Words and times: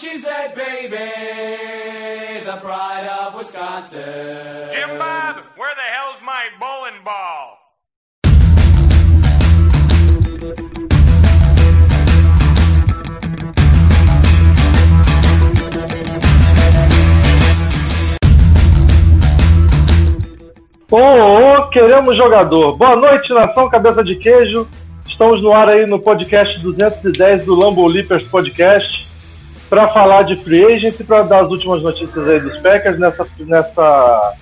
A 0.00 0.02
cheesehead 0.02 0.54
baby, 0.54 0.96
the 2.46 2.56
pride 2.62 3.06
of 3.06 3.34
Wisconsin. 3.34 4.70
Jim 4.72 4.98
Bob, 4.98 5.44
where 5.56 5.74
the 5.74 5.82
hell's 5.92 6.20
my 6.24 6.48
bowling 6.58 7.04
ball? 7.04 7.58
Ô, 20.90 20.96
ô, 20.96 21.68
queremos 21.68 22.16
jogador. 22.16 22.78
Boa 22.78 22.96
noite, 22.96 23.30
nação 23.34 23.68
cabeça 23.68 24.02
de 24.02 24.16
queijo. 24.16 24.66
Estamos 25.06 25.42
no 25.42 25.52
ar 25.52 25.68
aí 25.68 25.84
no 25.84 25.98
podcast 25.98 26.58
210 26.60 27.44
do 27.44 27.54
Lambo 27.54 27.86
Leapers 27.86 28.26
Podcast 28.28 29.09
para 29.70 29.88
falar 29.88 30.24
de 30.24 30.34
free 30.42 30.64
agent 30.64 30.98
e 30.98 31.04
para 31.04 31.22
dar 31.22 31.44
as 31.44 31.50
últimas 31.50 31.80
notícias 31.80 32.28
aí 32.28 32.40
dos 32.40 32.58
Packers 32.58 32.98
nessa, 32.98 33.24
nessa 33.38 34.34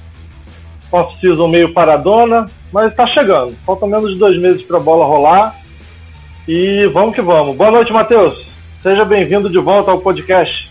off-season 0.90 1.46
meio 1.48 1.74
paradona, 1.74 2.50
mas 2.72 2.90
está 2.90 3.06
chegando. 3.08 3.54
Faltam 3.66 3.88
menos 3.88 4.14
de 4.14 4.18
dois 4.18 4.40
meses 4.40 4.62
para 4.62 4.78
a 4.78 4.80
bola 4.80 5.04
rolar 5.04 5.54
e 6.48 6.86
vamos 6.94 7.14
que 7.14 7.20
vamos. 7.20 7.54
Boa 7.54 7.70
noite, 7.70 7.92
Matheus. 7.92 8.42
Seja 8.82 9.04
bem-vindo 9.04 9.50
de 9.50 9.58
volta 9.58 9.90
ao 9.90 10.00
podcast. 10.00 10.70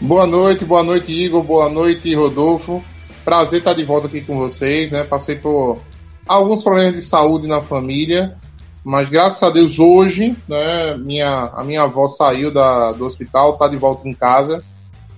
Boa 0.00 0.26
noite, 0.26 0.64
boa 0.64 0.84
noite, 0.84 1.12
Igor. 1.12 1.42
Boa 1.42 1.68
noite, 1.68 2.14
Rodolfo. 2.14 2.80
Prazer 3.24 3.58
estar 3.58 3.74
de 3.74 3.82
volta 3.82 4.06
aqui 4.06 4.20
com 4.20 4.36
vocês, 4.36 4.92
né? 4.92 5.02
Passei 5.02 5.34
por 5.34 5.80
alguns 6.28 6.62
problemas 6.62 6.94
de 6.94 7.02
saúde 7.02 7.48
na 7.48 7.60
família, 7.60 8.36
mas 8.84 9.08
graças 9.08 9.42
a 9.42 9.48
Deus 9.48 9.78
hoje, 9.78 10.36
né, 10.46 10.94
minha, 10.98 11.50
a 11.54 11.64
minha 11.64 11.82
avó 11.82 12.06
saiu 12.06 12.52
da, 12.52 12.92
do 12.92 13.06
hospital, 13.06 13.56
tá 13.56 13.66
de 13.66 13.78
volta 13.78 14.06
em 14.06 14.12
casa. 14.12 14.62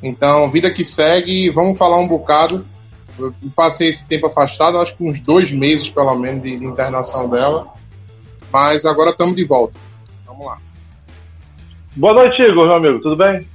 Então, 0.01 0.49
vida 0.49 0.71
que 0.71 0.85
segue, 0.85 1.51
vamos 1.51 1.77
falar 1.77 1.99
um 1.99 2.07
bocado. 2.07 2.65
Eu 3.19 3.35
passei 3.57 3.89
esse 3.89 4.07
tempo 4.07 4.27
afastado, 4.27 4.79
acho 4.79 4.97
que 4.97 5.03
uns 5.03 5.21
dois 5.21 5.51
meses 5.51 5.91
pelo 5.91 6.15
menos 6.15 6.43
de, 6.43 6.57
de 6.57 6.65
internação 6.65 7.29
dela. 7.29 7.67
Mas 8.53 8.85
agora 8.87 9.11
estamos 9.11 9.35
de 9.35 9.45
volta. 9.45 9.75
Vamos 10.25 10.47
lá. 10.47 10.59
Boa 11.97 12.15
noite, 12.15 12.41
Igor, 12.43 12.67
meu 12.67 12.77
amigo. 12.77 13.01
Tudo 13.01 13.17
bem? 13.17 13.49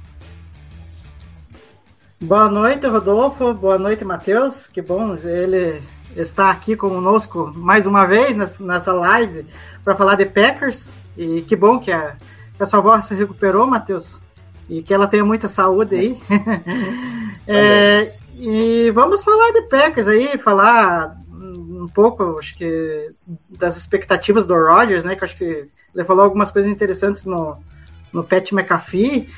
Boa 2.22 2.48
noite, 2.48 2.86
Rodolfo. 2.86 3.52
Boa 3.52 3.76
noite, 3.76 4.04
Matheus. 4.04 4.68
Que 4.68 4.80
bom 4.80 5.16
ele 5.16 5.82
está 6.14 6.50
aqui 6.50 6.76
conosco 6.76 7.52
mais 7.52 7.84
uma 7.84 8.06
vez 8.06 8.36
nessa 8.60 8.92
live 8.92 9.44
para 9.82 9.96
falar 9.96 10.14
de 10.14 10.26
Packers. 10.26 10.94
E 11.16 11.42
que 11.42 11.56
bom 11.56 11.80
que 11.80 11.90
a, 11.90 12.14
que 12.56 12.62
a 12.62 12.66
sua 12.66 12.78
avó 12.78 13.00
se 13.00 13.12
recuperou, 13.16 13.66
Matheus. 13.66 14.22
E 14.70 14.84
que 14.84 14.94
ela 14.94 15.08
tenha 15.08 15.24
muita 15.24 15.48
saúde 15.48 15.96
aí. 15.96 16.20
é, 17.44 18.14
e 18.36 18.92
vamos 18.92 19.24
falar 19.24 19.50
de 19.50 19.62
Packers 19.62 20.06
aí, 20.06 20.38
falar 20.38 21.16
um 21.28 21.88
pouco, 21.92 22.38
acho 22.38 22.56
que, 22.56 23.12
das 23.50 23.76
expectativas 23.76 24.46
do 24.46 24.54
Rodgers, 24.54 25.02
né? 25.02 25.16
Que 25.16 25.24
acho 25.24 25.36
que 25.36 25.68
ele 25.92 26.04
falou 26.04 26.22
algumas 26.22 26.52
coisas 26.52 26.70
interessantes 26.70 27.24
no, 27.24 27.58
no 28.12 28.22
Pat 28.22 28.52
McAfee. 28.52 29.28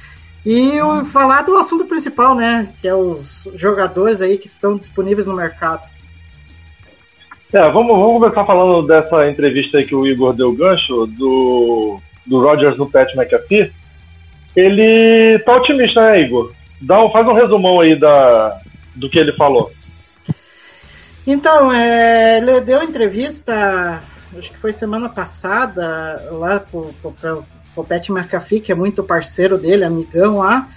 E 0.44 0.81
o, 0.81 1.05
falar 1.06 1.43
do 1.43 1.56
assunto 1.56 1.87
principal, 1.87 2.34
né? 2.34 2.72
Que 2.81 2.88
é 2.88 2.94
os 2.94 3.49
jogadores 3.55 4.21
aí 4.21 4.37
que 4.37 4.47
estão 4.47 4.77
disponíveis 4.77 5.27
no 5.27 5.34
mercado. 5.34 5.88
É, 7.53 7.71
vamos, 7.71 7.97
vamos 7.97 8.21
começar 8.21 8.44
falando 8.44 8.87
dessa 8.87 9.28
entrevista 9.28 9.78
aí 9.78 9.87
que 9.87 9.94
o 9.94 10.06
Igor 10.06 10.34
deu 10.34 10.53
gancho, 10.53 11.06
do, 11.06 12.00
do 12.27 12.41
Rogers 12.41 12.77
no 12.77 12.91
Pat 12.91 13.15
McAfee. 13.15 13.72
Ele 14.55 15.38
tá 15.41 15.56
otimista, 15.56 16.00
né, 16.00 16.21
Igor? 16.21 16.53
Dá 16.81 17.03
um, 17.03 17.11
faz 17.11 17.26
um 17.26 17.32
resumão 17.32 17.81
aí 17.81 17.99
da, 17.99 18.61
do 18.94 19.09
que 19.09 19.19
ele 19.19 19.32
falou. 19.32 19.71
Então, 21.26 21.72
é, 21.72 22.38
ele 22.38 22.61
deu 22.61 22.82
entrevista, 22.82 24.03
acho 24.37 24.53
que 24.53 24.59
foi 24.59 24.72
semana 24.72 25.09
passada, 25.09 26.28
lá 26.32 26.61
pro, 26.61 26.93
pro, 27.00 27.12
pro, 27.12 27.44
pro 27.75 27.85
Pat 27.85 28.09
McAfee, 28.09 28.61
que 28.61 28.73
é 28.73 28.75
muito 28.75 29.03
parceiro 29.03 29.59
dele, 29.59 29.85
amigão 29.85 30.39
lá. 30.39 30.69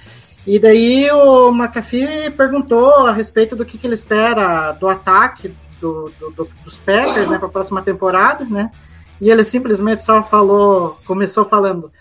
E 0.45 0.57
daí 0.59 1.09
o 1.11 1.51
McAfee 1.51 2.31
perguntou 2.31 3.05
a 3.05 3.11
respeito 3.11 3.55
do 3.55 3.65
que, 3.65 3.77
que 3.77 3.85
ele 3.85 3.93
espera 3.93 4.71
do 4.71 4.87
ataque 4.87 5.53
do, 5.79 6.11
do, 6.19 6.31
do, 6.31 6.49
dos 6.63 6.77
Packers 6.77 7.29
né, 7.29 7.37
para 7.37 7.47
a 7.47 7.51
próxima 7.51 7.81
temporada, 7.81 8.45
né? 8.45 8.71
E 9.19 9.29
ele 9.29 9.43
simplesmente 9.43 10.01
só 10.01 10.23
falou, 10.23 10.97
começou 11.05 11.43
falando, 11.43 11.91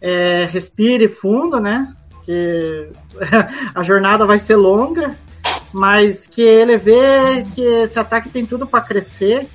é, 0.00 0.48
respire 0.50 1.08
fundo, 1.08 1.58
né? 1.58 1.92
Que 2.24 2.88
a 3.74 3.82
jornada 3.82 4.26
vai 4.26 4.38
ser 4.38 4.56
longa, 4.56 5.16
mas 5.72 6.26
que 6.26 6.42
ele 6.42 6.76
vê 6.76 7.44
que 7.54 7.62
esse 7.62 7.98
ataque 7.98 8.28
tem 8.28 8.46
tudo 8.46 8.66
para 8.66 8.84
crescer 8.84 9.48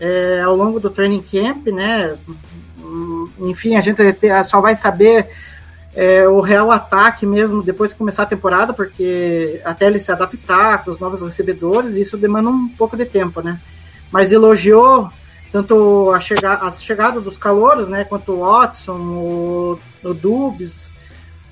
é, 0.00 0.42
ao 0.42 0.56
longo 0.56 0.80
do 0.80 0.90
training 0.90 1.22
camp, 1.22 1.68
né? 1.68 2.16
Enfim, 3.38 3.76
a 3.76 3.80
gente 3.80 4.02
só 4.44 4.60
vai 4.60 4.74
saber 4.74 5.28
é, 5.94 6.26
o 6.26 6.40
real 6.40 6.70
ataque 6.70 7.26
mesmo 7.26 7.62
depois 7.62 7.92
que 7.92 7.98
começar 7.98 8.24
a 8.24 8.26
temporada, 8.26 8.72
porque 8.72 9.60
até 9.64 9.86
ele 9.86 9.98
se 9.98 10.10
adaptar 10.10 10.84
com 10.84 10.90
os 10.90 10.98
novos 10.98 11.22
recebedores, 11.22 11.94
isso 11.94 12.16
demanda 12.16 12.48
um 12.48 12.68
pouco 12.68 12.96
de 12.96 13.04
tempo, 13.04 13.40
né? 13.42 13.60
Mas 14.10 14.32
elogiou 14.32 15.10
tanto 15.52 16.10
a, 16.10 16.18
chega 16.18 16.54
a 16.54 16.70
chegada 16.70 17.20
dos 17.20 17.36
calouros, 17.36 17.86
né, 17.86 18.04
quanto 18.04 18.32
o 18.32 18.40
Watson, 18.40 18.98
o, 18.98 19.78
o 20.02 20.14
Dubs, 20.14 20.90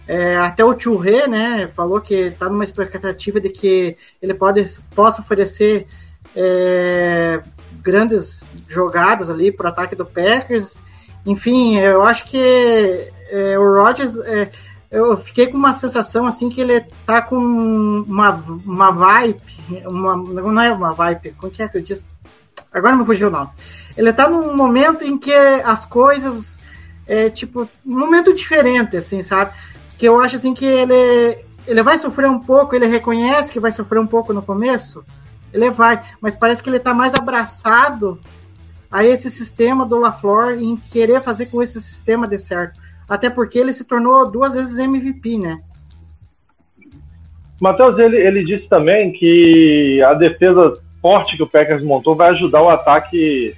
é, 0.09 0.39
até 0.39 0.65
o 0.65 0.79
Churré, 0.79 1.29
né, 1.29 1.69
falou 1.77 2.01
que 2.01 2.15
está 2.15 2.49
numa 2.49 2.65
expectativa 2.65 3.39
de 3.39 3.51
que 3.51 3.97
ele 4.23 4.33
pode, 4.33 4.65
possa 4.95 5.21
oferecer 5.21 5.87
é, 6.35 7.43
grandes 7.83 8.43
jogadas 8.67 9.29
ali 9.29 9.53
para 9.53 9.67
o 9.67 9.69
ataque 9.69 9.95
do 9.95 10.07
Packers. 10.07 10.81
Enfim, 11.27 11.77
eu 11.79 12.03
acho 12.03 12.25
que 12.25 13.13
é, 13.31 13.59
o 13.59 13.83
Rodgers, 13.83 14.19
é, 14.19 14.51
eu 14.91 15.17
fiquei 15.19 15.47
com 15.47 15.57
uma 15.57 15.73
sensação 15.73 16.27
assim 16.27 16.49
que 16.49 16.61
ele 16.61 16.81
tá 17.07 17.23
com 17.23 17.37
uma, 17.37 18.31
uma 18.67 18.91
vibe, 18.91 19.41
uma, 19.87 20.17
não 20.17 20.61
é 20.61 20.73
uma 20.73 20.93
vibe, 20.93 21.35
como 21.39 21.53
que 21.53 21.63
é 21.63 21.69
que 21.69 21.79
eu 21.79 21.83
disse? 21.83 22.05
Agora 22.73 22.97
não 22.97 23.07
fugiu 23.07 23.31
não. 23.31 23.51
Ele 23.97 24.13
tá 24.13 24.29
num 24.29 24.57
momento 24.57 25.05
em 25.05 25.19
que 25.19 25.33
as 25.33 25.85
coisas, 25.85 26.59
é, 27.07 27.29
tipo, 27.29 27.69
um 27.85 27.99
momento 27.99 28.35
diferente, 28.35 28.97
assim, 28.97 29.23
sabe? 29.23 29.53
Que 29.99 30.07
eu 30.07 30.21
acho 30.21 30.37
assim 30.37 30.55
que 30.55 30.65
ele, 30.65 31.39
ele 31.67 31.83
vai 31.83 31.99
sofrer 31.99 32.29
um 32.29 32.41
pouco, 32.41 32.75
ele 32.75 32.87
reconhece 32.87 33.53
que 33.53 33.61
vai 33.61 33.71
sofrer 33.71 34.01
um 34.01 34.07
pouco 34.07 34.33
no 34.33 34.43
começo, 34.43 35.05
ele 35.53 35.71
vai, 35.71 36.03
mas 36.21 36.37
parece 36.37 36.63
que 36.63 36.71
ele 36.71 36.79
tá 36.79 36.95
mais 36.95 37.15
abraçado 37.15 38.19
a 38.91 39.05
esse 39.05 39.31
sistema 39.31 39.87
do 39.87 39.99
LaFleur 39.99 40.59
em 40.59 40.77
querer 40.77 41.21
fazer 41.21 41.47
com 41.47 41.63
esse 41.63 41.81
sistema 41.81 42.27
dê 42.27 42.39
certo 42.39 42.81
até 43.11 43.29
porque 43.29 43.59
ele 43.59 43.73
se 43.73 43.85
tornou 43.85 44.31
duas 44.31 44.55
vezes 44.55 44.79
MVP, 44.79 45.37
né? 45.37 45.59
Matheus, 47.61 47.99
ele, 47.99 48.17
ele 48.17 48.45
disse 48.45 48.69
também 48.69 49.13
que 49.13 50.01
a 50.07 50.15
defesa 50.15 50.81
forte 51.03 51.37
que 51.37 51.43
o 51.43 51.49
Packers 51.49 51.83
montou 51.83 52.15
vai 52.15 52.31
ajudar 52.31 52.63
o 52.63 52.71
ataque 52.71 53.53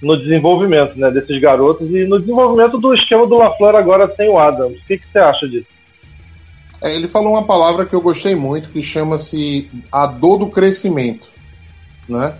no 0.00 0.16
desenvolvimento 0.16 0.98
né, 0.98 1.10
desses 1.10 1.38
garotos 1.38 1.90
e 1.90 2.06
no 2.06 2.18
desenvolvimento 2.18 2.78
do 2.78 2.94
esquema 2.94 3.26
do 3.26 3.36
LaFleur 3.36 3.76
agora 3.76 4.12
sem 4.16 4.28
o 4.28 4.38
Adams. 4.38 4.78
O 4.78 4.86
que, 4.86 4.96
que 4.96 5.12
você 5.12 5.18
acha 5.18 5.46
disso? 5.46 5.68
É, 6.80 6.96
ele 6.96 7.08
falou 7.08 7.32
uma 7.32 7.46
palavra 7.46 7.84
que 7.84 7.94
eu 7.94 8.00
gostei 8.00 8.34
muito, 8.34 8.70
que 8.70 8.82
chama-se 8.82 9.70
a 9.92 10.06
dor 10.06 10.38
do 10.38 10.48
crescimento. 10.48 11.28
Né? 12.08 12.34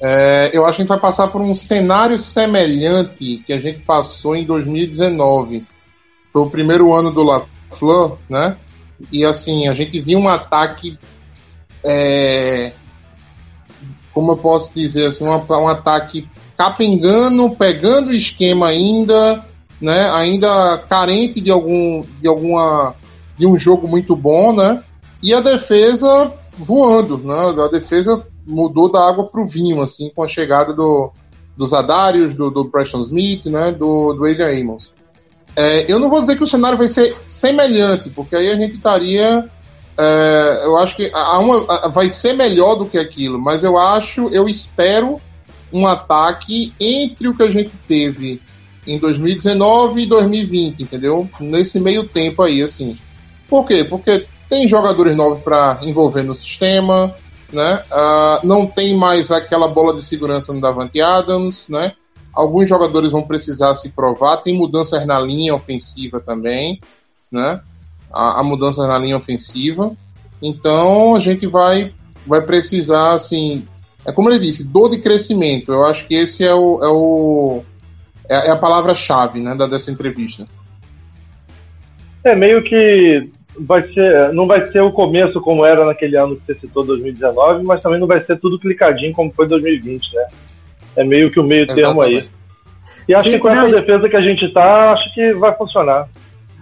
É, 0.00 0.50
eu 0.52 0.64
acho 0.64 0.76
que 0.76 0.82
a 0.82 0.84
gente 0.84 0.88
vai 0.88 1.00
passar 1.00 1.28
por 1.28 1.40
um 1.40 1.52
cenário 1.52 2.18
semelhante 2.18 3.42
que 3.46 3.52
a 3.52 3.60
gente 3.60 3.80
passou 3.80 4.36
em 4.36 4.44
2019 4.44 5.66
foi 6.32 6.42
o 6.42 6.50
primeiro 6.50 6.94
ano 6.94 7.10
do 7.10 7.22
LaFleur, 7.22 8.18
né? 8.28 8.56
E 9.10 9.24
assim, 9.24 9.68
a 9.68 9.74
gente 9.74 10.00
viu 10.00 10.18
um 10.18 10.28
ataque. 10.28 10.98
É, 11.84 12.72
como 14.12 14.32
eu 14.32 14.36
posso 14.36 14.74
dizer 14.74 15.06
assim, 15.06 15.24
um, 15.24 15.30
um 15.30 15.68
ataque 15.68 16.28
capengando, 16.56 17.50
pegando 17.50 18.10
o 18.10 18.14
esquema 18.14 18.68
ainda, 18.68 19.44
né? 19.80 20.10
Ainda 20.10 20.78
carente 20.88 21.40
de 21.40 21.50
algum 21.50 22.04
de 22.20 22.28
alguma 22.28 22.94
de 23.36 23.46
um 23.46 23.56
jogo 23.56 23.86
muito 23.86 24.14
bom, 24.16 24.52
né? 24.52 24.82
E 25.22 25.32
a 25.32 25.40
defesa 25.40 26.32
voando, 26.56 27.18
né? 27.18 27.64
A 27.64 27.68
defesa 27.68 28.24
mudou 28.48 28.90
da 28.90 29.06
água 29.06 29.26
para 29.26 29.40
o 29.40 29.46
vinho, 29.46 29.82
assim, 29.82 30.10
com 30.14 30.22
a 30.22 30.28
chegada 30.28 30.72
do, 30.72 31.12
dos 31.56 31.74
Adários, 31.74 32.34
do, 32.34 32.50
do 32.50 32.64
Preston 32.64 33.00
Smith, 33.00 33.46
né? 33.46 33.70
Do, 33.70 34.14
do 34.14 34.24
Adrian 34.24 34.60
Amos. 34.62 34.92
É, 35.54 35.90
eu 35.92 35.98
não 35.98 36.08
vou 36.08 36.20
dizer 36.20 36.36
que 36.36 36.44
o 36.44 36.46
cenário 36.46 36.78
vai 36.78 36.88
ser 36.88 37.16
semelhante, 37.24 38.08
porque 38.10 38.34
aí 38.34 38.50
a 38.50 38.56
gente 38.56 38.76
estaria. 38.76 39.48
É, 39.98 40.62
eu 40.64 40.78
acho 40.78 40.96
que 40.96 41.10
uma, 41.12 41.88
vai 41.90 42.08
ser 42.10 42.32
melhor 42.32 42.76
do 42.76 42.86
que 42.86 42.96
aquilo, 42.96 43.38
mas 43.38 43.64
eu 43.64 43.76
acho, 43.76 44.28
eu 44.28 44.48
espero 44.48 45.18
um 45.72 45.86
ataque 45.86 46.72
entre 46.80 47.28
o 47.28 47.34
que 47.34 47.42
a 47.42 47.50
gente 47.50 47.76
teve 47.88 48.40
em 48.86 48.98
2019 48.98 50.02
e 50.02 50.06
2020, 50.06 50.82
entendeu? 50.84 51.28
Nesse 51.40 51.80
meio 51.80 52.04
tempo 52.04 52.42
aí, 52.42 52.62
assim. 52.62 52.96
Por 53.48 53.66
quê? 53.66 53.84
Porque 53.84 54.26
tem 54.48 54.68
jogadores 54.68 55.14
novos 55.14 55.40
para 55.40 55.80
envolver 55.82 56.22
no 56.22 56.34
sistema, 56.34 57.14
né? 57.52 57.82
Uh, 57.90 58.46
não 58.46 58.66
tem 58.66 58.96
mais 58.96 59.30
aquela 59.30 59.68
bola 59.68 59.94
de 59.94 60.02
segurança 60.02 60.52
no 60.52 60.60
Davante 60.60 61.00
Adams, 61.00 61.68
né? 61.68 61.92
Alguns 62.32 62.68
jogadores 62.68 63.10
vão 63.10 63.22
precisar 63.22 63.74
se 63.74 63.90
provar. 63.90 64.38
Tem 64.38 64.54
mudanças 64.56 65.04
na 65.06 65.18
linha 65.18 65.54
ofensiva 65.54 66.20
também, 66.20 66.80
né? 67.32 67.60
A, 68.12 68.40
a 68.40 68.42
mudança 68.42 68.86
na 68.86 68.98
linha 68.98 69.16
ofensiva. 69.16 69.96
Então 70.40 71.16
a 71.16 71.18
gente 71.18 71.46
vai, 71.46 71.92
vai 72.26 72.42
precisar, 72.42 73.12
assim. 73.12 73.66
É 74.04 74.12
como 74.12 74.30
ele 74.30 74.38
disse, 74.38 74.64
dor 74.64 74.90
de 74.90 74.98
crescimento. 74.98 75.72
Eu 75.72 75.84
acho 75.84 76.06
que 76.06 76.14
esse 76.14 76.44
é 76.44 76.54
o. 76.54 76.82
É, 76.82 76.88
o, 76.88 77.62
é, 78.28 78.48
é 78.48 78.50
a 78.50 78.56
palavra-chave 78.56 79.40
né, 79.40 79.54
dessa 79.68 79.90
entrevista. 79.90 80.46
É 82.22 82.34
meio 82.34 82.62
que 82.62 83.30
vai 83.60 83.82
ser, 83.92 84.32
não 84.32 84.46
vai 84.46 84.70
ser 84.70 84.80
o 84.80 84.92
começo 84.92 85.40
como 85.40 85.64
era 85.64 85.84
naquele 85.84 86.16
ano 86.16 86.36
que 86.36 86.46
você 86.46 86.54
citou, 86.54 86.84
2019, 86.84 87.64
mas 87.64 87.82
também 87.82 87.98
não 87.98 88.06
vai 88.06 88.20
ser 88.20 88.38
tudo 88.38 88.58
clicadinho 88.58 89.12
como 89.12 89.32
foi 89.32 89.46
2020, 89.46 90.14
né? 90.14 90.26
É 90.96 91.04
meio 91.04 91.30
que 91.30 91.40
o 91.40 91.44
meio 91.44 91.66
termo 91.66 92.00
aí. 92.00 92.28
E 93.08 93.14
acho 93.14 93.28
Sim, 93.28 93.36
que 93.36 93.40
com 93.40 93.48
não, 93.48 93.66
essa 93.66 93.80
defesa 93.80 94.08
que 94.08 94.16
a 94.16 94.20
gente 94.20 94.52
tá, 94.52 94.92
acho 94.92 95.14
que 95.14 95.32
vai 95.32 95.54
funcionar. 95.56 96.08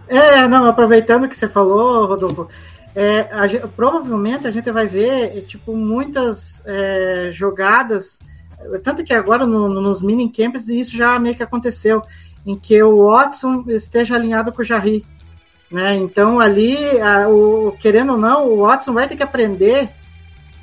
É, 0.09 0.47
não, 0.47 0.67
aproveitando 0.67 1.29
que 1.29 1.37
você 1.37 1.49
falou, 1.49 2.07
Rodolfo, 2.07 2.49
é, 2.95 3.29
a, 3.33 3.69
provavelmente 3.69 4.47
a 4.47 4.51
gente 4.51 4.71
vai 4.71 4.87
ver 4.87 5.43
tipo 5.43 5.75
muitas 5.77 6.63
é, 6.65 7.31
jogadas, 7.33 8.19
tanto 8.83 9.05
que 9.05 9.13
agora 9.13 9.45
no, 9.45 9.69
no, 9.69 9.81
nos 9.81 10.03
mini 10.03 10.31
camps 10.31 10.69
isso 10.69 10.97
já 10.97 11.19
meio 11.19 11.35
que 11.35 11.43
aconteceu, 11.43 12.03
em 12.47 12.57
que 12.57 12.81
o 12.83 13.09
Watson 13.09 13.65
esteja 13.69 14.15
alinhado 14.15 14.53
com 14.53 14.63
o 14.63 14.65
Jarry. 14.65 15.05
Né? 15.71 15.95
Então 15.95 16.39
ali, 16.39 17.01
a, 17.01 17.29
o, 17.29 17.77
querendo 17.81 18.13
ou 18.13 18.19
não, 18.19 18.49
o 18.49 18.63
Watson 18.63 18.93
vai 18.93 19.09
ter 19.09 19.17
que 19.17 19.23
aprender 19.23 19.91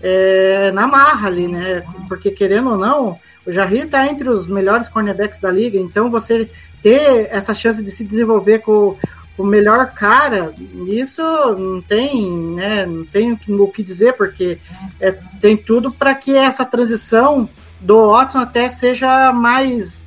é, 0.02 0.72
na 0.72 0.88
marra 0.88 1.28
ali, 1.28 1.48
né? 1.48 1.84
Porque 2.08 2.32
querendo 2.32 2.72
ou 2.72 2.78
não, 2.78 3.20
o 3.46 3.52
Jarry 3.52 3.80
está 3.80 4.08
entre 4.08 4.30
os 4.30 4.48
melhores 4.48 4.88
cornerbacks 4.88 5.40
da 5.40 5.52
liga, 5.52 5.78
então 5.78 6.10
você 6.10 6.50
ter 6.82 7.28
essa 7.30 7.54
chance 7.54 7.82
de 7.84 7.92
se 7.92 8.04
desenvolver 8.04 8.60
com 8.60 8.98
o 9.38 9.44
melhor 9.44 9.92
cara, 9.94 10.54
isso 10.88 11.24
não 11.58 11.82
tem, 11.82 12.32
né, 12.32 12.86
não 12.86 13.04
tem 13.04 13.32
o 13.32 13.68
que 13.68 13.82
dizer, 13.82 14.14
porque 14.14 14.60
é, 15.00 15.12
tem 15.42 15.58
tudo 15.58 15.92
para 15.92 16.14
que 16.14 16.36
essa 16.36 16.64
transição 16.64 17.50
do 17.80 18.12
Watson 18.12 18.40
até 18.40 18.70
seja 18.70 19.34
mais, 19.34 20.03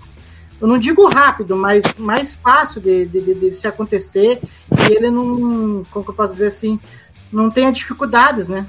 eu 0.61 0.67
não 0.67 0.79
digo 0.79 1.09
rápido, 1.09 1.57
mas 1.57 1.83
mais 1.97 2.35
fácil 2.35 2.81
de, 2.81 3.07
de, 3.07 3.35
de, 3.35 3.53
se 3.53 3.67
acontecer 3.69 4.41
e 4.71 4.93
ele 4.93 5.11
não, 5.11 5.83
como 5.91 6.05
eu 6.09 6.15
posso 6.15 6.33
dizer 6.35 6.47
assim, 6.47 6.81
não 7.33 7.51
tenha 7.51 7.73
dificuldades, 7.73 8.49
né? 8.49 8.67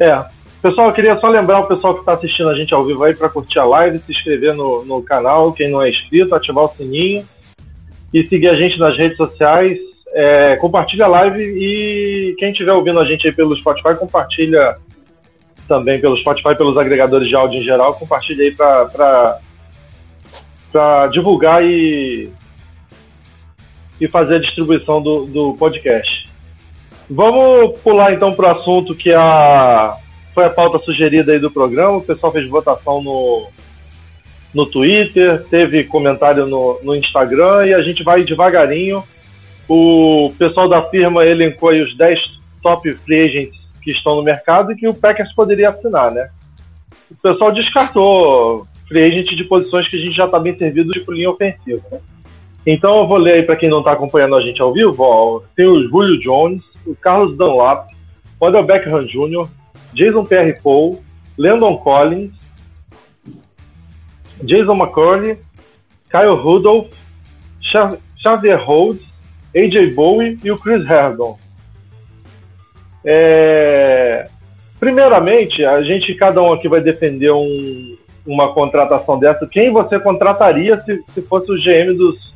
É, 0.00 0.24
Pessoal, 0.60 0.88
eu 0.88 0.92
queria 0.92 1.16
só 1.20 1.28
lembrar 1.28 1.60
o 1.60 1.68
pessoal 1.68 1.94
que 1.94 2.00
está 2.00 2.14
assistindo 2.14 2.48
a 2.48 2.54
gente 2.54 2.74
ao 2.74 2.84
vivo 2.84 3.04
aí 3.04 3.14
para 3.14 3.28
curtir 3.28 3.60
a 3.60 3.64
live, 3.64 4.00
se 4.00 4.10
inscrever 4.10 4.54
no, 4.54 4.84
no 4.84 5.00
canal, 5.02 5.52
quem 5.52 5.70
não 5.70 5.80
é 5.80 5.88
inscrito, 5.88 6.34
ativar 6.34 6.64
o 6.64 6.74
sininho 6.76 7.24
e 8.12 8.26
seguir 8.26 8.48
a 8.48 8.56
gente 8.56 8.76
nas 8.78 8.96
redes 8.98 9.16
sociais. 9.16 9.78
É, 10.12 10.56
compartilha 10.56 11.04
a 11.04 11.08
live 11.08 11.40
e 11.40 12.34
quem 12.38 12.50
estiver 12.50 12.72
ouvindo 12.72 12.98
a 12.98 13.04
gente 13.04 13.28
aí 13.28 13.32
pelo 13.32 13.56
Spotify, 13.56 13.94
compartilha 13.96 14.76
também 15.68 16.00
pelo 16.00 16.16
Spotify, 16.16 16.56
pelos 16.56 16.76
agregadores 16.76 17.28
de 17.28 17.36
áudio 17.36 17.60
em 17.60 17.64
geral, 17.64 17.94
compartilha 17.94 18.42
aí 18.42 18.50
para 18.50 19.38
divulgar 21.12 21.64
e, 21.64 22.30
e 24.00 24.08
fazer 24.08 24.36
a 24.36 24.40
distribuição 24.40 25.02
do, 25.02 25.26
do 25.26 25.54
podcast. 25.54 26.28
Vamos 27.10 27.80
pular 27.80 28.12
então 28.12 28.34
para 28.34 28.48
o 28.48 28.58
assunto 28.58 28.94
que 28.94 29.12
a 29.12 29.96
foi 30.34 30.44
a 30.44 30.50
pauta 30.50 30.78
sugerida 30.84 31.32
aí 31.32 31.40
do 31.40 31.50
programa, 31.50 31.96
o 31.96 32.02
pessoal 32.02 32.30
fez 32.30 32.48
votação 32.48 33.02
no, 33.02 33.48
no 34.54 34.66
Twitter, 34.66 35.44
teve 35.50 35.82
comentário 35.82 36.46
no, 36.46 36.78
no 36.80 36.94
Instagram 36.94 37.66
e 37.66 37.74
a 37.74 37.82
gente 37.82 38.04
vai 38.04 38.22
devagarinho. 38.22 39.02
O 39.68 40.32
pessoal 40.38 40.68
da 40.68 40.88
firma 40.90 41.26
elencou 41.26 41.70
aí 41.70 41.82
os 41.82 41.96
10 41.96 42.20
top 42.62 42.94
free 42.94 43.24
agents 43.24 43.58
que 43.82 43.90
estão 43.90 44.14
no 44.14 44.22
mercado 44.22 44.70
e 44.70 44.76
que 44.76 44.86
o 44.86 44.94
Packers 44.94 45.34
poderia 45.34 45.70
assinar, 45.70 46.12
né? 46.12 46.28
O 47.10 47.16
pessoal 47.16 47.50
descartou 47.50 48.64
free 48.88 49.04
agent 49.04 49.36
de 49.36 49.44
posições 49.44 49.88
que 49.88 49.96
a 49.96 50.00
gente 50.00 50.16
já 50.16 50.24
está 50.24 50.38
bem 50.38 50.56
servido 50.56 50.90
de 50.90 51.04
linha 51.08 51.30
ofensiva, 51.30 51.82
né? 51.92 52.00
Então 52.66 52.98
eu 52.98 53.06
vou 53.06 53.18
ler 53.18 53.34
aí 53.34 53.42
para 53.42 53.56
quem 53.56 53.68
não 53.68 53.78
está 53.78 53.92
acompanhando 53.92 54.34
a 54.34 54.42
gente 54.42 54.60
ao 54.60 54.72
vivo, 54.72 54.96
ó, 55.02 55.40
tem 55.54 55.66
o 55.66 55.88
Julio 55.88 56.18
Jones, 56.20 56.62
o 56.86 56.94
Carlos 56.94 57.36
Dunlap, 57.36 57.88
o 58.40 58.46
Odell 58.46 58.64
Beckham 58.64 59.04
Jr., 59.04 59.48
Jason 59.94 60.24
Pierre 60.24 60.60
Paul, 60.62 61.02
Landon 61.36 61.76
Collins, 61.78 62.32
Jason 64.42 64.74
McCurdy, 64.74 65.38
Kyle 66.10 66.34
Rudolph, 66.34 66.92
Xavier 68.22 68.62
Rhodes, 68.62 69.06
AJ 69.54 69.94
Bowie 69.94 70.38
e 70.42 70.50
o 70.50 70.58
Chris 70.58 70.88
Herdon. 70.88 71.38
É... 73.04 74.28
Primeiramente, 74.78 75.64
a 75.64 75.82
gente, 75.82 76.14
cada 76.14 76.40
um 76.42 76.52
aqui 76.52 76.68
vai 76.68 76.80
defender 76.80 77.32
um, 77.32 77.97
uma 78.28 78.52
contratação 78.52 79.18
dessa. 79.18 79.46
Quem 79.46 79.72
você 79.72 79.98
contrataria 79.98 80.76
se, 80.84 81.02
se 81.14 81.22
fosse 81.22 81.50
o 81.50 81.56
GM 81.56 81.96
dos, 81.96 82.34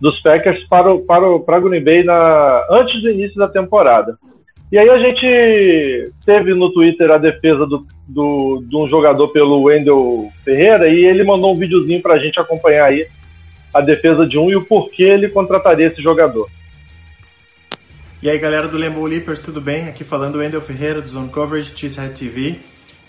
dos 0.00 0.20
Packers 0.22 0.62
para 0.68 0.94
o, 0.94 1.00
para 1.00 1.28
o 1.28 1.40
para 1.40 1.60
Green 1.60 1.82
Bay 1.82 2.04
na, 2.04 2.64
antes 2.70 3.02
do 3.02 3.10
início 3.10 3.36
da 3.36 3.48
temporada? 3.48 4.16
E 4.70 4.78
aí 4.78 4.88
a 4.88 4.98
gente 4.98 6.12
teve 6.24 6.54
no 6.54 6.72
Twitter 6.72 7.10
a 7.10 7.18
defesa 7.18 7.66
do, 7.66 7.86
do, 8.06 8.64
de 8.68 8.76
um 8.76 8.88
jogador 8.88 9.28
pelo 9.28 9.62
Wendel 9.62 10.30
Ferreira 10.44 10.88
e 10.88 11.04
ele 11.04 11.24
mandou 11.24 11.54
um 11.54 11.58
videozinho 11.58 12.00
para 12.00 12.14
a 12.14 12.18
gente 12.18 12.38
acompanhar 12.40 12.86
aí 12.86 13.06
a 13.74 13.80
defesa 13.80 14.26
de 14.26 14.38
um 14.38 14.50
e 14.50 14.56
o 14.56 14.64
porquê 14.64 15.04
ele 15.04 15.28
contrataria 15.28 15.86
esse 15.86 16.02
jogador. 16.02 16.48
E 18.22 18.30
aí 18.30 18.38
galera 18.38 18.66
do 18.66 18.76
Lembo 18.76 19.06
Leapers, 19.06 19.44
tudo 19.44 19.60
bem? 19.60 19.88
Aqui 19.88 20.02
falando 20.02 20.38
Wendel 20.38 20.60
Ferreira 20.60 21.00
do 21.00 21.08
Zone 21.08 21.28
Coverage 21.28 21.72
Cheesehead 21.76 22.18
TV. 22.18 22.58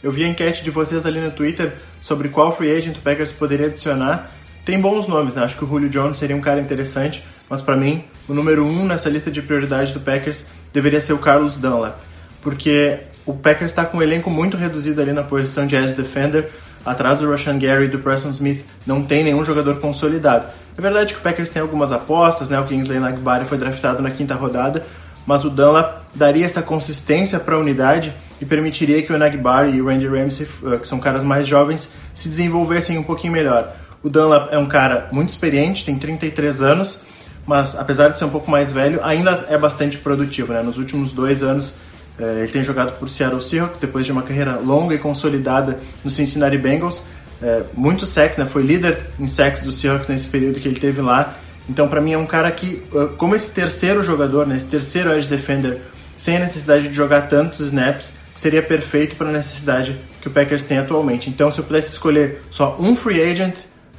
Eu 0.04 0.12
vi 0.12 0.24
a 0.24 0.28
enquete 0.28 0.64
de 0.64 0.70
vocês 0.70 1.06
ali 1.06 1.20
no 1.20 1.32
Twitter 1.32 1.74
sobre 2.00 2.30
qual 2.30 2.56
free 2.56 2.72
agent 2.72 2.98
o 2.98 3.02
Packers 3.02 3.32
poderia 3.32 3.68
adicionar 3.68 4.32
tem 4.68 4.82
bons 4.82 5.08
nomes, 5.08 5.34
né? 5.34 5.46
Acho 5.46 5.56
que 5.56 5.64
o 5.64 5.68
Julio 5.68 5.88
Jones 5.88 6.18
seria 6.18 6.36
um 6.36 6.42
cara 6.42 6.60
interessante, 6.60 7.24
mas 7.50 7.62
para 7.62 7.78
mim, 7.78 8.04
o 8.28 8.34
número 8.34 8.66
um 8.66 8.86
nessa 8.86 9.10
lista 9.10 9.32
de 9.32 9.42
prioridade 9.42 9.94
do 9.94 10.02
Packers 10.02 10.46
deveria 10.74 11.00
ser 11.00 11.14
o 11.14 11.18
Carlos 11.18 11.58
Dunlap, 11.58 11.96
porque 12.42 13.00
o 13.26 13.34
Packers 13.34 13.72
está 13.72 13.86
com 13.86 14.00
um 14.00 14.02
elenco 14.02 14.30
muito 14.30 14.58
reduzido 14.58 15.02
ali 15.02 15.14
na 15.14 15.24
posição 15.24 15.66
de 15.66 15.74
edge 15.78 15.94
defender, 15.94 16.52
atrás 16.86 17.20
do 17.20 17.32
Rashan 17.32 17.58
Gary 17.58 17.86
e 17.86 17.88
do 17.88 18.00
Preston 18.00 18.32
Smith 18.32 18.66
não 18.86 19.04
tem 19.04 19.24
nenhum 19.24 19.46
jogador 19.46 19.80
consolidado. 19.80 20.48
É 20.78 20.82
verdade 20.82 21.14
que 21.14 21.20
o 21.22 21.24
Packers 21.24 21.50
tem 21.50 21.62
algumas 21.62 21.94
apostas, 21.94 22.50
né? 22.50 22.60
O 22.60 22.66
Kingsley 22.66 23.00
Nagbari 23.00 23.46
foi 23.46 23.58
draftado 23.58 24.04
na 24.04 24.12
quinta 24.12 24.36
rodada, 24.36 24.86
mas 25.28 25.44
o 25.44 25.50
Dunlap 25.50 26.04
daria 26.16 26.46
essa 26.46 26.62
consistência 26.62 27.38
para 27.38 27.56
a 27.56 27.60
unidade 27.60 28.14
e 28.40 28.46
permitiria 28.46 29.04
que 29.04 29.12
o 29.12 29.18
Nagbari 29.18 29.76
e 29.76 29.82
o 29.82 29.88
Randy 29.88 30.08
Ramsey, 30.08 30.48
eh, 30.66 30.78
que 30.78 30.88
são 30.88 31.00
caras 31.00 31.24
mais 31.24 31.46
jovens, 31.46 31.92
se 32.14 32.30
desenvolvessem 32.30 32.98
um 32.98 33.04
pouquinho 33.04 33.34
melhor. 33.34 33.76
O 34.02 34.10
Dunlap 34.10 34.54
é 34.54 34.58
um 34.58 34.68
cara 34.68 35.10
muito 35.12 35.30
experiente, 35.30 35.84
tem 35.84 35.98
33 35.98 36.62
anos, 36.62 37.06
mas 37.46 37.78
apesar 37.78 38.08
de 38.08 38.18
ser 38.18 38.24
um 38.24 38.30
pouco 38.30 38.50
mais 38.50 38.72
velho, 38.72 39.04
ainda 39.04 39.48
é 39.50 39.58
bastante 39.58 39.98
produtivo. 39.98 40.54
Né? 40.54 40.62
Nos 40.62 40.78
últimos 40.78 41.12
dois 41.12 41.44
anos, 41.44 41.78
eh, 42.18 42.44
ele 42.44 42.52
tem 42.52 42.64
jogado 42.64 42.98
por 42.98 43.10
Seattle 43.10 43.42
Seahawks, 43.42 43.82
depois 43.82 44.06
de 44.06 44.14
uma 44.14 44.24
carreira 44.24 44.58
longa 44.58 44.96
e 44.96 44.98
consolidada 44.98 45.78
no 46.06 46.10
Cincinnati 46.10 46.58
Bengals. 46.58 47.04
Eh, 47.42 47.64
muito 47.74 48.06
sexo, 48.06 48.40
né? 48.40 48.46
foi 48.46 48.62
líder 48.62 49.08
em 49.20 49.28
sexo 49.28 49.66
do 49.66 49.74
Seahawks 49.74 50.08
nesse 50.08 50.28
período 50.28 50.62
que 50.62 50.70
ele 50.70 50.80
teve 50.80 51.02
lá. 51.02 51.36
Então, 51.70 51.88
para 51.88 52.00
mim, 52.02 52.14
é 52.14 52.18
um 52.18 52.26
cara 52.26 52.50
que, 52.52 52.82
eh, 52.94 53.10
como 53.18 53.36
esse 53.36 53.52
terceiro 53.52 54.02
jogador, 54.02 54.48
né, 54.48 54.56
esse 54.56 54.68
terceiro 54.68 55.12
edge 55.14 55.28
defender, 55.28 55.82
sem 56.16 56.38
a 56.38 56.40
necessidade 56.40 56.88
de 56.88 56.94
jogar 56.94 57.28
tantos 57.28 57.60
snaps, 57.60 58.18
seria 58.34 58.62
perfeito 58.64 59.16
para 59.16 59.30
a 59.30 59.32
necessidade 59.32 60.00
que 60.22 60.28
o 60.28 60.32
Packers 60.32 60.64
tem 60.64 60.78
atualmente. 60.78 61.30
Então, 61.30 61.52
se 61.52 61.60
eu 61.60 61.64
pudesse 61.66 61.90
escolher 61.90 62.42
só 62.50 62.78
um 62.80 62.96
free 62.96 63.22
agent 63.22 63.56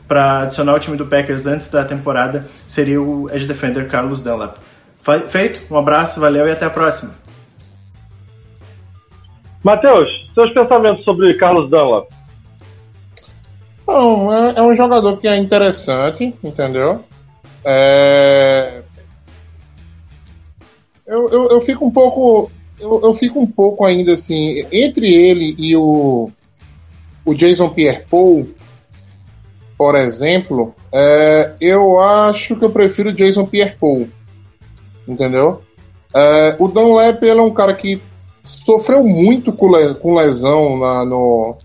para 0.06 0.42
adicionar 0.42 0.75
o 0.75 0.78
time 0.78 0.96
do 0.96 1.06
Packers 1.06 1.46
antes 1.46 1.68
da 1.70 1.84
temporada, 1.84 2.46
seria 2.66 3.00
o 3.02 3.28
edge 3.30 3.46
defender 3.46 3.87
Carlos 3.88 4.22
Dunlap. 4.22 4.56
Fe- 5.02 5.28
Feito, 5.28 5.60
um 5.70 5.76
abraço, 5.76 6.18
valeu 6.20 6.46
e 6.48 6.50
até 6.50 6.64
a 6.64 6.70
próxima. 6.70 7.14
Matheus, 9.62 10.08
seus 10.34 10.52
pensamentos 10.54 11.04
sobre 11.04 11.34
Carlos 11.34 11.68
Dunlap? 11.68 12.08
Não, 13.87 14.32
é, 14.32 14.54
é 14.56 14.62
um 14.62 14.75
jogador 14.75 15.16
que 15.18 15.26
é 15.28 15.37
interessante, 15.37 16.34
entendeu? 16.42 17.04
É... 17.65 18.83
Eu, 21.07 21.29
eu, 21.31 21.49
eu 21.49 21.61
fico 21.61 21.87
um 21.87 21.91
pouco. 21.91 22.50
Eu, 22.79 23.00
eu 23.03 23.15
fico 23.15 23.41
um 23.41 23.47
pouco 23.47 23.85
ainda 23.85 24.12
assim. 24.12 24.67
Entre 24.71 25.12
ele 25.12 25.55
e 25.59 25.75
o, 25.77 26.31
o 27.25 27.35
Jason 27.35 27.71
Pierre 27.71 28.05
Paul, 28.11 28.47
por 29.77 29.95
exemplo, 29.95 30.75
é, 30.93 31.53
eu 31.61 31.99
acho 32.00 32.57
que 32.57 32.65
eu 32.65 32.71
prefiro 32.71 33.09
o 33.11 33.12
Jason 33.12 33.47
Pierre 33.47 33.75
Paul. 33.81 34.09
Entendeu? 35.07 35.62
É, 36.15 36.57
o 36.59 36.69
Dunlap 36.69 37.23
ele 37.23 37.41
é 37.41 37.43
um 37.43 37.53
cara 37.55 37.75
que 37.75 38.00
sofreu 38.43 39.03
muito 39.03 39.53
com, 39.53 39.71
le- 39.75 39.95
com 39.95 40.15
lesão 40.15 40.79
na- 40.79 41.05
no, 41.05 41.57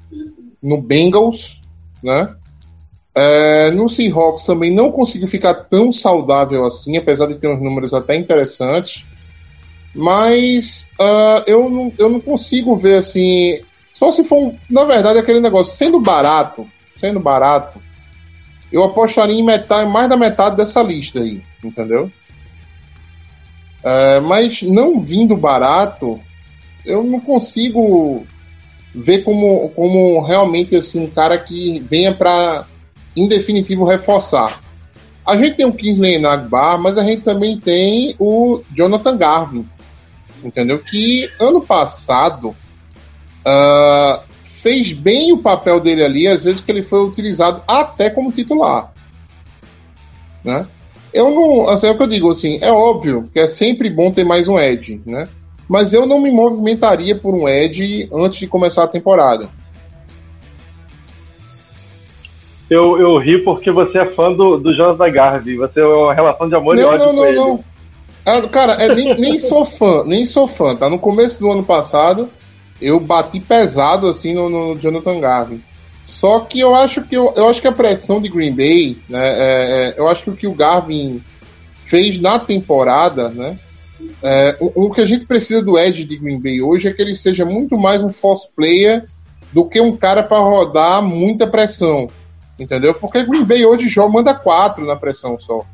no 0.62 0.82
Bengals, 0.82 1.62
né? 2.02 2.34
É, 3.16 3.70
no 3.72 3.88
Seahawks 3.88 4.44
também 4.44 4.72
não 4.72 4.92
conseguiu 4.92 5.28
ficar 5.28 5.54
tão 5.54 5.92
saudável 5.92 6.66
assim, 6.66 6.98
apesar 6.98 7.28
de 7.28 7.36
ter 7.36 7.48
uns 7.48 7.62
números 7.62 7.94
até 7.94 8.16
interessantes. 8.16 9.06
Mas 9.94 10.90
ah, 11.00 11.44
eu, 11.46 11.70
não, 11.70 11.94
eu 11.98 12.10
não 12.10 12.20
consigo 12.20 12.76
ver 12.76 12.96
assim. 12.96 13.62
Só 13.92 14.10
se 14.10 14.24
for, 14.24 14.56
na 14.70 14.84
verdade, 14.86 15.20
aquele 15.20 15.40
negócio, 15.40 15.76
sendo 15.76 16.00
barato, 16.00 16.68
sendo 17.00 17.20
barato, 17.20 17.80
eu 18.72 18.84
apostaria 18.84 19.40
em 19.40 19.44
metade, 19.44 19.88
mais 19.88 20.10
da 20.10 20.18
metade 20.18 20.58
dessa 20.58 20.82
lista 20.82 21.20
aí, 21.20 21.44
entendeu? 21.64 22.12
É, 23.84 24.20
mas 24.20 24.64
não 24.64 24.98
vindo 24.98 25.38
barato, 25.38 26.20
eu 26.84 27.04
não 27.04 27.20
consigo 27.20 28.26
ver 28.96 29.24
como, 29.24 29.70
como 29.70 30.22
realmente 30.22 30.76
assim, 30.76 31.04
um 31.04 31.10
cara 31.10 31.38
que 31.38 31.80
venha 31.82 32.16
para, 32.16 32.66
em 33.16 33.28
definitivo, 33.28 33.86
reforçar. 33.86 34.62
A 35.26 35.38
gente 35.38 35.58
tem 35.58 35.66
o 35.66 35.74
Kingsley 35.74 36.20
Nagbar, 36.20 36.78
mas 36.78 36.98
a 36.98 37.04
gente 37.04 37.22
também 37.22 37.58
tem 37.58 38.16
o 38.20 38.62
Jonathan 38.76 39.18
Garvin, 39.18 39.66
entendeu? 40.44 40.80
Que 40.80 41.30
ano 41.40 41.62
passado 41.62 42.56
ah, 43.46 44.24
fez 44.44 44.92
bem 44.92 45.32
o 45.32 45.38
papel 45.38 45.80
dele 45.80 46.04
ali, 46.04 46.28
às 46.28 46.44
vezes 46.44 46.62
que 46.62 46.72
ele 46.72 46.84
foi 46.84 47.06
utilizado 47.06 47.62
até 47.68 48.10
como 48.10 48.32
titular, 48.32 48.94
né? 50.44 50.68
Eu 51.14 51.30
não, 51.30 51.70
assim, 51.70 51.88
é 51.88 51.92
o 51.92 51.98
que 51.98 52.04
eu 52.04 52.08
digo, 52.08 52.32
assim, 52.32 52.58
é 52.62 52.72
óbvio 52.72 53.30
que 53.32 53.40
é 53.40 53.48
sempre 53.48 53.90
bom 53.90 54.12
ter 54.12 54.24
mais 54.24 54.48
um 54.48 54.58
Edge, 54.58 55.02
né? 55.06 55.30
Mas 55.70 55.94
eu 55.94 56.06
não 56.06 56.20
me 56.20 56.32
movimentaria 56.32 57.16
por 57.16 57.36
um 57.36 57.48
Edge 57.48 58.10
antes 58.12 58.40
de 58.40 58.48
começar 58.48 58.84
a 58.84 58.88
temporada. 58.88 59.50
Eu, 62.74 63.00
eu 63.00 63.18
ri 63.18 63.38
porque 63.44 63.72
você 63.72 64.00
é 64.00 64.06
fã 64.06 64.32
do, 64.32 64.58
do 64.58 64.74
Jonathan 64.76 65.12
Garvey. 65.12 65.56
Você 65.58 65.80
é 65.80 65.86
uma 65.86 66.14
relação 66.14 66.50
de 66.50 66.56
amor 66.56 66.76
e 66.78 66.82
Não, 66.82 66.90
ódio 66.90 67.06
não, 67.06 67.14
com 67.14 67.16
não, 67.16 67.26
ele. 67.26 67.38
não. 67.38 67.64
Ah, 68.26 68.42
cara, 68.48 68.74
é, 68.74 68.96
nem, 68.96 69.14
nem 69.20 69.38
sou 69.40 69.66
fã, 69.66 70.04
nem 70.06 70.26
sou 70.26 70.48
fã, 70.48 70.76
tá? 70.76 70.90
No 70.90 70.98
começo 70.98 71.40
do 71.40 71.52
ano 71.52 71.64
passado, 71.64 72.30
eu 72.82 73.00
bati 73.00 73.40
pesado 73.40 74.08
assim 74.08 74.34
no, 74.34 74.50
no 74.50 74.80
Jonathan 74.80 75.20
Garvin. 75.20 75.62
Só 76.02 76.40
que 76.40 76.60
eu 76.60 76.74
acho 76.74 77.02
que 77.04 77.16
eu, 77.16 77.34
eu 77.36 77.48
acho 77.48 77.62
que 77.62 77.68
a 77.68 77.72
pressão 77.72 78.22
de 78.22 78.30
Green 78.30 78.56
Bay, 78.56 78.98
né? 79.10 79.20
é- 79.24 79.90
é, 79.90 79.96
eu 79.98 80.08
acho 80.08 80.24
que 80.24 80.30
o 80.30 80.36
que 80.36 80.48
o 80.48 80.54
Garvin 80.54 81.22
fez 81.84 82.20
na 82.20 82.40
temporada, 82.40 83.30
né? 83.30 83.58
é, 84.22 84.58
o, 84.60 84.86
o 84.86 84.92
que 84.92 85.02
a 85.02 85.06
gente 85.06 85.26
precisa 85.26 85.62
do 85.62 85.78
Edge 85.78 86.06
de 86.06 86.18
Green 86.18 86.42
Bay 86.42 86.62
hoje 86.62 86.88
é 86.88 86.94
que 86.94 87.02
ele 87.02 87.16
seja 87.16 87.46
muito 87.46 87.78
mais 87.78 88.04
um 88.04 88.10
false 88.10 88.50
player 88.56 89.06
do 89.52 89.66
que 89.66 89.80
um 89.80 89.96
cara 89.96 90.24
para 90.24 90.40
rodar 90.40 91.02
muita 91.02 91.46
pressão. 91.46 92.10
Entendeu? 92.64 92.94
Porque 92.94 93.26
Green 93.26 93.44
Bay 93.44 93.66
hoje 93.66 93.90
joga, 93.90 94.14
manda 94.14 94.34
quatro 94.34 94.86
na 94.86 94.96
pressão 94.96 95.38
só. 95.38 95.66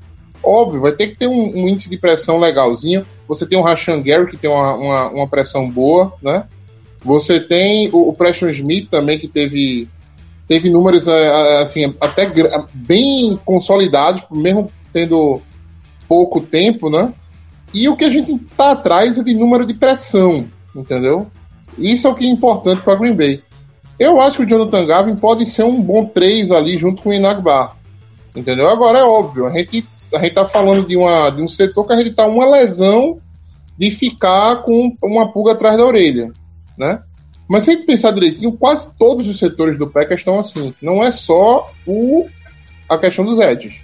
Óbvio, 0.42 0.82
vai 0.82 0.92
ter 0.94 1.08
que 1.10 1.18
ter 1.18 1.28
um, 1.28 1.56
um 1.56 1.68
índice 1.68 1.88
de 1.88 1.98
pressão 1.98 2.40
legalzinho. 2.40 3.06
Você 3.28 3.46
tem 3.46 3.60
o 3.60 3.62
Rashan 3.62 4.02
Gary, 4.02 4.28
que 4.28 4.38
tem 4.38 4.50
uma, 4.50 4.74
uma, 4.74 5.10
uma 5.10 5.28
pressão 5.28 5.70
boa, 5.70 6.14
né? 6.22 6.46
Você 7.04 7.40
tem 7.40 7.90
o, 7.94 8.10
o 8.10 8.14
Preston 8.14 8.50
Smith 8.50 8.90
também, 8.90 9.20
que 9.20 9.28
teve, 9.28 9.88
teve 10.48 10.70
números 10.70 11.08
eh, 11.08 11.62
assim, 11.62 11.94
até 12.02 12.28
bem 12.74 13.40
consolidados, 13.46 14.24
mesmo 14.32 14.72
tendo 14.92 15.42
pouco 16.08 16.42
tempo, 16.42 16.90
né? 16.90 17.14
E 17.72 17.88
o 17.88 17.96
que 17.96 18.06
a 18.06 18.10
gente 18.10 18.36
tá 18.58 18.72
atrás 18.72 19.20
é 19.20 19.24
de 19.24 19.36
número 19.36 19.64
de 19.64 19.76
pressão, 19.76 20.48
entendeu? 20.76 21.28
Isso 21.78 22.08
é 22.08 22.10
o 22.10 22.16
que 22.16 22.26
é 22.26 22.30
importante 22.30 22.82
para 22.82 22.96
Green 22.96 23.14
Bay. 23.14 23.44
Eu 24.00 24.22
acho 24.22 24.38
que 24.38 24.44
o 24.44 24.48
Jonathan 24.48 24.86
Gavin 24.86 25.16
pode 25.16 25.46
ser 25.46 25.64
um 25.64 25.82
bom 25.82 26.06
3 26.06 26.52
ali 26.52 26.78
junto 26.78 27.02
com 27.02 27.10
o 27.10 27.14
Inagbar. 27.14 27.76
Entendeu? 28.36 28.70
Agora 28.70 29.00
é 29.00 29.04
óbvio, 29.04 29.48
a 29.48 29.52
gente, 29.52 29.86
a 30.14 30.20
gente 30.20 30.34
tá 30.34 30.48
falando 30.48 30.88
de, 30.88 30.96
uma, 30.96 31.30
de 31.30 31.42
um 31.42 31.48
setor 31.48 31.86
que 31.86 31.94
a 31.94 31.98
gente 31.98 32.12
tá 32.12 32.26
uma 32.26 32.50
lesão 32.50 33.20
de 33.78 33.92
ficar 33.92 34.58
com 34.58 34.96
uma 35.04 35.32
pulga 35.32 35.54
atrás 35.54 35.78
da 35.78 35.86
orelha, 35.86 36.32
né? 36.78 37.02
Mas 37.48 37.64
se 37.64 37.72
a 37.72 37.74
gente 37.74 37.86
pensar 37.86 38.12
direitinho, 38.12 38.52
quase 38.52 38.94
todos 38.96 39.28
os 39.28 39.40
setores 39.40 39.78
do 39.78 39.90
Packers 39.90 40.22
estão 40.22 40.38
assim. 40.38 40.74
Não 40.82 41.04
é 41.04 41.10
só 41.10 41.72
o, 41.86 42.28
a 42.88 42.98
questão 42.98 43.26
dos 43.26 43.40
edges. 43.40 43.82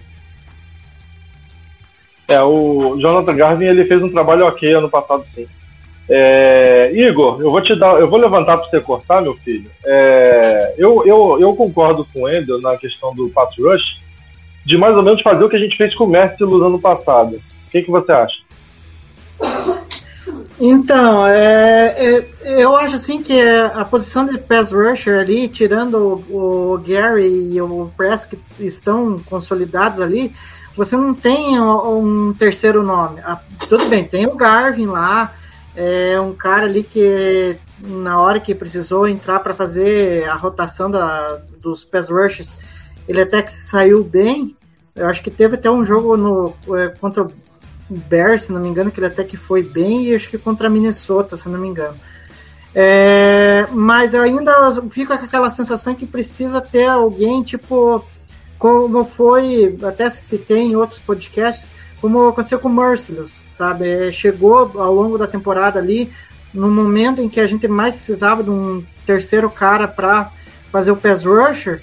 É, 2.27 2.41
o 2.41 2.97
Jonathan 2.99 3.35
Garvin 3.35 3.65
ele 3.65 3.85
fez 3.85 4.03
um 4.03 4.11
trabalho 4.11 4.45
ok 4.45 4.71
ano 4.73 4.89
passado, 4.89 5.25
sim. 5.33 5.47
É, 6.07 6.91
Igor, 6.93 7.41
eu 7.41 7.49
vou 7.49 7.61
te 7.61 7.75
dar, 7.75 7.99
eu 7.99 8.09
vou 8.09 8.19
levantar 8.19 8.57
para 8.57 8.69
você 8.69 8.79
cortar, 8.79 9.21
meu 9.21 9.33
filho. 9.35 9.69
É, 9.83 10.75
eu, 10.77 11.03
eu, 11.05 11.37
eu 11.39 11.55
concordo 11.55 12.07
com 12.13 12.23
o 12.23 12.29
Endel 12.29 12.61
na 12.61 12.77
questão 12.77 13.13
do 13.13 13.29
pass 13.29 13.55
rush, 13.57 13.99
de 14.65 14.77
mais 14.77 14.95
ou 14.95 15.03
menos 15.03 15.21
fazer 15.21 15.43
o 15.43 15.49
que 15.49 15.55
a 15.55 15.59
gente 15.59 15.77
fez 15.77 15.95
com 15.95 16.03
o 16.03 16.09
Mercilus 16.09 16.61
ano 16.61 16.79
passado. 16.79 17.35
O 17.35 17.71
que, 17.71 17.81
que 17.81 17.91
você 17.91 18.11
acha? 18.11 18.35
Então, 20.59 21.27
é, 21.27 21.95
é, 21.97 22.25
eu 22.43 22.75
acho 22.75 22.95
assim 22.95 23.21
que 23.21 23.39
a 23.41 23.83
posição 23.83 24.25
de 24.25 24.37
pass 24.37 24.71
rusher 24.71 25.19
ali, 25.19 25.47
tirando 25.47 26.23
o, 26.29 26.73
o 26.73 26.77
Gary 26.77 27.53
e 27.53 27.61
o 27.61 27.91
Press 27.97 28.25
que 28.25 28.39
estão 28.59 29.19
consolidados 29.25 29.99
ali, 29.99 30.33
você 30.73 30.95
não 30.95 31.13
tem 31.13 31.59
um, 31.59 32.29
um 32.29 32.33
terceiro 32.33 32.83
nome. 32.83 33.19
Ah, 33.23 33.39
tudo 33.67 33.85
bem, 33.85 34.05
tem 34.05 34.25
o 34.27 34.35
Garvin 34.35 34.87
lá, 34.87 35.33
é 35.75 36.19
um 36.19 36.33
cara 36.33 36.65
ali 36.65 36.83
que 36.83 37.57
na 37.79 38.19
hora 38.19 38.39
que 38.39 38.55
precisou 38.55 39.07
entrar 39.07 39.39
para 39.39 39.53
fazer 39.53 40.27
a 40.29 40.35
rotação 40.35 40.89
da, 40.89 41.41
dos 41.61 41.83
pass 41.83 42.09
rushers, 42.09 42.55
ele 43.07 43.21
até 43.21 43.41
que 43.41 43.51
saiu 43.51 44.03
bem. 44.03 44.55
Eu 44.95 45.07
acho 45.07 45.21
que 45.21 45.29
teve 45.29 45.55
até 45.55 45.69
um 45.69 45.83
jogo 45.83 46.15
no, 46.15 46.53
é, 46.77 46.87
contra 46.87 47.23
o 47.23 47.31
Bears, 47.89 48.43
se 48.43 48.53
não 48.53 48.61
me 48.61 48.69
engano, 48.69 48.89
que 48.89 48.99
ele 48.99 49.07
até 49.07 49.23
que 49.23 49.35
foi 49.35 49.61
bem, 49.61 50.05
e 50.05 50.15
acho 50.15 50.29
que 50.29 50.37
contra 50.37 50.67
a 50.67 50.69
Minnesota, 50.69 51.35
se 51.35 51.49
não 51.49 51.59
me 51.59 51.67
engano. 51.67 51.97
É, 52.73 53.67
mas 53.71 54.13
eu 54.13 54.21
ainda 54.21 54.53
fico 54.89 55.17
com 55.17 55.25
aquela 55.25 55.49
sensação 55.49 55.93
que 55.95 56.05
precisa 56.05 56.59
ter 56.59 56.87
alguém, 56.87 57.43
tipo, 57.43 58.03
como 58.57 59.05
foi, 59.05 59.77
até 59.83 60.09
citei 60.09 60.59
em 60.59 60.75
outros 60.75 60.99
podcasts, 60.99 61.69
como 62.01 62.27
aconteceu 62.27 62.59
com 62.59 62.69
o 62.69 62.73
Merciless, 62.73 63.45
sabe? 63.49 63.89
É, 63.89 64.11
chegou 64.11 64.71
ao 64.75 64.93
longo 64.93 65.17
da 65.17 65.27
temporada 65.27 65.79
ali, 65.79 66.11
no 66.53 66.69
momento 66.69 67.21
em 67.21 67.29
que 67.29 67.39
a 67.39 67.47
gente 67.47 67.67
mais 67.67 67.95
precisava 67.95 68.43
de 68.43 68.49
um 68.49 68.83
terceiro 69.05 69.49
cara 69.49 69.87
para 69.87 70.31
fazer 70.71 70.91
o 70.91 70.97
pass 70.97 71.23
rusher, 71.23 71.81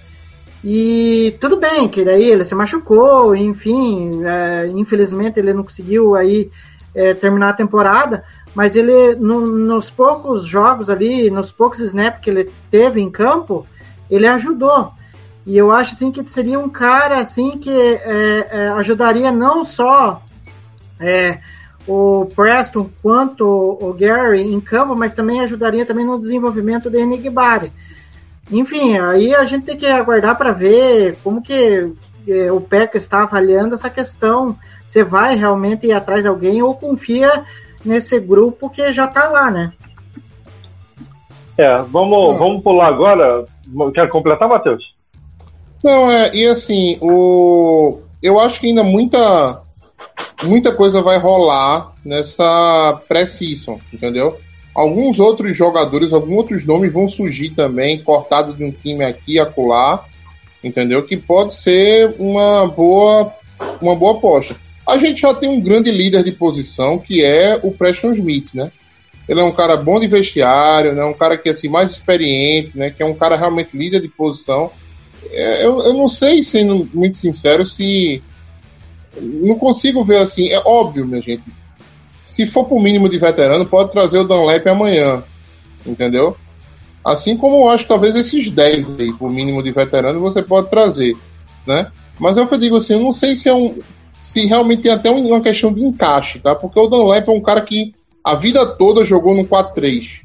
e 0.64 1.36
tudo 1.40 1.56
bem, 1.56 1.88
que 1.88 2.04
daí 2.04 2.24
ele 2.24 2.44
se 2.44 2.54
machucou, 2.54 3.34
enfim, 3.34 4.22
é, 4.24 4.68
infelizmente 4.68 5.40
ele 5.40 5.52
não 5.52 5.64
conseguiu 5.64 6.14
aí 6.14 6.50
é, 6.94 7.14
terminar 7.14 7.50
a 7.50 7.54
temporada, 7.54 8.24
mas 8.54 8.76
ele 8.76 9.16
no, 9.16 9.40
nos 9.40 9.90
poucos 9.90 10.46
jogos 10.46 10.88
ali, 10.88 11.30
nos 11.30 11.50
poucos 11.50 11.80
snaps 11.80 12.20
que 12.20 12.30
ele 12.30 12.50
teve 12.70 13.00
em 13.00 13.10
campo, 13.10 13.66
ele 14.08 14.26
ajudou. 14.26 14.92
E 15.44 15.56
eu 15.56 15.72
acho 15.72 15.92
assim 15.92 16.12
que 16.12 16.24
seria 16.24 16.58
um 16.58 16.68
cara 16.68 17.18
assim 17.18 17.58
que 17.58 17.70
é, 17.70 18.48
é, 18.50 18.68
ajudaria 18.68 19.32
não 19.32 19.64
só 19.64 20.22
é, 21.00 21.40
o 21.86 22.26
Preston 22.34 22.88
quanto 23.02 23.44
o 23.44 23.92
Gary 23.92 24.42
em 24.42 24.60
campo, 24.60 24.94
mas 24.94 25.12
também 25.12 25.40
ajudaria 25.40 25.84
também 25.84 26.06
no 26.06 26.18
desenvolvimento 26.18 26.88
do 26.88 26.98
Enigbari. 26.98 27.72
Enfim, 28.50 28.98
aí 28.98 29.34
a 29.34 29.44
gente 29.44 29.64
tem 29.64 29.76
que 29.76 29.86
aguardar 29.86 30.36
para 30.36 30.52
ver 30.52 31.16
como 31.24 31.42
que 31.42 31.92
eh, 32.28 32.52
o 32.52 32.60
PEC 32.60 32.96
está 32.96 33.22
avaliando 33.22 33.74
essa 33.74 33.88
questão. 33.88 34.56
Você 34.84 35.02
vai 35.02 35.36
realmente 35.36 35.86
ir 35.86 35.92
atrás 35.92 36.22
de 36.22 36.28
alguém 36.28 36.62
ou 36.62 36.74
confia 36.74 37.44
nesse 37.84 38.18
grupo 38.20 38.68
que 38.68 38.92
já 38.92 39.06
está 39.06 39.28
lá, 39.28 39.50
né? 39.50 39.72
É, 41.56 41.78
vamos, 41.82 42.38
vamos 42.38 42.62
pular 42.62 42.88
agora. 42.88 43.44
Quer 43.94 44.08
completar, 44.08 44.48
Matheus? 44.48 44.82
Não, 45.82 46.10
é, 46.10 46.34
e 46.34 46.46
assim, 46.46 46.96
o, 47.00 47.98
eu 48.22 48.38
acho 48.38 48.60
que 48.60 48.68
ainda 48.68 48.84
muita, 48.84 49.62
muita 50.44 50.72
coisa 50.72 51.02
vai 51.02 51.18
rolar 51.18 51.92
nessa 52.04 53.00
pré-season, 53.08 53.80
entendeu? 53.92 54.38
Alguns 54.74 55.18
outros 55.18 55.56
jogadores, 55.56 56.12
alguns 56.12 56.36
outros 56.36 56.64
nomes 56.64 56.92
vão 56.92 57.08
surgir 57.08 57.50
também, 57.50 58.02
cortado 58.02 58.54
de 58.54 58.64
um 58.64 58.70
time 58.70 59.04
aqui 59.04 59.38
acolá, 59.38 60.06
entendeu? 60.62 61.04
Que 61.04 61.16
pode 61.16 61.52
ser 61.52 62.14
uma 62.18 62.66
boa, 62.66 63.34
uma 63.80 63.94
boa 63.94 64.12
aposta. 64.12 64.56
A 64.86 64.96
gente 64.96 65.20
já 65.20 65.34
tem 65.34 65.48
um 65.48 65.60
grande 65.60 65.90
líder 65.90 66.24
de 66.24 66.32
posição, 66.32 66.98
que 66.98 67.24
é 67.24 67.60
o 67.62 67.70
Preston 67.72 68.12
Smith, 68.12 68.50
né? 68.54 68.70
Ele 69.28 69.40
é 69.40 69.44
um 69.44 69.52
cara 69.52 69.76
bom 69.76 70.00
de 70.00 70.06
vestiário, 70.06 70.94
né? 70.94 71.04
Um 71.04 71.14
cara 71.14 71.38
que 71.38 71.48
é 71.48 71.52
assim, 71.52 71.68
mais 71.68 71.92
experiente, 71.92 72.76
né? 72.76 72.90
Que 72.90 73.02
é 73.02 73.06
um 73.06 73.14
cara 73.14 73.36
realmente 73.36 73.76
líder 73.76 74.00
de 74.00 74.08
posição. 74.08 74.70
É, 75.30 75.64
eu, 75.64 75.78
eu 75.80 75.94
não 75.94 76.08
sei, 76.08 76.42
sendo 76.42 76.88
muito 76.92 77.16
sincero, 77.16 77.64
se. 77.64 78.22
Não 79.20 79.56
consigo 79.56 80.04
ver 80.04 80.18
assim. 80.18 80.48
É 80.48 80.60
óbvio, 80.64 81.06
minha 81.06 81.20
gente. 81.20 81.44
Se 82.04 82.46
for 82.46 82.64
pro 82.64 82.80
mínimo 82.80 83.08
de 83.08 83.18
veterano, 83.18 83.66
pode 83.66 83.90
trazer 83.90 84.18
o 84.18 84.24
Dunlap 84.24 84.66
amanhã. 84.66 85.22
Entendeu? 85.84 86.36
Assim 87.04 87.36
como 87.36 87.56
eu 87.56 87.68
acho 87.68 87.86
talvez 87.86 88.14
esses 88.14 88.48
10 88.48 89.00
aí, 89.00 89.12
pro 89.12 89.28
mínimo 89.28 89.62
de 89.62 89.72
veterano, 89.72 90.20
você 90.20 90.40
pode 90.40 90.70
trazer. 90.70 91.16
Né? 91.66 91.90
Mas 92.18 92.38
é 92.38 92.42
o 92.42 92.46
que 92.46 92.54
eu 92.54 92.58
digo 92.58 92.76
assim, 92.76 92.94
eu 92.94 93.00
não 93.00 93.12
sei 93.12 93.34
se 93.34 93.48
é 93.48 93.54
um. 93.54 93.78
Se 94.18 94.46
realmente 94.46 94.82
tem 94.82 94.92
até 94.92 95.10
uma 95.10 95.40
questão 95.40 95.72
de 95.72 95.82
encaixe, 95.82 96.38
tá? 96.38 96.54
Porque 96.54 96.78
o 96.78 96.86
Dunlap 96.86 97.26
é 97.26 97.32
um 97.32 97.40
cara 97.40 97.60
que 97.60 97.92
a 98.22 98.36
vida 98.36 98.64
toda 98.64 99.04
jogou 99.04 99.34
no 99.34 99.44
4-3. 99.44 100.22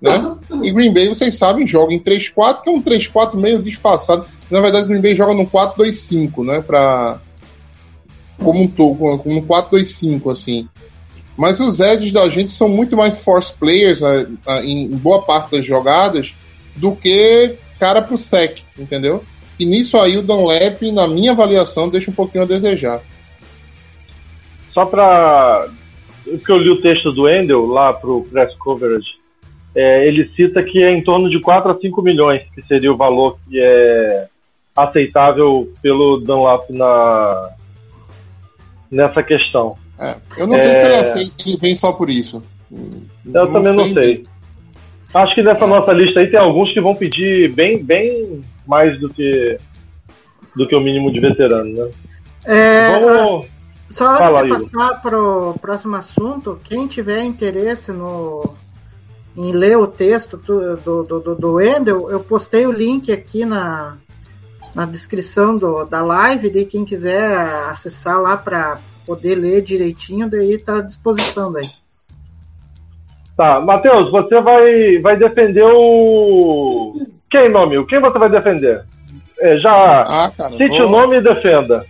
Né? 0.00 0.36
E 0.62 0.70
Green 0.70 0.92
Bay, 0.92 1.08
vocês 1.08 1.34
sabem, 1.34 1.66
joga 1.66 1.92
em 1.92 1.98
3-4, 1.98 2.62
que 2.62 2.70
é 2.70 2.72
um 2.72 2.82
3-4 2.82 3.34
meio 3.34 3.62
disfarçado. 3.62 4.26
Na 4.50 4.60
verdade, 4.60 4.86
Green 4.86 5.00
Bay 5.00 5.14
joga 5.14 5.34
no 5.34 5.46
4-2-5, 5.46 6.44
né? 6.44 6.60
Pra... 6.60 7.20
Como 8.38 8.62
um, 8.62 8.68
como 8.68 9.38
um 9.38 9.46
4-2-5, 9.46 10.30
assim. 10.30 10.68
Mas 11.36 11.60
os 11.60 11.80
edges 11.80 12.12
da 12.12 12.28
gente 12.28 12.52
são 12.52 12.68
muito 12.68 12.96
mais 12.96 13.20
force 13.20 13.52
players 13.52 14.00
né, 14.00 14.26
em 14.64 14.88
boa 14.88 15.22
parte 15.22 15.52
das 15.52 15.66
jogadas 15.66 16.34
do 16.74 16.94
que 16.94 17.56
cara 17.78 18.02
pro 18.02 18.18
sec, 18.18 18.60
entendeu? 18.76 19.24
E 19.58 19.64
nisso 19.64 19.98
aí 19.98 20.16
o 20.16 20.22
Dunlap, 20.22 20.82
na 20.92 21.06
minha 21.06 21.32
avaliação, 21.32 21.88
deixa 21.88 22.10
um 22.10 22.14
pouquinho 22.14 22.44
a 22.44 22.46
desejar. 22.46 23.02
Só 24.72 24.86
para 24.86 25.68
que 26.24 26.50
eu 26.52 26.58
li 26.58 26.70
o 26.70 26.80
texto 26.80 27.12
do 27.12 27.28
Endel 27.28 27.66
lá 27.66 27.92
pro 27.92 28.22
press 28.30 28.54
coverage, 28.56 29.16
é, 29.78 30.08
ele 30.08 30.28
cita 30.34 30.60
que 30.60 30.82
é 30.82 30.90
em 30.90 31.04
torno 31.04 31.30
de 31.30 31.40
4 31.40 31.70
a 31.70 31.78
5 31.78 32.02
milhões, 32.02 32.42
que 32.52 32.60
seria 32.62 32.92
o 32.92 32.96
valor 32.96 33.38
que 33.48 33.60
é 33.60 34.26
aceitável 34.74 35.72
pelo 35.80 36.18
Dunlap 36.18 36.68
na, 36.70 37.50
nessa 38.90 39.22
questão. 39.22 39.76
É, 39.96 40.16
eu 40.36 40.48
não 40.48 40.58
sei 40.58 40.74
se 40.74 40.84
ele 40.84 40.96
aceita 40.96 41.34
que 41.36 41.56
vem 41.56 41.76
só 41.76 41.92
por 41.92 42.10
isso. 42.10 42.42
Eu 42.72 43.46
não 43.46 43.52
também 43.52 43.72
sei. 43.72 43.86
não 43.86 43.94
sei. 43.94 44.26
Acho 45.14 45.34
que 45.36 45.42
nessa 45.44 45.64
é. 45.64 45.68
nossa 45.68 45.92
lista 45.92 46.18
aí 46.18 46.26
tem 46.26 46.40
alguns 46.40 46.72
que 46.72 46.80
vão 46.80 46.96
pedir 46.96 47.52
bem, 47.52 47.82
bem 47.82 48.44
mais 48.66 48.98
do 48.98 49.08
que 49.08 49.58
do 50.56 50.66
que 50.66 50.74
o 50.74 50.80
mínimo 50.80 51.12
de 51.12 51.20
veterano, 51.20 51.72
né? 51.72 51.90
É, 52.44 52.98
Vamos... 52.98 53.46
Só 53.90 54.08
antes 54.08 54.18
Fala, 54.18 54.42
de 54.42 54.48
passar 54.48 55.02
para 55.02 55.22
o 55.22 55.58
próximo 55.58 55.94
assunto, 55.94 56.60
quem 56.64 56.88
tiver 56.88 57.22
interesse 57.22 57.92
no, 57.92 58.56
em 59.38 59.52
ler 59.52 59.78
o 59.78 59.86
texto 59.86 60.36
do, 60.36 60.76
do, 60.76 61.20
do, 61.20 61.34
do 61.36 61.60
Endel, 61.60 62.10
eu 62.10 62.18
postei 62.18 62.66
o 62.66 62.72
link 62.72 63.12
aqui 63.12 63.44
na, 63.44 63.96
na 64.74 64.84
descrição 64.84 65.56
do, 65.56 65.84
da 65.84 66.02
live, 66.02 66.50
de 66.50 66.64
quem 66.64 66.84
quiser 66.84 67.38
acessar 67.70 68.20
lá 68.20 68.36
para 68.36 68.78
poder 69.06 69.36
ler 69.36 69.62
direitinho, 69.62 70.28
daí 70.28 70.54
está 70.54 70.78
à 70.78 70.82
disposição 70.82 71.52
daí. 71.52 71.70
Tá, 73.36 73.60
Matheus, 73.60 74.10
você 74.10 74.40
vai, 74.40 74.98
vai 74.98 75.16
defender 75.16 75.64
o. 75.64 77.06
Quem, 77.30 77.48
nome? 77.48 77.86
Quem 77.86 78.00
você 78.00 78.18
vai 78.18 78.28
defender? 78.28 78.84
É, 79.40 79.56
já 79.58 79.70
ah, 80.02 80.32
cara, 80.36 80.56
cite 80.56 80.78
vou... 80.78 80.88
o 80.88 80.90
nome 80.90 81.18
e 81.18 81.22
defenda. 81.22 81.86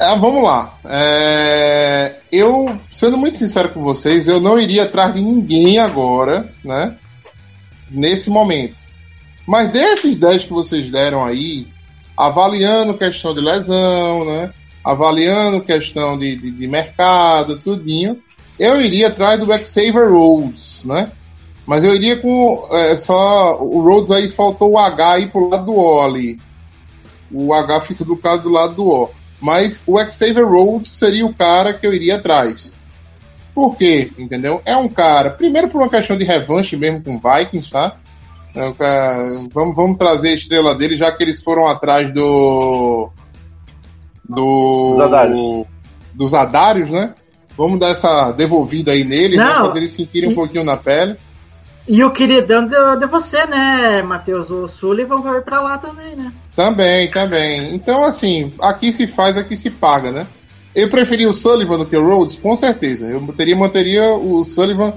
É, 0.00 0.18
vamos 0.18 0.42
lá. 0.42 0.74
É, 0.84 2.16
eu, 2.34 2.78
sendo 2.90 3.16
muito 3.16 3.38
sincero 3.38 3.70
com 3.70 3.82
vocês, 3.82 4.26
eu 4.26 4.40
não 4.40 4.58
iria 4.58 4.84
atrás 4.84 5.14
de 5.14 5.22
ninguém 5.22 5.78
agora, 5.78 6.52
né? 6.64 6.96
Nesse 7.90 8.30
momento. 8.30 8.76
Mas 9.46 9.70
desses 9.70 10.16
10 10.16 10.44
que 10.44 10.52
vocês 10.52 10.90
deram 10.90 11.24
aí, 11.24 11.68
avaliando 12.16 12.96
questão 12.96 13.34
de 13.34 13.40
lesão, 13.40 14.24
né? 14.24 14.52
Avaliando 14.84 15.62
questão 15.62 16.18
de, 16.18 16.36
de, 16.36 16.50
de 16.50 16.66
mercado, 16.66 17.58
tudinho, 17.58 18.22
eu 18.58 18.80
iria 18.80 19.08
atrás 19.08 19.38
do 19.38 19.46
Xavier 19.64 20.10
Rhodes, 20.10 20.82
né? 20.84 21.12
Mas 21.66 21.82
eu 21.82 21.94
iria 21.94 22.16
com 22.16 22.66
é, 22.70 22.94
só 22.94 23.62
o 23.62 23.80
Rhodes 23.82 24.10
aí 24.10 24.28
faltou 24.28 24.72
o 24.72 24.78
H 24.78 25.12
aí 25.12 25.26
pro 25.26 25.48
lado 25.48 25.66
do 25.66 25.74
O 25.74 26.00
ali. 26.00 26.38
O 27.32 27.52
H 27.54 27.80
fica 27.80 28.04
do 28.04 28.18
lado 28.22 28.42
do 28.42 28.50
lado 28.50 28.74
do 28.74 28.86
O. 28.86 29.10
Mas 29.40 29.82
o 29.86 29.98
Xavier 30.10 30.46
Rhodes 30.46 30.92
seria 30.92 31.26
o 31.26 31.34
cara 31.34 31.74
que 31.74 31.86
eu 31.86 31.92
iria 31.92 32.16
atrás. 32.16 32.74
Por 33.54 33.76
quê? 33.76 34.10
Entendeu? 34.18 34.60
É 34.64 34.76
um 34.76 34.88
cara, 34.88 35.30
primeiro 35.30 35.68
por 35.68 35.80
uma 35.80 35.88
questão 35.88 36.16
de 36.16 36.24
revanche 36.24 36.76
mesmo 36.76 37.02
com 37.02 37.20
Vikings, 37.20 37.70
tá? 37.70 37.96
É 38.54 38.72
cara, 38.72 39.40
vamos, 39.52 39.76
vamos 39.76 39.98
trazer 39.98 40.28
a 40.28 40.34
estrela 40.34 40.74
dele, 40.74 40.96
já 40.96 41.10
que 41.10 41.22
eles 41.22 41.42
foram 41.42 41.66
atrás 41.66 42.12
do. 42.12 43.10
Do. 44.28 44.92
Dos 44.92 45.00
Dos 46.14 46.34
Adários, 46.34 46.90
né? 46.90 47.14
Vamos 47.56 47.78
dar 47.78 47.90
essa 47.90 48.32
devolvida 48.32 48.92
aí 48.92 49.04
nele, 49.04 49.36
né? 49.36 49.44
fazer 49.54 49.80
eles 49.80 49.92
sentirem 49.92 50.30
um 50.30 50.34
pouquinho 50.34 50.64
na 50.64 50.76
pele. 50.76 51.16
E 51.86 52.02
o 52.02 52.10
queridão 52.10 52.66
de, 52.66 52.74
de 52.98 53.06
você, 53.06 53.44
né, 53.46 54.02
Matheus? 54.02 54.50
O 54.50 54.66
Sullivan 54.66 55.20
vai 55.20 55.40
para 55.42 55.60
lá 55.60 55.78
também, 55.78 56.16
né? 56.16 56.32
Também, 56.56 57.10
também. 57.10 57.74
Então, 57.74 58.04
assim, 58.04 58.52
aqui 58.60 58.92
se 58.92 59.06
faz, 59.06 59.36
aqui 59.36 59.56
se 59.56 59.70
paga, 59.70 60.10
né? 60.10 60.26
Eu 60.74 60.88
preferia 60.88 61.28
o 61.28 61.34
Sullivan 61.34 61.78
do 61.78 61.86
que 61.86 61.96
o 61.96 62.04
Rhodes, 62.04 62.38
com 62.38 62.54
certeza. 62.56 63.06
Eu 63.06 63.20
teria, 63.36 63.54
manteria 63.54 64.12
o 64.14 64.42
Sullivan 64.42 64.94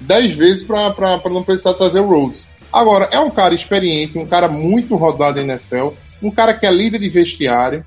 10 0.00 0.36
vezes 0.36 0.64
para 0.64 1.20
não 1.30 1.42
precisar 1.42 1.74
trazer 1.74 2.00
o 2.00 2.08
Rhodes. 2.08 2.46
Agora, 2.72 3.08
é 3.10 3.18
um 3.18 3.30
cara 3.30 3.54
experiente, 3.54 4.18
um 4.18 4.26
cara 4.26 4.48
muito 4.48 4.94
rodado 4.96 5.42
na 5.42 5.54
NFL, 5.54 5.88
um 6.22 6.30
cara 6.30 6.52
que 6.52 6.66
é 6.66 6.70
líder 6.70 6.98
de 6.98 7.08
vestiário, 7.08 7.84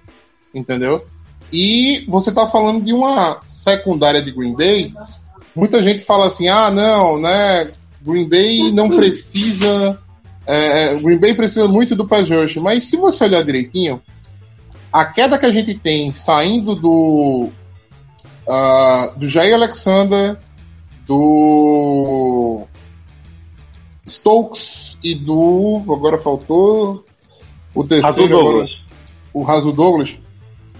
entendeu? 0.54 1.06
E 1.54 2.04
você 2.08 2.32
tá 2.32 2.48
falando 2.48 2.84
de 2.84 2.92
uma 2.92 3.42
secundária 3.48 4.22
de 4.22 4.32
Green 4.32 4.56
Bay. 4.56 4.94
Muita 5.56 5.84
gente 5.84 6.04
fala 6.04 6.28
assim: 6.28 6.48
ah, 6.48 6.72
não, 6.72 7.20
né? 7.20 7.72
Green 8.04 8.28
Bay 8.28 8.72
não 8.72 8.90
precisa. 8.90 10.00
É, 10.46 10.96
Green 10.96 11.20
Bay 11.20 11.34
precisa 11.34 11.68
muito 11.68 11.96
do 11.96 12.08
pass 12.08 12.30
rush, 12.30 12.58
mas 12.58 12.86
se 12.86 12.98
você 12.98 13.26
olhar 13.26 13.44
direitinho, 13.44 14.02
a 14.92 15.06
queda 15.06 15.38
que 15.38 15.46
a 15.46 15.52
gente 15.52 15.74
tem 15.76 16.12
saindo 16.12 16.76
do 16.76 17.50
uh, 18.48 19.20
do 19.20 19.28
Jair 19.28 19.54
Alexander, 19.54 20.38
do 21.06 22.66
Stokes 24.08 24.98
e 25.04 25.16
do 25.16 25.84
agora 25.90 26.18
faltou 26.18 27.06
o 27.74 27.84
terceiro 27.84 28.40
agora, 28.40 28.68
o 29.34 29.44
Raso 29.44 29.72
Douglas. 29.72 30.18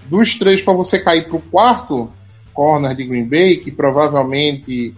Dos 0.06 0.34
três 0.34 0.60
para 0.60 0.74
você 0.74 0.98
cair 0.98 1.28
para 1.28 1.36
o 1.36 1.40
quarto 1.40 2.10
corner 2.52 2.94
de 2.94 3.04
Green 3.04 3.26
Bay, 3.26 3.56
que 3.56 3.70
provavelmente 3.70 4.94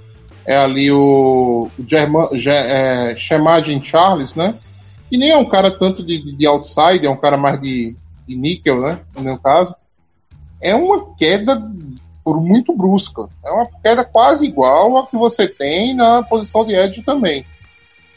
é 0.47 0.57
ali 0.57 0.91
o, 0.91 1.71
o 1.79 2.49
é, 2.49 3.15
Charles, 3.17 4.35
né? 4.35 4.55
E 5.11 5.17
nem 5.17 5.31
é 5.31 5.37
um 5.37 5.49
cara 5.49 5.71
tanto 5.71 6.05
de, 6.05 6.19
de, 6.19 6.33
de 6.37 6.47
outside, 6.47 7.07
é 7.07 7.11
um 7.11 7.17
cara 7.17 7.37
mais 7.37 7.61
de, 7.61 7.97
de 8.27 8.37
níquel, 8.37 8.81
né? 8.81 9.01
No 9.15 9.23
meu 9.23 9.39
caso. 9.39 9.75
É 10.61 10.75
uma 10.75 11.15
queda 11.15 11.61
por 12.23 12.41
muito 12.43 12.75
brusca. 12.75 13.29
É 13.45 13.51
uma 13.51 13.69
queda 13.83 14.05
quase 14.05 14.47
igual 14.47 14.99
a 14.99 15.07
que 15.07 15.17
você 15.17 15.47
tem 15.47 15.95
na 15.95 16.23
posição 16.23 16.65
de 16.65 16.75
edge 16.75 17.03
também. 17.03 17.45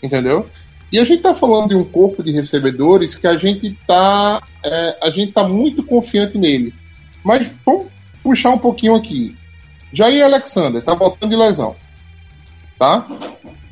Entendeu? 0.01 0.49
E 0.91 0.99
a 0.99 1.03
gente 1.03 1.17
está 1.17 1.33
falando 1.33 1.69
de 1.69 1.75
um 1.75 1.83
corpo 1.83 2.23
de 2.23 2.31
recebedores 2.31 3.13
que 3.15 3.27
a 3.27 3.35
gente 3.35 3.67
está 3.67 4.41
é, 4.63 4.97
a 5.01 5.09
gente 5.09 5.33
tá 5.33 5.45
muito 5.45 5.83
confiante 5.83 6.37
nele. 6.37 6.73
Mas 7.23 7.53
vamos 7.65 7.87
puxar 8.23 8.51
um 8.51 8.59
pouquinho 8.59 8.95
aqui. 8.95 9.35
Jair 9.91 10.23
Alexander 10.23 10.79
está 10.79 10.93
voltando 10.93 11.29
de 11.29 11.35
lesão 11.35 11.75
tá? 12.77 13.07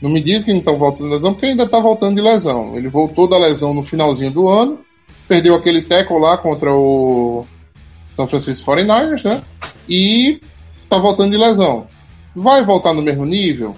Não 0.01 0.09
me 0.09 0.21
diga 0.21 0.43
que 0.43 0.51
não 0.51 0.59
está 0.59 0.71
voltando 0.71 1.07
de 1.07 1.13
lesão, 1.13 1.33
porque 1.33 1.45
ainda 1.47 1.63
está 1.63 1.79
voltando 1.79 2.15
de 2.15 2.21
lesão. 2.21 2.75
Ele 2.75 2.87
voltou 2.87 3.27
da 3.27 3.37
lesão 3.37 3.73
no 3.73 3.83
finalzinho 3.83 4.31
do 4.31 4.47
ano, 4.47 4.79
perdeu 5.27 5.55
aquele 5.55 5.81
tackle 5.81 6.19
lá 6.19 6.37
contra 6.37 6.73
o 6.73 7.45
São 8.13 8.27
Francisco 8.27 8.71
49ers, 8.71 9.23
né? 9.23 9.41
E 9.87 10.39
está 10.83 10.97
voltando 10.97 11.31
de 11.31 11.37
lesão. 11.37 11.87
Vai 12.35 12.63
voltar 12.63 12.93
no 12.93 13.01
mesmo 13.01 13.25
nível, 13.25 13.75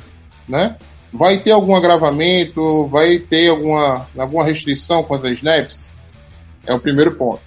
né? 0.48 0.76
vai 1.12 1.38
ter 1.38 1.52
algum 1.52 1.76
agravamento, 1.76 2.86
vai 2.88 3.18
ter 3.20 3.50
alguma, 3.50 4.08
alguma 4.18 4.44
restrição 4.44 5.04
com 5.04 5.14
as 5.14 5.24
snaps? 5.24 5.92
É 6.66 6.74
o 6.74 6.80
primeiro 6.80 7.16
ponto. 7.16 7.42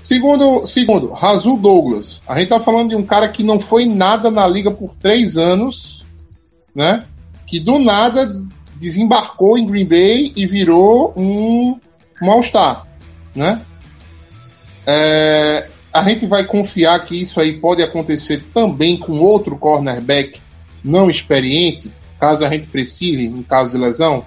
Segundo, 0.00 0.66
segundo, 0.66 1.10
Razul 1.10 1.56
Douglas. 1.56 2.20
A 2.26 2.38
gente 2.38 2.48
tá 2.48 2.60
falando 2.60 2.90
de 2.90 2.96
um 2.96 3.04
cara 3.04 3.28
que 3.28 3.42
não 3.42 3.60
foi 3.60 3.86
nada 3.86 4.30
na 4.30 4.46
liga 4.46 4.70
por 4.70 4.94
três 5.00 5.36
anos, 5.36 6.04
né? 6.78 7.04
Que 7.44 7.58
do 7.58 7.76
nada 7.80 8.40
desembarcou 8.76 9.58
em 9.58 9.66
Green 9.66 9.84
Bay 9.84 10.32
e 10.36 10.46
virou 10.46 11.12
um, 11.16 11.76
um 12.22 12.30
All-Star, 12.30 12.86
né? 13.34 13.62
É, 14.86 15.68
a 15.92 16.02
gente 16.08 16.24
vai 16.28 16.44
confiar 16.44 17.04
que 17.04 17.20
isso 17.20 17.40
aí 17.40 17.54
pode 17.54 17.82
acontecer 17.82 18.44
também 18.54 18.96
com 18.96 19.18
outro 19.18 19.58
cornerback 19.58 20.40
não 20.84 21.10
experiente, 21.10 21.90
caso 22.20 22.46
a 22.46 22.48
gente 22.48 22.68
precise, 22.68 23.26
em 23.26 23.42
caso 23.42 23.72
de 23.72 23.78
lesão? 23.78 24.24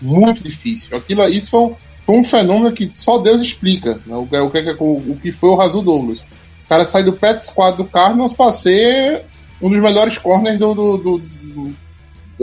Muito 0.00 0.44
difícil. 0.44 0.96
Aquilo, 0.96 1.24
isso 1.24 1.50
foi 1.50 1.60
um, 1.60 1.76
foi 2.06 2.16
um 2.18 2.24
fenômeno 2.24 2.72
que 2.72 2.88
só 2.94 3.18
Deus 3.18 3.42
explica. 3.42 4.00
Né? 4.06 4.14
O, 4.14 4.22
o, 4.22 4.50
que, 4.50 4.76
o, 4.78 5.12
o 5.12 5.18
que 5.20 5.32
foi 5.32 5.50
o 5.50 5.56
Razul 5.56 5.82
Douglas. 5.82 6.20
O 6.20 6.68
cara 6.68 6.84
sai 6.84 7.02
do 7.02 7.12
pet 7.12 7.44
squad 7.44 7.76
do 7.76 7.84
Cardinals 7.84 8.32
para 8.32 8.52
ser 8.52 9.26
um 9.62 9.70
dos 9.70 9.78
melhores 9.78 10.18
corners 10.18 10.58
do, 10.58 10.74
do, 10.74 10.98
do, 10.98 11.18
do 11.18 11.74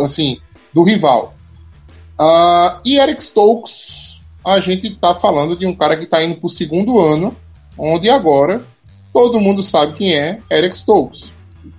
assim, 0.02 0.40
do 0.74 0.84
rival. 0.84 1.36
Uh, 2.20 2.80
e 2.86 2.98
Eric 2.98 3.22
Stokes, 3.22 4.22
a 4.46 4.60
gente 4.60 4.88
está 4.88 5.14
falando 5.14 5.56
de 5.56 5.66
um 5.66 5.76
cara 5.76 5.98
que 5.98 6.06
está 6.06 6.24
indo 6.24 6.36
para 6.36 6.48
o 6.48 6.50
segundo 6.50 7.00
ano, 7.00 7.36
onde 7.78 8.10
agora 8.10 8.64
todo 9.14 9.40
mundo 9.40 9.62
sabe 9.62 9.94
quem 9.94 10.14
é 10.16 10.40
Eric 10.50 10.76
Stokes. 10.76 11.34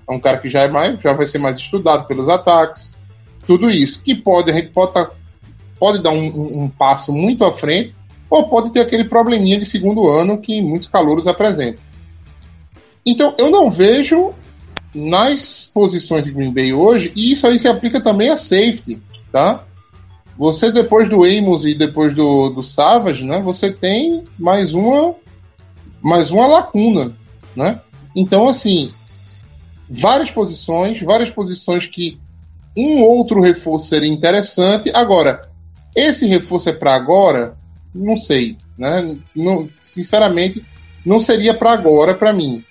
É 0.09 0.13
um 0.13 0.21
cara 0.21 0.39
que 0.39 0.49
já, 0.49 0.63
é 0.63 0.69
mais, 0.69 1.01
já 1.01 1.13
vai 1.13 1.25
ser 1.25 1.39
mais 1.39 1.57
estudado 1.57 2.07
pelos 2.07 2.29
ataques, 2.29 2.95
tudo 3.47 3.71
isso. 3.71 4.03
Que 4.03 4.15
pode, 4.15 4.51
a 4.51 4.55
gente 4.55 4.69
pode, 4.69 4.93
tá, 4.93 5.11
pode 5.79 6.03
dar 6.03 6.11
um, 6.11 6.29
um, 6.29 6.63
um 6.65 6.69
passo 6.69 7.13
muito 7.13 7.45
à 7.45 7.53
frente, 7.53 7.95
ou 8.29 8.49
pode 8.49 8.71
ter 8.71 8.81
aquele 8.81 9.05
probleminha 9.05 9.59
de 9.59 9.65
segundo 9.65 10.09
ano 10.09 10.39
que 10.39 10.61
muitos 10.61 10.89
calouros 10.89 11.27
apresentam. 11.27 11.83
Então, 13.05 13.35
eu 13.39 13.51
não 13.51 13.71
vejo 13.71 14.35
nas 14.95 15.71
posições 15.73 16.25
de 16.25 16.33
Green 16.33 16.53
Bay 16.53 16.73
hoje, 16.73 17.13
e 17.15 17.33
isso 17.33 17.47
aí 17.47 17.59
se 17.59 17.69
aplica 17.69 18.01
também 18.01 18.29
a 18.31 18.37
safety, 18.37 19.01
tá? 19.31 19.65
Você 20.37 20.73
depois 20.73 21.09
do 21.09 21.23
Amos 21.23 21.65
e 21.65 21.75
depois 21.75 22.15
do, 22.15 22.49
do 22.51 22.63
Savage, 22.63 23.25
né? 23.25 23.41
Você 23.43 23.71
tem 23.71 24.25
mais 24.39 24.75
uma 24.75 25.15
mais 26.03 26.31
uma 26.31 26.47
lacuna, 26.47 27.13
né? 27.55 27.81
Então 28.17 28.49
assim, 28.49 28.93
várias 29.89 30.31
posições, 30.31 31.03
várias 31.03 31.29
posições 31.29 31.87
que 31.87 32.19
um 32.77 33.03
outro 33.03 33.41
reforço 33.41 33.89
seria 33.89 34.09
interessante. 34.09 34.91
Agora, 34.95 35.49
esse 35.95 36.27
reforço 36.27 36.69
é 36.69 36.73
para 36.73 36.95
agora? 36.95 37.57
Não 37.95 38.17
sei, 38.17 38.57
né? 38.79 39.17
Não, 39.35 39.69
sinceramente, 39.73 40.65
não 41.05 41.19
seria 41.19 41.53
para 41.53 41.73
agora 41.73 42.15
para 42.15 42.33
mim, 42.33 42.65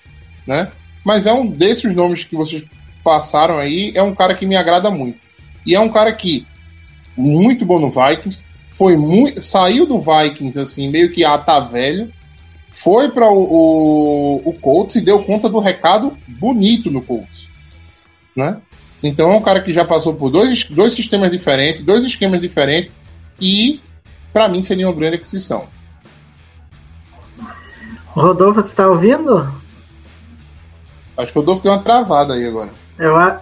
né? 0.48 0.72
Mas 1.10 1.26
é 1.26 1.34
um 1.34 1.48
desses 1.48 1.96
nomes 1.96 2.24
que 2.24 2.36
vocês 2.36 2.64
passaram 3.04 3.58
aí, 3.58 3.92
é 3.96 4.04
um 4.04 4.14
cara 4.14 4.36
que 4.36 4.46
me 4.46 4.56
agrada 4.56 4.92
muito. 4.92 5.18
E 5.66 5.74
é 5.74 5.80
um 5.80 5.90
cara 5.90 6.14
que 6.14 6.46
muito 7.18 7.66
bom 7.66 7.80
no 7.80 7.90
Vikings, 7.90 8.46
foi 8.70 8.96
muito, 8.96 9.42
saiu 9.42 9.88
do 9.88 10.00
Vikings 10.00 10.60
assim, 10.60 10.88
meio 10.88 11.12
que 11.12 11.26
ah, 11.26 11.36
tá 11.40 11.62
velho, 11.62 12.14
foi 12.72 13.10
para 13.10 13.28
o, 13.28 13.42
o, 13.42 14.50
o, 14.50 14.54
Colts 14.54 14.98
e 14.98 15.02
deu 15.02 15.24
conta 15.24 15.50
do 15.50 15.58
recado 15.58 16.16
bonito 16.28 16.92
no 16.92 17.02
Colts, 17.02 17.50
né? 18.36 18.58
Então 19.02 19.32
é 19.32 19.36
um 19.36 19.42
cara 19.42 19.62
que 19.62 19.74
já 19.74 19.84
passou 19.84 20.14
por 20.14 20.30
dois, 20.30 20.66
dois 20.66 20.94
sistemas 20.94 21.32
diferentes, 21.32 21.82
dois 21.82 22.06
esquemas 22.06 22.40
diferentes 22.40 22.92
e 23.42 23.82
para 24.32 24.48
mim 24.48 24.62
seria 24.62 24.88
uma 24.88 24.96
grande 24.96 25.16
aquisição. 25.16 25.66
Rodolfo, 28.10 28.62
você 28.62 28.68
está 28.68 28.88
ouvindo? 28.88 29.52
Acho 31.20 31.34
que 31.34 31.38
o 31.38 31.42
Rodolfo 31.42 31.62
tem 31.62 31.70
uma 31.70 31.84
travada 31.84 32.34
aí 32.34 32.48
agora. 32.48 32.70
Eu 32.98 33.18
a... 33.18 33.42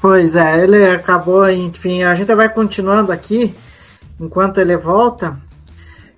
Pois 0.00 0.34
é, 0.34 0.62
ele 0.64 0.82
acabou, 0.86 1.46
enfim, 1.50 2.04
a 2.04 2.14
gente 2.14 2.34
vai 2.34 2.48
continuando 2.48 3.12
aqui 3.12 3.54
enquanto 4.18 4.58
ele 4.58 4.78
volta. 4.78 5.36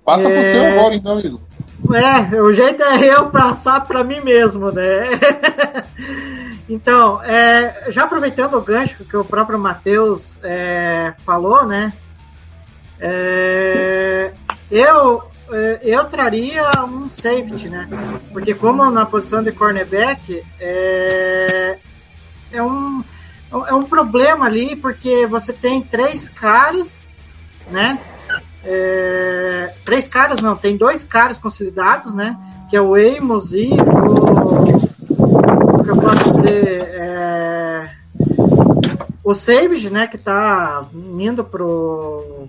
Passa 0.05 0.29
é... 0.29 0.35
por 0.35 0.43
seu 0.45 0.65
agora, 0.65 0.95
então, 0.95 1.19
Igor. 1.19 1.41
É, 1.93 2.41
o 2.41 2.53
jeito 2.53 2.81
é 2.81 3.13
eu 3.13 3.29
passar 3.29 3.85
para 3.85 4.05
mim 4.05 4.21
mesmo, 4.21 4.71
né? 4.71 5.09
então, 6.69 7.21
é, 7.21 7.91
já 7.91 8.05
aproveitando 8.05 8.53
o 8.53 8.61
gancho 8.61 9.03
que 9.03 9.17
o 9.17 9.25
próprio 9.25 9.59
Matheus 9.59 10.39
é, 10.43 11.13
falou, 11.25 11.65
né? 11.65 11.91
É, 13.01 14.31
eu 14.71 15.28
eu 15.81 16.05
traria 16.05 16.69
um 16.83 17.09
safety, 17.09 17.69
né? 17.69 17.87
Porque 18.31 18.53
como 18.53 18.89
na 18.89 19.05
posição 19.05 19.43
de 19.43 19.51
cornerback 19.51 20.43
é, 20.59 21.79
é 22.51 22.63
um 22.63 23.03
é 23.51 23.73
um 23.73 23.83
problema 23.83 24.45
ali 24.45 24.75
porque 24.75 25.25
você 25.25 25.51
tem 25.51 25.81
três 25.81 26.29
caras, 26.29 27.09
né? 27.71 27.99
É, 28.63 29.73
três 29.83 30.07
caras 30.07 30.41
não, 30.41 30.55
tem 30.55 30.77
dois 30.77 31.03
caras 31.03 31.39
consolidados, 31.39 32.13
né? 32.13 32.37
Que 32.69 32.75
é 32.75 32.81
o 32.81 32.93
Amos 32.93 33.53
e 33.53 33.69
o 33.73 35.83
que 35.83 35.89
eu 35.89 35.95
posso 35.95 36.35
dizer 36.35 36.81
é, 36.93 37.91
o 39.23 39.33
Savage, 39.33 39.89
né? 39.89 40.05
Que 40.05 40.17
tá 40.17 40.85
indo 40.93 41.43
pro 41.43 42.47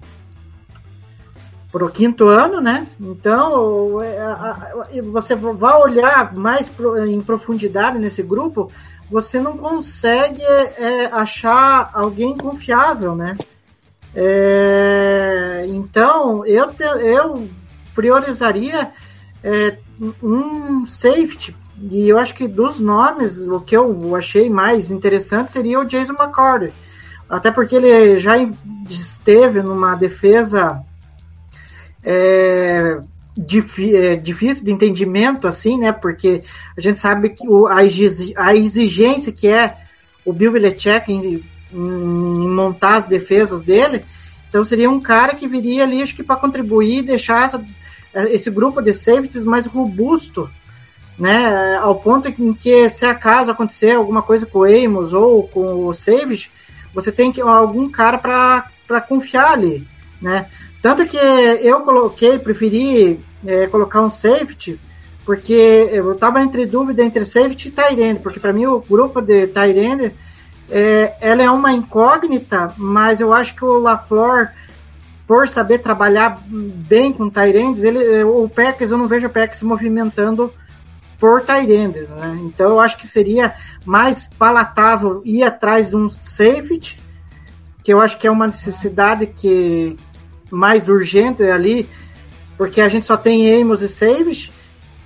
para 1.71 1.85
o 1.85 1.91
quinto 1.91 2.27
ano, 2.27 2.61
né? 2.61 2.87
Então, 3.01 4.03
é, 4.03 5.01
você 5.03 5.35
vai 5.35 5.81
olhar 5.81 6.35
mais 6.35 6.73
em 7.09 7.21
profundidade 7.21 7.99
nesse 7.99 8.23
grupo, 8.23 8.71
você 9.11 9.41
não 9.41 9.57
consegue 9.57 10.43
é, 10.43 11.07
achar 11.13 11.91
alguém 11.93 12.37
confiável, 12.37 13.15
né? 13.15 13.37
É, 14.15 15.65
então, 15.69 16.45
eu, 16.45 16.73
te, 16.73 16.83
eu 16.83 17.49
priorizaria 17.95 18.91
é, 19.43 19.79
um 20.23 20.87
safety, 20.87 21.57
e 21.81 22.09
eu 22.09 22.19
acho 22.19 22.35
que 22.35 22.47
dos 22.47 22.79
nomes, 22.81 23.47
o 23.49 23.61
que 23.61 23.77
eu 23.77 24.15
achei 24.15 24.51
mais 24.51 24.91
interessante 24.91 25.53
seria 25.53 25.81
o 25.81 25.85
Jason 25.85 26.15
McCarthy. 26.15 26.73
Até 27.29 27.51
porque 27.51 27.77
ele 27.77 28.19
já 28.19 28.37
esteve 28.89 29.63
numa 29.63 29.95
defesa 29.95 30.85
é, 32.03 33.01
é, 33.95 34.17
difícil 34.17 34.65
de 34.65 34.73
entendimento, 34.73 35.47
assim, 35.47 35.79
né? 35.79 35.93
Porque 35.93 36.43
a 36.77 36.81
gente 36.81 37.01
sabe 37.01 37.31
que 37.31 37.49
o, 37.49 37.67
a, 37.67 37.85
exigência 37.85 39.33
que 39.33 39.49
é 39.49 39.77
o 40.25 40.33
Bill 40.33 40.53
Belichick 40.53 41.11
em, 41.11 41.45
em, 41.73 42.49
montar 42.49 42.97
as 42.97 43.07
defesas 43.07 43.63
dele, 43.63 44.05
então 44.49 44.65
seria 44.65 44.91
um 44.91 45.01
cara 45.01 45.35
que 45.35 45.47
viria 45.47 45.85
ali, 45.85 46.03
acho 46.03 46.15
que 46.15 46.23
para 46.23 46.37
contribuir 46.37 46.99
e 46.99 47.03
deixar 47.03 47.45
essa, 47.45 47.65
esse 48.31 48.51
grupo 48.51 48.83
de 48.83 48.93
safeties 48.93 49.45
mais 49.45 49.67
robusto, 49.67 50.51
né? 51.19 51.77
Ao 51.77 51.95
ponto 51.95 52.29
em 52.29 52.53
que, 52.53 52.89
se 52.89 53.05
acaso 53.05 53.51
acontecer 53.51 53.93
alguma 53.93 54.23
coisa 54.23 54.47
com 54.47 54.61
o 54.61 54.65
Amos 54.65 55.13
ou 55.13 55.47
com 55.47 55.87
o 55.87 55.95
Savage, 55.95 56.51
você 56.93 57.13
tem 57.13 57.31
que 57.31 57.41
algum 57.41 57.89
cara 57.89 58.19
para 58.19 59.01
confiar 59.03 59.53
ali, 59.53 59.87
né? 60.21 60.47
Tanto 60.83 61.07
que 61.07 61.17
eu 61.17 61.81
coloquei, 61.81 62.39
preferi 62.39 63.21
é, 63.47 63.67
colocar 63.67 64.01
um 64.01 64.11
safety, 64.11 64.81
porque 65.25 65.89
eu 65.93 66.13
estava 66.13 66.41
entre 66.41 66.65
dúvida 66.67 67.03
entre 67.03 67.25
safety 67.25 67.69
e 67.69 67.71
Tyrande, 67.71 68.21
porque 68.21 68.41
para 68.41 68.53
mim 68.53 68.67
o 68.67 68.81
grupo 68.81 69.21
de 69.21 69.47
Tyrande 69.47 70.15
é, 70.71 71.15
ela 71.21 71.43
é 71.43 71.51
uma 71.51 71.73
incógnita, 71.73 72.73
mas 72.77 73.21
eu 73.21 73.35
acho 73.35 73.55
que 73.55 73.65
o 73.65 73.79
LaFleur, 73.79 74.51
por 75.27 75.49
saber 75.49 75.79
trabalhar 75.79 76.41
bem 76.47 77.13
com 77.13 77.29
Tyrandes, 77.29 77.83
ele, 77.83 78.23
o 78.25 78.49
Packers, 78.49 78.91
eu 78.91 78.99
não 78.99 79.09
vejo 79.09 79.27
o 79.27 79.31
Packers 79.31 79.59
se 79.59 79.65
movimentando 79.65 80.53
por 81.19 81.43
Tyrandes, 81.43 82.09
né? 82.09 82.39
Então 82.43 82.71
eu 82.71 82.81
acho 82.81 82.97
que 82.97 83.07
seria 83.07 83.55
mais 83.85 84.29
palatável 84.39 85.21
ir 85.25 85.43
atrás 85.43 85.91
de 85.91 85.97
um 85.97 86.09
safety, 86.09 87.01
que 87.83 87.93
eu 87.93 88.01
acho 88.01 88.19
que 88.19 88.27
é 88.27 88.31
uma 88.31 88.47
necessidade 88.47 89.27
que, 89.27 89.99
mais 90.51 90.89
urgente 90.89 91.43
ali, 91.43 91.89
porque 92.57 92.81
a 92.81 92.89
gente 92.89 93.07
só 93.07 93.17
tem 93.17 93.61
Amos 93.61 93.83
e 93.83 93.89
Saves, 93.89 94.51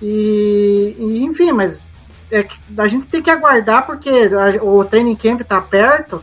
e, 0.01 0.95
e, 0.97 1.23
enfim, 1.23 1.51
mas 1.51 1.87
é, 2.31 2.45
a 2.77 2.87
gente 2.87 3.07
tem 3.07 3.21
que 3.21 3.29
aguardar 3.29 3.85
porque 3.85 4.09
a, 4.09 4.63
o 4.63 4.83
training 4.83 5.15
camp 5.15 5.41
está 5.41 5.61
perto 5.61 6.21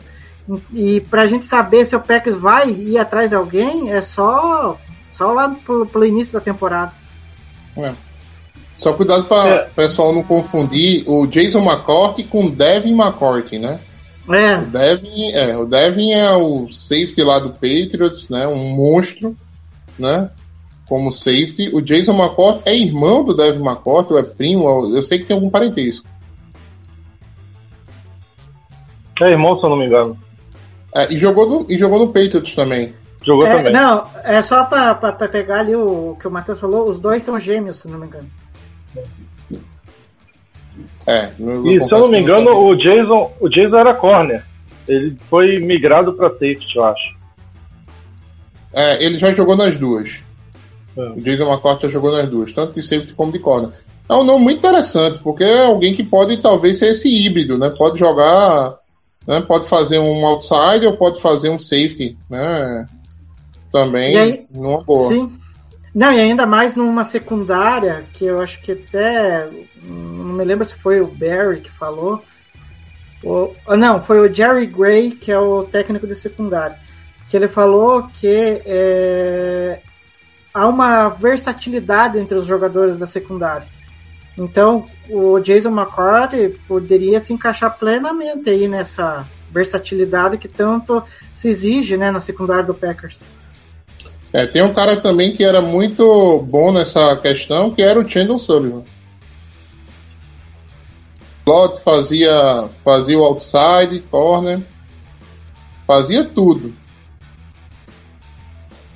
e 0.71 0.99
para 1.01 1.21
a 1.21 1.27
gente 1.27 1.45
saber 1.45 1.85
se 1.85 1.95
o 1.95 2.01
Packers 2.01 2.35
vai 2.35 2.69
ir 2.69 2.97
atrás 2.97 3.29
de 3.29 3.35
alguém 3.35 3.91
é 3.91 4.01
só 4.01 4.77
só 5.09 5.31
lá 5.31 5.49
pelo, 5.65 5.85
pelo 5.85 6.05
início 6.05 6.33
da 6.33 6.41
temporada. 6.41 6.91
É. 7.77 7.93
Só 8.75 8.93
cuidado 8.93 9.25
para 9.25 9.43
o 9.43 9.53
é. 9.53 9.59
pessoal 9.75 10.13
não 10.13 10.23
confundir 10.23 11.03
o 11.07 11.27
Jason 11.27 11.63
McCourty 11.63 12.23
com 12.23 12.49
Devin 12.49 12.93
McCourty, 12.93 13.59
né? 13.59 13.79
É, 14.29 14.57
O 14.57 14.65
Devin 14.65 15.31
é, 15.31 15.57
o 15.57 15.65
Devin 15.65 16.11
é 16.11 16.31
o 16.31 16.71
safety 16.71 17.23
lá 17.23 17.39
do 17.39 17.49
Patriots, 17.49 18.29
né? 18.29 18.47
Um 18.47 18.69
monstro, 18.75 19.35
né? 19.99 20.29
Como 20.87 21.11
safety. 21.11 21.69
O 21.73 21.81
Jason 21.81 22.13
McCourt 22.13 22.61
é 22.65 22.75
irmão 22.75 23.23
do 23.23 23.35
Devin 23.35 23.63
McCourt, 23.63 24.09
ou 24.11 24.17
é 24.17 24.23
primo, 24.23 24.95
eu 24.95 25.03
sei 25.03 25.19
que 25.19 25.25
tem 25.25 25.35
algum 25.35 25.49
parentesco. 25.49 26.07
É 29.21 29.29
irmão, 29.29 29.57
se 29.57 29.65
eu 29.65 29.69
não 29.69 29.77
me 29.77 29.85
engano. 29.85 30.17
É, 30.95 31.11
e, 31.11 31.17
jogou 31.17 31.49
no, 31.49 31.71
e 31.71 31.77
jogou 31.77 31.99
no 31.99 32.07
Patriots 32.07 32.55
também. 32.55 32.93
Jogou 33.21 33.47
é, 33.47 33.55
também. 33.55 33.73
não, 33.73 34.05
é 34.23 34.41
só 34.41 34.65
pra, 34.65 34.93
pra, 34.95 35.11
pra 35.11 35.27
pegar 35.27 35.59
ali 35.59 35.75
o 35.75 36.15
que 36.19 36.27
o 36.27 36.31
Matheus 36.31 36.59
falou, 36.59 36.87
os 36.87 36.99
dois 36.99 37.23
são 37.23 37.39
gêmeos, 37.39 37.77
se 37.77 37.87
não 37.87 37.97
me 37.97 38.07
engano. 38.07 38.29
É, 41.05 41.29
E 41.37 41.87
se 41.87 41.93
eu 41.93 41.99
não 41.99 42.09
me 42.09 42.19
engano, 42.19 42.51
o 42.67 42.75
Jason, 42.75 43.31
o 43.39 43.49
Jason 43.49 43.77
era 43.77 43.93
corner. 43.93 44.43
Ele 44.87 45.17
foi 45.29 45.59
migrado 45.59 46.13
pra 46.13 46.29
safety, 46.29 46.75
eu 46.75 46.83
acho. 46.85 47.15
É, 48.73 49.03
ele 49.03 49.17
já 49.17 49.31
jogou 49.31 49.55
nas 49.55 49.77
duas. 49.77 50.23
É. 50.97 51.01
O 51.01 51.21
Jason 51.21 51.49
McCourt 51.51 51.81
já 51.81 51.89
jogou 51.89 52.11
nas 52.11 52.29
duas, 52.29 52.51
tanto 52.51 52.73
de 52.73 52.81
safety 52.81 53.13
como 53.13 53.31
de 53.31 53.39
corner. 53.39 53.71
É 54.09 54.13
um 54.15 54.23
nome 54.23 54.43
muito 54.43 54.57
interessante, 54.57 55.19
porque 55.19 55.43
é 55.43 55.65
alguém 55.65 55.93
que 55.95 56.03
pode 56.03 56.37
talvez 56.37 56.77
ser 56.79 56.89
esse 56.89 57.07
híbrido, 57.07 57.57
né? 57.57 57.69
Pode 57.69 57.97
jogar, 57.97 58.75
né? 59.27 59.41
pode 59.41 59.67
fazer 59.67 59.99
um 59.99 60.25
outside 60.25 60.85
ou 60.85 60.97
pode 60.97 61.21
fazer 61.21 61.49
um 61.49 61.59
safety, 61.59 62.17
né? 62.29 62.87
Também, 63.71 64.17
aí- 64.17 64.45
numa 64.53 64.83
boa. 64.83 65.07
Sim. 65.07 65.31
Não, 65.93 66.11
e 66.11 66.19
ainda 66.19 66.45
mais 66.45 66.75
numa 66.75 67.03
secundária, 67.03 68.05
que 68.13 68.25
eu 68.25 68.41
acho 68.41 68.59
que 68.61 68.71
até. 68.71 69.47
Não 69.81 70.33
me 70.33 70.43
lembro 70.43 70.65
se 70.65 70.75
foi 70.75 70.99
o 71.01 71.07
Barry 71.07 71.61
que 71.61 71.71
falou. 71.71 72.23
ou- 73.23 73.55
ah, 73.67 73.77
não, 73.77 74.01
foi 74.01 74.19
o 74.19 74.33
Jerry 74.33 74.65
Gray, 74.65 75.11
que 75.11 75.31
é 75.31 75.39
o 75.39 75.63
técnico 75.63 76.05
de 76.07 76.15
secundária. 76.15 76.77
Que 77.29 77.37
ele 77.37 77.47
falou 77.47 78.07
que 78.09 78.61
é, 78.65 79.79
há 80.53 80.67
uma 80.67 81.07
versatilidade 81.09 82.17
entre 82.19 82.37
os 82.37 82.45
jogadores 82.45 82.97
da 82.99 83.07
secundária. 83.07 83.67
Então, 84.37 84.87
o 85.09 85.39
Jason 85.39 85.69
McCarthy 85.69 86.49
poderia 86.67 87.19
se 87.19 87.31
encaixar 87.33 87.77
plenamente 87.77 88.49
aí 88.49 88.67
nessa 88.67 89.25
versatilidade 89.51 90.37
que 90.37 90.47
tanto 90.47 91.01
se 91.33 91.47
exige 91.47 91.95
né, 91.95 92.11
na 92.11 92.19
secundária 92.19 92.63
do 92.63 92.73
Packers. 92.73 93.23
É, 94.33 94.47
tem 94.47 94.63
um 94.63 94.73
cara 94.73 94.97
também 94.97 95.31
que 95.31 95.43
era 95.43 95.61
muito 95.61 96.39
bom 96.49 96.71
nessa 96.71 97.15
questão, 97.17 97.69
que 97.69 97.83
era 97.83 97.99
o 97.99 98.09
Chandler 98.09 98.39
Sullivan. 98.39 98.83
Slot 101.45 101.79
fazia, 101.83 102.67
fazia 102.83 103.19
o 103.19 103.23
outside, 103.23 103.99
corner, 104.09 104.59
fazia 105.85 106.23
tudo. 106.23 106.73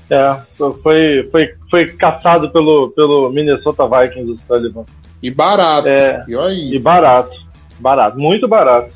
É, 0.10 0.38
foi, 0.82 1.30
foi, 1.30 1.54
foi 1.70 1.88
caçado 1.94 2.50
pelo, 2.50 2.90
pelo 2.92 3.30
Minnesota 3.30 3.84
Vikings, 3.88 4.32
o 4.32 4.40
Sullivan. 4.48 4.86
E 5.22 5.30
barato. 5.30 5.88
É, 5.88 6.24
E 6.28 6.36
E 6.76 6.80
barato. 6.80 7.36
Barato, 7.80 8.18
muito 8.18 8.48
barato. 8.48 8.92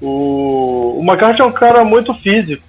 O, 0.00 0.98
o 0.98 1.02
McCarthy 1.02 1.42
é 1.42 1.44
um 1.44 1.52
cara 1.52 1.84
muito 1.84 2.14
físico. 2.14 2.62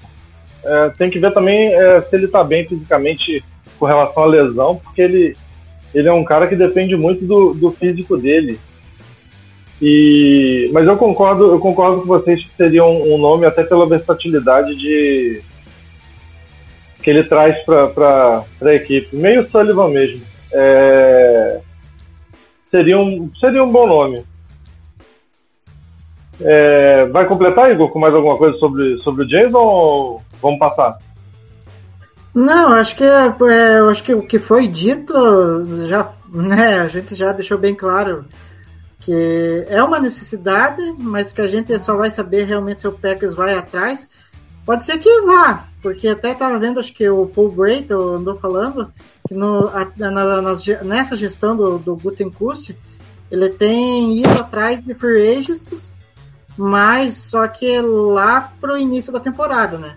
É, 0.64 0.90
tem 0.98 1.10
que 1.10 1.20
ver 1.20 1.34
também 1.34 1.74
é, 1.74 2.02
se 2.02 2.16
ele 2.16 2.28
tá 2.28 2.44
bem 2.44 2.68
fisicamente 2.68 3.44
com 3.78 3.86
relação 3.86 4.24
à 4.24 4.26
lesão, 4.26 4.76
porque 4.76 5.02
ele, 5.02 5.38
ele 5.94 6.08
é 6.08 6.14
um 6.14 6.24
cara 6.24 6.48
que 6.48 6.56
depende 6.56 6.96
muito 6.96 7.26
do, 7.26 7.54
do 7.54 7.72
físico 7.72 8.18
dele. 8.18 8.60
E, 9.82 10.70
mas 10.74 10.86
eu 10.86 10.98
concordo, 10.98 11.52
eu 11.52 11.60
concordo 11.60 12.02
com 12.02 12.08
vocês 12.08 12.44
que 12.44 12.52
seria 12.58 12.84
um, 12.84 13.14
um 13.14 13.18
nome 13.18 13.46
até 13.46 13.64
pela 13.64 13.88
versatilidade 13.88 14.76
de 14.76 15.42
que 17.02 17.10
ele 17.10 17.24
traz 17.24 17.58
para 17.64 18.44
a 18.62 18.74
equipe. 18.74 19.16
Meio 19.16 19.50
Sullivan 19.50 19.90
mesmo. 19.90 20.22
É, 20.52 21.62
seria, 22.70 23.00
um, 23.00 23.32
seria 23.40 23.64
um 23.64 23.72
bom 23.72 23.88
nome. 23.88 24.24
É, 26.42 27.06
vai 27.08 27.26
completar, 27.28 27.72
Igor, 27.72 27.90
com 27.90 28.00
mais 28.00 28.14
alguma 28.14 28.38
coisa 28.38 28.58
sobre, 28.58 28.98
sobre 29.02 29.26
o 29.26 29.28
Jason 29.28 29.58
ou 29.58 30.22
vamos 30.42 30.60
passar? 30.60 30.98
Não, 32.34 32.72
acho 32.74 32.96
que 32.96 33.04
é, 33.04 33.80
acho 33.90 34.04
que 34.04 34.14
o 34.14 34.22
que 34.22 34.40
foi 34.40 34.68
dito 34.68 35.14
já, 35.88 36.10
né, 36.32 36.80
a 36.80 36.88
gente 36.88 37.16
já 37.16 37.32
deixou 37.32 37.58
bem 37.58 37.74
claro 37.76 38.26
que 39.00 39.66
é 39.68 39.82
uma 39.82 40.00
necessidade, 40.00 40.82
mas 40.98 41.32
que 41.32 41.42
a 41.42 41.48
gente 41.48 41.78
só 41.80 41.96
vai 41.96 42.10
saber 42.10 42.44
realmente 42.44 42.82
se 42.82 42.88
o 42.88 42.92
Packers 42.92 43.34
vai 43.34 43.56
atrás. 43.56 44.10
Pode 44.66 44.84
ser 44.84 45.00
que 45.00 45.22
vá, 45.22 45.66
porque 45.82 46.08
até 46.08 46.32
estava 46.32 46.60
vendo, 46.60 46.80
acho 46.80 46.94
que 46.94 47.10
o 47.10 47.26
Paul 47.26 47.50
Brayton 47.52 48.18
andou 48.18 48.36
falando 48.36 48.92
que 49.28 49.34
no, 49.34 49.68
a- 49.70 49.88
na- 49.98 50.54
nessa 50.84 51.16
gestão 51.16 51.56
do, 51.56 51.80
do 51.80 51.96
Gutenkust, 51.96 52.76
ele 53.32 53.50
tem 53.50 54.20
ido 54.20 54.30
atrás 54.30 54.84
de 54.84 54.94
free 54.94 55.38
agents, 55.38 55.96
mas 56.60 57.14
só 57.14 57.48
que 57.48 57.80
lá 57.80 58.52
pro 58.60 58.78
início 58.78 59.14
da 59.14 59.20
temporada, 59.22 59.78
né? 59.78 59.96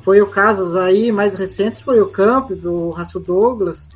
Foi 0.00 0.22
o 0.22 0.26
caso 0.26 0.78
aí 0.78 1.12
mais 1.12 1.34
recentes, 1.34 1.82
foi 1.82 2.00
o 2.00 2.08
Camp, 2.08 2.52
do 2.52 2.88
Russell 2.88 3.20
Douglas, 3.20 3.90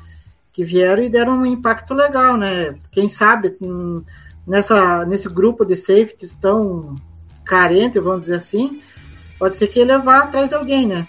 que 0.53 0.63
vieram 0.63 1.01
e 1.01 1.09
deram 1.09 1.39
um 1.39 1.47
impacto 1.47 1.95
legal, 1.95 2.37
né? 2.37 2.75
Quem 2.91 3.09
sabe 3.09 3.57
hum, 3.59 4.03
nessa, 4.45 5.03
nesse 5.07 5.27
grupo 5.27 5.65
de 5.65 5.75
safeties 5.75 6.35
tão 6.35 6.93
carente, 7.43 7.99
vamos 7.99 8.19
dizer 8.19 8.35
assim, 8.35 8.83
pode 9.39 9.57
ser 9.57 9.65
que 9.65 9.79
ele 9.79 9.97
vá 9.97 10.19
atrás 10.19 10.49
de 10.49 10.55
alguém, 10.55 10.85
né? 10.85 11.07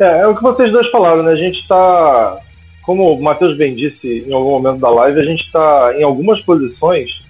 É, 0.00 0.20
é 0.20 0.26
o 0.26 0.34
que 0.34 0.42
vocês 0.42 0.72
dois 0.72 0.90
falaram, 0.90 1.22
né? 1.22 1.32
A 1.32 1.36
gente 1.36 1.58
está, 1.58 2.40
como 2.80 3.12
o 3.12 3.22
Matheus 3.22 3.58
bem 3.58 3.76
disse 3.76 4.24
em 4.26 4.32
algum 4.32 4.52
momento 4.52 4.80
da 4.80 4.88
live, 4.88 5.20
a 5.20 5.24
gente 5.24 5.42
está 5.42 5.92
em 5.98 6.02
algumas 6.02 6.40
posições 6.40 7.25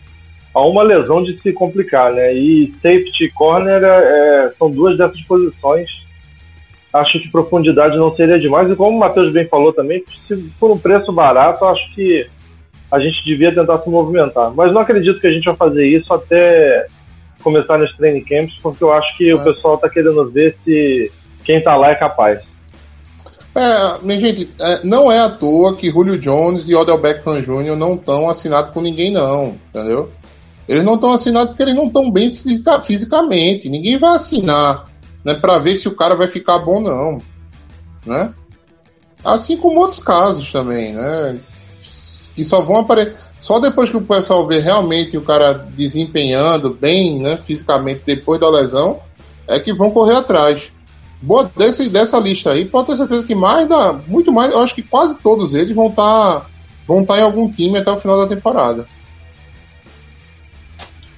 a 0.57 0.67
uma 0.67 0.83
lesão 0.83 1.23
de 1.23 1.39
se 1.43 1.53
complicar, 1.53 2.15
né? 2.15 2.33
E 2.33 2.73
safety 2.83 3.25
e 3.25 3.31
corner 3.31 3.83
é, 3.85 4.53
são 4.59 4.71
duas 4.71 4.97
dessas 4.97 5.21
posições. 5.25 5.91
Acho 6.91 7.21
que 7.21 7.31
profundidade 7.31 7.95
não 7.99 8.17
seria 8.17 8.39
demais. 8.41 8.71
E 8.71 8.75
como 8.75 8.97
o 8.97 8.99
Matheus 8.99 9.31
bem 9.35 9.47
falou 9.47 9.71
também, 9.71 10.03
se 10.27 10.35
por 10.59 10.71
um 10.71 10.79
preço 10.79 11.13
barato, 11.13 11.63
acho 11.67 11.95
que 11.95 12.27
a 12.91 12.99
gente 12.99 13.23
devia 13.23 13.53
tentar 13.55 13.81
se 13.81 13.91
movimentar. 13.91 14.51
Mas 14.55 14.73
não 14.73 14.81
acredito 14.81 15.21
que 15.21 15.27
a 15.27 15.31
gente 15.31 15.45
vai 15.45 15.57
fazer 15.57 15.87
isso 15.89 16.11
até 16.15 16.87
começar 17.43 17.77
nos 17.77 17.95
training 17.95 18.25
camps, 18.25 18.55
porque 18.63 18.83
eu 18.83 18.95
acho 18.95 19.15
que 19.19 19.35
o 19.35 19.41
É. 19.43 19.45
pessoal 19.45 19.75
está 19.75 19.91
querendo 19.91 20.27
ver 20.31 20.57
se 20.65 21.13
quem 21.45 21.59
está 21.59 21.77
lá 21.77 21.91
é 21.91 21.95
capaz. 21.97 22.41
É, 23.55 23.99
minha 24.03 24.19
gente, 24.19 24.49
é, 24.59 24.81
não 24.83 25.13
é 25.13 25.19
à 25.19 25.29
toa 25.29 25.77
que 25.77 25.91
Julio 25.91 26.19
Jones 26.19 26.67
e 26.71 26.75
Odell 26.75 26.97
Beckham 26.97 27.43
Jr. 27.43 27.77
não 27.77 27.95
estão 27.95 28.31
assinados 28.31 28.71
com 28.71 28.81
ninguém, 28.81 29.11
não, 29.11 29.57
entendeu? 29.69 30.11
Eles 30.69 30.85
não 30.85 30.95
estão 30.95 31.13
assinados 31.13 31.51
porque 31.51 31.63
eles 31.63 31.75
não 31.77 31.87
estão 31.87 32.11
bem 32.11 32.31
fisica- 32.31 32.81
fisicamente. 32.81 33.69
Ninguém 33.69 33.99
vai 33.99 34.15
assinar, 34.15 34.91
né, 35.25 35.35
para 35.35 35.59
ver 35.59 35.77
se 35.77 35.89
o 35.89 35.95
cara 35.95 36.15
vai 36.15 36.29
ficar 36.29 36.59
bom, 36.59 36.81
não, 36.81 37.23
né? 38.05 38.33
Assim 39.25 39.57
como 39.57 39.81
outros 39.81 40.01
casos 40.03 40.51
também, 40.51 40.93
né? 40.93 41.39
Que 42.35 42.45
só 42.45 42.61
vão 42.61 42.79
aparecer 42.79 43.17
só 43.39 43.59
depois 43.59 43.91
que 43.91 43.97
o 43.97 44.03
pessoal 44.03 44.47
vê 44.47 44.61
realmente 44.61 45.17
o 45.17 45.23
cara 45.23 45.53
desempenhando 45.53 46.71
bem, 46.71 47.21
né, 47.21 47.37
fisicamente 47.37 48.03
depois 48.07 48.41
da 48.41 48.49
lesão, 48.49 49.01
é 49.47 49.61
que 49.61 49.73
vão 49.73 49.91
correr 49.91 50.17
atrás. 50.17 50.73
Boa, 51.21 51.51
desse, 51.57 51.89
dessa 51.89 52.19
lista 52.19 52.53
aí, 52.53 52.65
pode 52.65 52.89
ter 52.89 52.97
certeza 52.97 53.27
que 53.27 53.35
mais 53.35 53.69
da, 53.69 53.93
muito 53.93 54.33
mais, 54.33 54.53
eu 54.53 54.61
acho 54.61 54.75
que 54.75 54.83
quase 54.83 55.19
todos 55.19 55.55
eles 55.55 55.75
vão 55.75 55.87
estar 55.89 56.51
vão 56.87 57.03
estar 57.03 57.19
em 57.19 57.23
algum 57.23 57.51
time 57.51 57.79
até 57.79 57.91
o 57.91 57.97
final 57.97 58.19
da 58.19 58.27
temporada. 58.27 58.87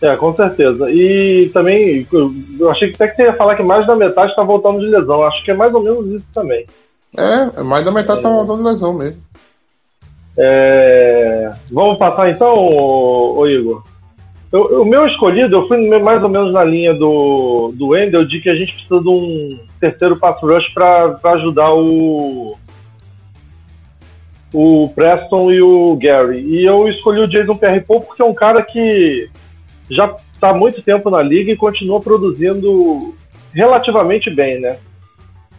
É, 0.00 0.16
com 0.16 0.34
certeza. 0.34 0.90
E 0.90 1.50
também, 1.52 2.06
eu- 2.12 2.70
achei 2.70 2.88
que 2.88 2.94
até 2.94 3.08
que 3.08 3.16
você 3.16 3.22
ia 3.24 3.32
falar 3.34 3.56
que 3.56 3.62
mais 3.62 3.86
da 3.86 3.96
metade 3.96 4.30
está 4.30 4.42
voltando 4.44 4.78
de 4.80 4.86
lesão. 4.86 5.22
Acho 5.24 5.44
que 5.44 5.50
é 5.50 5.54
mais 5.54 5.74
ou 5.74 5.82
menos 5.82 6.06
isso 6.06 6.24
também. 6.32 6.64
É, 7.16 7.62
mais 7.62 7.84
da 7.84 7.90
metade 7.90 8.22
tá 8.22 8.28
voltando 8.28 8.62
lesão 8.62 8.92
mesmo. 8.92 9.20
É, 10.36 11.50
Vamos 11.72 11.98
passar 11.98 12.30
então, 12.30 12.54
ô, 12.56 13.38
ô 13.38 13.48
Igor? 13.48 13.82
Eu- 14.52 14.82
o 14.82 14.84
meu 14.84 15.06
escolhido, 15.06 15.56
eu 15.56 15.66
fui 15.68 15.76
mais 15.98 16.22
ou 16.22 16.28
menos 16.28 16.52
na 16.54 16.62
linha 16.64 16.94
do, 16.94 17.72
do 17.74 17.88
Wendel 17.88 18.24
de 18.24 18.40
que 18.40 18.48
a 18.48 18.54
gente 18.54 18.72
precisa 18.72 19.00
de 19.00 19.08
um 19.08 19.58
terceiro 19.80 20.16
pass 20.16 20.40
rush 20.40 20.68
para 20.72 21.18
ajudar 21.34 21.74
o, 21.74 22.56
o 24.54 24.90
Preston 24.94 25.50
e 25.50 25.60
o 25.60 25.96
Gary. 26.00 26.38
E 26.40 26.64
eu 26.64 26.88
escolhi 26.88 27.20
o 27.20 27.28
Jason 27.28 27.56
Pierre-Paul 27.56 28.00
porque 28.02 28.22
é 28.22 28.24
um 28.24 28.32
cara 28.32 28.62
que 28.62 29.28
já 29.90 30.14
está 30.34 30.50
há 30.50 30.54
muito 30.54 30.82
tempo 30.82 31.10
na 31.10 31.22
liga 31.22 31.52
e 31.52 31.56
continua 31.56 32.00
produzindo 32.00 33.14
relativamente 33.52 34.30
bem, 34.30 34.60
né? 34.60 34.78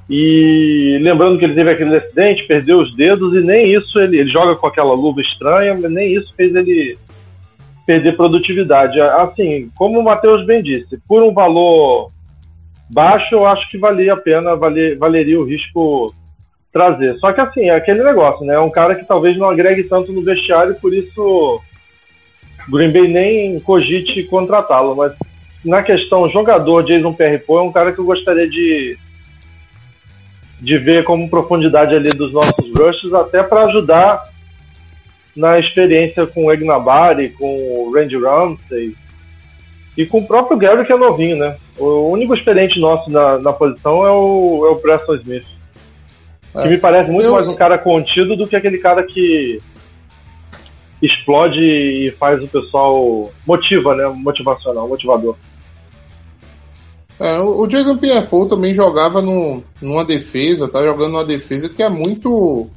E 0.09 0.97
lembrando 1.01 1.37
que 1.37 1.45
ele 1.45 1.53
teve 1.53 1.69
aquele 1.69 1.95
acidente, 1.95 2.47
perdeu 2.47 2.79
os 2.79 2.95
dedos 2.95 3.35
e 3.35 3.45
nem 3.45 3.73
isso 3.73 3.99
ele, 3.99 4.17
ele 4.17 4.29
joga 4.31 4.55
com 4.55 4.65
aquela 4.65 4.93
luva 4.93 5.21
estranha, 5.21 5.75
mas 5.79 5.91
nem 5.91 6.15
isso 6.15 6.33
fez 6.35 6.55
ele 6.55 6.97
perder 7.85 8.15
produtividade. 8.15 8.99
Assim, 8.99 9.69
como 9.75 9.99
o 9.99 10.03
Matheus 10.03 10.45
bem 10.45 10.63
disse, 10.63 10.99
por 11.07 11.21
um 11.21 11.31
valor 11.31 12.11
baixo, 12.89 13.35
eu 13.35 13.45
acho 13.45 13.69
que 13.69 13.77
valia 13.77 14.13
a 14.13 14.17
pena, 14.17 14.55
valer, 14.55 14.97
valeria 14.97 15.39
o 15.39 15.45
risco 15.45 16.13
trazer. 16.73 17.17
Só 17.19 17.31
que 17.31 17.41
assim, 17.41 17.69
é 17.69 17.75
aquele 17.75 18.03
negócio, 18.03 18.45
né? 18.45 18.55
É 18.55 18.59
um 18.59 18.69
cara 18.69 18.95
que 18.95 19.05
talvez 19.05 19.37
não 19.37 19.49
agregue 19.49 19.83
tanto 19.83 20.11
no 20.11 20.23
vestiário, 20.23 20.75
por 20.75 20.93
isso 20.93 21.61
Green 22.69 22.91
Bay 22.91 23.07
nem 23.07 23.59
cogite 23.59 24.23
contratá-lo. 24.23 24.95
Mas 24.95 25.13
na 25.65 25.81
questão 25.83 26.29
jogador, 26.29 26.83
Jason 26.83 27.13
Pierre-Paul 27.13 27.59
é 27.59 27.63
um 27.63 27.71
cara 27.71 27.91
que 27.91 27.99
eu 27.99 28.05
gostaria 28.05 28.49
de 28.49 28.97
de 30.61 30.77
ver 30.77 31.05
como 31.05 31.29
profundidade 31.29 31.95
ali 31.95 32.09
dos 32.09 32.33
nossos 32.33 32.69
rushes, 32.77 33.13
até 33.13 33.41
para 33.41 33.63
ajudar 33.63 34.25
na 35.33 35.57
experiência 35.57 36.27
com 36.27 36.45
o 36.47 36.51
Egnabari, 36.51 37.29
com 37.29 37.45
o 37.85 37.93
Randy 37.95 38.17
Ramsey 38.17 38.93
e 39.97 40.05
com 40.05 40.17
o 40.19 40.27
próprio 40.27 40.57
Gary 40.57 40.85
que 40.85 40.91
é 40.91 40.97
novinho, 40.97 41.37
né? 41.37 41.55
O 41.77 42.09
único 42.09 42.33
experiente 42.33 42.77
nosso 42.77 43.09
na, 43.09 43.37
na 43.37 43.53
posição 43.53 44.05
é 44.05 44.11
o, 44.11 44.65
é 44.65 44.69
o 44.71 44.75
Preston 44.75 45.15
Smith. 45.15 45.45
Que 46.61 46.67
me 46.67 46.77
parece 46.77 47.09
muito 47.09 47.27
eu- 47.27 47.33
mais 47.33 47.47
um 47.47 47.55
cara 47.55 47.77
contido 47.77 48.35
do 48.35 48.45
que 48.45 48.55
aquele 48.57 48.79
cara 48.79 49.03
que 49.03 49.61
explode 51.01 51.59
e 51.59 52.11
faz 52.11 52.43
o 52.43 52.47
pessoal 52.47 53.31
motiva, 53.45 53.95
né? 53.95 54.07
Motivacional, 54.07 54.87
motivador. 54.87 55.35
É, 57.19 57.37
o 57.39 57.61
o 57.61 57.67
Jason 57.67 57.97
Pierre-Paul 57.97 58.47
também 58.47 58.73
jogava 58.73 59.21
no, 59.21 59.61
numa 59.81 60.05
defesa, 60.05 60.69
tá 60.69 60.83
jogando 60.83 61.11
numa 61.11 61.25
defesa 61.25 61.67
que 61.67 61.83
é 61.83 61.89
muito 61.89 62.67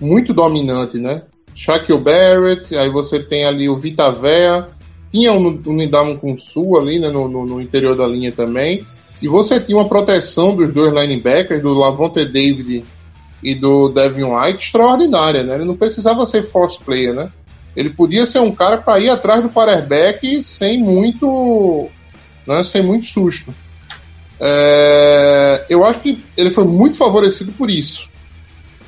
muito 0.00 0.32
dominante, 0.32 0.98
né? 0.98 1.22
Shaquille 1.54 2.00
Barrett, 2.00 2.76
aí 2.76 2.88
você 2.88 3.18
tem 3.18 3.44
ali 3.44 3.68
o 3.68 3.76
Vita 3.76 4.10
Vea, 4.12 4.68
tinha 5.10 5.32
um, 5.32 5.60
um 5.66 5.74
Nidamon 5.74 6.16
com 6.16 6.36
Sul 6.36 6.78
ali, 6.78 7.00
né, 7.00 7.08
no, 7.08 7.28
no, 7.28 7.44
no 7.44 7.60
interior 7.60 7.96
da 7.96 8.06
linha 8.06 8.30
também, 8.30 8.84
e 9.20 9.26
você 9.26 9.58
tinha 9.58 9.76
uma 9.76 9.88
proteção 9.88 10.54
dos 10.54 10.72
dois 10.72 10.92
linebackers, 10.92 11.60
do 11.60 11.74
Lavonte 11.74 12.24
David 12.24 12.84
e 13.42 13.54
do 13.54 13.88
Devin 13.88 14.24
White, 14.24 14.66
extraordinária, 14.66 15.42
né? 15.42 15.56
Ele 15.56 15.64
não 15.64 15.76
precisava 15.76 16.24
ser 16.26 16.42
force 16.42 16.78
player, 16.78 17.12
né? 17.12 17.32
Ele 17.78 17.90
podia 17.90 18.26
ser 18.26 18.40
um 18.40 18.50
cara 18.50 18.78
para 18.78 18.98
ir 18.98 19.08
atrás 19.08 19.40
do 19.40 19.48
quarterback 19.48 20.42
sem 20.42 20.82
muito, 20.82 21.88
né, 22.44 22.64
sem 22.64 22.82
muito 22.82 23.06
susto. 23.06 23.54
É, 24.40 25.64
eu 25.70 25.84
acho 25.84 26.00
que 26.00 26.20
ele 26.36 26.50
foi 26.50 26.64
muito 26.64 26.96
favorecido 26.96 27.52
por 27.52 27.70
isso, 27.70 28.08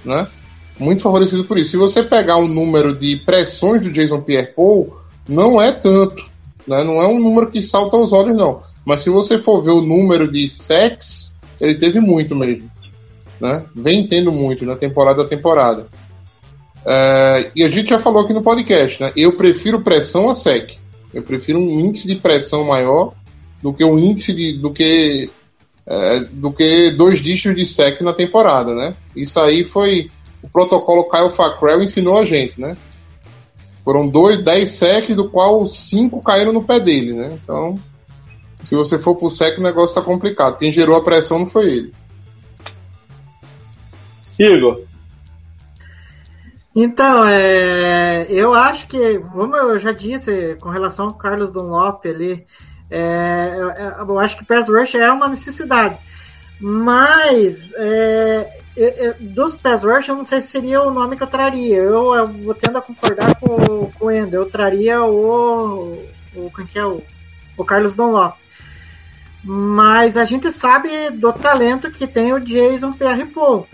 né? 0.05 0.27
Muito 0.77 1.03
favorecido 1.03 1.45
por 1.45 1.57
isso. 1.57 1.71
Se 1.71 1.77
você 1.77 2.03
pegar 2.03 2.39
o 2.39 2.49
número 2.49 2.93
de 2.93 3.15
pressões 3.19 3.81
do 3.81 3.93
Jason 3.93 4.23
Pierre-Paul, 4.23 4.97
não 5.29 5.63
é 5.63 5.71
tanto, 5.71 6.29
né? 6.67 6.83
Não 6.83 7.01
é 7.01 7.07
um 7.07 7.21
número 7.21 7.49
que 7.49 7.63
salta 7.63 7.97
aos 7.97 8.13
olhos, 8.13 8.37
não. 8.37 8.61
Mas 8.85 9.03
se 9.03 9.11
você 9.11 9.39
for 9.39 9.63
ver 9.63 9.71
o 9.71 9.83
número 9.83 10.29
de 10.29 10.49
sacks, 10.49 11.33
ele 11.61 11.75
teve 11.75 12.01
muito 12.01 12.35
mesmo, 12.35 12.69
né? 13.41 13.63
Vem 13.73 14.09
tendo 14.09 14.33
muito 14.33 14.67
na 14.67 14.75
temporada 14.75 15.23
a 15.23 15.29
temporada. 15.29 15.87
É, 16.87 17.51
e 17.55 17.65
a 17.65 17.69
gente 17.69 17.91
já 17.91 17.99
falou 17.99 18.23
aqui 18.23 18.33
no 18.33 18.43
podcast, 18.43 19.03
né? 19.03 19.13
Eu 19.17 19.33
prefiro 19.37 19.81
pressão 19.81 20.29
a 20.29 20.35
sec. 20.35 20.79
Eu 21.13 21.23
prefiro 21.23 21.59
um 21.59 21.81
índice 21.81 22.09
de 22.09 22.17
pressão 22.17 22.65
maior 22.65 23.15
do 23.63 23.73
que 23.73 23.85
um 23.85 23.99
índice 23.99 24.33
de 24.33 24.53
do 24.55 24.71
que 24.71 25.31
é, 25.87 26.21
do 26.21 26.53
que 26.53 26.91
dois 26.91 27.21
dígitos 27.21 27.55
de 27.55 27.67
sec 27.67 28.01
na 28.01 28.13
temporada, 28.13 28.75
né? 28.75 28.95
Isso 29.15 29.39
aí 29.41 29.65
foi 29.65 30.11
o 30.43 30.49
protocolo 30.49 31.09
Kyle 31.11 31.31
Fackrell 31.31 31.83
ensinou 31.83 32.19
a 32.19 32.25
gente, 32.25 32.61
né? 32.61 32.77
Foram 33.85 34.09
dois, 34.09 34.39
dez 34.39 34.73
secs, 34.73 35.17
do 35.17 35.29
qual 35.29 35.67
cinco 35.67 36.23
caíram 36.23 36.53
no 36.53 36.63
pé 36.63 36.79
dele, 36.79 37.13
né? 37.13 37.39
Então, 37.43 37.79
se 38.65 38.75
você 38.75 38.99
for 38.99 39.17
pro 39.17 39.31
sec, 39.31 39.59
o 39.59 39.63
negócio 39.63 39.97
tá 39.97 40.03
complicado. 40.03 40.59
Quem 40.59 40.73
gerou 40.73 40.97
a 40.97 41.05
pressão 41.05 41.41
não 41.41 41.47
foi 41.47 41.73
ele. 41.73 41.95
Igor, 44.39 44.83
Então, 46.75 47.25
é, 47.27 48.27
eu 48.31 48.55
acho 48.55 48.87
que, 48.87 49.19
como 49.19 49.57
eu 49.57 49.79
já 49.79 49.93
disse, 49.93 50.57
com 50.61 50.69
relação 50.69 51.07
ao 51.09 51.15
Carlos 51.15 51.51
Dunlop 51.51 52.05
ali, 52.07 52.47
é, 52.89 53.55
eu, 53.59 54.07
eu 54.09 54.19
acho 54.19 54.37
que 54.37 54.45
pass 54.45 54.69
rush 54.69 54.95
é 54.95 55.11
uma 55.11 55.29
necessidade. 55.29 55.99
Mas, 56.61 57.73
é, 57.75 58.49
eu- 58.77 58.89
eu- 58.91 59.15
dos 59.21 59.57
pass 59.57 59.83
rush, 59.83 60.09
eu 60.09 60.17
não 60.17 60.25
sei 60.25 60.41
se 60.41 60.49
seria 60.49 60.83
o 60.83 60.93
nome 60.93 61.17
que 61.17 61.23
eu 61.23 61.27
traria. 61.27 61.77
Eu, 61.79 62.15
eu 62.15 62.55
tendo 62.55 62.79
a 62.79 62.83
concordar 62.83 63.35
com, 63.41 63.91
com 63.93 64.07
o 64.07 64.11
Ender. 64.11 64.39
Eu 64.41 64.51
traria 64.51 65.03
o, 65.03 66.07
o, 66.37 66.51
quem 66.55 66.67
que 66.67 66.79
é 66.79 66.85
o, 66.87 67.03
o 67.57 67.65
Carlos 67.65 67.95
Dunlop. 67.95 68.37
Mas 69.43 70.17
a 70.17 70.25
gente 70.25 70.51
sabe 70.51 71.11
do 71.11 71.33
talento 71.33 71.91
que 71.91 72.07
tem 72.07 72.33
o 72.33 72.41
Jason 72.41 72.93
Pierre-Paul. 72.93 73.67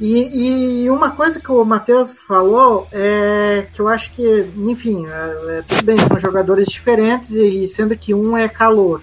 E, 0.00 0.84
e 0.84 0.90
uma 0.90 1.10
coisa 1.10 1.38
que 1.38 1.52
o 1.52 1.62
Matheus 1.62 2.18
falou 2.26 2.88
é 2.90 3.66
que 3.70 3.80
eu 3.80 3.86
acho 3.86 4.10
que, 4.12 4.50
enfim, 4.56 5.06
é, 5.06 5.58
é, 5.58 5.62
tudo 5.62 5.84
bem, 5.84 5.98
são 5.98 6.18
jogadores 6.18 6.68
diferentes 6.68 7.32
e 7.32 7.68
sendo 7.68 7.94
que 7.94 8.14
um 8.14 8.34
é 8.34 8.48
calor. 8.48 9.02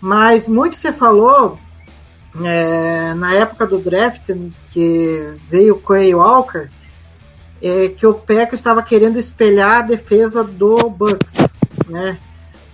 Mas 0.00 0.48
muito 0.48 0.76
você 0.76 0.92
falou 0.92 1.58
é, 2.44 3.12
na 3.14 3.34
época 3.34 3.66
do 3.66 3.78
draft 3.78 4.30
que 4.70 5.34
veio 5.50 5.74
o 5.74 5.80
Quay 5.80 6.14
Walker 6.14 6.68
é, 7.60 7.88
que 7.88 8.06
o 8.06 8.14
Packers 8.14 8.60
estava 8.60 8.82
querendo 8.82 9.18
espelhar 9.18 9.80
a 9.80 9.82
defesa 9.82 10.44
do 10.44 10.88
Bucks, 10.88 11.56
né? 11.88 12.18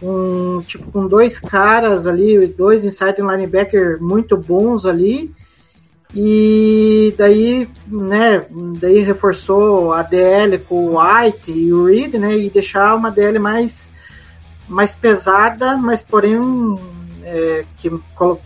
Um, 0.02 0.60
tipo, 0.60 0.90
com 0.90 1.06
dois 1.06 1.40
caras 1.40 2.06
ali, 2.06 2.46
dois 2.48 2.84
inside 2.84 3.22
linebacker 3.22 3.98
muito 4.02 4.36
bons 4.36 4.84
ali, 4.84 5.34
e 6.14 7.12
daí, 7.18 7.68
né, 7.88 8.46
daí 8.78 9.00
reforçou 9.00 9.92
a 9.92 10.02
DL 10.02 10.58
com 10.58 10.86
o 10.86 11.00
White 11.00 11.50
e 11.50 11.72
o 11.72 11.86
Reed, 11.86 12.14
né, 12.14 12.36
e 12.38 12.48
deixar 12.48 12.94
uma 12.94 13.10
DL 13.10 13.38
mais, 13.40 13.90
mais 14.68 14.94
pesada, 14.94 15.76
mas 15.76 16.04
porém 16.04 16.38
é, 17.24 17.64
que, 17.76 17.90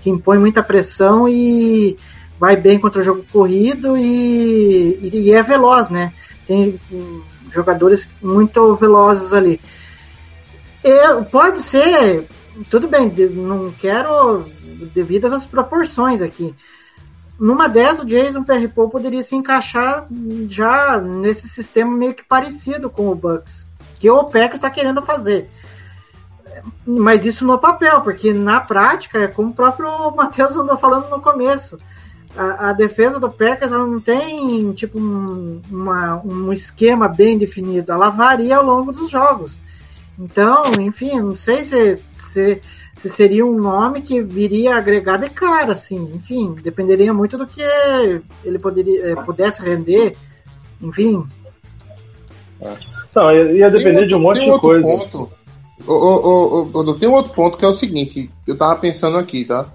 que 0.01 0.09
impõe 0.09 0.39
muita 0.39 0.63
pressão 0.63 1.29
e 1.29 1.99
vai 2.41 2.57
bem 2.57 2.79
contra 2.79 3.03
o 3.03 3.05
jogo 3.05 3.23
corrido 3.31 3.99
e, 3.99 4.99
e, 5.03 5.11
e 5.13 5.33
é 5.33 5.43
veloz, 5.43 5.91
né? 5.91 6.13
Tem 6.47 6.81
hum, 6.91 7.21
jogadores 7.53 8.09
muito 8.23 8.77
velozes 8.77 9.33
ali. 9.33 9.61
Eu, 10.83 11.25
pode 11.25 11.61
ser, 11.61 12.27
tudo 12.71 12.89
bem, 12.89 13.13
não 13.31 13.71
quero 13.73 14.45
devidas 14.95 15.33
às 15.33 15.45
proporções 15.45 16.23
aqui. 16.23 16.55
Numa 17.39 17.69
dessas, 17.69 18.01
o 18.01 18.05
Jason 18.07 18.43
Pierre-Paul 18.43 18.91
poderia 18.91 19.23
se 19.23 19.37
encaixar 19.37 20.07
já 20.49 21.01
nesse 21.01 21.49
sistema 21.49 21.91
meio 21.97 22.15
que 22.15 22.25
parecido 22.25 22.91
com 22.91 23.09
o 23.09 23.15
Bucks, 23.15 23.67
que 23.99 24.11
o 24.11 24.25
Packers 24.25 24.55
está 24.55 24.71
querendo 24.71 25.01
fazer. 25.03 25.49
Mas 26.85 27.25
isso 27.25 27.45
no 27.47 27.59
papel, 27.59 28.01
porque 28.01 28.33
na 28.33 28.61
prática, 28.61 29.19
é 29.19 29.29
como 29.29 29.51
o 29.51 29.55
próprio 29.55 29.89
Matheus 30.17 30.57
andou 30.57 30.77
falando 30.77 31.09
no 31.09 31.21
começo, 31.21 31.79
a, 32.37 32.71
a 32.71 32.73
defesa 32.73 33.21
do 33.21 33.31
Packers 33.31 33.71
não 33.71 34.01
tem 34.01 34.73
tipo 34.73 34.99
um, 34.99 35.61
uma- 35.71 36.21
um 36.25 36.53
esquema 36.53 37.09
bem 37.09 37.39
definido, 37.39 37.93
ela 37.93 38.11
varia 38.11 38.57
ao 38.57 38.65
longo 38.65 38.93
dos 38.93 39.11
jogos. 39.11 39.61
Então, 40.19 40.73
enfim, 40.81 41.21
não 41.21 41.37
sei 41.37 41.63
se, 41.63 42.01
se, 42.13 42.61
se 42.99 43.09
seria 43.09 43.47
um 43.47 43.59
nome 43.61 44.03
que 44.03 44.21
viria 44.21 44.77
agregado 44.77 45.25
de 45.25 45.31
cara, 45.31 45.73
assim, 45.73 46.13
enfim, 46.15 46.55
dependeria 46.63 47.13
muito 47.15 47.39
do 47.39 47.47
que 47.47 47.63
ele 48.45 48.59
poderia, 48.59 49.13
eh, 49.13 49.15
pudesse 49.17 49.63
render, 49.63 50.17
enfim. 50.83 51.25
não, 53.15 53.31
ia 53.33 53.53
ia 53.53 53.71
depender 53.71 54.01
Tem 54.01 54.09
de 54.09 54.15
um 54.15 54.19
outro- 54.19 54.21
monte 54.25 54.37
tem 54.39 54.45
de 54.47 54.51
outro 54.51 54.69
coisa. 54.69 54.87
Ponto. 54.87 55.31
Ô, 55.87 55.93
ô, 55.95 56.71
Odo, 56.81 56.99
tem 56.99 57.09
um 57.09 57.13
outro 57.13 57.33
ponto 57.33 57.57
que 57.57 57.65
é 57.65 57.69
o 57.69 57.73
seguinte, 57.73 58.31
eu 58.47 58.57
tava 58.59 58.77
pensando 58.81 59.17
aqui, 59.17 59.45
tá? 59.45 59.73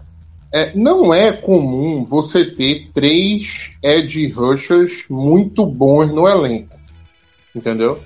É, 0.53 0.75
não 0.77 1.11
é 1.13 1.31
comum 1.31 2.03
você 2.05 2.45
ter 2.45 2.89
três 2.93 3.71
edge 3.81 4.27
rushers 4.27 5.05
muito 5.09 5.65
bons 5.65 6.11
no 6.11 6.27
elenco. 6.27 6.75
Entendeu? 7.55 7.99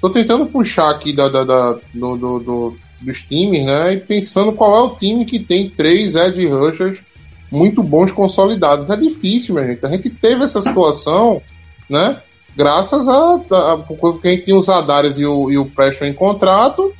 Tô 0.00 0.10
tentando 0.10 0.46
puxar 0.46 0.90
aqui 0.90 1.14
da, 1.14 1.28
da- 1.28 1.44
da- 1.44 1.78
do- 1.94 2.16
do- 2.16 2.38
do- 2.40 2.76
dos 3.00 3.22
times, 3.22 3.64
né? 3.64 3.94
E 3.94 4.00
pensando 4.00 4.52
qual 4.52 4.76
é 4.76 4.80
o 4.82 4.96
time 4.96 5.24
que 5.24 5.38
tem 5.38 5.70
três 5.70 6.14
edge 6.14 6.46
rushers 6.46 7.02
muito 7.50 7.82
bons 7.82 8.12
consolidados. 8.12 8.90
É 8.90 8.96
difícil, 8.96 9.54
minha 9.54 9.66
gente. 9.66 9.84
A 9.84 9.90
gente 9.90 10.10
teve 10.10 10.44
essa 10.44 10.60
situação, 10.60 11.42
né? 11.88 12.20
Graças 12.56 13.08
a, 13.08 13.34
a 13.34 13.76
porque 13.78 14.28
a 14.28 14.30
gente 14.32 14.44
tinha 14.44 14.56
os 14.56 14.68
Adares 14.68 15.18
e 15.18 15.24
o, 15.24 15.50
e 15.50 15.56
o 15.56 15.66
Preston 15.66 16.06
em 16.06 16.12
contrato 16.12 16.92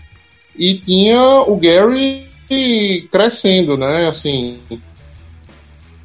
e 0.56 0.74
tinha 0.74 1.20
o 1.46 1.56
Gary 1.56 2.26
crescendo, 3.10 3.76
né? 3.76 4.08
Assim. 4.08 4.58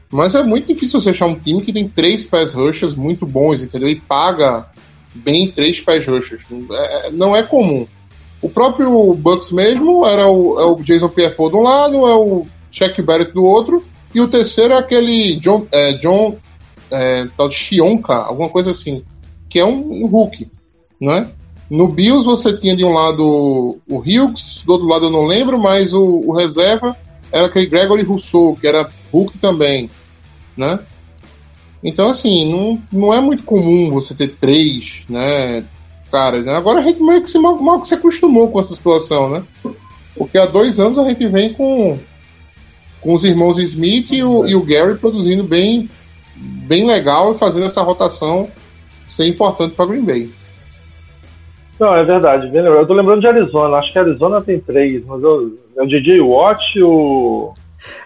Mas 0.09 0.35
é 0.35 0.43
muito 0.43 0.67
difícil 0.73 0.99
você 0.99 1.09
achar 1.09 1.25
um 1.25 1.37
time 1.37 1.61
que 1.61 1.73
tem 1.73 1.87
três 1.87 2.23
pass 2.23 2.53
rushers 2.53 2.95
muito 2.95 3.25
bons, 3.25 3.61
entendeu? 3.61 3.89
E 3.89 3.99
paga 3.99 4.67
bem 5.13 5.51
três 5.51 5.79
pass 5.79 6.05
rushers. 6.05 6.43
É- 6.71 7.07
é- 7.07 7.11
não 7.11 7.35
é 7.35 7.43
comum. 7.43 7.87
O 8.41 8.49
próprio 8.49 9.13
Bucks 9.15 9.51
mesmo 9.51 10.05
era 10.05 10.27
o, 10.27 10.59
é 10.59 10.65
o 10.65 10.75
Jason 10.83 11.09
Pierre-Paul 11.09 11.49
de 11.49 11.55
um 11.55 11.63
lado, 11.63 11.95
é 12.07 12.15
o 12.15 12.45
Shaq 12.71 13.01
Barrett 13.01 13.31
do 13.31 13.43
outro, 13.43 13.83
e 14.13 14.21
o 14.21 14.27
terceiro 14.27 14.73
é 14.73 14.77
aquele 14.77 15.35
John, 15.37 15.65
é, 15.71 15.93
John 15.93 16.37
é, 16.91 17.27
tal 17.35 17.49
de 17.49 17.55
Shionka, 17.55 18.13
alguma 18.13 18.49
coisa 18.49 18.71
assim, 18.71 19.03
que 19.49 19.59
é 19.59 19.65
um, 19.65 20.03
um 20.03 20.07
Hulk, 20.07 20.49
não 20.99 21.13
é? 21.13 21.31
No 21.69 21.87
Bills 21.87 22.25
você 22.25 22.55
tinha 22.55 22.75
de 22.75 22.85
um 22.85 22.93
lado 22.93 23.79
o 23.87 23.97
Hughes, 23.97 24.63
do 24.65 24.73
outro 24.73 24.87
lado 24.87 25.05
eu 25.07 25.09
não 25.11 25.25
lembro, 25.25 25.57
mas 25.59 25.93
o, 25.93 26.03
o 26.03 26.31
reserva 26.31 26.95
era 27.31 27.47
aquele 27.47 27.65
Gregory 27.65 28.03
Rousseau, 28.03 28.55
que 28.55 28.67
era 28.67 28.89
Hulk 29.11 29.37
também, 29.39 29.89
né? 30.55 30.79
Então, 31.83 32.07
assim, 32.07 32.51
não, 32.51 32.81
não 32.91 33.13
é 33.13 33.19
muito 33.19 33.43
comum 33.43 33.91
você 33.91 34.15
ter 34.15 34.35
três, 34.39 35.03
né? 35.09 35.65
Cara, 36.15 36.41
né? 36.41 36.55
agora 36.55 36.79
a 36.79 36.81
gente 36.81 37.03
meio 37.03 37.21
que 37.21 37.29
se, 37.29 37.37
mal, 37.37 37.57
mal 37.57 37.81
que 37.81 37.89
se 37.89 37.93
acostumou 37.93 38.49
com 38.49 38.57
essa 38.57 38.73
situação, 38.73 39.29
né? 39.29 39.43
Porque 40.17 40.37
há 40.37 40.45
dois 40.45 40.79
anos 40.79 40.97
a 40.97 41.03
gente 41.03 41.27
vem 41.27 41.51
com, 41.51 41.99
com 43.01 43.13
os 43.13 43.25
irmãos 43.25 43.57
Smith 43.57 44.11
e 44.13 44.23
o, 44.23 44.47
e 44.47 44.55
o 44.55 44.63
Gary 44.63 44.95
produzindo 44.95 45.43
bem, 45.43 45.89
bem 46.33 46.87
legal 46.87 47.33
e 47.33 47.37
fazendo 47.37 47.65
essa 47.65 47.81
rotação 47.81 48.49
ser 49.05 49.27
importante 49.27 49.75
para 49.75 49.87
Green 49.87 50.05
Bay. 50.05 50.29
Não, 51.77 51.93
é 51.93 52.05
verdade. 52.05 52.49
Eu 52.55 52.87
tô 52.87 52.93
lembrando 52.93 53.19
de 53.19 53.27
Arizona. 53.27 53.75
Acho 53.75 53.91
que 53.91 53.99
Arizona 53.99 54.39
tem 54.39 54.57
três, 54.57 55.05
mas 55.05 55.21
eu, 55.21 55.51
é 55.75 55.83
o 55.83 55.85
DJ 55.85 56.21
Watt 56.21 56.79
e 56.79 56.81
o. 56.81 57.53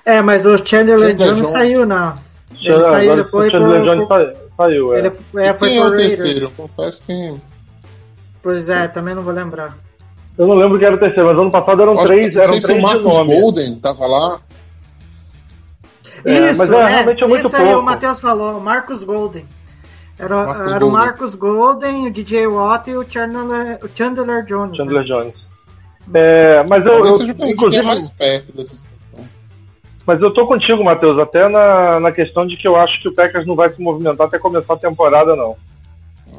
É, 0.04 0.20
mas 0.20 0.48
o 0.48 0.58
Chandler, 0.58 0.98
Chandler 0.98 1.16
Jones, 1.16 1.42
Jones. 1.42 1.52
saiu, 1.52 1.86
não. 1.86 2.18
Ele 2.60 2.74
Agora 2.74 2.90
saiu, 2.90 3.12
ele 3.12 3.22
o 3.22 3.28
foi 3.28 3.52
Chandler 3.52 3.84
pro, 3.84 4.08
Jones 4.08 4.30
saiu, 4.58 4.96
é. 4.96 4.98
ele 4.98 5.08
é, 5.08 5.50
e 5.50 5.54
foi 5.54 5.70
quem 5.70 5.78
é 5.78 5.82
o 5.82 5.90
Raiders. 5.90 6.16
terceiro? 6.18 6.52
Confesso 6.58 7.04
que. 7.06 7.59
Pois 8.42 8.70
é, 8.70 8.88
também 8.88 9.14
não 9.16 9.22
vou 9.22 9.34
lembrar. 9.34 9.78
Eu 10.38 10.48
não 10.48 10.56
lembro 10.56 10.78
quem 10.78 10.88
era 10.88 10.96
o 10.96 11.00
terceiro, 11.00 11.28
mas 11.28 11.38
ano 11.38 11.52
passado 11.52 11.82
eram 11.82 12.00
Acho 12.00 12.02
que- 12.04 12.08
três, 12.08 12.34
não 12.34 12.42
eram 12.42 12.52
sei 12.54 12.62
se 12.62 12.68
três 12.68 12.84
o 12.84 13.04
nome. 13.04 13.42
Golden 13.42 13.80
tava 13.80 14.08
lá. 14.08 14.40
É, 16.24 16.54
mas 16.54 16.70
é, 16.72 16.86
realmente 16.86 17.24
é 17.24 17.28
muito 17.28 17.48
isso 17.48 17.56
aí 17.56 17.64
pouco. 17.66 17.80
o 17.80 17.84
Matheus 17.84 18.20
falou, 18.20 18.58
o 18.58 18.62
Marcus 18.62 19.04
Golden. 19.04 19.46
Era, 20.18 20.36
Marcus 20.46 20.72
era 20.74 20.86
o. 20.86 20.92
Marcus 20.92 21.36
Golden, 21.36 22.08
o 22.08 22.12
DJ 22.12 22.48
Watt 22.48 22.90
e 22.90 22.98
o 22.98 23.06
Chandler, 23.10 23.80
o 23.82 23.90
Chandler 23.94 24.44
Jones. 24.46 24.78
Chandler 24.78 25.02
né? 25.02 25.08
Jones. 25.08 25.34
É, 26.14 26.64
mas 26.64 26.86
eu, 26.86 27.06
eu 27.06 27.20
que 27.20 27.46
inclusive, 27.52 27.84
mais 27.84 28.10
perto 28.10 28.52
dessa 28.52 28.72
situação. 28.76 29.28
mas 30.06 30.20
eu 30.22 30.34
tô 30.34 30.46
contigo, 30.48 30.84
Matheus, 30.84 31.20
até 31.20 31.48
na, 31.48 32.00
na 32.00 32.12
questão 32.12 32.46
de 32.48 32.58
que 32.58 32.68
eu 32.68 32.76
acho 32.76 33.00
que 33.02 33.08
o 33.08 33.14
Packers 33.14 33.46
não 33.46 33.56
vai 33.56 33.70
se 33.70 33.82
movimentar 33.82 34.28
até 34.28 34.40
começar 34.40 34.74
a 34.74 34.78
temporada, 34.78 35.36
não. 35.36 35.56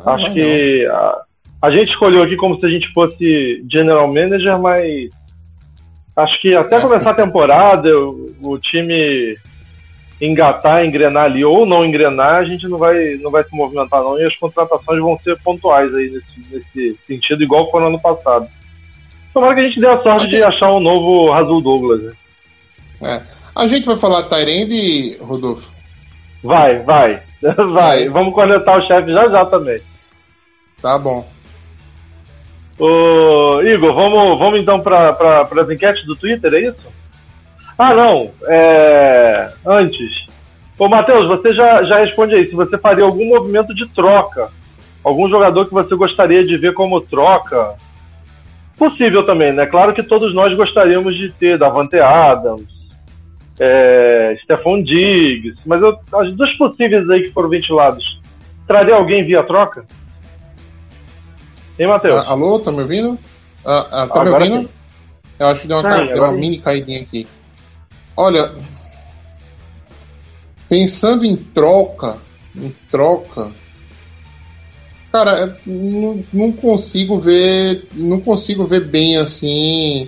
Ah, 0.05 0.15
acho 0.15 0.27
não, 0.27 0.35
que 0.35 0.87
a, 0.87 1.23
a 1.63 1.71
gente 1.71 1.91
escolheu 1.91 2.23
aqui 2.23 2.37
como 2.37 2.59
se 2.59 2.67
a 2.67 2.69
gente 2.71 2.93
fosse 2.93 3.65
general 3.71 4.07
manager, 4.09 4.59
mas 4.59 5.11
acho 6.17 6.41
que 6.41 6.55
até 6.55 6.77
É. 6.77 6.81
começar 6.81 7.11
a 7.11 7.15
temporada, 7.15 7.89
o, 7.99 8.35
o 8.43 8.59
time 8.59 9.37
engatar, 10.21 10.85
engrenar 10.85 11.25
ali 11.25 11.45
ou 11.45 11.65
não 11.65 11.85
engrenar, 11.85 12.37
a 12.37 12.45
gente 12.45 12.69
não 12.69 12.77
vai, 12.79 13.15
não 13.23 13.31
vai 13.31 13.43
se 13.45 13.55
movimentar 13.55 14.03
não 14.03 14.21
e 14.21 14.27
as 14.27 14.37
contratações 14.37 15.01
vão 15.01 15.19
ser 15.25 15.39
pontuais 15.43 15.95
aí 15.95 16.11
nesse, 16.11 16.55
nesse 16.55 16.99
sentido, 17.07 17.43
igual 17.43 17.71
foi 17.71 17.81
no 17.81 17.87
ano 17.89 18.01
passado. 18.01 18.47
Tomara 19.33 19.55
que 19.55 19.61
a 19.61 19.65
gente 19.65 19.81
dê 19.81 19.87
a 19.87 20.03
sorte 20.03 20.29
de 20.29 20.43
achar 20.43 20.73
um 20.73 20.81
novo 20.81 21.31
Razul 21.31 21.61
Douglas. 21.63 22.03
né? 22.03 22.13
É. 23.03 23.23
A 23.55 23.67
gente 23.67 23.87
vai 23.87 23.97
falar 23.97 24.23
de 24.23 24.29
Tyrande, 24.29 25.17
Rodolfo. 25.21 25.73
Vai, 26.43 26.79
vai, 26.85 27.23
vai. 27.73 28.09
Vamos 28.09 28.35
conectar 28.35 28.77
o 28.77 28.87
chefe 28.87 29.13
já 29.13 29.29
já 29.29 29.47
também. 29.47 29.81
Tá 30.83 30.99
bom. 30.99 31.27
Ô, 32.81 33.61
Igor, 33.61 33.93
vamos, 33.93 34.39
vamos 34.39 34.59
então 34.59 34.81
para 34.81 35.43
as 35.43 35.71
enquetes 35.71 36.07
do 36.07 36.17
Twitter, 36.17 36.55
é 36.55 36.61
isso? 36.61 36.89
Ah, 37.77 37.93
não. 37.95 38.31
É... 38.47 39.53
Antes. 39.67 40.27
Ô, 40.79 40.89
Matheus, 40.89 41.27
você 41.27 41.53
já, 41.53 41.83
já 41.83 41.99
responde 41.99 42.35
aí. 42.35 42.47
Se 42.47 42.55
você 42.55 42.79
faria 42.79 43.05
algum 43.05 43.27
movimento 43.27 43.75
de 43.75 43.87
troca, 43.89 44.49
algum 45.05 45.29
jogador 45.29 45.67
que 45.67 45.75
você 45.75 45.95
gostaria 45.95 46.43
de 46.43 46.57
ver 46.57 46.73
como 46.73 47.03
troca, 47.03 47.75
possível 48.79 49.27
também, 49.27 49.53
né? 49.53 49.67
Claro 49.67 49.93
que 49.93 50.03
todos 50.03 50.35
nós 50.35 50.55
gostaríamos 50.55 51.15
de 51.15 51.31
ter 51.33 51.59
Davante 51.59 51.99
Adams, 51.99 52.67
é, 53.59 54.39
Stephon 54.43 54.83
Diggs, 54.83 55.61
mas 55.67 55.83
eu, 55.83 55.99
dos 56.33 56.53
possíveis 56.55 57.11
aí 57.11 57.25
que 57.25 57.33
foram 57.33 57.51
ventilados, 57.51 58.19
traria 58.67 58.95
alguém 58.95 59.23
via 59.23 59.43
troca? 59.43 59.85
Hein, 61.81 61.87
Matheus? 61.87 62.21
Ah, 62.27 62.33
alô, 62.33 62.59
tá 62.59 62.71
me 62.71 62.83
ouvindo? 62.83 63.19
Ah, 63.65 63.87
ah, 64.03 64.07
tá 64.07 64.21
me 64.21 64.29
Agora 64.29 64.45
ouvindo? 64.45 64.69
sim. 64.69 64.69
Eu 65.39 65.47
acho 65.47 65.63
que 65.63 65.69
deu 65.69 65.79
uma, 65.79 65.83
Tá, 65.83 65.89
ca- 66.07 66.13
deu 66.13 66.23
uma 66.25 66.33
mini 66.33 66.59
caidinha 66.59 67.01
aqui. 67.01 67.27
Olha, 68.15 68.53
pensando 70.69 71.25
em 71.25 71.35
troca, 71.37 72.19
em 72.55 72.71
troca, 72.91 73.51
cara, 75.11 75.57
não, 75.67 76.23
não 76.31 76.53
consigo 76.53 77.19
ver, 77.19 77.89
não 77.95 78.21
consigo 78.21 78.67
ver 78.67 78.85
bem 78.87 79.17
assim 79.17 80.07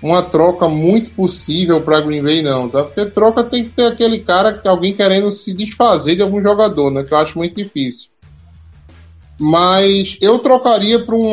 uma 0.00 0.22
troca 0.22 0.68
muito 0.68 1.10
possível 1.10 1.80
para 1.80 2.00
Green 2.00 2.22
Bay 2.22 2.40
não, 2.40 2.68
tá? 2.68 2.84
Porque 2.84 3.04
troca 3.06 3.42
tem 3.42 3.64
que 3.64 3.70
ter 3.70 3.86
aquele 3.86 4.20
cara 4.20 4.52
que 4.56 4.68
alguém 4.68 4.94
querendo 4.94 5.32
se 5.32 5.52
desfazer 5.52 6.14
de 6.14 6.22
algum 6.22 6.40
jogador, 6.40 6.88
né? 6.92 7.02
Que 7.02 7.12
eu 7.12 7.18
acho 7.18 7.36
muito 7.36 7.56
difícil. 7.56 8.08
Mas 9.38 10.18
eu 10.20 10.38
trocaria 10.38 10.98
para 11.04 11.14
um 11.14 11.32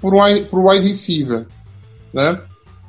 por 0.00 0.14
um 0.14 0.18
wi- 0.20 0.42
pro 0.44 0.68
wide 0.68 0.86
receiver, 0.86 1.46
né? 2.12 2.38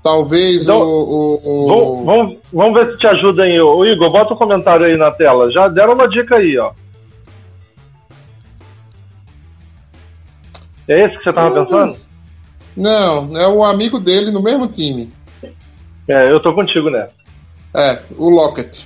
Talvez 0.04 0.64
Então, 0.64 0.82
o, 0.82 1.40
o- 1.44 2.02
o- 2.02 2.06
Vamos, 2.06 2.38
vamos, 2.52 2.74
ver 2.74 2.92
se 2.92 2.98
te 2.98 3.08
ajuda 3.08 3.44
aí. 3.44 3.60
Ô, 3.60 3.86
Igor, 3.86 4.12
bota 4.12 4.34
um 4.34 4.38
comentário 4.38 4.86
aí 4.86 4.98
na 4.98 5.12
tela. 5.12 5.50
Já 5.52 5.68
deram 5.70 5.94
uma 5.94 6.08
dica 6.10 6.36
aí, 6.36 6.58
ó. 6.58 6.72
É 10.88 11.06
esse 11.06 11.18
que 11.18 11.24
você 11.24 11.34
tava 11.34 11.50
Hum. 11.62 11.64
pensando? 11.66 11.98
Não, 12.76 13.38
é 13.38 13.48
o 13.48 13.64
amigo 13.64 14.00
dele 14.00 14.32
no 14.32 14.42
mesmo 14.42 14.68
time. 14.68 15.12
É, 16.08 16.30
eu 16.32 16.40
tô 16.42 16.54
contigo 16.54 16.90
nessa. 16.90 17.12
É, 17.74 18.00
o 18.18 18.30
Lockett. 18.30 18.86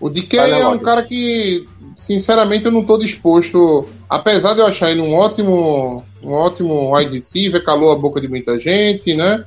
O 0.00 0.08
DK 0.10 0.28
Tyler 0.36 0.60
é 0.62 0.68
um 0.68 0.78
cara 0.78 1.02
que, 1.02 1.66
sinceramente, 1.96 2.64
eu 2.66 2.72
não 2.72 2.84
tô 2.84 2.98
disposto. 2.98 3.88
Apesar 4.08 4.54
de 4.54 4.60
eu 4.60 4.66
achar 4.66 4.90
ele 4.90 5.02
um 5.02 5.14
ótimo, 5.14 6.04
um 6.22 6.32
ótimo 6.32 6.96
wide 6.96 7.12
receiver, 7.12 7.62
calou 7.62 7.92
a 7.92 7.96
boca 7.96 8.20
de 8.20 8.28
muita 8.28 8.58
gente, 8.58 9.14
né? 9.14 9.44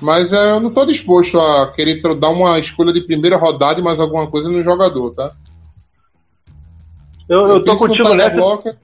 Mas 0.00 0.32
é, 0.32 0.52
eu 0.52 0.60
não 0.60 0.72
tô 0.72 0.84
disposto 0.84 1.40
a 1.40 1.72
querer 1.72 2.00
dar 2.16 2.28
uma 2.28 2.58
escolha 2.58 2.92
de 2.92 3.00
primeira 3.00 3.36
rodada 3.36 3.80
e 3.80 3.82
mais 3.82 3.98
alguma 3.98 4.26
coisa 4.26 4.48
no 4.50 4.62
jogador, 4.62 5.14
tá? 5.14 5.32
Eu, 7.28 7.46
eu 7.48 7.58
tô 7.60 7.72
penso 7.72 7.82
no 7.82 7.88
contigo 7.88 8.14
nessa. 8.14 8.36
Lockett. 8.36 8.78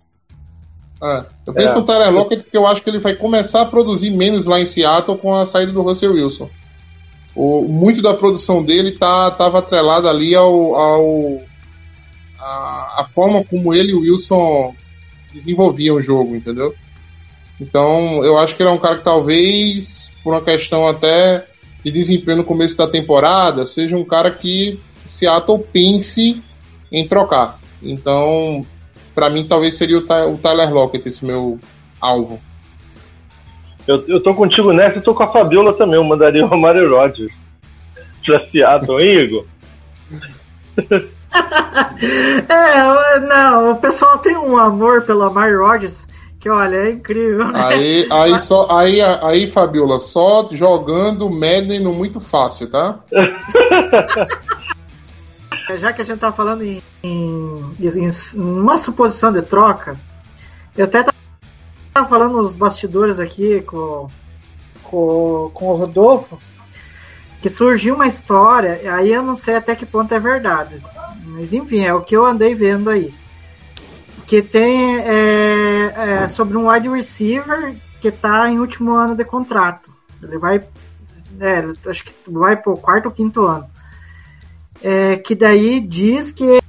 É, 1.03 1.25
eu 1.47 1.53
penso 1.53 1.69
É. 1.69 1.75
no 1.75 1.85
Tyler 1.85 2.13
Lockett 2.13 2.43
porque 2.43 2.57
eu 2.57 2.67
acho 2.67 2.83
que 2.83 2.91
ele 2.91 2.99
vai 2.99 3.15
começar 3.15 3.63
a 3.63 3.67
produzir 3.67 4.11
menos 4.11 4.47
lá 4.47 4.61
em 4.61 4.67
Seattle 4.67 5.19
com 5.19 5.35
a 5.35 5.45
saída 5.45 5.73
do 5.73 5.83
Russell 5.83 6.15
Wilson. 6.15 6.49
O, 7.35 7.63
muito 7.63 8.03
da 8.03 8.15
produção 8.15 8.63
dele 8.63 8.93
tá, 8.93 9.31
tava 9.31 9.59
atrelada 9.59 10.09
ali 10.09 10.35
ao, 10.35 10.75
ao 10.75 11.41
a, 12.39 13.01
a 13.03 13.05
forma 13.05 13.45
como 13.45 13.73
ele 13.73 13.93
e 13.93 13.95
o 13.95 14.01
Wilson 14.01 14.75
desenvolviam 15.33 15.97
o 15.97 16.03
jogo, 16.03 16.35
entendeu? 16.37 16.75
Então 17.61 18.23
eu 18.25 18.39
acho 18.39 18.55
que 18.57 18.63
ele 18.63 18.71
é 18.71 18.73
um 18.73 18.79
cara 18.79 18.99
que 18.99 19.05
talvez, 19.05 20.11
por 20.23 20.33
uma 20.35 20.41
questão 20.43 20.87
até 20.87 21.47
de 21.85 21.91
desempenho 21.91 22.39
no 22.39 22.45
começo 22.45 22.77
da 22.77 22.87
temporada, 22.87 23.67
seja 23.67 23.97
um 23.97 24.05
cara 24.05 24.31
que 24.31 24.79
Seattle 25.09 25.59
pense 25.73 26.43
em 26.91 27.07
trocar. 27.07 27.59
Então, 27.83 28.65
Pra 29.15 29.29
mim, 29.29 29.45
talvez 29.45 29.75
seria 29.75 29.99
o, 29.99 30.01
Ty- 30.01 30.27
o 30.33 30.39
Tyler 30.39 30.73
Lockett 30.73 31.07
esse 31.07 31.23
meu 31.23 31.61
alvo. 32.01 32.41
Eu, 33.87 34.03
eu 34.09 34.23
tô 34.23 34.33
contigo 34.35 34.73
nessa 34.73 34.99
e 34.99 35.03
tô 35.03 35.15
com 35.15 35.23
a 35.23 35.29
Fabiola 35.31 35.75
também. 35.75 35.97
Eu 35.97 36.05
mandaria 36.05 36.47
o 36.47 36.59
Mario 36.59 36.89
Rodgers 36.97 37.31
pra 38.25 38.41
Seattle, 38.49 39.03
hein, 39.03 39.19
Igor? 39.25 39.47
É, 42.49 43.21
não, 43.21 43.73
o 43.73 43.77
pessoal 43.77 44.19
tem 44.19 44.37
um 44.37 44.59
amor 44.59 45.03
pelo 45.03 45.23
Amari 45.23 45.55
Rodgers 45.55 46.07
que, 46.43 46.51
olha, 46.51 46.89
é 46.89 46.91
incrível, 46.91 47.53
né? 47.53 47.65
Aí, 47.65 48.09
aí, 48.11 48.41
só, 48.41 48.67
aí, 48.69 49.01
aí, 49.01 49.47
Fabiola, 49.47 50.01
só 50.01 50.49
jogando 50.51 51.31
Madden 51.31 51.79
no 51.79 51.93
muito 51.93 52.21
fácil, 52.21 52.69
tá? 52.69 52.99
Já 55.79 55.93
que 55.93 56.03
a 56.03 56.05
gente 56.05 56.19
tá 56.19 56.33
falando 56.33 56.65
em, 56.65 56.83
em, 57.01 57.77
em 57.81 58.09
uma 58.35 58.77
suposição 58.77 59.33
de 59.33 59.43
troca, 59.43 59.97
eu 60.77 60.87
até 60.87 61.05
tava 61.95 62.09
falando 62.09 62.39
nos 62.39 62.57
bastidores 62.57 63.21
aqui 63.21 63.61
com, 63.61 64.09
com, 64.83 65.49
com 65.55 65.67
o 65.67 65.77
Rodolfo 65.77 66.41
que 67.41 67.49
surgiu 67.49 67.95
uma 67.95 68.07
história, 68.07 68.81
aí 68.93 69.13
eu 69.13 69.23
não 69.23 69.37
sei 69.37 69.57
até 69.57 69.75
que 69.75 69.87
ponto 69.87 70.13
é 70.13 70.19
verdade, 70.19 70.83
mas 71.33 71.53
enfim, 71.53 71.81
é 71.81 71.95
o 71.95 72.03
que 72.03 72.17
eu 72.17 72.27
andei 72.27 72.55
vendo 72.55 72.91
aí. 72.91 73.13
Que 74.27 74.43
tem 74.43 74.99
é, 74.99 75.95
é, 75.97 76.29
sobre 76.29 76.57
um 76.57 76.69
wide 76.71 76.89
receiver 76.89 77.75
que 78.01 78.09
está 78.09 78.49
em 78.51 78.59
último 78.59 78.93
ano 78.93 79.17
de 79.17 79.25
contrato. 79.25 79.91
Ele 80.23 80.39
vai, 80.39 80.63
é, 81.41 81.89
acho 81.89 82.05
que 82.05 82.13
vai 82.29 82.57
para 82.57 82.73
o 82.73 82.77
quarto 82.77 83.07
ou 83.07 83.13
quinto 83.13 83.45
ano. 83.45 83.67
É, 84.83 85.17
que 85.17 85.35
daí 85.35 85.81
diz 85.81 86.31
que 86.31 86.61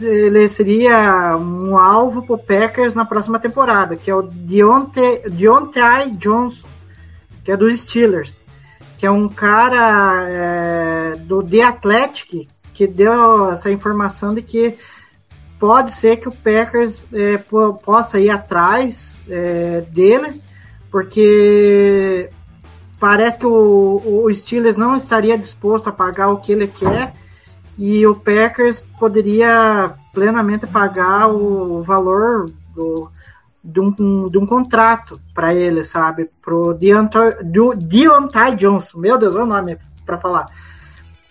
ele 0.00 0.48
seria 0.48 1.36
um 1.36 1.78
alvo 1.78 2.22
para 2.22 2.34
o 2.34 2.38
Packers 2.38 2.94
na 2.94 3.04
próxima 3.04 3.38
temporada, 3.38 3.96
que 3.96 4.10
é 4.10 4.14
o 4.14 4.22
Deontay, 4.22 5.22
Deontay 5.30 6.10
Johnson, 6.12 6.66
que 7.44 7.52
é 7.52 7.56
dos 7.56 7.80
Steelers, 7.80 8.43
que 9.04 9.06
é 9.06 9.10
um 9.10 9.28
cara 9.28 10.26
é, 10.26 11.16
do 11.16 11.42
The 11.42 11.62
Athletic 11.62 12.48
que 12.72 12.86
deu 12.86 13.50
essa 13.50 13.70
informação 13.70 14.34
de 14.34 14.40
que 14.40 14.78
pode 15.58 15.92
ser 15.92 16.16
que 16.16 16.26
o 16.26 16.32
Packers 16.32 17.06
é, 17.12 17.36
possa 17.84 18.18
ir 18.18 18.30
atrás 18.30 19.20
é, 19.28 19.82
dele, 19.82 20.40
porque 20.90 22.30
parece 22.98 23.38
que 23.38 23.44
o, 23.44 24.22
o 24.24 24.34
Steelers 24.34 24.78
não 24.78 24.96
estaria 24.96 25.36
disposto 25.36 25.88
a 25.88 25.92
pagar 25.92 26.30
o 26.30 26.38
que 26.38 26.52
ele 26.52 26.66
quer 26.66 27.12
e 27.76 28.06
o 28.06 28.14
Packers 28.14 28.80
poderia 28.98 29.92
plenamente 30.14 30.66
pagar 30.66 31.28
o 31.28 31.82
valor 31.82 32.50
do, 32.74 33.10
de, 33.64 33.80
um, 33.80 34.28
de 34.28 34.36
um 34.36 34.44
contrato 34.44 35.18
para 35.32 35.54
ele, 35.54 35.82
sabe? 35.82 36.28
Pro 36.42 36.74
Deontay, 36.74 37.36
Deontay 37.76 38.54
Johnson. 38.56 38.98
Meu 38.98 39.16
Deus, 39.16 39.34
olha 39.34 39.44
o 39.44 39.46
nome 39.46 39.78
para 40.04 40.18
falar. 40.18 40.46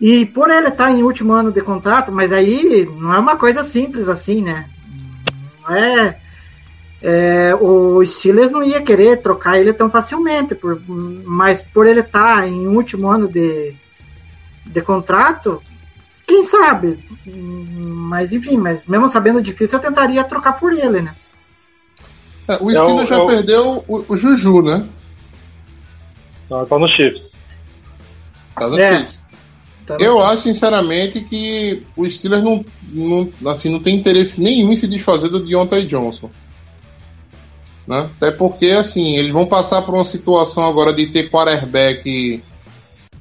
E 0.01 0.25
por 0.25 0.49
ele 0.49 0.69
estar 0.69 0.85
tá 0.85 0.91
em 0.91 1.03
último 1.03 1.31
ano 1.31 1.51
de 1.51 1.61
contrato, 1.61 2.11
mas 2.11 2.31
aí 2.31 2.89
não 2.97 3.13
é 3.13 3.19
uma 3.19 3.37
coisa 3.37 3.63
simples 3.63 4.09
assim, 4.09 4.41
né? 4.41 4.67
Não 5.61 5.75
é, 5.75 6.19
é 7.01 7.55
o 7.55 8.03
Steelers 8.03 8.51
não 8.51 8.63
ia 8.63 8.81
querer 8.81 9.21
trocar 9.21 9.59
ele 9.59 9.71
tão 9.71 9.89
facilmente, 9.89 10.55
por, 10.55 10.81
mas 10.87 11.61
por 11.61 11.85
ele 11.85 11.99
estar 11.99 12.37
tá 12.37 12.47
em 12.47 12.67
último 12.67 13.07
ano 13.07 13.27
de, 13.27 13.75
de 14.65 14.81
contrato, 14.81 15.61
quem 16.25 16.43
sabe? 16.43 17.01
Mas 17.25 18.33
enfim, 18.33 18.57
mas 18.57 18.87
mesmo 18.87 19.07
sabendo 19.07 19.41
difícil, 19.41 19.77
eu 19.77 19.83
tentaria 19.83 20.23
trocar 20.23 20.53
por 20.53 20.73
ele, 20.73 21.01
né? 21.01 21.13
É, 22.47 22.55
o 22.61 22.69
Steelers 22.69 23.09
já 23.09 23.25
perdeu 23.25 23.83
o, 23.87 24.05
o, 24.13 24.17
Juju, 24.17 24.61
né? 24.61 24.85
Não, 26.49 26.65
tá 26.65 26.77
no 26.77 26.87
Chiefs. 26.89 27.21
Tá 28.55 28.67
no 28.67 28.79
é. 28.79 28.97
Chiefs. 28.97 29.23
Tá 29.85 29.97
eu 29.99 30.23
acho, 30.23 30.43
sinceramente, 30.43 31.21
que 31.21 31.83
o 31.95 32.09
Steelers 32.09 32.43
não, 32.43 32.65
não, 32.91 33.29
assim, 33.49 33.69
não 33.69 33.79
tem 33.79 33.95
interesse 33.95 34.41
nenhum 34.41 34.71
em 34.71 34.75
se 34.75 34.87
desfazer 34.87 35.29
do 35.29 35.45
Deontay 35.45 35.85
Johnson. 35.85 36.29
Né? 37.87 38.09
Até 38.15 38.31
porque, 38.31 38.67
assim, 38.67 39.17
eles 39.17 39.33
vão 39.33 39.45
passar 39.45 39.81
por 39.81 39.93
uma 39.93 40.05
situação 40.05 40.65
agora 40.65 40.93
de 40.93 41.07
ter 41.07 41.29
quarterback 41.29 42.41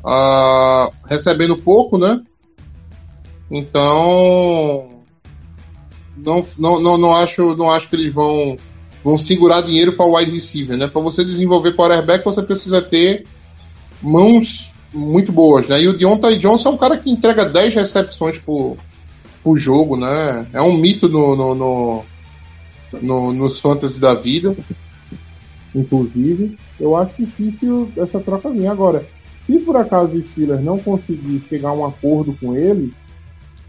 uh, 0.04 0.92
recebendo 1.04 1.56
pouco, 1.58 1.98
né? 1.98 2.20
Então, 3.50 5.02
não, 6.16 6.44
não, 6.58 6.80
não, 6.80 6.98
não, 6.98 7.14
acho, 7.14 7.56
não 7.56 7.70
acho 7.70 7.88
que 7.88 7.96
eles 7.96 8.14
vão, 8.14 8.56
vão 9.05 9.18
segurar 9.18 9.62
dinheiro 9.62 9.92
para 9.92 10.07
o 10.07 10.16
wide 10.16 10.30
receiver, 10.30 10.76
né? 10.76 10.86
Para 10.86 11.00
você 11.00 11.24
desenvolver 11.24 11.74
quarterback, 11.74 12.24
você 12.24 12.42
precisa 12.42 12.80
ter 12.80 13.26
mãos 14.00 14.72
muito 14.92 15.32
boas, 15.32 15.68
né? 15.68 15.80
E 15.80 15.88
o 15.88 15.96
Deontay 15.96 16.36
Johnson 16.38 16.70
é 16.70 16.72
um 16.72 16.76
cara 16.76 16.96
que 16.96 17.11
entrega 17.11 17.44
10 17.44 17.74
recepções 17.74 18.38
por, 18.38 18.76
por 19.42 19.57
jogo, 19.57 19.96
né? 19.96 20.46
É 20.53 20.62
um 20.62 20.76
mito 20.76 21.09
no, 21.09 21.34
no, 21.34 21.55
no, 21.55 22.05
no 23.00 23.32
nos 23.32 23.61
fantasy 23.61 24.00
da 24.00 24.14
vida. 24.14 24.57
Inclusive, 25.74 26.59
eu 26.78 26.96
acho 26.96 27.14
difícil 27.18 27.90
essa 27.96 28.20
troca 28.20 28.50
vir. 28.50 28.66
Agora, 28.66 29.07
se 29.46 29.59
por 29.61 29.76
acaso 29.76 30.16
o 30.16 30.26
Steelers 30.26 30.62
não 30.62 30.78
conseguir 30.78 31.42
chegar 31.48 31.70
a 31.70 31.74
um 31.74 31.86
acordo 31.86 32.34
com 32.34 32.55
ele 32.55 32.92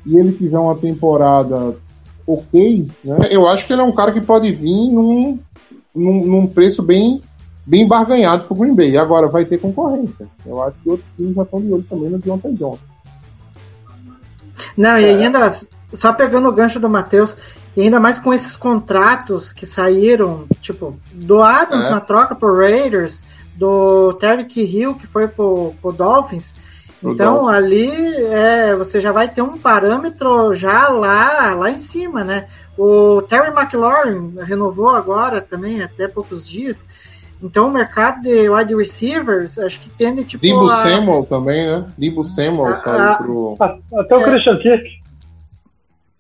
e 0.06 0.18
ele 0.18 0.34
fizer 0.34 0.60
uma 0.60 0.76
temporada 0.76 1.78
ok, 2.26 2.88
né? 3.04 3.20
Eu 3.32 3.48
acho 3.48 3.68
que 3.68 3.74
ele 3.74 3.82
é 3.82 3.86
um 3.86 3.92
cara 3.92 4.12
que 4.12 4.22
pode 4.22 4.52
vir 4.52 4.90
num, 4.92 5.40
num, 5.94 6.26
num 6.26 6.48
preço 6.48 6.82
bem 6.82 7.22
bem 7.66 7.88
barganhado 7.88 8.46
pro 8.46 8.56
Green 8.56 8.76
Bay. 8.76 8.98
Agora 8.98 9.28
vai 9.28 9.46
ter 9.46 9.60
concorrência. 9.60 10.28
Eu 10.46 10.62
acho 10.62 10.76
que 10.84 10.90
outros 10.90 11.10
times 11.16 11.36
já 11.36 11.44
estão 11.44 11.62
de 11.62 11.74
olho 11.74 11.86
também 11.90 12.10
no 12.10 12.20
Deontay 12.20 12.54
Johnson. 12.54 12.80
Não, 14.76 14.98
e 14.98 15.06
ainda, 15.06 15.54
só 15.94 16.14
pegando 16.14 16.48
o 16.48 16.52
gancho 16.52 16.80
do 16.80 16.90
Matheus, 16.90 17.38
e 17.76 17.82
ainda 17.82 18.00
mais 18.00 18.20
com 18.20 18.34
esses 18.34 18.56
contratos 18.56 19.54
que 19.54 19.66
saíram, 19.66 20.46
tipo, 20.62 20.98
do 21.12 21.42
Adams 21.42 21.86
é. 21.86 21.90
na 21.90 22.00
troca 22.00 22.36
pro 22.36 22.58
Raiders, 22.58 23.24
do 23.56 24.14
Terry 24.14 24.46
Hill 24.56 24.96
que 24.96 25.08
foi 25.08 25.28
pro, 25.28 25.74
pro 25.82 25.92
Dolphins. 25.92 26.56
Então 27.04 27.48
ali 27.48 27.92
é, 28.26 28.76
você 28.76 29.00
já 29.00 29.12
vai 29.12 29.28
ter 29.28 29.42
um 29.42 29.58
parâmetro 29.58 30.54
já 30.54 30.88
lá, 30.88 31.54
lá 31.54 31.70
em 31.70 31.78
cima, 31.78 32.24
né? 32.24 32.48
O 32.78 33.22
Terry 33.22 33.50
McLaurin 33.50 34.36
renovou 34.40 34.90
agora 34.90 35.42
também, 35.42 35.82
até 35.82 36.08
poucos 36.08 36.48
dias. 36.48 36.86
Então 37.42 37.68
o 37.68 37.72
mercado 37.72 38.22
de 38.22 38.50
wide 38.50 38.74
receivers, 38.74 39.60
acho 39.60 39.80
que 39.80 39.90
tende 39.90 40.24
tipo. 40.24 40.42
Dibu 40.42 40.66
a... 40.70 40.78
Samuel 40.78 41.26
também, 41.26 41.68
né? 41.68 41.86
Dibu 41.98 42.24
Samuel 42.24 42.78
saiu 42.82 43.18
pro. 43.18 43.58
Até 44.00 44.16
o 44.16 44.20
é... 44.22 44.24
Christian 44.24 44.58
Kirk. 44.60 45.04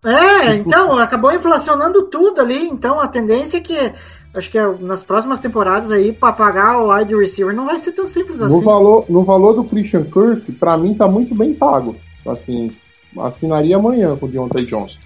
É, 0.05 0.55
então, 0.55 0.97
acabou 0.97 1.31
inflacionando 1.31 2.03
tudo 2.09 2.41
ali. 2.41 2.67
Então 2.67 2.99
a 2.99 3.07
tendência 3.07 3.57
é 3.57 3.61
que. 3.61 3.93
Acho 4.35 4.49
que 4.49 4.59
nas 4.79 5.03
próximas 5.03 5.39
temporadas 5.39 5.91
aí, 5.91 6.11
para 6.11 6.33
pagar 6.33 6.79
o 6.79 6.91
wide 6.91 7.15
receiver 7.15 7.55
não 7.55 7.67
vai 7.67 7.77
ser 7.77 7.91
tão 7.91 8.07
simples 8.07 8.39
no 8.39 8.47
assim. 8.47 8.65
Valor, 8.65 9.05
no 9.07 9.23
valor 9.23 9.53
do 9.53 9.63
Christian 9.63 10.03
Kirk, 10.05 10.51
para 10.53 10.75
mim 10.75 10.95
tá 10.95 11.07
muito 11.07 11.35
bem 11.35 11.53
pago. 11.53 11.95
Assim, 12.25 12.75
assinaria 13.19 13.75
amanhã 13.75 14.15
com 14.15 14.25
o 14.25 14.29
Deontay 14.29 14.65
Johnson. 14.65 14.99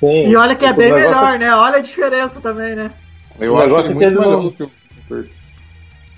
Sim, 0.00 0.28
e 0.28 0.36
olha 0.36 0.54
que 0.54 0.66
é 0.66 0.72
bem 0.72 0.92
melhor, 0.92 1.38
né? 1.38 1.54
Olha 1.54 1.78
a 1.78 1.80
diferença 1.80 2.40
também, 2.42 2.74
né? 2.74 2.90
Eu 3.40 3.54
o 3.54 3.56
acho 3.56 3.78
ele 3.78 3.94
muito 3.94 4.02
ele 4.02 4.18
melhor 4.18 4.42
não... 4.42 4.50
que 4.50 4.62
o 4.62 4.70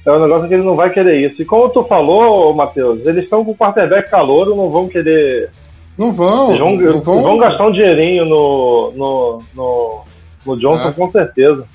É 0.06 0.10
um 0.10 0.20
negócio 0.20 0.48
que 0.48 0.54
ele 0.54 0.64
não 0.64 0.74
vai 0.74 0.90
querer 0.90 1.30
isso. 1.30 1.40
E 1.40 1.44
como 1.44 1.68
tu 1.68 1.84
falou, 1.84 2.52
Matheus, 2.52 3.06
eles 3.06 3.24
estão 3.24 3.44
com 3.44 3.52
o 3.52 3.56
quarterback 3.56 4.10
calor, 4.10 4.48
não 4.48 4.70
vão 4.70 4.88
querer. 4.88 5.50
Não 5.96 6.10
vão. 6.10 6.48
Eles 6.48 6.58
vão, 6.58 6.76
não 6.76 7.00
vão... 7.00 7.22
vão 7.22 7.38
gastar 7.38 7.66
um 7.68 7.72
dinheirinho 7.72 8.24
no, 8.24 8.92
no, 8.92 9.42
no, 9.54 10.04
no 10.44 10.56
Johnson, 10.56 10.88
é. 10.88 10.92
com 10.92 11.10
certeza. 11.10 11.66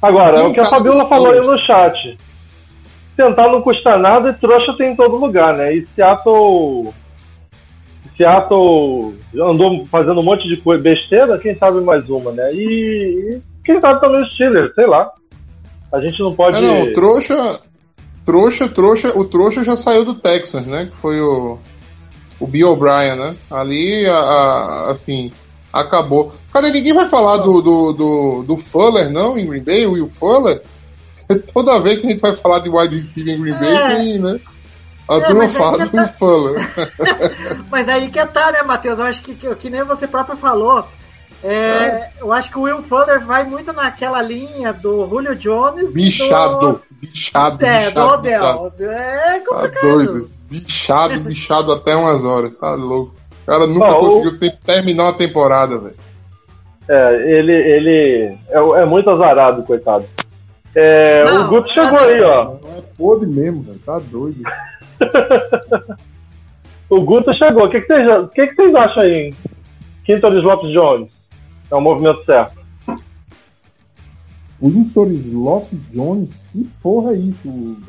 Agora, 0.00 0.40
é 0.40 0.42
o 0.44 0.52
que 0.52 0.60
a 0.60 0.64
Fabiola 0.64 1.08
falou 1.08 1.32
aí 1.32 1.40
no 1.40 1.58
chat. 1.58 2.16
Tentar 3.16 3.48
não 3.48 3.62
custa 3.62 3.96
nada 3.96 4.30
e 4.30 4.34
trouxa 4.34 4.76
tem 4.76 4.92
em 4.92 4.96
todo 4.96 5.16
lugar, 5.16 5.56
né? 5.56 5.74
E 5.74 5.86
Seattle. 5.94 6.92
Seattle 8.16 9.14
andou 9.34 9.86
fazendo 9.86 10.20
um 10.20 10.24
monte 10.24 10.46
de 10.48 10.60
besteira, 10.78 11.38
quem 11.38 11.56
sabe 11.56 11.80
mais 11.80 12.08
uma, 12.08 12.30
né? 12.32 12.52
E, 12.54 13.36
e 13.36 13.42
quem 13.64 13.80
sabe 13.80 14.00
também 14.00 14.22
os 14.22 14.32
Steelers, 14.34 14.74
sei 14.74 14.86
lá. 14.86 15.10
A 15.92 16.00
gente 16.00 16.20
não 16.20 16.34
pode. 16.34 16.58
É, 16.58 16.60
não, 16.60 16.92
trouxa. 16.92 17.60
Trouxa, 18.24 18.68
trouxa. 18.68 19.16
O 19.16 19.24
trouxa 19.24 19.64
já 19.64 19.76
saiu 19.76 20.04
do 20.04 20.14
Texas, 20.14 20.66
né? 20.66 20.86
Que 20.86 20.96
foi 20.96 21.20
o. 21.20 21.58
O 22.38 22.46
Bill 22.46 22.72
O'Brien, 22.72 23.16
né? 23.16 23.34
Ali, 23.50 24.06
a, 24.06 24.18
a, 24.18 24.90
assim. 24.90 25.32
Acabou. 25.80 26.32
Cara, 26.52 26.70
ninguém 26.70 26.94
vai 26.94 27.06
falar 27.06 27.38
do, 27.38 27.60
do, 27.60 27.92
do, 27.92 28.42
do 28.42 28.56
Fuller, 28.56 29.10
não, 29.10 29.36
em 29.36 29.46
Green 29.46 29.62
Bay, 29.62 29.86
o 29.86 29.92
Will 29.92 30.08
Fuller. 30.08 30.62
Toda 31.52 31.80
vez 31.80 31.98
que 31.98 32.06
a 32.06 32.10
gente 32.10 32.20
vai 32.20 32.34
falar 32.34 32.60
de 32.60 32.70
wide 32.70 32.96
receiver 32.96 33.34
em 33.34 33.40
Green 33.42 33.58
Bay, 33.58 33.76
é. 33.76 33.96
tem, 33.96 34.18
né? 34.18 34.40
A 35.08 35.16
é, 35.16 35.20
turma 35.20 35.48
fala 35.48 35.86
do 35.86 35.90
tá... 35.90 36.08
Fuller. 36.08 36.58
mas 37.70 37.88
aí 37.88 38.08
que 38.10 38.24
tá, 38.26 38.52
né, 38.52 38.62
Matheus? 38.62 38.98
Eu 38.98 39.04
acho 39.04 39.22
que, 39.22 39.34
que, 39.34 39.54
que 39.54 39.70
nem 39.70 39.84
você 39.84 40.06
próprio 40.06 40.36
falou. 40.36 40.86
É, 41.44 41.54
é. 41.54 42.12
Eu 42.20 42.32
acho 42.32 42.50
que 42.50 42.58
o 42.58 42.62
Will 42.62 42.82
Fuller 42.82 43.24
vai 43.24 43.44
muito 43.44 43.72
naquela 43.72 44.22
linha 44.22 44.72
do 44.72 45.06
Julio 45.08 45.36
Jones. 45.36 45.92
Bichado, 45.92 46.58
do... 46.60 46.82
bichado, 46.90 47.64
é, 47.64 47.86
bichado. 47.86 47.94
Do 47.94 48.14
Odell. 48.14 48.72
É 48.90 49.40
complicado. 49.40 49.72
Tá 49.72 49.80
doido. 49.80 50.30
Bichado, 50.48 51.20
bichado 51.20 51.72
até 51.72 51.94
umas 51.94 52.24
horas. 52.24 52.52
Tá 52.58 52.74
louco. 52.74 53.15
O 53.46 53.50
cara 53.50 53.66
nunca 53.68 53.92
Bom, 53.92 54.00
conseguiu 54.00 54.32
o... 54.32 54.56
terminar 54.64 55.10
a 55.10 55.12
temporada, 55.12 55.78
velho. 55.78 55.94
É, 56.88 57.38
ele, 57.38 57.52
ele 57.52 58.38
é, 58.48 58.58
é, 58.58 58.84
muito 58.84 59.08
azarado, 59.08 59.62
coitado. 59.62 60.04
É, 60.74 61.24
não, 61.24 61.46
o 61.46 61.48
Guto 61.48 61.72
chegou 61.72 61.98
aí, 61.98 62.20
ó. 62.22 62.56
É 62.76 62.82
podre 62.98 63.28
mesmo, 63.28 63.62
velho. 63.62 63.78
Tá 63.86 64.00
doido. 64.10 64.42
o 66.90 67.00
Guto 67.02 67.32
chegou. 67.34 67.66
O 67.66 67.70
que, 67.70 67.80
que, 67.80 67.86
vocês, 67.86 68.28
que, 68.34 68.46
que 68.48 68.54
vocês 68.56 68.74
acham 68.74 69.02
aí? 69.04 69.32
Quinto 70.04 70.28
Lopes 70.28 70.70
Jones. 70.70 71.08
É 71.70 71.74
o 71.76 71.80
movimento 71.80 72.24
certo. 72.24 72.56
Winston 74.60 75.20
Lopes 75.32 75.78
Jones? 75.92 76.30
Que 76.52 76.68
porra 76.82 77.12
é 77.12 77.16
isso? 77.16 77.76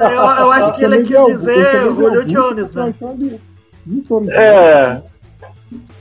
eu, 0.00 0.10
eu 0.10 0.52
acho 0.52 0.74
que 0.74 0.84
ele 0.84 1.04
quis 1.04 1.26
dizer 1.26 1.92
Julio 1.94 2.24
Jones, 2.26 2.72
né? 2.74 2.94
É. 4.30 5.00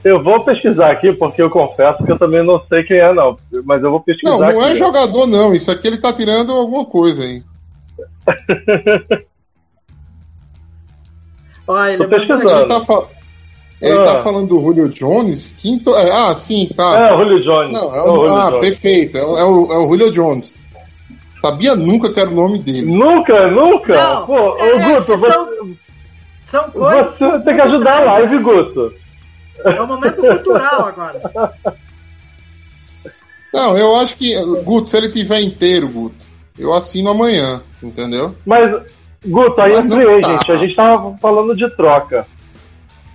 Eu 0.03 0.21
vou 0.21 0.43
pesquisar 0.43 0.91
aqui, 0.91 1.13
porque 1.13 1.41
eu 1.41 1.49
confesso 1.49 2.03
que 2.03 2.11
eu 2.11 2.17
também 2.19 2.45
não 2.45 2.61
sei 2.67 2.83
quem 2.83 2.97
é, 2.97 3.13
não. 3.13 3.37
Mas 3.63 3.81
eu 3.83 3.89
vou 3.91 3.99
pesquisar 4.01 4.31
Não, 4.37 4.39
não 4.39 4.61
é 4.61 4.67
aqui. 4.69 4.75
jogador, 4.75 5.25
não. 5.27 5.53
Isso 5.55 5.71
aqui 5.71 5.87
ele 5.87 5.97
tá 5.97 6.11
tirando 6.13 6.51
alguma 6.51 6.85
coisa 6.85 7.23
aí. 7.23 7.41
Ó, 11.67 11.85
ele 11.85 12.03
aqui. 12.03 12.15
Ele 12.31 12.65
tá, 12.65 12.81
fa- 12.81 13.07
ele 13.81 13.99
Ah. 13.99 14.03
tá 14.03 14.21
falando 14.23 14.47
do 14.47 14.59
Julio 14.61 14.89
Jones. 14.89 15.55
Quinto... 15.57 15.95
é, 15.95 16.11
Ah, 16.11 16.35
sim, 16.35 16.69
tá. 16.75 17.07
É, 17.09 17.13
o 17.13 17.17
Julio 17.19 17.41
Jones. 17.43 17.71
Não, 17.73 17.93
é 17.95 17.97
É 17.97 18.01
o, 18.01 18.05
o 18.13 18.17
Julio 18.17 18.35
ah, 18.35 18.49
Jones. 18.49 18.59
perfeito. 18.69 19.17
É, 19.17 19.23
o- 19.25 19.37
é 19.37 19.43
o, 19.45 19.71
é 19.73 19.77
o 19.77 19.87
Julio 19.89 20.11
Jones. 20.11 20.55
Sabia 21.35 21.75
nunca 21.75 22.11
que 22.11 22.19
era 22.19 22.29
o 22.29 22.33
nome 22.35 22.59
dele. 22.59 22.83
Nunca, 22.93 23.47
nunca. 23.47 23.95
Não, 23.95 24.25
Pô, 24.25 24.51
ô, 24.53 24.57
é, 24.59 24.95
Guto, 24.99 25.05
são 25.11 25.19
você, 25.19 25.75
São 26.43 26.69
coisas. 26.71 27.17
você 27.17 27.39
tem 27.39 27.55
que 27.55 27.61
ajudar 27.61 28.01
a 28.01 28.03
live, 28.03 28.37
Guto. 28.39 28.93
É 29.63 29.81
um 29.81 29.87
momento 29.87 30.21
cultural 30.21 30.87
agora. 30.87 31.21
Não, 33.53 33.77
eu 33.77 33.95
acho 33.95 34.17
que. 34.17 34.33
Guto, 34.63 34.87
se 34.87 34.97
ele 34.97 35.09
tiver 35.09 35.41
inteiro, 35.41 35.87
Guto, 35.87 36.15
eu 36.57 36.73
assino 36.73 37.09
amanhã, 37.09 37.61
entendeu? 37.81 38.35
Mas, 38.45 38.81
Guto, 39.25 39.61
aí 39.61 39.73
Mas 39.73 39.85
é 39.85 39.89
free 39.89 40.21
tá. 40.21 40.27
agent. 40.27 40.49
A 40.49 40.55
gente 40.55 40.75
tava 40.75 41.17
falando 41.17 41.55
de 41.55 41.69
troca. 41.75 42.25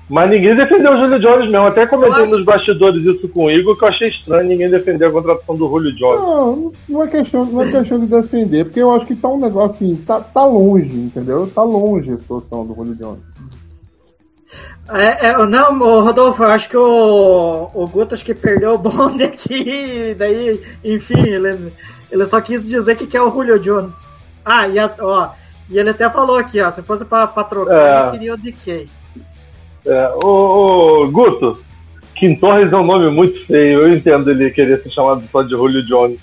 Mas 0.08 0.30
ninguém 0.30 0.56
defendeu 0.56 0.92
o 0.92 0.96
Julio 0.96 1.20
Jones 1.20 1.50
mesmo. 1.50 1.66
Até 1.66 1.86
comentei 1.86 2.22
acho- 2.22 2.36
nos 2.36 2.44
bastidores 2.44 3.04
isso 3.04 3.28
com 3.28 3.44
o 3.44 3.50
Igor, 3.50 3.76
que 3.76 3.84
eu 3.84 3.88
achei 3.88 4.08
estranho 4.08 4.48
ninguém 4.48 4.70
defender 4.70 5.04
a 5.06 5.10
contratação 5.12 5.54
do 5.54 5.68
Julio 5.68 5.94
Jones. 5.96 6.20
Não, 6.20 6.72
não 6.88 7.02
é 7.02 7.08
questão, 7.08 7.44
não 7.44 7.60
é 7.62 7.70
questão 7.70 8.00
de 8.00 8.06
defender, 8.06 8.64
porque 8.64 8.80
eu 8.80 8.90
acho 8.94 9.04
que 9.04 9.14
tá 9.14 9.28
um 9.28 9.38
negócio 9.38 9.76
assim, 9.76 9.96
tá, 10.06 10.18
tá 10.20 10.46
longe, 10.46 10.96
entendeu? 10.96 11.46
Tá 11.54 11.62
longe 11.62 12.10
a 12.12 12.16
situação 12.18 12.66
do 12.66 12.74
Julio 12.74 12.94
Jones. 12.94 13.20
É, 14.90 15.26
é, 15.28 15.46
não, 15.46 15.78
Rodolfo, 16.02 16.42
eu 16.42 16.48
acho 16.48 16.70
que 16.70 16.76
o, 16.76 17.68
o 17.74 17.86
Guto 17.86 18.14
acho 18.14 18.24
que 18.24 18.34
perdeu 18.34 18.72
o 18.74 18.78
bonde 18.78 19.22
aqui, 19.24 20.14
daí, 20.18 20.62
enfim, 20.82 21.20
ele, 21.20 21.70
ele 22.10 22.24
só 22.24 22.40
quis 22.40 22.66
dizer 22.66 22.96
que 22.96 23.06
quer 23.06 23.20
o 23.20 23.30
Julio 23.30 23.58
Jones. 23.58 24.08
Ah, 24.42 24.66
e, 24.66 24.78
a- 24.78 24.90
ó, 25.00 25.28
e 25.68 25.78
ele 25.78 25.90
até 25.90 26.08
falou 26.08 26.38
aqui, 26.38 26.58
ó, 26.62 26.70
se 26.70 26.80
fosse 26.82 27.04
pra, 27.04 27.26
pra 27.26 27.44
trocar, 27.44 27.74
É. 27.74 28.02
ele 28.08 28.10
queria 28.12 28.34
o 28.34 28.38
DK. 28.38 28.88
É, 29.88 30.10
ô, 30.24 31.02
ô, 31.04 31.08
Guto, 31.10 31.58
Kim 32.14 32.34
Torres 32.36 32.72
é 32.72 32.76
um 32.76 32.84
nome 32.84 33.10
muito 33.10 33.44
feio. 33.46 33.80
Eu 33.80 33.94
entendo 33.94 34.30
ele 34.30 34.50
querer 34.50 34.82
ser 34.82 34.90
chamado 34.90 35.22
só 35.32 35.42
de 35.42 35.50
Julio 35.50 35.84
Jones. 35.86 36.20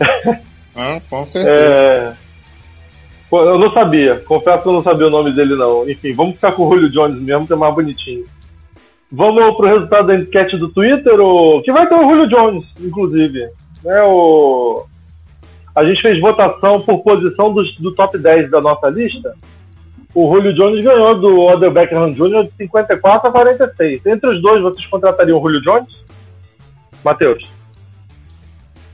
Ah, 0.80 1.00
com 1.10 1.26
certeza. 1.26 1.52
É... 1.56 2.12
Pô, 3.28 3.42
eu 3.42 3.58
não 3.58 3.72
sabia. 3.72 4.14
Confesso 4.20 4.62
que 4.62 4.68
eu 4.68 4.72
não 4.74 4.82
sabia 4.82 5.08
o 5.08 5.10
nome 5.10 5.32
dele, 5.32 5.56
não. 5.56 5.90
Enfim, 5.90 6.12
vamos 6.12 6.36
ficar 6.36 6.52
com 6.52 6.68
o 6.68 6.72
Julio 6.72 6.88
Jones 6.88 7.20
mesmo, 7.20 7.48
que 7.48 7.52
é 7.52 7.56
mais 7.56 7.74
bonitinho. 7.74 8.24
Vamos 9.10 9.56
pro 9.56 9.66
resultado 9.66 10.06
da 10.06 10.14
enquete 10.14 10.56
do 10.56 10.68
Twitter, 10.68 11.18
o... 11.20 11.60
que 11.62 11.72
vai 11.72 11.88
ter 11.88 11.96
o 11.96 12.08
Julio 12.08 12.28
Jones, 12.28 12.64
inclusive. 12.78 13.48
É 13.84 14.02
o... 14.04 14.84
A 15.74 15.84
gente 15.84 16.00
fez 16.00 16.20
votação 16.20 16.80
por 16.80 17.02
posição 17.02 17.52
dos- 17.52 17.76
do, 17.80 17.92
top 17.92 18.16
10 18.16 18.48
da 18.48 18.60
nossa 18.60 18.88
lista. 18.88 19.34
O 20.14 20.34
Julio 20.34 20.54
Jones 20.54 20.82
ganhou 20.82 21.20
do 21.20 21.40
Odell 21.40 21.70
Beckham 21.70 22.10
Jr. 22.10 22.44
de 22.44 22.52
54 22.56 23.28
a 23.28 23.32
46. 23.32 24.06
Entre 24.06 24.30
os 24.30 24.42
dois, 24.42 24.62
vocês 24.62 24.86
contratariam 24.86 25.38
o 25.38 25.42
Julio 25.42 25.60
Jones? 25.60 25.92
Matheus? 27.04 27.46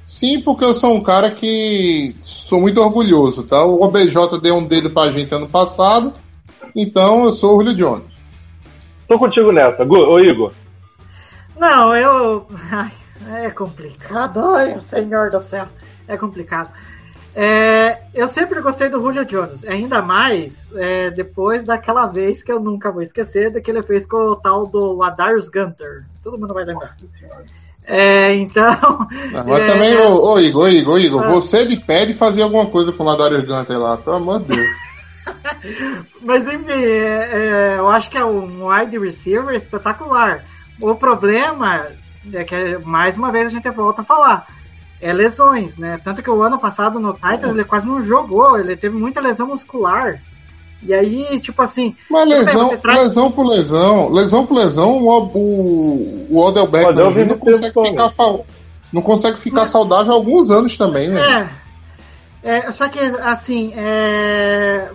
Sim, 0.04 0.42
porque 0.42 0.64
eu 0.64 0.74
sou 0.74 0.94
um 0.94 1.02
cara 1.02 1.30
que 1.30 2.14
sou 2.20 2.60
muito 2.60 2.80
orgulhoso, 2.80 3.44
tá? 3.44 3.64
O 3.64 3.82
OBJ 3.82 4.38
deu 4.42 4.56
um 4.56 4.66
dedo 4.66 4.90
pra 4.90 5.10
gente 5.10 5.34
ano 5.34 5.48
passado, 5.48 6.12
então 6.76 7.24
eu 7.24 7.32
sou 7.32 7.56
o 7.56 7.60
Julio 7.60 7.74
Jones. 7.74 8.14
Tô 9.08 9.18
contigo 9.18 9.50
nessa. 9.50 9.82
Ô, 9.82 10.18
Igor. 10.20 10.52
Não, 11.56 11.94
eu. 11.96 12.46
Ai, 12.72 13.46
é 13.46 13.50
complicado. 13.50 14.40
Ai, 14.40 14.76
senhor 14.78 15.30
do 15.30 15.40
céu. 15.40 15.66
É 16.06 16.16
complicado. 16.16 16.70
É, 17.36 18.02
eu 18.14 18.28
sempre 18.28 18.60
gostei 18.60 18.88
do 18.88 19.00
Julio 19.00 19.24
Jones, 19.24 19.64
ainda 19.64 20.00
mais 20.00 20.70
é, 20.76 21.10
depois 21.10 21.64
daquela 21.64 22.06
vez 22.06 22.44
que 22.44 22.52
eu 22.52 22.60
nunca 22.60 22.92
vou 22.92 23.02
esquecer, 23.02 23.50
da 23.50 23.60
que 23.60 23.70
ele 23.70 23.82
fez 23.82 24.06
com 24.06 24.16
o 24.16 24.36
tal 24.36 24.66
do 24.66 25.02
Adarius 25.02 25.48
Gunter. 25.48 26.04
Todo 26.22 26.38
mundo 26.38 26.54
vai 26.54 26.64
lembrar. 26.64 26.96
É, 27.86 28.34
então. 28.34 29.08
Mas 29.32 29.60
é, 29.60 29.66
também, 29.66 29.96
ô, 29.96 30.32
ô, 30.32 30.38
Igor, 30.38 30.68
Igor, 30.68 30.98
Igor, 30.98 31.24
Ah. 31.24 31.30
você 31.30 31.66
de 31.66 31.76
pé 31.76 32.06
de 32.06 32.14
fazer 32.14 32.42
alguma 32.42 32.66
coisa 32.66 32.92
com 32.92 33.02
o 33.02 33.06
Ladarius 33.06 33.44
Gunter 33.44 33.78
lá, 33.78 33.96
pelo 33.96 34.16
amor 34.16 34.40
de 34.40 34.56
Deus. 34.56 34.68
Mas 36.22 36.46
enfim, 36.46 36.70
é, 36.70 37.30
é, 37.32 37.74
eu 37.78 37.88
acho 37.88 38.08
que 38.10 38.16
é 38.16 38.24
um 38.24 38.68
wide 38.68 38.96
receiver 38.98 39.54
espetacular. 39.54 40.44
O 40.80 40.94
problema 40.94 41.88
é 42.32 42.44
que, 42.44 42.78
mais 42.84 43.16
uma 43.16 43.32
vez, 43.32 43.48
a 43.48 43.50
gente 43.50 43.68
volta 43.70 44.02
a 44.02 44.04
falar. 44.04 44.46
É 45.06 45.12
lesões, 45.12 45.76
né? 45.76 46.00
Tanto 46.02 46.22
que 46.22 46.30
o 46.30 46.42
ano 46.42 46.58
passado 46.58 46.98
no 46.98 47.12
Titans 47.12 47.52
ele 47.52 47.64
quase 47.64 47.86
não 47.86 48.02
jogou, 48.02 48.58
ele 48.58 48.74
teve 48.74 48.96
muita 48.96 49.20
lesão 49.20 49.48
muscular. 49.48 50.18
E 50.82 50.94
aí, 50.94 51.38
tipo 51.40 51.60
assim. 51.60 51.94
Mas 52.10 52.26
bem, 52.26 52.38
lesão, 52.38 52.76
traz- 52.78 53.02
lesão 53.02 53.30
por 53.30 53.46
lesão, 53.46 54.10
lesão 54.10 54.46
por 54.46 54.54
lesão, 54.56 54.92
o, 55.02 55.08
o, 55.08 56.26
o 56.30 56.38
Odell 56.38 56.66
Beckham 56.66 57.10
vive 57.10 57.28
não 57.30 57.38
consegue 57.38 57.86
ficar, 57.86 58.08
fa- 58.10 58.38
não 58.92 59.02
consegue 59.02 59.38
ficar 59.38 59.66
saudável 59.66 60.12
há 60.12 60.14
alguns 60.14 60.50
anos 60.50 60.76
também, 60.76 61.08
né? 61.10 61.50
É. 62.42 62.56
é 62.56 62.70
só 62.72 62.88
que, 62.88 62.98
assim, 62.98 63.72
é, 63.76 64.88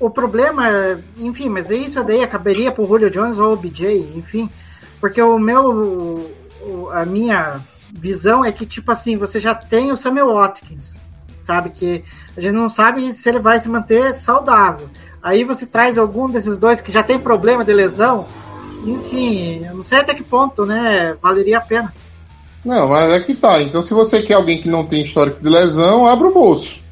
o 0.00 0.10
problema, 0.10 0.68
enfim, 1.16 1.48
mas 1.48 1.70
isso 1.70 2.02
daí 2.02 2.22
acabaria 2.24 2.72
pro 2.72 2.86
Julio 2.86 3.10
Jones 3.10 3.38
ou 3.38 3.52
o 3.52 3.56
BJ, 3.56 4.12
enfim, 4.16 4.48
porque 5.00 5.20
o 5.22 5.38
meu, 5.38 6.28
o- 6.60 6.90
a 6.92 7.04
minha 7.04 7.60
visão 7.92 8.44
é 8.44 8.52
que, 8.52 8.66
tipo 8.66 8.90
assim, 8.90 9.16
você 9.16 9.38
já 9.38 9.54
tem 9.54 9.90
o 9.92 9.96
Samuel 9.96 10.34
Watkins, 10.34 11.00
sabe, 11.40 11.70
que 11.70 12.04
a 12.36 12.40
gente 12.40 12.54
não 12.54 12.68
sabe 12.68 13.12
se 13.12 13.28
ele 13.28 13.38
vai 13.38 13.58
se 13.60 13.68
manter 13.68 14.14
saudável. 14.14 14.88
Aí 15.22 15.44
você 15.44 15.66
traz 15.66 15.98
algum 15.98 16.28
desses 16.30 16.58
dois 16.58 16.80
que 16.80 16.92
já 16.92 17.02
tem 17.02 17.18
problema 17.18 17.64
de 17.64 17.72
lesão, 17.72 18.26
enfim, 18.84 19.64
eu 19.64 19.74
não 19.74 19.82
sei 19.82 19.98
até 19.98 20.14
que 20.14 20.22
ponto, 20.22 20.64
né, 20.64 21.16
valeria 21.20 21.58
a 21.58 21.62
pena. 21.62 21.92
Não, 22.64 22.88
mas 22.88 23.10
é 23.10 23.20
que 23.20 23.34
tá. 23.34 23.62
Então, 23.62 23.80
se 23.80 23.94
você 23.94 24.22
quer 24.22 24.34
alguém 24.34 24.60
que 24.60 24.68
não 24.68 24.84
tem 24.84 25.02
histórico 25.02 25.42
de 25.42 25.48
lesão, 25.48 26.06
abra 26.06 26.28
o 26.28 26.34
bolso. 26.34 26.82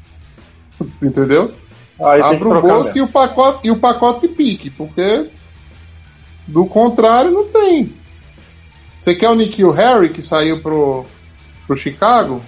Entendeu? 1.03 1.53
Aí 1.99 2.21
Abra 2.21 2.49
o 2.49 2.61
bolso 2.61 2.85
mesmo. 2.85 2.99
e 2.99 3.01
o, 3.01 3.07
pacote, 3.07 3.67
e 3.67 3.71
o 3.71 3.79
pacote 3.79 4.27
de 4.27 4.33
pique, 4.33 4.69
porque 4.69 5.29
do 6.47 6.65
contrário 6.65 7.31
não 7.31 7.45
tem. 7.45 7.95
Você 8.99 9.15
quer 9.15 9.29
o 9.29 9.35
Nikhil 9.35 9.71
Harry 9.71 10.09
que 10.09 10.21
saiu 10.21 10.61
pro, 10.61 11.05
pro 11.65 11.77
Chicago? 11.77 12.41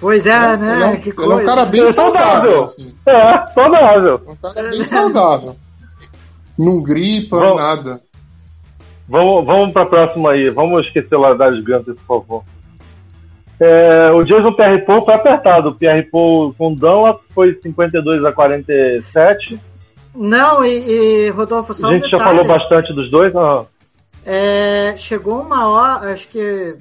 Pois 0.00 0.26
é, 0.26 0.56
né, 0.56 0.74
ele, 0.74 0.82
é 0.82 0.86
um, 0.86 0.96
que 0.96 1.08
ele 1.08 1.32
é 1.32 1.34
um 1.36 1.44
cara 1.44 1.64
bem 1.64 1.82
É 1.82 1.92
saudável. 1.92 2.30
saudável. 2.30 2.62
Assim. 2.62 2.94
É, 3.06 3.46
saudável. 3.54 4.20
Um 4.28 4.36
cara 4.36 4.70
bem 4.70 4.84
saudável. 4.84 5.56
Não 6.58 6.82
gripa, 6.82 7.38
Bom. 7.38 7.56
nada. 7.56 8.00
Vamos, 9.08 9.46
vamos 9.46 9.72
pra 9.72 9.86
próxima 9.86 10.32
aí. 10.32 10.50
Vamos 10.50 10.86
esquecer 10.86 11.14
o 11.14 11.20
Ladarius 11.20 11.64
Gunter, 11.64 11.94
por 12.06 12.22
favor. 12.22 12.44
É, 13.58 14.10
o 14.10 14.22
Jason 14.24 14.52
Pierre 14.52 14.84
Paul 14.84 15.04
foi 15.04 15.14
apertado. 15.14 15.70
O 15.70 15.74
Pierre 15.74 16.02
Paul 16.02 16.54
com 16.54 16.74
Dunlap 16.74 17.20
foi 17.34 17.58
52 17.62 18.24
a 18.24 18.32
47. 18.32 19.58
Não, 20.14 20.64
e, 20.64 21.26
e, 21.26 21.30
Rodolfo, 21.30 21.72
só 21.74 21.86
a 21.86 21.90
um 21.90 21.92
gente 21.94 22.08
já 22.10 22.18
falou 22.18 22.44
bastante 22.44 22.92
dos 22.92 23.10
dois. 23.10 23.34
Ah, 23.36 23.64
É, 24.28 24.96
chegou 24.98 25.40
uma 25.40 25.68
hora, 25.68 26.12
acho 26.12 26.26
que. 26.26 26.76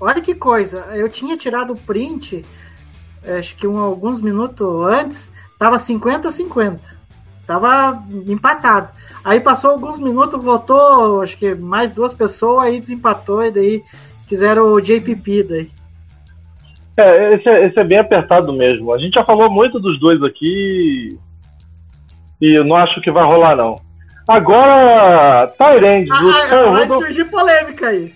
Olha 0.00 0.22
que 0.22 0.34
coisa, 0.34 0.86
eu 0.94 1.08
tinha 1.08 1.36
tirado 1.36 1.74
o 1.74 1.76
print, 1.76 2.44
acho 3.38 3.56
que 3.56 3.66
um, 3.66 3.78
alguns 3.78 4.22
minutos 4.22 4.66
antes, 4.88 5.30
tava 5.58 5.76
50-50. 5.76 6.80
Tava 7.46 8.02
empatado. 8.26 8.88
Aí 9.22 9.38
passou 9.38 9.70
alguns 9.70 9.98
minutos, 10.00 10.42
votou, 10.42 11.20
acho 11.20 11.36
que 11.36 11.54
mais 11.54 11.92
duas 11.92 12.14
pessoas, 12.14 12.66
aí 12.66 12.80
desempatou, 12.80 13.44
e 13.44 13.50
daí 13.50 13.82
fizeram 14.26 14.72
o 14.72 14.80
JPP 14.80 15.42
daí. 15.42 15.70
É, 16.96 17.34
esse, 17.34 17.48
é, 17.48 17.66
esse 17.66 17.78
é 17.78 17.84
bem 17.84 17.98
apertado 17.98 18.52
mesmo. 18.52 18.94
A 18.94 18.98
gente 18.98 19.14
já 19.14 19.24
falou 19.24 19.50
muito 19.50 19.78
dos 19.78 20.00
dois 20.00 20.22
aqui 20.22 21.18
e 22.40 22.58
eu 22.58 22.64
não 22.64 22.76
acho 22.76 23.00
que 23.02 23.10
vai 23.10 23.24
rolar, 23.24 23.54
não. 23.54 23.85
Agora, 24.28 25.46
Tyrande, 25.56 26.10
Ah, 26.12 26.24
o 26.24 26.28
ah, 26.30 26.70
vai 26.70 26.82
Rudolph, 26.82 26.98
surgir 27.00 27.24
polêmica 27.26 27.88
aí. 27.88 28.12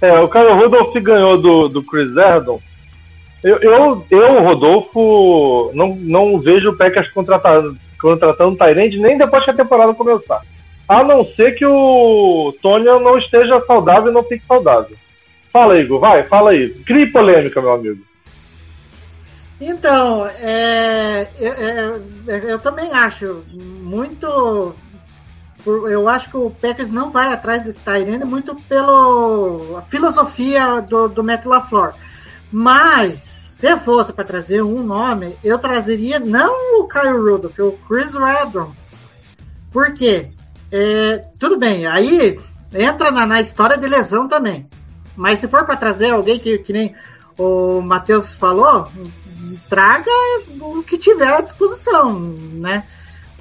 é, 0.00 0.20
o 0.20 0.28
Kyle 0.28 0.52
Rudolph 0.52 0.94
ganhou 1.02 1.36
do, 1.40 1.68
do 1.68 1.82
Chris 1.82 2.16
Erdon. 2.16 2.60
Eu, 3.42 3.56
eu, 3.58 4.06
eu, 4.08 4.42
Rodolfo, 4.44 5.72
não, 5.74 5.96
não 5.96 6.38
vejo 6.38 6.70
o 6.70 6.76
Packers 6.76 7.10
contratando, 7.10 7.76
contratando 8.00 8.56
Tyrande 8.56 9.00
nem 9.00 9.18
depois 9.18 9.44
que 9.44 9.50
a 9.50 9.54
temporada 9.54 9.92
começar. 9.94 10.42
A 10.88 11.02
não 11.02 11.24
ser 11.34 11.52
que 11.52 11.66
o 11.66 12.54
Tony 12.62 12.84
não 12.84 13.18
esteja 13.18 13.60
saudável 13.66 14.10
e 14.10 14.14
não 14.14 14.22
fique 14.22 14.44
saudável. 14.46 14.96
Fala, 15.52 15.78
Igor, 15.78 15.98
vai, 15.98 16.22
fala 16.24 16.50
aí. 16.50 16.70
Crie 16.86 17.06
polêmica, 17.06 17.60
meu 17.60 17.72
amigo. 17.72 18.00
Então, 19.60 20.26
é, 20.40 21.26
é, 21.40 21.46
é, 22.28 22.52
eu 22.52 22.58
também 22.58 22.92
acho 22.92 23.44
muito 23.52 24.74
eu 25.66 26.08
acho 26.08 26.30
que 26.30 26.36
o 26.36 26.50
Packers 26.50 26.90
não 26.90 27.10
vai 27.10 27.32
atrás 27.32 27.64
de 27.64 27.72
Tyrande 27.72 28.24
muito 28.24 28.54
pela 28.68 29.82
filosofia 29.82 30.80
do, 30.80 31.08
do 31.08 31.22
Matt 31.24 31.44
LaFleur. 31.44 31.94
Mas, 32.50 33.18
se 33.58 33.76
fosse 33.76 34.12
para 34.12 34.24
trazer 34.24 34.62
um 34.62 34.82
nome, 34.82 35.38
eu 35.42 35.58
trazeria 35.58 36.18
não 36.18 36.80
o 36.80 36.88
Kyle 36.88 37.16
Rudolph, 37.16 37.58
o 37.58 37.78
Chris 37.88 38.14
Redron. 38.14 38.72
Por 39.72 39.94
quê? 39.94 40.30
É, 40.70 41.24
tudo 41.38 41.58
bem, 41.58 41.86
aí 41.86 42.38
entra 42.72 43.10
na, 43.10 43.26
na 43.26 43.40
história 43.40 43.76
de 43.76 43.86
lesão 43.86 44.26
também. 44.26 44.68
Mas 45.16 45.38
se 45.38 45.48
for 45.48 45.64
para 45.64 45.76
trazer 45.76 46.10
alguém 46.10 46.38
que, 46.38 46.58
que 46.58 46.72
nem 46.72 46.94
o 47.38 47.80
Matheus 47.80 48.34
falou, 48.34 48.88
traga 49.68 50.10
o 50.60 50.82
que 50.82 50.98
tiver 50.98 51.32
à 51.32 51.40
disposição, 51.40 52.18
né? 52.18 52.84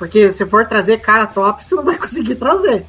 Porque 0.02 0.32
se 0.32 0.48
for 0.48 0.66
trazer 0.66 0.98
cara 1.00 1.28
top, 1.28 1.64
você 1.64 1.76
não 1.76 1.84
vai 1.84 1.96
conseguir 1.96 2.34
trazer. 2.34 2.88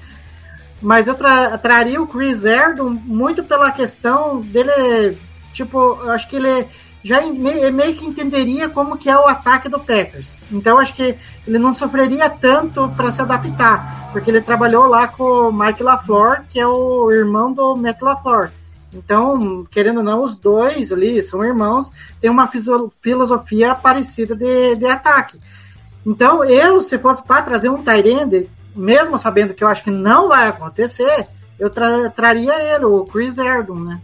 Mas 0.81 1.07
eu 1.07 1.15
tra- 1.15 1.59
traria 1.59 2.01
o 2.01 2.07
Chris 2.07 2.43
Erdon 2.47 2.89
muito 2.89 3.45
pela 3.45 3.71
questão 3.71 4.41
dele, 4.41 5.19
tipo, 5.53 5.77
eu 6.03 6.11
acho 6.11 6.27
que 6.27 6.37
ele 6.37 6.67
já 7.05 7.21
me- 7.21 7.71
meio 7.71 7.95
que 7.97 8.07
entenderia 8.07 8.67
como 8.71 8.97
que 8.97 9.11
é 9.11 9.19
o 9.19 9.29
ataque 9.29 9.69
do 9.69 9.79
Packers. 9.79 10.41
Então 10.51 10.79
acho 10.79 10.95
que 10.95 11.15
ele 11.47 11.59
não 11.59 11.75
sofreria 11.75 12.31
tanto 12.31 12.89
para 12.97 13.11
se 13.11 13.21
adaptar, 13.21 14.09
porque 14.11 14.31
ele 14.31 14.41
trabalhou 14.41 14.87
lá 14.87 15.07
com 15.07 15.23
o 15.51 15.53
Mike 15.53 15.83
LaFleur, 15.83 16.45
que 16.49 16.59
é 16.59 16.67
o 16.67 17.13
irmão 17.13 17.53
do 17.53 17.77
Matt 17.77 18.01
LaFleur. 18.01 18.51
Então, 18.95 19.67
querendo 19.71 19.99
ou 19.99 20.03
não, 20.03 20.25
os 20.25 20.39
dois 20.39 20.91
ali 20.91 21.23
são 21.23 21.45
irmãos, 21.45 21.93
têm 22.23 22.31
uma 22.31 22.49
filosofia 23.03 23.75
parecida 23.75 24.35
de, 24.35 24.77
de 24.77 24.87
ataque. 24.87 25.39
Então, 26.05 26.43
eu, 26.45 26.81
se 26.81 26.99
fosse 26.99 27.23
para 27.23 27.43
trazer 27.43 27.69
um 27.69 27.83
Tyrande, 27.83 28.49
mesmo 28.75 29.19
sabendo 29.19 29.55
que 29.55 29.63
eu 29.63 29.69
acho 29.69 29.85
que 29.85 29.91
não 29.91 30.29
vai 30.29 30.49
acontecer, 30.49 31.29
eu 31.59 31.71
tra- 31.71 32.11
traria 32.11 32.55
ele, 32.75 32.85
o 32.85 33.05
Chris 33.05 33.39
Erdon, 33.39 33.77
né? 33.77 34.01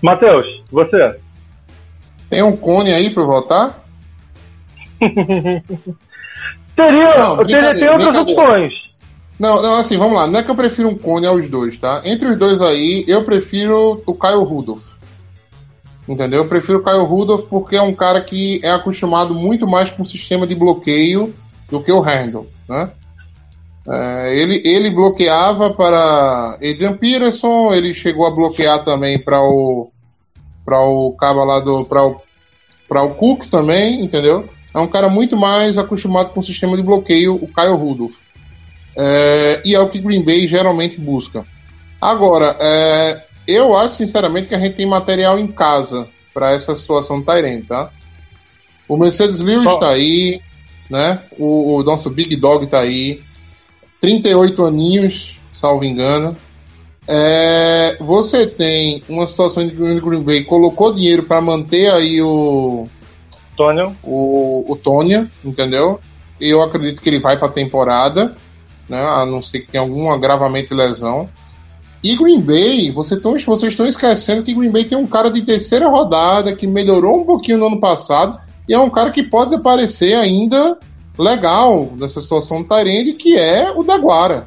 Matheus, 0.00 0.46
você? 0.70 1.16
Tem 2.28 2.42
um 2.42 2.56
cone 2.56 2.92
aí 2.92 3.10
pra 3.10 3.22
eu 3.22 3.26
votar? 3.26 3.82
Teria, 6.74 7.16
Não, 7.16 7.36
teria 7.44 7.74
tem 7.74 7.90
outras 7.90 8.16
opções. 8.16 8.72
Não, 9.38 9.60
não, 9.60 9.76
assim, 9.76 9.98
vamos 9.98 10.16
lá. 10.16 10.26
Não 10.26 10.38
é 10.38 10.42
que 10.42 10.50
eu 10.50 10.54
prefiro 10.54 10.88
um 10.88 10.96
cone 10.96 11.26
aos 11.26 11.48
dois, 11.48 11.76
tá? 11.76 12.00
Entre 12.04 12.28
os 12.28 12.38
dois 12.38 12.62
aí, 12.62 13.04
eu 13.06 13.24
prefiro 13.24 14.02
o 14.06 14.14
Kyle 14.14 14.44
Rudolph. 14.44 14.86
Entendeu? 16.08 16.40
Eu 16.40 16.48
prefiro 16.48 16.78
o 16.78 16.84
Kyle 16.84 17.04
Rudolph 17.04 17.46
porque 17.48 17.76
é 17.76 17.82
um 17.82 17.94
cara 17.94 18.20
que 18.20 18.60
é 18.64 18.70
acostumado 18.70 19.34
muito 19.34 19.66
mais 19.66 19.90
com 19.90 20.02
o 20.02 20.06
sistema 20.06 20.46
de 20.46 20.54
bloqueio 20.54 21.32
do 21.70 21.80
que 21.80 21.92
o 21.92 22.00
Randall, 22.00 22.46
né? 22.68 22.90
É, 23.88 24.36
ele, 24.36 24.62
ele 24.64 24.90
bloqueava 24.90 25.74
para 25.74 26.54
Adrian 26.54 26.96
Peterson, 26.96 27.72
ele 27.72 27.94
chegou 27.94 28.26
a 28.26 28.30
bloquear 28.30 28.84
também 28.84 29.18
para 29.18 29.42
o 29.42 29.90
para 30.64 30.80
o 30.80 31.12
cabo 31.12 31.44
lá 31.44 31.58
do 31.58 31.84
para 31.84 32.04
o, 32.04 32.20
para 32.88 33.02
o 33.02 33.14
Cook 33.14 33.46
também, 33.48 34.04
entendeu? 34.04 34.48
É 34.74 34.78
um 34.78 34.86
cara 34.86 35.08
muito 35.08 35.36
mais 35.36 35.76
acostumado 35.76 36.30
com 36.30 36.40
o 36.40 36.44
sistema 36.44 36.76
de 36.76 36.82
bloqueio, 36.82 37.34
o 37.34 37.48
Kyle 37.48 37.76
Rudolph. 37.76 38.16
É, 38.96 39.62
e 39.64 39.74
é 39.74 39.80
o 39.80 39.88
que 39.88 39.98
Green 39.98 40.24
Bay 40.24 40.46
geralmente 40.46 41.00
busca. 41.00 41.44
Agora, 42.00 42.56
é, 42.60 43.24
eu 43.46 43.76
acho 43.76 43.96
sinceramente 43.96 44.48
que 44.48 44.54
a 44.54 44.60
gente 44.60 44.76
tem 44.76 44.86
material 44.86 45.38
em 45.38 45.46
casa 45.46 46.08
para 46.32 46.52
essa 46.52 46.74
situação 46.74 47.20
do 47.20 47.26
Tyrant, 47.26 47.66
tá? 47.66 47.90
O 48.88 48.96
Mercedes 48.96 49.40
Lewis 49.40 49.72
está 49.72 49.90
aí, 49.90 50.40
né? 50.88 51.22
O, 51.38 51.76
o 51.76 51.82
nosso 51.82 52.10
Big 52.10 52.36
Dog 52.36 52.64
está 52.64 52.80
aí. 52.80 53.22
38 54.00 54.64
aninhos, 54.64 55.40
salvo 55.52 55.84
engano. 55.84 56.36
É, 57.06 57.96
você 58.00 58.46
tem 58.46 59.02
uma 59.08 59.26
situação 59.26 59.62
em 59.62 59.70
que 59.70 59.82
o 59.82 60.00
Green 60.00 60.22
Bay 60.22 60.44
colocou 60.44 60.94
dinheiro 60.94 61.24
para 61.24 61.40
manter 61.40 61.90
aí 61.90 62.22
o, 62.22 62.88
Tônio. 63.56 63.96
o, 64.02 64.64
o 64.68 64.76
Tonya, 64.76 65.30
entendeu? 65.44 66.00
Eu 66.40 66.62
acredito 66.62 67.00
que 67.02 67.08
ele 67.08 67.18
vai 67.18 67.36
para 67.36 67.48
a 67.48 67.52
temporada, 67.52 68.36
né? 68.88 69.00
A 69.00 69.26
não 69.26 69.42
ser 69.42 69.60
que 69.60 69.72
tenha 69.72 69.82
algum 69.82 70.10
agravamento 70.10 70.72
e 70.72 70.76
lesão. 70.76 71.28
E 72.02 72.16
Green 72.16 72.40
Bay, 72.40 72.90
você 72.90 73.18
tão, 73.18 73.38
vocês 73.38 73.72
estão 73.72 73.86
esquecendo 73.86 74.42
que 74.42 74.52
Green 74.52 74.70
Bay 74.70 74.84
tem 74.84 74.98
um 74.98 75.06
cara 75.06 75.30
de 75.30 75.42
terceira 75.42 75.88
rodada 75.88 76.54
que 76.56 76.66
melhorou 76.66 77.20
um 77.20 77.24
pouquinho 77.24 77.58
no 77.58 77.66
ano 77.66 77.80
passado 77.80 78.40
e 78.68 78.74
é 78.74 78.78
um 78.78 78.90
cara 78.90 79.10
que 79.10 79.22
pode 79.22 79.54
aparecer 79.54 80.14
ainda 80.14 80.78
legal 81.18 81.92
nessa 81.96 82.20
situação 82.20 82.62
do 82.62 82.68
Tyrande, 82.68 83.12
que 83.12 83.36
é 83.36 83.70
o 83.72 83.84
Daguara. 83.84 84.46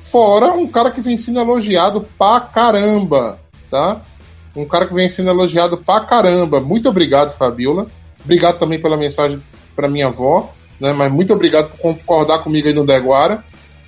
Fora 0.00 0.52
um 0.52 0.66
cara 0.66 0.90
que 0.90 1.00
vem 1.00 1.16
sendo 1.16 1.40
elogiado 1.40 2.06
pra 2.18 2.40
caramba, 2.40 3.38
tá? 3.70 4.00
Um 4.56 4.64
cara 4.64 4.86
que 4.86 4.94
vem 4.94 5.08
sendo 5.08 5.30
elogiado 5.30 5.76
pra 5.76 6.00
caramba. 6.00 6.60
Muito 6.60 6.88
obrigado, 6.88 7.36
Fabiola. 7.36 7.86
Obrigado 8.24 8.58
também 8.58 8.80
pela 8.80 8.96
mensagem 8.96 9.42
para 9.74 9.88
minha 9.88 10.06
avó, 10.06 10.52
né? 10.80 10.92
Mas 10.92 11.12
muito 11.12 11.32
obrigado 11.32 11.70
por 11.70 11.78
concordar 11.78 12.38
comigo 12.38 12.68
aí 12.68 12.74
no 12.74 12.86
Deguara. 12.86 13.44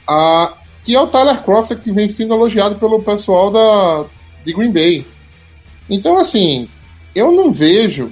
Ah, 0.06 0.52
que 0.86 0.94
é 0.94 1.00
o 1.00 1.08
Tyler 1.08 1.42
Croft 1.42 1.74
que 1.74 1.90
vem 1.90 2.08
sendo 2.08 2.32
elogiado 2.32 2.76
pelo 2.76 3.02
pessoal 3.02 3.50
da 3.50 4.06
de 4.44 4.52
Green 4.52 4.70
Bay. 4.70 5.04
Então, 5.90 6.16
assim, 6.16 6.68
eu 7.12 7.32
não 7.32 7.50
vejo. 7.50 8.08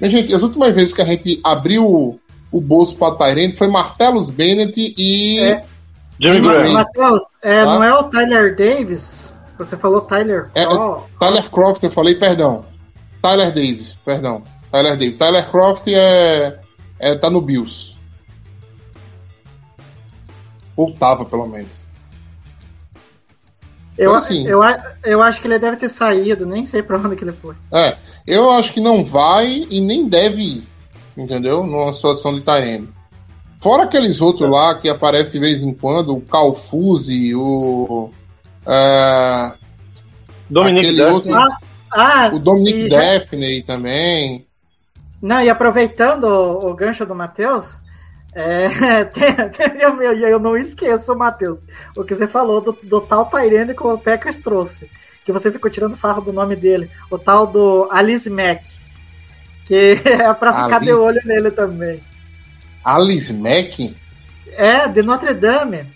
Minha 0.00 0.10
gente, 0.10 0.34
as 0.34 0.42
últimas 0.42 0.74
vezes 0.74 0.94
que 0.94 1.02
a 1.02 1.04
gente 1.04 1.38
abriu 1.44 1.84
o, 1.84 2.18
o 2.50 2.58
bolso 2.58 2.96
para 2.96 3.14
Tyrande 3.16 3.54
foi 3.54 3.68
Martellus 3.68 4.30
Bennett 4.30 4.94
e. 4.96 5.40
É. 5.40 5.62
Jimmy 6.18 6.40
Graham. 6.40 6.72
Matheus, 6.72 7.24
é, 7.42 7.62
Tá. 7.62 7.74
não 7.74 7.84
é 7.84 7.94
o 7.94 8.04
Tyler 8.04 8.56
Davis? 8.56 9.30
Você 9.58 9.76
falou 9.76 10.00
Tyler 10.00 10.50
É, 10.54 10.64
Croft. 10.64 11.10
Tyler 11.20 11.50
Croft, 11.50 11.82
eu 11.82 11.90
falei, 11.90 12.14
perdão. 12.14 12.64
Tyler 13.20 13.48
Davis, 13.48 13.94
perdão. 14.02 14.42
Tyler 14.72 14.96
Davis. 14.96 15.16
Tyler 15.16 15.50
Croft 15.50 15.86
é, 15.88 16.58
é 16.98 17.14
tá 17.14 17.28
no 17.28 17.42
Bills. 17.42 17.98
Ou 20.74 20.92
tava, 20.92 21.26
pelo 21.26 21.46
menos. 21.46 21.85
Eu, 23.98 24.10
Então, 24.10 24.14
assim- 24.14 24.46
eu, 24.46 24.60
eu 25.04 25.22
acho 25.22 25.40
que 25.40 25.46
ele 25.46 25.58
deve 25.58 25.76
ter 25.78 25.88
saído, 25.88 26.44
nem 26.44 26.66
sei 26.66 26.82
pra 26.82 26.98
onde 26.98 27.16
que 27.16 27.24
ele 27.24 27.32
foi. 27.32 27.54
É, 27.72 27.96
eu 28.26 28.50
acho 28.50 28.72
que 28.72 28.80
não 28.80 29.04
vai 29.04 29.66
e 29.70 29.80
nem 29.80 30.06
deve 30.08 30.42
ir, 30.42 30.68
entendeu? 31.16 31.64
Numa 31.66 31.92
situação 31.92 32.34
de 32.34 32.42
Tyrene. 32.42 32.88
Fora 33.58 33.84
aqueles 33.84 34.20
outros 34.20 34.50
lá 34.50 34.74
que 34.74 34.88
aparecem 34.88 35.40
de 35.40 35.46
vez 35.46 35.62
em 35.62 35.72
quando, 35.72 36.14
o 36.14 36.20
Calfuse, 36.20 37.34
o. 37.34 38.10
é, 38.66 39.52
Dominic 40.50 40.92
Duff. 40.94 41.10
outro- 41.12 41.34
Ah, 41.34 41.58
ah, 41.92 42.30
o 42.34 42.38
Dominic 42.38 42.88
já- 42.90 42.98
Daphne 42.98 43.62
também. 43.62 44.46
Não, 45.22 45.40
e 45.42 45.48
aproveitando 45.48 46.24
o, 46.24 46.70
o 46.70 46.74
gancho 46.74 47.06
do 47.06 47.14
Matheus, 47.14 47.78
é, 48.38 49.04
tem- 49.08 49.48
tem- 49.48 49.80
eu, 49.80 50.00
eu- 50.02 50.38
não 50.38 50.56
esqueço, 50.56 51.16
Matheus, 51.16 51.66
o 51.96 52.04
que 52.04 52.14
você 52.14 52.26
falou 52.28 52.60
do, 52.60 52.78
do 52.82 53.00
tal 53.00 53.24
Tyrande 53.26 53.74
que 53.74 53.82
o 53.82 53.96
Packers 53.98 54.36
trouxe. 54.38 54.90
Que 55.24 55.32
você 55.32 55.50
ficou 55.50 55.70
tirando 55.70 55.96
sarro 55.96 56.20
do 56.20 56.32
nome 56.32 56.54
dele. 56.54 56.90
O 57.10 57.18
tal 57.18 57.46
do 57.46 57.88
Alice 57.90 58.28
Mack. 58.30 58.62
Que 59.64 60.00
é 60.04 60.32
pra 60.34 60.52
ficar 60.52 60.78
de 60.80 60.90
Alice. 60.90 60.92
olho 60.92 61.20
nele 61.24 61.50
também. 61.50 62.00
Alice 62.84 63.32
Mack? 63.32 63.96
É, 64.52 64.86
de 64.86 65.02
Notre 65.02 65.32
Dame. 65.34 65.86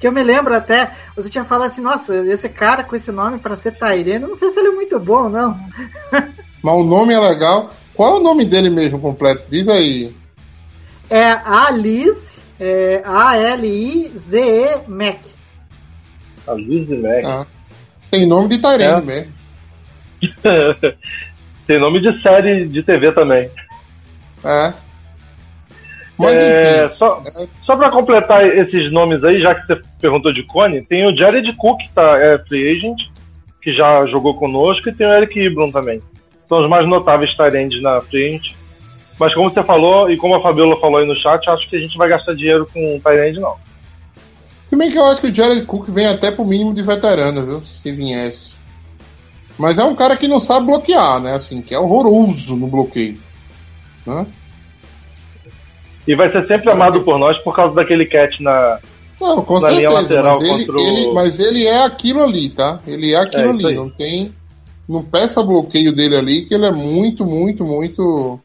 Que 0.00 0.06
eu 0.06 0.12
me 0.12 0.22
lembro 0.22 0.54
até, 0.54 0.92
você 1.16 1.30
tinha 1.30 1.44
falado 1.44 1.68
assim, 1.68 1.80
nossa, 1.80 2.14
esse 2.26 2.48
cara 2.48 2.84
com 2.84 2.94
esse 2.94 3.10
nome 3.10 3.38
pra 3.38 3.56
ser 3.56 3.72
Tyrande, 3.72 4.18
não 4.18 4.34
sei 4.36 4.50
se 4.50 4.58
ele 4.60 4.68
é 4.68 4.72
muito 4.72 4.98
bom, 5.00 5.28
não. 5.28 5.58
Mas 6.62 6.74
o 6.74 6.84
nome 6.84 7.14
é 7.14 7.18
legal. 7.20 7.70
Qual 7.94 8.16
é 8.16 8.20
o 8.20 8.22
nome 8.22 8.44
dele 8.44 8.68
mesmo 8.68 9.00
completo? 9.00 9.44
Diz 9.48 9.66
aí. 9.68 10.14
É 11.10 11.24
Alice, 11.44 12.38
é 12.60 13.02
A-L-I-Z-E 13.04 14.82
Mac. 14.88 15.18
A 16.46 16.54
Liz 16.54 16.88
Mac. 16.88 17.24
Ah, 17.24 17.46
tem 18.10 18.26
nome 18.26 18.48
de 18.48 18.58
Tyrande 18.58 18.84
É. 18.84 19.00
mesmo. 19.00 19.32
Tem 21.66 21.78
nome 21.78 22.00
de 22.00 22.22
série 22.22 22.66
de 22.66 22.82
TV 22.82 23.12
também. 23.12 23.50
É. 24.42 24.72
Mas 26.18 26.36
É, 26.38 26.86
enfim. 26.86 26.96
só 26.96 27.22
só 27.64 27.76
para 27.76 27.90
completar 27.90 28.44
esses 28.46 28.90
nomes 28.90 29.22
aí, 29.22 29.40
já 29.42 29.54
que 29.54 29.66
você 29.66 29.80
perguntou 30.00 30.32
de 30.32 30.42
Cone, 30.44 30.82
tem 30.86 31.06
o 31.06 31.14
Jared 31.14 31.52
Cook, 31.56 31.78
que 31.78 31.90
tá, 31.92 32.18
é 32.18 32.38
free 32.38 32.70
agent, 32.74 32.98
que 33.62 33.72
já 33.74 34.04
jogou 34.06 34.34
conosco, 34.34 34.88
e 34.88 34.92
tem 34.94 35.06
o 35.06 35.12
Eric 35.12 35.38
Ibram 35.38 35.70
também. 35.70 36.00
São 36.48 36.64
os 36.64 36.70
mais 36.70 36.88
notáveis 36.88 37.36
Tyrands 37.36 37.80
na 37.82 38.00
free 38.00 38.26
agent. 38.36 38.54
Mas 39.18 39.34
como 39.34 39.50
você 39.50 39.62
falou, 39.62 40.10
e 40.10 40.16
como 40.16 40.34
a 40.36 40.40
Fabiola 40.40 40.78
falou 40.80 40.98
aí 40.98 41.06
no 41.06 41.16
chat, 41.16 41.48
acho 41.48 41.68
que 41.68 41.76
a 41.76 41.80
gente 41.80 41.96
vai 41.98 42.08
gastar 42.08 42.34
dinheiro 42.34 42.68
com 42.72 43.00
Tyrand, 43.00 43.34
não. 43.40 43.56
Se 44.66 44.76
bem 44.76 44.90
que 44.90 44.98
eu 44.98 45.06
acho 45.06 45.20
que 45.20 45.28
o 45.28 45.34
Jared 45.34 45.64
Cook 45.64 45.88
vem 45.88 46.06
até 46.06 46.30
pro 46.30 46.44
mínimo 46.44 46.74
de 46.74 46.82
veterano, 46.82 47.44
viu? 47.44 47.62
Se 47.62 47.90
viesse. 47.90 48.54
Mas 49.58 49.78
é 49.78 49.84
um 49.84 49.96
cara 49.96 50.16
que 50.16 50.28
não 50.28 50.38
sabe 50.38 50.66
bloquear, 50.66 51.20
né? 51.20 51.34
Assim, 51.34 51.60
que 51.62 51.74
é 51.74 51.78
horroroso 51.78 52.54
no 52.54 52.68
bloqueio. 52.68 53.18
Né? 54.06 54.26
E 56.06 56.14
vai 56.14 56.30
ser 56.30 56.46
sempre 56.46 56.70
amado 56.70 57.02
por 57.02 57.18
nós 57.18 57.36
por 57.38 57.54
causa 57.54 57.74
daquele 57.74 58.06
catch 58.06 58.40
na, 58.40 58.78
Não, 59.20 59.42
com 59.42 59.58
Na 59.58 59.70
linha 59.70 59.90
certeza, 59.90 60.22
lateral 60.22 60.34
mas 60.40 60.42
ele, 60.42 60.66
contra 60.66 60.76
o- 60.76 60.80
ele- 60.80 61.12
mas 61.12 61.38
ele 61.40 61.66
é 61.66 61.84
aquilo 61.84 62.22
ali, 62.22 62.50
tá? 62.50 62.80
Ele 62.86 63.12
é 63.12 63.16
aquilo 63.18 63.46
É, 63.46 63.50
ali, 63.50 63.74
não 63.74 63.90
tem. 63.90 64.32
Não 64.88 65.02
peça 65.02 65.42
bloqueio 65.42 65.92
dele 65.92 66.16
ali, 66.16 66.44
que 66.46 66.54
ele 66.54 66.64
é 66.66 66.70
muito, 66.72 67.26
muito, 67.26 67.64
muito. 67.64 68.40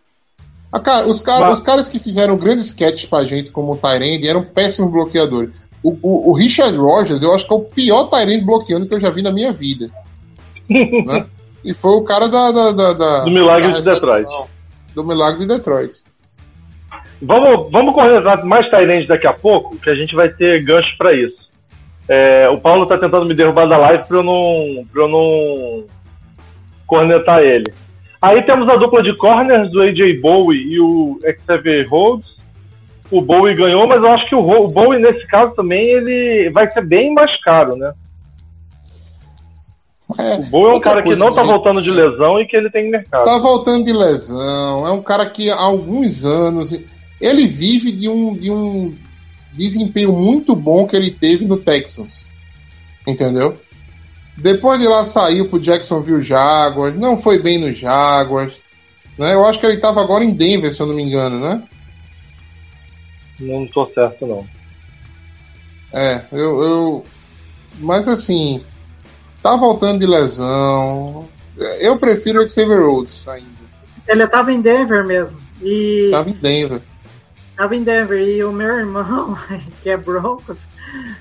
Cara, 0.80 1.08
os, 1.08 1.20
cara- 1.20 1.48
Mas- 1.50 1.60
os 1.60 1.64
caras 1.64 1.88
que 1.90 2.00
fizeram 2.00 2.36
grandes 2.38 2.66
sketches 2.66 3.06
pra 3.06 3.24
gente, 3.24 3.52
como 3.52 3.74
o 3.74 3.78
Tyrande, 3.78 4.28
eram 4.28 4.44
péssimos 4.44 4.92
bloqueadores. 4.92 5.52
O, 5.84 5.92
o- 6.02 6.30
o 6.30 6.34
Richard 6.34 6.76
Rogers, 6.78 7.22
eu 7.22 7.34
acho 7.36 7.46
que 7.48 7.54
é 7.54 7.58
o 7.58 7.62
pior 7.62 8.06
Tyrande 8.06 8.42
bloqueando 8.46 8.88
que 8.88 8.94
eu 8.94 9.00
já 9.00 9.10
vi 9.10 9.22
na 9.22 9.32
minha 9.32 9.52
vida. 9.52 9.90
né? 10.70 11.26
E 11.64 11.74
foi 11.74 11.92
o 11.92 12.04
cara 12.04 12.28
da. 12.28 12.52
da, 12.52 12.72
da- 12.72 12.94
da- 12.94 13.24
Do 13.24 13.32
milagre 13.32 13.72
da 13.72 13.80
de 13.80 13.86
Detroit. 13.90 14.28
Do 14.96 15.04
milagre 15.06 15.40
de 15.42 15.48
Detroit. 15.48 15.94
Vamos, 17.22 17.72
vamos 17.72 17.94
correr 17.94 18.22
mais 18.44 18.70
Tyrande 18.70 19.08
daqui 19.08 19.28
a 19.28 19.34
pouco, 19.34 19.78
que 19.78 19.90
a 19.90 19.96
gente 19.96 20.14
vai 20.16 20.28
ter 20.30 20.62
gancho 20.64 20.98
pra 20.98 21.14
isso. 21.14 21.44
É, 22.08 22.50
o 22.50 22.60
Paulo 22.60 22.86
tá 22.86 22.98
tentando 22.98 23.26
me 23.26 23.34
derrubar 23.34 23.66
da 23.66 23.78
live 23.78 24.04
pra 24.06 24.18
eu 24.18 24.24
não, 24.24 24.86
pra 24.92 25.04
eu 25.04 25.08
não 25.08 25.84
cornetar 26.86 27.40
ele. 27.42 27.74
Aí 28.24 28.42
temos 28.44 28.70
a 28.70 28.78
dupla 28.78 29.04
de 29.04 29.14
corners 29.18 29.70
do 29.70 29.82
AJ 29.82 30.22
Bowie 30.22 30.58
e 30.58 30.80
o 30.80 31.20
Xavier 31.46 31.86
Rhodes. 31.90 32.26
O 33.12 33.20
Bowie 33.20 33.54
ganhou, 33.54 33.86
mas 33.86 34.02
eu 34.02 34.10
acho 34.14 34.30
que 34.30 34.34
o, 34.34 34.68
Bowie 34.70 34.98
nesse 34.98 35.28
caso 35.28 35.54
também 35.56 35.90
ele 35.90 36.50
vai 36.50 36.72
ser 36.72 36.86
bem 36.86 37.14
mais 37.14 37.38
caro, 37.44 37.76
né? 37.76 37.92
É, 40.18 40.36
O 40.36 40.44
Bowie 40.44 40.74
é 40.74 40.78
um 40.78 40.80
cara 40.80 41.04
que 41.04 41.14
não 41.18 41.36
tá 41.36 41.44
voltando 41.44 41.82
de 41.82 41.92
lesão 41.92 42.40
e 42.40 42.48
que 42.48 42.56
ele 42.56 42.70
tem 42.70 42.90
mercado. 42.90 43.26
Tá 43.26 43.38
voltando 43.40 43.84
de 43.84 43.92
lesão. 43.92 44.88
É 44.88 44.92
um 44.92 45.02
cara 45.02 45.26
que 45.26 45.52
há 45.52 45.60
alguns 45.60 46.26
anos. 46.26 46.72
Ele 47.20 47.46
vive 47.46 47.92
de 47.92 48.08
um, 48.08 48.38
de 48.38 48.50
um 48.50 48.96
desempenho 49.52 50.14
muito 50.14 50.56
bom 50.56 50.88
que 50.88 50.96
ele 50.96 51.12
teve 51.12 51.44
no 51.44 51.58
Texans. 51.58 52.26
Entendeu? 53.06 53.58
Depois 54.38 54.80
de 54.80 54.88
lá 54.88 55.04
saiu 55.04 55.48
pro 55.50 55.60
Jacksonville 55.60 56.22
Jaguars. 56.22 56.98
Não 56.98 57.18
foi 57.18 57.40
bem 57.42 57.60
no 57.60 57.72
Jaguars. 57.72 58.62
Né? 59.18 59.34
Eu 59.34 59.46
acho 59.46 59.60
que 59.60 59.66
ele 59.66 59.78
tava 59.78 60.02
agora 60.02 60.24
em 60.24 60.34
Denver, 60.34 60.72
se 60.72 60.82
eu 60.82 60.88
não 60.88 60.96
me 60.96 61.04
engano, 61.04 61.40
né? 61.40 61.64
Não 63.40 63.68
tô 63.68 63.86
certo, 63.94 64.26
não. 64.26 64.46
É, 65.94 66.24
eu. 66.32 66.62
eu... 66.62 67.06
Mas 67.80 68.08
assim. 68.08 68.64
Tá 69.42 69.56
voltando 69.58 70.00
de 70.00 70.08
lesão. 70.08 71.28
Eu 71.82 72.00
prefiro 72.00 72.42
o 72.42 72.50
Xavier 72.50 72.82
Rhodes 72.82 73.28
ainda. 73.28 73.48
Ele 74.08 74.28
tava 74.28 74.52
em 74.54 74.62
Denver 74.62 75.06
mesmo. 75.06 75.38
E 75.62 76.10
Tava 76.12 76.30
em 76.30 76.34
Denver. 76.34 76.82
tava 77.56 77.76
em 77.76 77.84
Denver. 77.84 78.20
E 78.22 78.44
o 78.44 78.52
meu 78.52 78.80
irmão, 78.80 79.38
que 79.84 79.90
é 79.90 79.98
Broncos, 79.98 80.68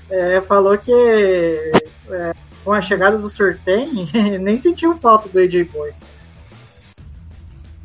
é, 0.09 0.41
falou 0.41 0.77
que 0.77 0.91
é, 0.93 2.33
com 2.63 2.71
a 2.71 2.81
chegada 2.81 3.17
do 3.17 3.29
Surtain, 3.29 4.07
nem 4.39 4.57
sentiu 4.57 4.95
falta 4.97 5.27
do 5.29 5.39
AJ 5.39 5.65
Boy. 5.71 5.91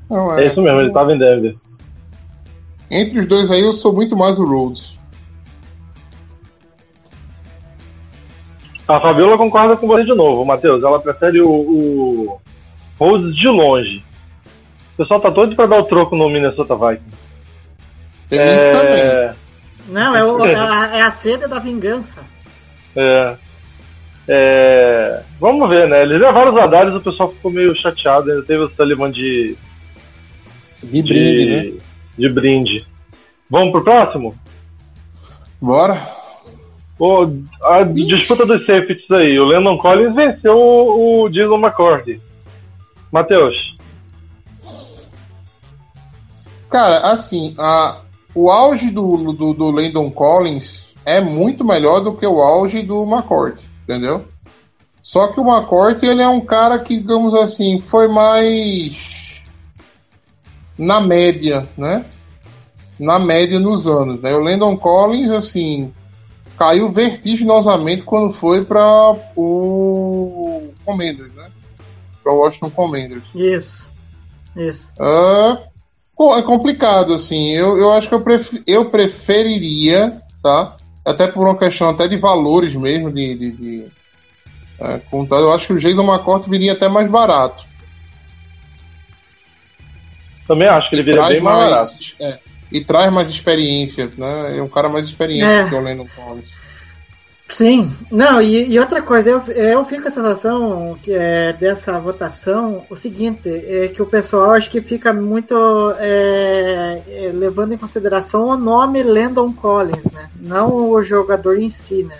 Não, 0.08 0.36
É 0.38 0.46
isso 0.46 0.60
mesmo, 0.62 0.80
ele 0.80 0.92
tava 0.92 1.12
em 1.12 1.18
Denver. 1.18 1.56
Entre 2.90 3.18
os 3.18 3.26
dois 3.26 3.50
aí, 3.50 3.60
eu 3.60 3.72
sou 3.72 3.92
muito 3.92 4.16
mais 4.16 4.38
o 4.38 4.44
Rhodes. 4.46 4.96
A 8.86 8.98
Fabiola 9.00 9.36
concorda 9.36 9.76
com 9.76 9.86
você 9.86 10.04
de 10.04 10.14
novo, 10.14 10.44
Matheus. 10.46 10.82
Ela 10.82 10.98
prefere 10.98 11.42
o, 11.42 11.50
o 11.50 12.40
Rose 12.98 13.32
de 13.34 13.46
longe. 13.46 14.02
O 14.94 14.96
pessoal 14.96 15.20
tá 15.20 15.30
todo 15.30 15.54
pra 15.54 15.66
dar 15.66 15.78
o 15.78 15.84
troco 15.84 16.16
no 16.16 16.28
Minnesota 16.30 16.74
Vikings. 16.74 17.18
Tem 18.30 18.56
isso 18.56 18.70
também. 18.72 18.98
É, 19.00 19.34
Não, 19.88 20.16
é, 20.16 20.24
o- 20.24 20.44
é 20.46 20.54
a, 20.56 20.96
é 20.96 21.02
a 21.02 21.10
sede 21.10 21.46
da 21.46 21.58
vingança. 21.58 22.22
é, 22.96 23.36
é, 24.28 25.22
vamos 25.40 25.66
ver, 25.70 25.88
né? 25.88 26.02
Eles 26.02 26.20
levaram 26.20 26.52
os 26.52 26.58
Adares, 26.58 26.94
o 26.94 27.00
pessoal 27.00 27.32
ficou 27.32 27.50
meio 27.50 27.74
chateado. 27.80 28.30
Ainda 28.30 28.42
teve 28.44 28.62
o 28.62 28.70
Sullivan 28.70 29.10
de, 29.10 29.56
De 30.82 31.02
de, 31.02 31.02
brinde, 31.02 31.46
né? 31.46 31.80
de 32.18 32.28
brinde. 32.28 32.86
Vamos 33.48 33.72
pro 33.72 33.82
próximo? 33.82 34.34
Bora. 35.60 35.98
A 37.62 37.84
disputa 37.84 38.44
dos 38.44 38.66
safeties 38.66 39.10
aí. 39.10 39.38
O 39.38 39.44
Landon 39.44 39.78
Collins 39.78 40.14
venceu 40.14 40.58
o, 40.58 41.22
o 41.22 41.28
Jason 41.30 41.56
McCourty. 41.56 42.20
Matheus. 43.10 43.54
Cara, 46.68 46.98
assim, 47.10 47.54
a, 47.56 48.02
o 48.34 48.50
auge 48.50 48.90
do, 48.90 49.32
do, 49.32 49.54
do 49.54 49.70
Landon 49.70 50.10
Collins 50.10 50.94
é 51.06 51.18
muito 51.18 51.64
melhor 51.64 52.00
do 52.00 52.14
que 52.14 52.26
o 52.26 52.42
auge 52.42 52.82
do 52.82 53.04
McCourt, 53.04 53.58
entendeu? 53.88 54.26
Só 55.02 55.28
que 55.28 55.40
o 55.40 55.48
McCourt, 55.48 56.02
ele 56.02 56.20
é 56.20 56.28
um 56.28 56.40
cara 56.42 56.78
que, 56.78 56.98
digamos 56.98 57.34
assim, 57.34 57.78
foi 57.78 58.06
mais 58.08 59.42
na 60.76 61.00
média, 61.00 61.66
né? 61.76 62.04
Na 63.00 63.18
média 63.18 63.58
nos 63.58 63.86
anos, 63.86 64.20
né? 64.20 64.34
O 64.34 64.40
Landon 64.40 64.76
Collins, 64.76 65.30
assim, 65.30 65.92
caiu 66.58 66.90
vertiginosamente 66.90 68.02
quando 68.02 68.32
foi 68.34 68.64
para 68.64 69.16
o 69.34 70.68
Commanders, 70.84 71.32
né? 71.34 71.50
Para 72.22 72.32
o 72.32 72.38
Washington 72.40 72.70
Commanders. 72.70 73.22
Isso. 73.34 73.86
Isso. 74.54 74.92
Co- 76.14 76.36
é 76.36 76.42
complicado, 76.42 77.14
assim. 77.14 77.50
Eu, 77.52 77.78
eu 77.78 77.92
acho 77.92 78.08
que 78.08 78.14
eu, 78.14 78.20
pref- 78.20 78.62
eu 78.66 78.90
preferiria, 78.90 80.20
tá? 80.42 80.76
Até 81.08 81.28
por 81.28 81.46
uma 81.46 81.56
questão 81.56 81.88
até 81.88 82.06
de 82.06 82.16
valores 82.16 82.74
mesmo, 82.74 83.10
de. 83.10 83.34
de, 83.34 83.52
de 83.52 83.86
é, 84.80 84.98
contar, 85.10 85.36
eu 85.36 85.52
acho 85.52 85.66
que 85.66 85.72
o 85.72 85.78
Jason 85.78 86.04
McCourt 86.04 86.48
viria 86.48 86.72
até 86.72 86.88
mais 86.88 87.10
barato. 87.10 87.64
Também 90.46 90.68
acho 90.68 90.88
que 90.88 90.96
ele 90.96 91.02
viria 91.02 91.22
bem 91.24 91.40
mais 91.40 91.58
barato. 91.70 91.92
é, 92.20 92.38
e 92.70 92.80
traz 92.82 93.12
mais 93.12 93.28
experiência, 93.28 94.10
né? 94.16 94.58
É 94.58 94.62
um 94.62 94.68
cara 94.68 94.88
mais 94.88 95.04
experiente 95.04 95.44
É. 95.44 95.68
que 95.68 95.74
o 95.74 95.80
Lennon 95.80 96.06
Collins. 96.14 96.54
Sim, 97.50 97.90
não, 98.10 98.42
e, 98.42 98.70
e 98.70 98.78
outra 98.78 99.00
coisa, 99.00 99.30
eu, 99.30 99.40
eu 99.52 99.84
fico 99.84 100.02
com 100.02 100.08
a 100.08 100.10
sensação 100.10 100.98
que 101.02 101.12
é, 101.12 101.52
dessa 101.54 101.98
votação, 101.98 102.84
o 102.90 102.94
seguinte, 102.94 103.48
é 103.48 103.88
que 103.88 104.02
o 104.02 104.06
pessoal 104.06 104.52
acho 104.52 104.68
que 104.68 104.82
fica 104.82 105.14
muito 105.14 105.54
é, 105.98 107.02
é, 107.08 107.32
levando 107.32 107.72
em 107.72 107.78
consideração 107.78 108.48
o 108.48 108.56
nome 108.56 109.02
Landon 109.02 109.52
Collins, 109.52 110.10
né? 110.12 110.28
Não 110.38 110.90
o 110.90 111.02
jogador 111.02 111.58
em 111.58 111.70
si, 111.70 112.02
né? 112.02 112.18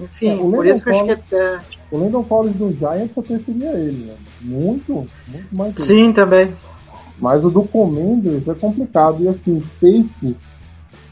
Enfim, 0.00 0.30
É, 0.30 0.34
o 0.34 0.50
por 0.50 0.64
isso 0.64 0.82
que 0.82 0.90
eu 0.90 0.94
acho 0.94 1.04
que 1.04 1.34
é, 1.34 1.60
O 1.90 1.98
Landon 1.98 2.22
Collins 2.22 2.56
do 2.56 2.72
Giants 2.72 3.10
eu 3.16 3.22
preferia 3.22 3.70
ele, 3.72 4.06
né? 4.06 4.14
Muito, 4.40 5.08
muito 5.26 5.54
mais 5.54 5.74
ele. 5.76 5.84
Sim, 5.84 6.12
também. 6.12 6.54
Mas 7.18 7.44
o 7.44 7.50
do 7.50 7.62
Commanders 7.62 8.46
é 8.48 8.54
complicado. 8.54 9.22
E 9.22 9.28
assim, 9.28 9.62
safety, 9.80 10.36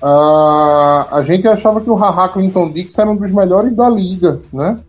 Ah, 0.02 1.08
a 1.10 1.22
gente 1.22 1.46
achava 1.46 1.80
que 1.80 1.90
o 1.90 1.94
Haha 1.94 2.28
Clinton 2.28 2.70
Dix 2.70 2.96
era 2.96 3.10
um 3.10 3.16
dos 3.16 3.30
melhores 3.30 3.74
da 3.76 3.88
liga, 3.88 4.40
né? 4.52 4.80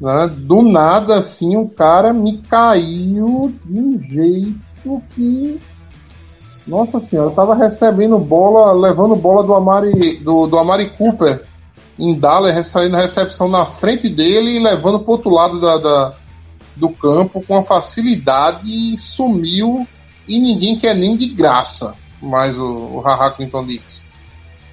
Né? 0.00 0.30
Do 0.34 0.62
nada, 0.62 1.18
assim, 1.18 1.56
o 1.56 1.68
cara 1.68 2.12
me 2.12 2.38
caiu 2.38 3.52
de 3.64 3.78
um 3.78 3.98
jeito 3.98 5.02
que. 5.14 5.60
Nossa 6.66 7.00
senhora, 7.00 7.30
eu 7.30 7.34
tava 7.34 7.54
recebendo 7.54 8.18
bola, 8.18 8.72
levando 8.72 9.16
bola 9.16 9.42
do 9.42 9.52
Amari, 9.54 10.16
do, 10.18 10.46
do 10.46 10.56
Amari 10.56 10.90
Cooper 10.90 11.44
em 11.98 12.14
Dallas, 12.14 12.54
recebendo 12.54 12.94
a 12.96 13.00
recepção 13.00 13.48
na 13.48 13.66
frente 13.66 14.08
dele 14.08 14.56
e 14.56 14.62
levando 14.62 15.00
pro 15.00 15.12
outro 15.12 15.30
lado 15.30 15.60
da, 15.60 15.76
da- 15.78 16.14
do 16.76 16.88
campo 16.90 17.42
com 17.46 17.54
uma 17.54 17.62
facilidade 17.62 18.70
e 18.70 18.96
sumiu 18.96 19.86
e 20.26 20.38
ninguém 20.38 20.78
quer 20.78 20.94
nem 20.94 21.14
de 21.16 21.26
graça 21.28 21.94
mais 22.20 22.58
o, 22.58 22.66
o 22.66 23.00
Haha 23.00 23.30
Clinton 23.30 23.66
Dix. 23.66 24.04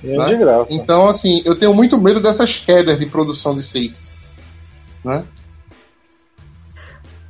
Né? 0.04 0.26
de 0.26 0.36
graça. 0.38 0.68
Então, 0.70 1.08
assim, 1.08 1.42
eu 1.46 1.58
tenho 1.58 1.74
muito 1.74 2.00
medo 2.00 2.22
dessas 2.22 2.60
quedas 2.60 3.00
de 3.00 3.06
produção 3.06 3.56
de 3.56 3.64
safety. 3.64 4.08
Né? 5.04 5.24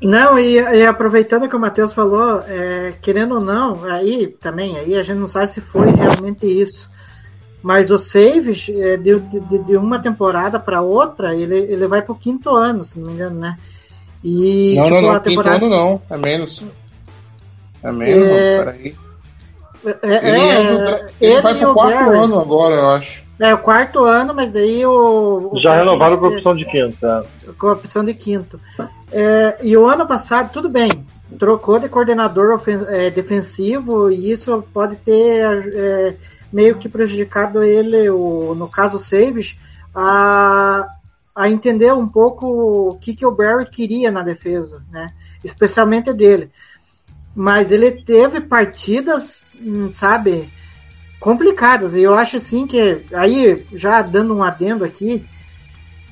Não, 0.01 0.37
e, 0.37 0.55
e 0.55 0.85
aproveitando 0.85 1.49
que 1.49 1.55
o 1.55 1.59
Matheus 1.59 1.93
falou, 1.93 2.41
é, 2.47 2.93
querendo 3.01 3.35
ou 3.35 3.41
não, 3.41 3.83
aí 3.85 4.27
também, 4.27 4.77
aí 4.77 4.95
a 4.95 5.01
gente 5.01 5.17
não 5.17 5.27
sabe 5.27 5.47
se 5.47 5.61
foi 5.61 5.89
realmente 5.91 6.45
isso. 6.45 6.89
Mas 7.63 7.89
o 7.89 7.97
save 7.97 8.51
é, 8.79 8.97
de, 8.97 9.19
de, 9.19 9.57
de 9.59 9.77
uma 9.77 9.99
temporada 9.99 10.59
para 10.59 10.81
outra, 10.81 11.35
ele, 11.35 11.57
ele 11.57 11.87
vai 11.87 12.01
pro 12.01 12.15
quinto 12.15 12.51
ano, 12.51 12.85
se 12.85 12.99
não 12.99 13.07
me 13.07 13.13
engano, 13.13 13.39
né? 13.39 13.57
E 14.23 14.75
não, 14.75 14.83
tipo, 14.83 14.95
não, 14.95 15.01
não, 15.01 15.11
a 15.11 15.19
quinto 15.19 15.29
temporada. 15.29 15.65
ano 15.65 15.69
não. 15.69 16.01
É 16.09 16.17
menos. 16.17 16.63
É 17.81 17.91
menos, 17.91 18.27
É, 18.27 18.57
peraí. 18.57 18.95
É, 19.85 20.29
Ele, 20.29 20.39
é, 20.39 20.61
é 20.61 20.77
do 20.77 20.83
dra- 20.85 21.07
ele 21.21 21.41
vai 21.41 21.53
e 21.53 21.57
pro 21.59 21.71
o 21.71 21.73
quarto 21.73 22.05
Barry. 22.05 22.17
ano 22.17 22.39
agora, 22.39 22.75
eu 22.75 22.89
acho. 22.91 23.23
É 23.39 23.53
o 23.53 23.57
quarto 23.59 24.03
ano, 24.03 24.33
mas 24.33 24.51
daí 24.51 24.85
o. 24.85 25.51
o 25.53 25.59
Já 25.61 25.75
renovaram 25.75 26.17
com 26.17 26.25
a 26.25 26.29
opção 26.29 26.55
de 26.55 26.65
quinta. 26.65 27.25
com 27.57 27.67
a 27.67 27.73
opção 27.73 28.03
de 28.03 28.13
quinto. 28.13 28.59
É, 29.11 29.57
e 29.61 29.77
o 29.77 29.85
ano 29.85 30.07
passado, 30.07 30.51
tudo 30.51 30.67
bem, 30.69 30.89
trocou 31.37 31.77
de 31.79 31.87
coordenador 31.87 32.53
ofen- 32.55 32.85
é, 32.87 33.09
defensivo 33.11 34.09
e 34.09 34.31
isso 34.31 34.63
pode 34.73 34.95
ter 34.97 35.71
é, 35.75 36.15
meio 36.51 36.75
que 36.77 36.89
prejudicado 36.89 37.61
ele, 37.61 38.09
o, 38.09 38.55
no 38.55 38.67
caso 38.67 38.97
o 38.97 38.99
Saves, 38.99 39.55
a, 39.93 40.87
a 41.35 41.49
entender 41.49 41.93
um 41.93 42.07
pouco 42.07 42.47
o 42.91 42.95
que, 42.99 43.15
que 43.15 43.25
o 43.25 43.31
Barry 43.31 43.65
queria 43.69 44.11
na 44.11 44.23
defesa, 44.23 44.81
né? 44.91 45.11
especialmente 45.43 46.11
dele. 46.11 46.49
Mas 47.39 47.71
ele 47.71 47.91
teve 47.91 48.41
partidas, 48.41 49.43
hum, 49.61 49.93
sabe, 49.93 50.49
complicadas. 51.19 51.95
E 51.95 52.01
eu 52.01 52.15
acho 52.15 52.37
assim 52.37 52.65
que, 52.65 53.05
aí, 53.13 53.63
já 53.73 54.01
dando 54.01 54.35
um 54.35 54.41
adendo 54.41 54.83
aqui, 54.83 55.23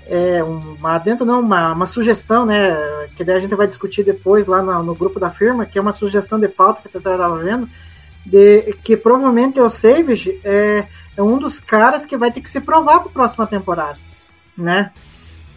é, 0.06 0.44
um 0.44 0.78
adendo 0.86 1.26
não, 1.26 1.40
uma, 1.40 1.74
uma 1.74 1.88
sugestão, 1.88 2.46
né, 2.46 2.78
que 3.16 3.24
daí 3.24 3.38
a 3.38 3.40
gente 3.40 3.56
vai 3.56 3.66
discutir 3.66 4.04
depois 4.04 4.46
lá 4.46 4.62
no, 4.62 4.84
no 4.84 4.94
grupo 4.94 5.20
da 5.20 5.32
firma, 5.32 5.66
que 5.66 5.80
é 5.80 5.82
uma 5.82 5.92
sugestão 5.92 6.40
de 6.40 6.48
pauta 6.48 6.88
que 6.88 6.96
eu 6.96 7.00
estava 7.00 7.36
vendo, 7.40 7.68
de 8.24 8.74
que 8.84 8.96
provavelmente 8.96 9.60
o 9.60 9.68
Savage 9.68 10.40
é, 10.44 10.86
é 11.18 11.24
um 11.24 11.40
dos 11.40 11.60
caras 11.60 12.06
que 12.06 12.16
vai 12.16 12.32
ter 12.32 12.42
que 12.42 12.52
se 12.52 12.62
provar 12.62 13.00
para 13.00 13.10
a 13.10 13.14
próxima 13.14 13.48
temporada, 13.48 13.98
né? 14.56 14.92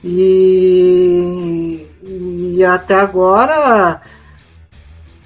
E, 0.02 1.86
e 2.02 2.64
até 2.64 2.94
agora, 2.94 4.00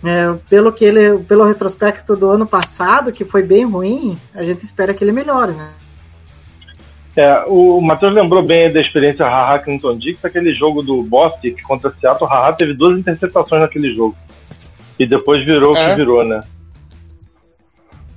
é, 0.05 0.35
pelo 0.49 0.73
que 0.73 0.85
ele, 0.85 1.19
pelo 1.25 1.45
retrospecto 1.45 2.17
do 2.17 2.31
ano 2.31 2.47
passado, 2.47 3.13
que 3.13 3.25
foi 3.25 3.43
bem 3.43 3.65
ruim, 3.65 4.19
a 4.35 4.43
gente 4.45 4.63
espera 4.63 4.93
que 4.93 5.05
ele 5.05 5.13
melhore, 5.13 5.53
né? 5.53 5.71
É, 7.15 7.45
o 7.47 7.81
Matheus 7.81 8.15
lembrou 8.15 8.43
bem 8.43 8.73
da 8.73 8.81
experiência 8.81 9.27
Haha 9.27 9.59
Clinton 9.59 9.99
Dix, 9.99 10.25
aquele 10.25 10.55
jogo 10.55 10.83
do 10.83 11.03
Bostic 11.03 11.61
contra 11.63 11.93
Seattle. 12.01 12.27
O 12.27 12.33
Haha 12.33 12.53
teve 12.55 12.73
duas 12.73 12.99
interceptações 12.99 13.61
naquele 13.61 13.95
jogo. 13.95 14.17
E 14.99 15.07
depois 15.07 15.45
virou 15.45 15.75
o 15.75 15.77
É. 15.77 15.91
que 15.91 15.97
virou, 15.97 16.25
né? 16.25 16.43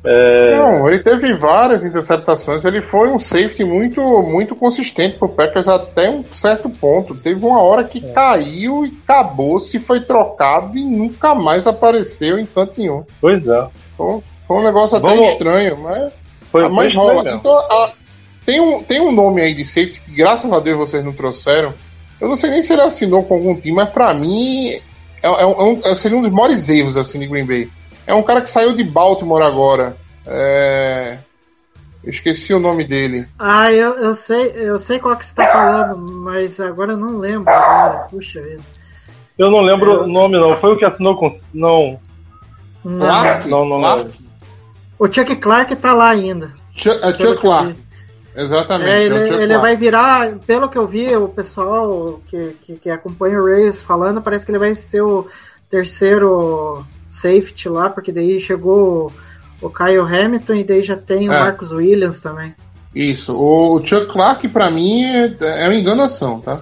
É, 0.07 0.55
Não, 0.57 0.87
ele 0.87 0.99
teve 0.99 1.33
várias 1.33 1.83
interceptações. 1.83 2.63
Ele 2.65 2.81
foi 2.81 3.09
um 3.09 3.17
safety 3.19 3.63
muito, 3.63 4.01
muito 4.23 4.55
consistente 4.55 5.17
pro 5.17 5.29
Packers 5.29 5.67
até 5.67 6.09
um 6.09 6.23
certo 6.31 6.69
ponto. 6.69 7.15
Teve 7.15 7.45
uma 7.45 7.61
hora 7.61 7.83
que 7.83 8.01
caiu 8.13 8.85
e 8.85 8.93
acabou, 9.03 9.59
se 9.59 9.79
foi 9.79 10.01
trocado 10.01 10.77
e 10.77 10.83
nunca 10.85 11.33
mais 11.35 11.65
apareceu 11.67 12.37
em 12.39 12.45
canto 12.45 12.73
nenhum. 12.77 13.03
pois 13.19 13.45
é. 13.47 13.67
Foi, 13.97 14.19
foi 14.47 14.57
um 14.57 14.63
negócio 14.63 14.97
até 14.97 15.07
Vamos- 15.07 15.29
estranho, 15.29 15.77
mas, 15.81 16.13
Foi, 16.51 16.67
mas 16.69 16.93
rola. 16.93 17.15
estranho. 17.15 17.37
Então, 17.37 17.53
ah, 17.53 17.91
tem, 18.45 18.59
um, 18.61 18.83
tem 18.83 19.01
um 19.01 19.11
nome 19.11 19.41
aí 19.41 19.53
de 19.53 19.65
safety 19.65 20.01
que, 20.01 20.11
graças 20.15 20.51
a 20.53 20.59
Deus, 20.59 20.77
vocês 20.77 21.03
não 21.03 21.13
trouxeram. 21.13 21.73
Eu 22.21 22.29
não 22.29 22.35
sei 22.37 22.49
nem 22.49 22.61
se 22.61 22.71
ele 22.73 22.81
assinou 22.81 23.23
com 23.23 23.33
algum 23.35 23.55
time, 23.55 23.75
mas 23.75 23.89
pra 23.89 24.13
mim 24.13 24.69
é, 24.69 24.81
é 25.23 25.45
um- 25.45 25.51
é 25.51 25.63
um- 25.63 25.81
é- 25.83 25.95
seria 25.95 26.17
um 26.17 26.21
dos 26.21 26.31
maiores 26.31 26.69
erros 26.69 26.95
assim, 26.97 27.17
de 27.19 27.27
Green 27.27 27.45
Bay. 27.45 27.67
É 28.07 28.13
um 28.13 28.23
cara 28.23 28.41
que 28.41 28.49
saiu 28.49 28.73
de 28.73 28.83
Baltimore 28.83 29.43
agora. 29.43 29.95
É... 30.25 31.17
Eu 32.03 32.11
esqueci 32.11 32.53
o 32.53 32.59
nome 32.59 32.83
dele. 32.83 33.27
Ah, 33.39 33.71
eu, 33.71 33.95
eu 33.95 34.13
sei, 34.13 34.51
eu 34.55 34.77
sei 34.77 34.99
qual 34.99 35.15
que 35.15 35.25
você 35.25 35.31
está 35.31 35.51
falando, 35.51 35.97
mas 35.97 36.59
agora 36.59 36.93
eu 36.93 36.97
não 36.97 37.17
lembro. 37.17 37.49
Agora. 37.49 38.07
Puxa 38.09 38.41
vida. 38.41 38.61
Eu 39.37 39.49
não 39.49 39.61
lembro 39.61 40.03
o 40.03 40.07
nome, 40.07 40.37
não. 40.37 40.53
Foi 40.53 40.73
o 40.73 40.77
que 40.77 40.85
assinou 40.85 41.17
com. 41.17 41.39
Não. 41.51 41.99
Não. 42.83 42.99
Clark? 42.99 43.49
não, 43.49 43.65
não 43.65 43.79
Clark? 43.79 44.11
O 44.99 45.07
Chuck 45.07 45.35
Clark 45.37 45.75
tá 45.75 45.93
lá 45.93 46.09
ainda. 46.09 46.53
Chuck, 46.73 46.97
é 47.03 47.07
Chuck 47.07 47.17
que 47.17 47.23
eu 47.23 47.35
Clark. 47.35 47.75
Exatamente. 48.35 48.91
É, 48.91 48.99
é 48.99 49.03
ele, 49.03 49.27
Chuck 49.27 49.41
ele 49.41 49.57
vai 49.57 49.75
virar, 49.75 50.35
pelo 50.45 50.69
que 50.69 50.77
eu 50.77 50.85
vi, 50.85 51.15
o 51.15 51.27
pessoal 51.27 52.21
que, 52.27 52.55
que, 52.61 52.75
que 52.77 52.89
acompanha 52.89 53.41
o 53.41 53.45
Rays 53.45 53.81
falando, 53.81 54.21
parece 54.21 54.45
que 54.45 54.51
ele 54.51 54.59
vai 54.59 54.75
ser 54.75 55.01
o 55.01 55.27
terceiro 55.69 56.85
safety 57.21 57.69
lá, 57.69 57.89
porque 57.89 58.11
daí 58.11 58.39
chegou 58.39 59.11
o 59.61 59.69
Kyle 59.69 59.99
Hamilton 59.99 60.55
e 60.55 60.63
daí 60.63 60.81
já 60.81 60.95
tem 60.95 61.29
o 61.29 61.33
É. 61.33 61.39
Marcus 61.39 61.71
Williams 61.71 62.19
também. 62.19 62.53
Isso. 62.93 63.35
O 63.37 63.85
Chuck 63.85 64.07
Clark, 64.07 64.47
pra 64.49 64.69
mim, 64.71 65.03
é, 65.03 65.35
é 65.63 65.67
uma 65.67 65.75
enganação, 65.75 66.39
tá? 66.39 66.61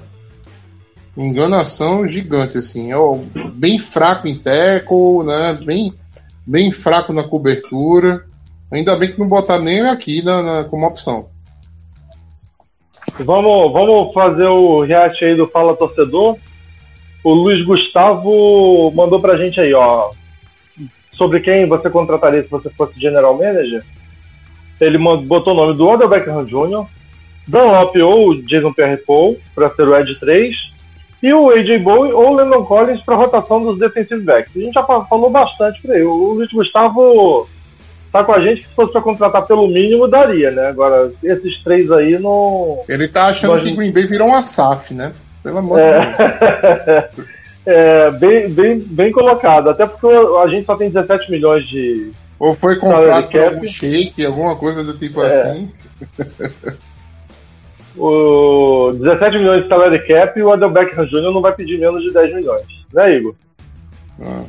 Enganação 1.16 2.08
gigante, 2.08 2.58
assim. 2.58 2.92
É 2.92 2.98
o- 2.98 3.24
bem 3.54 3.78
fraco 3.78 4.28
em 4.28 4.36
tackle, 4.36 5.24
né? 5.26 5.54
Bem, 5.64 5.94
bem 6.46 6.72
fraco 6.72 7.14
na 7.14 7.24
cobertura. 7.24 8.26
Ainda 8.72 8.96
bem 8.96 9.10
que 9.12 9.20
não 9.20 9.28
botaram 9.28 9.64
nem 9.64 9.78
ele 9.80 9.90
aqui 9.90 10.24
na, 10.24 10.42
na- 10.42 10.64
como 10.64 10.88
opção. 10.88 11.28
Vamos, 13.20 13.72
vamos 13.72 14.14
fazer 14.14 14.46
o 14.48 14.82
react 14.82 15.24
aí 15.24 15.36
do 15.36 15.48
Fala 15.48 15.76
Torcedor. 15.76 16.38
O 17.24 17.32
Luiz 17.34 17.64
Gustavo 17.66 18.92
mandou 18.96 19.20
pra 19.22 19.38
gente 19.38 19.60
aí, 19.60 19.74
ó. 19.74 20.12
Sobre 21.18 21.40
quem 21.40 21.68
você 21.68 21.90
contrataria 21.90 22.44
se 22.44 22.50
você 22.50 22.70
fosse 22.72 23.00
general 23.00 23.38
manager. 23.38 23.84
Ele 24.82 24.98
botou 24.98 25.54
o 25.54 25.56
nome 25.58 25.78
do 25.78 25.88
Odell 25.88 26.10
Beckham 26.10 26.44
Jr., 26.44 26.86
Dunlop 27.48 27.96
ou 28.02 28.42
Jason 28.44 28.74
Pierre-Paul 28.74 29.38
para 29.54 29.70
ser 29.72 29.88
o 29.88 29.96
Edge 29.98 30.20
3, 30.20 30.56
e 31.22 31.34
o 31.34 31.50
AJ 31.52 31.82
Bowie 31.82 32.12
ou 32.12 32.32
o 32.32 32.34
Landon 32.34 32.66
Collins 32.66 33.02
para 33.02 33.16
rotação 33.16 33.64
dos 33.64 33.80
defensive 33.80 34.22
backs. 34.22 34.52
A 34.56 34.60
gente 34.60 34.74
já 34.74 34.84
fa- 34.84 35.06
falou 35.06 35.30
bastante 35.30 35.82
por 35.82 35.92
aí. 35.92 36.04
O 36.04 36.34
Luiz 36.34 36.52
Gustavo 36.52 37.48
tá 38.12 38.24
com 38.24 38.34
a 38.34 38.42
gente 38.42 38.62
que 38.62 38.68
se 38.68 38.76
fosse 38.76 38.92
para 38.92 39.02
contratar 39.02 39.46
pelo 39.46 39.68
mínimo 39.68 40.08
daria, 40.08 40.52
né? 40.52 40.68
Agora, 40.68 41.12
esses 41.24 41.64
três 41.64 41.90
aí 41.92 42.20
não. 42.20 42.80
Ele 42.90 43.08
tá 43.08 43.28
achando 43.28 43.54
Mas- 43.56 43.70
que 43.70 43.76
Green 43.76 43.92
Bay 43.92 44.06
virou 44.06 44.28
uma 44.30 44.42
SAF, 44.42 44.94
né? 44.94 45.14
Pelo 45.42 45.60
amor 45.60 45.78
de 45.80 45.84
Deus. 45.86 47.28
É, 47.66 48.12
bem, 48.12 48.50
bem, 48.50 48.80
bem 48.80 49.12
colocado. 49.12 49.70
Até 49.70 49.86
porque 49.86 50.08
a 50.08 50.48
gente 50.48 50.66
só 50.66 50.76
tem 50.76 50.90
17 50.90 51.32
milhões 51.32 51.68
de. 51.68 52.12
Ou 52.40 52.54
foi 52.54 52.76
comprado 52.76 53.30
por 53.30 53.40
algum 53.42 53.66
shake, 53.66 54.26
alguma 54.26 54.56
coisa 54.56 54.84
do 54.84 54.98
tipo 54.98 55.24
É. 55.24 55.28
assim. 55.28 55.72
O 57.96 58.92
17 58.94 59.38
milhões 59.38 59.64
de 59.64 59.70
salary 59.70 60.00
cap 60.08 60.38
e 60.38 60.44
o 60.44 60.52
Adel 60.52 60.70
Beckham 60.72 61.06
Jr. 61.06 61.32
não 61.32 61.42
vai 61.42 61.54
pedir 61.54 61.80
menos 61.80 62.04
de 62.04 62.12
10 62.12 62.36
milhões. 62.36 62.66
Né, 62.92 63.18
Igor? 63.18 63.36
Ah. 64.20 64.44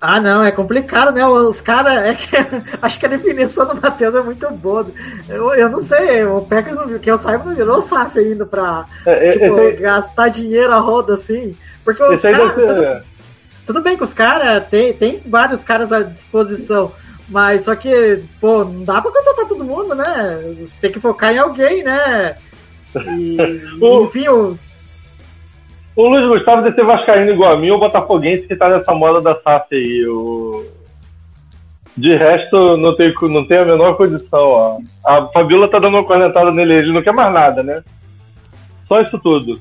Ah, 0.00 0.18
não, 0.18 0.42
é 0.42 0.50
complicado, 0.50 1.12
né? 1.12 1.26
Os 1.26 1.60
caras. 1.60 1.92
É 2.04 2.14
que, 2.14 2.34
acho 2.80 2.98
que 2.98 3.04
a 3.06 3.08
definição 3.10 3.66
do 3.66 3.80
Matheus 3.80 4.14
é 4.14 4.22
muito 4.22 4.48
boa. 4.50 4.86
Eu, 5.28 5.52
eu 5.52 5.68
não 5.68 5.78
sei, 5.78 6.24
o 6.24 6.40
Packers, 6.40 6.76
não, 6.76 6.98
que 6.98 7.10
eu 7.10 7.18
saiba, 7.18 7.44
não 7.44 7.54
virou 7.54 7.82
SAF 7.82 8.18
ainda 8.18 8.46
pra 8.46 8.86
É, 9.04 9.28
é, 9.28 9.32
tipo, 9.32 9.58
aí- 9.58 9.76
gastar 9.76 10.28
dinheiro 10.28 10.72
a 10.72 10.78
roda 10.78 11.12
assim. 11.14 11.54
Porque 11.84 12.02
os 12.02 12.22
caras. 12.22 12.54
Tudo, 12.54 13.02
tudo 13.66 13.82
bem 13.82 13.96
que 13.96 14.04
os 14.04 14.14
caras. 14.14 14.66
Tem, 14.68 14.94
tem 14.94 15.20
vários 15.26 15.62
caras 15.62 15.92
à 15.92 16.00
disposição. 16.02 16.92
Mas 17.28 17.64
só 17.64 17.76
que, 17.76 18.24
pô, 18.40 18.64
não 18.64 18.82
dá 18.82 19.00
pra 19.02 19.12
contratar 19.12 19.46
todo 19.46 19.62
mundo, 19.64 19.94
né? 19.94 20.54
Você 20.60 20.76
tem 20.80 20.90
que 20.90 20.98
focar 20.98 21.32
em 21.32 21.38
alguém, 21.38 21.84
né? 21.84 22.36
E, 22.96 23.36
O- 23.80 24.04
enfim, 24.04 24.26
o, 24.28 24.58
O 25.96 26.08
Luiz 26.08 26.26
Gustavo 26.26 26.62
deve 26.62 26.76
ser 26.76 26.84
vascaíno 26.84 27.32
igual 27.32 27.52
a 27.52 27.56
mim 27.56 27.70
ou 27.70 27.78
botafoguense 27.78 28.46
que 28.46 28.56
tá 28.56 28.68
nessa 28.68 28.94
moda 28.94 29.20
da 29.20 29.40
SAF 29.40 29.74
aí. 29.74 30.06
O... 30.06 30.64
De 31.96 32.16
resto, 32.16 32.76
não 32.76 32.94
tem, 32.94 33.12
não 33.22 33.44
tem 33.44 33.58
a 33.58 33.64
menor 33.64 33.96
condição. 33.96 34.40
Ó. 34.40 34.78
A 35.04 35.26
Fabiola 35.28 35.68
tá 35.68 35.78
dando 35.78 35.96
uma 35.96 36.04
cornetada 36.04 36.50
nele, 36.52 36.74
ele 36.74 36.92
não 36.92 37.02
quer 37.02 37.12
mais 37.12 37.32
nada, 37.32 37.62
né? 37.62 37.82
Só 38.86 39.00
isso 39.00 39.18
tudo. 39.18 39.60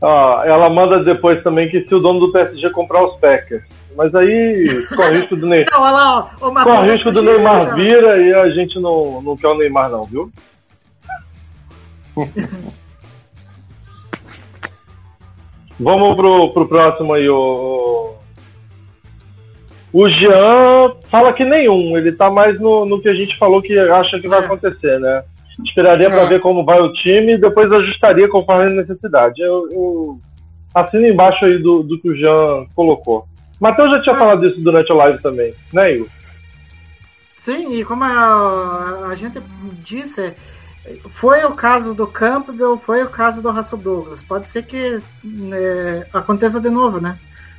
Ó, 0.00 0.44
ela 0.44 0.70
manda 0.70 1.02
depois 1.02 1.42
também 1.42 1.68
que 1.68 1.82
se 1.88 1.94
o 1.94 1.98
dono 1.98 2.20
do 2.20 2.32
PSG 2.32 2.70
comprar 2.70 3.02
os 3.04 3.18
Packers. 3.18 3.64
Mas 3.96 4.14
aí 4.14 4.86
corre 4.94 5.18
risco 5.18 5.34
do 5.34 5.46
Neymar. 5.46 5.72
Não, 5.72 5.82
olha 5.82 5.92
lá, 5.92 6.30
ó, 6.40 6.48
o 6.48 6.54
Corre 6.54 6.90
risco 6.92 7.10
do 7.10 7.22
Neymar 7.22 7.74
vira 7.74 8.16
e 8.18 8.32
a 8.32 8.48
gente 8.50 8.78
não, 8.78 9.20
não 9.22 9.36
quer 9.36 9.48
o 9.48 9.56
Neymar 9.56 9.90
não, 9.90 10.04
viu? 10.04 10.30
Vamos 15.80 16.16
pro, 16.16 16.52
pro 16.52 16.68
próximo 16.68 17.12
aí, 17.14 17.28
o. 17.28 18.14
O 19.92 20.06
Jean 20.08 20.92
fala 21.06 21.32
que 21.32 21.44
nenhum, 21.44 21.96
ele 21.96 22.12
tá 22.12 22.30
mais 22.30 22.60
no, 22.60 22.84
no 22.84 23.00
que 23.00 23.08
a 23.08 23.14
gente 23.14 23.38
falou 23.38 23.62
que 23.62 23.78
acha 23.78 24.20
que 24.20 24.28
vai 24.28 24.40
É. 24.42 24.44
acontecer, 24.44 25.00
né? 25.00 25.22
Esperaria 25.64 26.10
pra 26.10 26.22
É. 26.22 26.26
ver 26.28 26.40
como 26.40 26.64
vai 26.64 26.78
o 26.80 26.92
time 26.92 27.32
e 27.34 27.38
depois 27.40 27.72
ajustaria 27.72 28.28
conforme 28.28 28.64
a 28.66 28.82
necessidade. 28.82 29.40
Eu, 29.40 29.66
eu 29.72 30.20
assino 30.74 31.06
embaixo 31.06 31.42
aí 31.44 31.58
do, 31.58 31.82
do 31.82 31.98
que 32.00 32.10
o 32.10 32.14
Jean 32.16 32.66
colocou. 32.76 33.24
Matheus 33.58 33.90
já 33.92 34.02
tinha 34.02 34.14
falado 34.16 34.46
isso 34.46 34.60
durante 34.60 34.92
a 34.92 34.94
live 34.94 35.22
também, 35.22 35.54
né, 35.72 35.94
Igor? 35.94 36.06
Sim, 37.36 37.72
e 37.72 37.84
como 37.84 38.04
a, 38.04 39.06
a 39.10 39.14
gente 39.14 39.40
disse, 39.82 40.34
foi 41.10 41.44
o 41.44 41.52
caso 41.52 41.94
do 41.94 42.06
Campbell, 42.06 42.78
foi 42.78 43.02
o 43.02 43.10
caso 43.10 43.42
do 43.42 43.50
Russell 43.50 43.78
Douglas. 43.78 44.22
Pode 44.22 44.46
ser 44.46 44.64
que 44.64 45.00
né, 45.22 46.06
aconteça 46.12 46.60
de 46.60 46.70
novo, 46.70 47.00
né? 47.00 47.18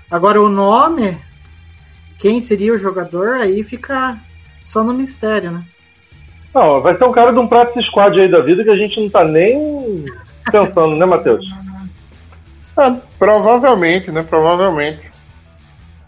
Agora 0.09 0.41
o 0.41 0.49
nome, 0.49 1.17
quem 2.17 2.41
seria 2.41 2.73
o 2.73 2.77
jogador, 2.77 3.35
aí 3.35 3.63
fica 3.63 4.17
só 4.65 4.83
no 4.83 4.93
mistério, 4.93 5.51
né? 5.51 5.63
Não, 6.53 6.81
vai 6.81 6.97
ser 6.97 7.03
um 7.03 7.11
cara 7.11 7.31
de 7.31 7.39
um 7.39 7.47
practice 7.47 7.85
squad 7.87 8.19
aí 8.19 8.29
da 8.29 8.41
vida 8.41 8.63
que 8.63 8.71
a 8.71 8.77
gente 8.77 8.99
não 8.99 9.09
tá 9.09 9.23
nem 9.23 10.05
pensando, 10.51 10.95
né, 10.95 11.05
Matheus? 11.05 11.45
Ah, 12.75 12.97
provavelmente, 13.19 14.11
né? 14.11 14.23
Provavelmente. 14.23 15.11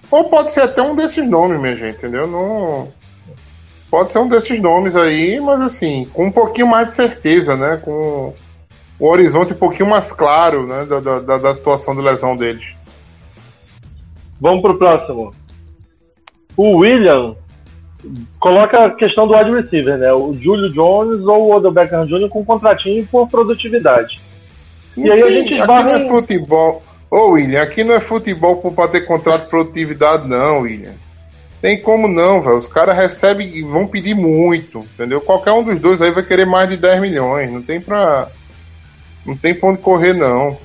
Ou 0.10 0.26
pode 0.26 0.52
ser 0.52 0.62
até 0.62 0.82
um 0.82 0.96
desses 0.96 1.28
nomes, 1.28 1.60
minha 1.60 1.76
gente, 1.76 1.98
entendeu? 1.98 2.28
Não. 2.28 2.92
Pode 3.92 4.14
ser 4.14 4.20
um 4.20 4.30
desses 4.30 4.62
nomes 4.62 4.96
aí, 4.96 5.38
mas 5.42 5.60
assim, 5.60 6.08
com 6.14 6.28
um 6.28 6.32
pouquinho 6.32 6.68
mais 6.68 6.88
de 6.88 6.94
certeza, 6.94 7.58
né? 7.58 7.76
Com 7.76 8.34
o 8.98 9.08
horizonte 9.08 9.52
um 9.52 9.58
pouquinho 9.58 9.90
mais 9.90 10.14
claro, 10.14 10.66
né? 10.66 10.86
Da, 10.86 11.20
da, 11.20 11.38
da 11.38 11.54
situação 11.54 11.94
de 11.94 12.02
lesão 12.02 12.38
deles. 12.38 12.74
Vamos 14.40 14.62
pro 14.62 14.78
próximo. 14.78 15.36
O 16.56 16.78
William 16.78 17.36
coloca 18.40 18.86
a 18.86 18.92
questão 18.92 19.28
do 19.28 19.36
wide 19.36 19.52
receiver, 19.52 19.98
né? 19.98 20.14
O 20.14 20.32
Julio 20.34 20.72
Jones 20.72 21.26
ou 21.26 21.50
o 21.50 21.56
Odell 21.56 21.72
Beckham 21.74 22.06
Jr. 22.06 22.30
com 22.30 22.46
contratinho 22.46 23.06
por 23.08 23.30
produtividade. 23.30 24.22
E 24.96 25.12
aí 25.12 25.22
a 25.22 25.30
gente 25.30 25.54
aqui 25.60 25.68
não 25.68 25.76
é 25.76 26.08
futebol. 26.08 26.82
Ô, 27.10 27.32
William, 27.32 27.62
aqui 27.62 27.84
não 27.84 27.96
é 27.96 28.00
futebol 28.00 28.56
pra 28.72 28.88
ter 28.88 29.02
contrato 29.02 29.44
de 29.44 29.50
produtividade, 29.50 30.26
não, 30.30 30.62
William. 30.62 30.94
Tem 31.62 31.80
como 31.80 32.08
não, 32.08 32.42
velho. 32.42 32.58
Os 32.58 32.68
caras 32.68 32.98
recebem 32.98 33.48
e 33.56 33.62
vão 33.62 33.86
pedir 33.86 34.16
muito, 34.16 34.80
entendeu? 34.80 35.22
Qualquer 35.22 35.52
um 35.52 35.64
dos 35.64 35.80
dois 35.80 36.02
aí 36.02 36.12
vai 36.12 36.24
querer 36.24 36.46
mais 36.46 36.68
de 36.70 36.78
10 36.78 37.00
milhões. 37.00 37.52
Não 37.52 37.62
tem 37.62 37.80
pra. 37.80 38.28
Não 39.26 39.38
tem 39.38 39.54
pra 39.54 39.70
onde 39.70 39.78
correr, 39.80 40.14
não. 40.14 40.58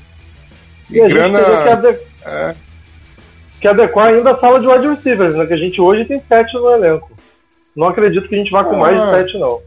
E, 0.91 0.99
E 0.99 1.09
grana. 1.09 1.39
que, 1.39 1.69
ade- 1.69 1.99
é. 2.25 2.55
que 3.61 3.69
adequar 3.69 4.07
ainda 4.07 4.31
a 4.31 4.39
sala 4.39 4.59
de 4.61 4.67
wide 4.67 4.89
receivers, 4.89 5.37
né? 5.37 5.45
Que 5.47 5.53
a 5.53 5.59
gente 5.59 5.79
hoje 5.81 6.07
tem 6.07 6.23
sete 6.27 6.55
no 6.55 6.71
elenco. 6.71 7.11
Não 7.75 7.89
acredito 7.89 8.27
que 8.27 8.35
a 8.35 8.39
gente 8.39 8.51
vá 8.51 8.65
com 8.65 8.77
Ah. 8.77 8.79
mais 8.79 8.99
de 9.03 9.11
sete, 9.11 9.39
não. 9.39 9.61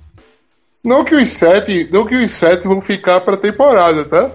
Não 0.84 1.04
que 1.04 1.14
os 1.14 1.30
sete, 1.30 1.90
não 1.92 2.06
que 2.06 2.16
os 2.16 2.32
sete 2.32 2.68
vão 2.68 2.82
ficar 2.82 3.22
pra 3.22 3.38
temporada, 3.38 4.04
tá? 4.06 4.32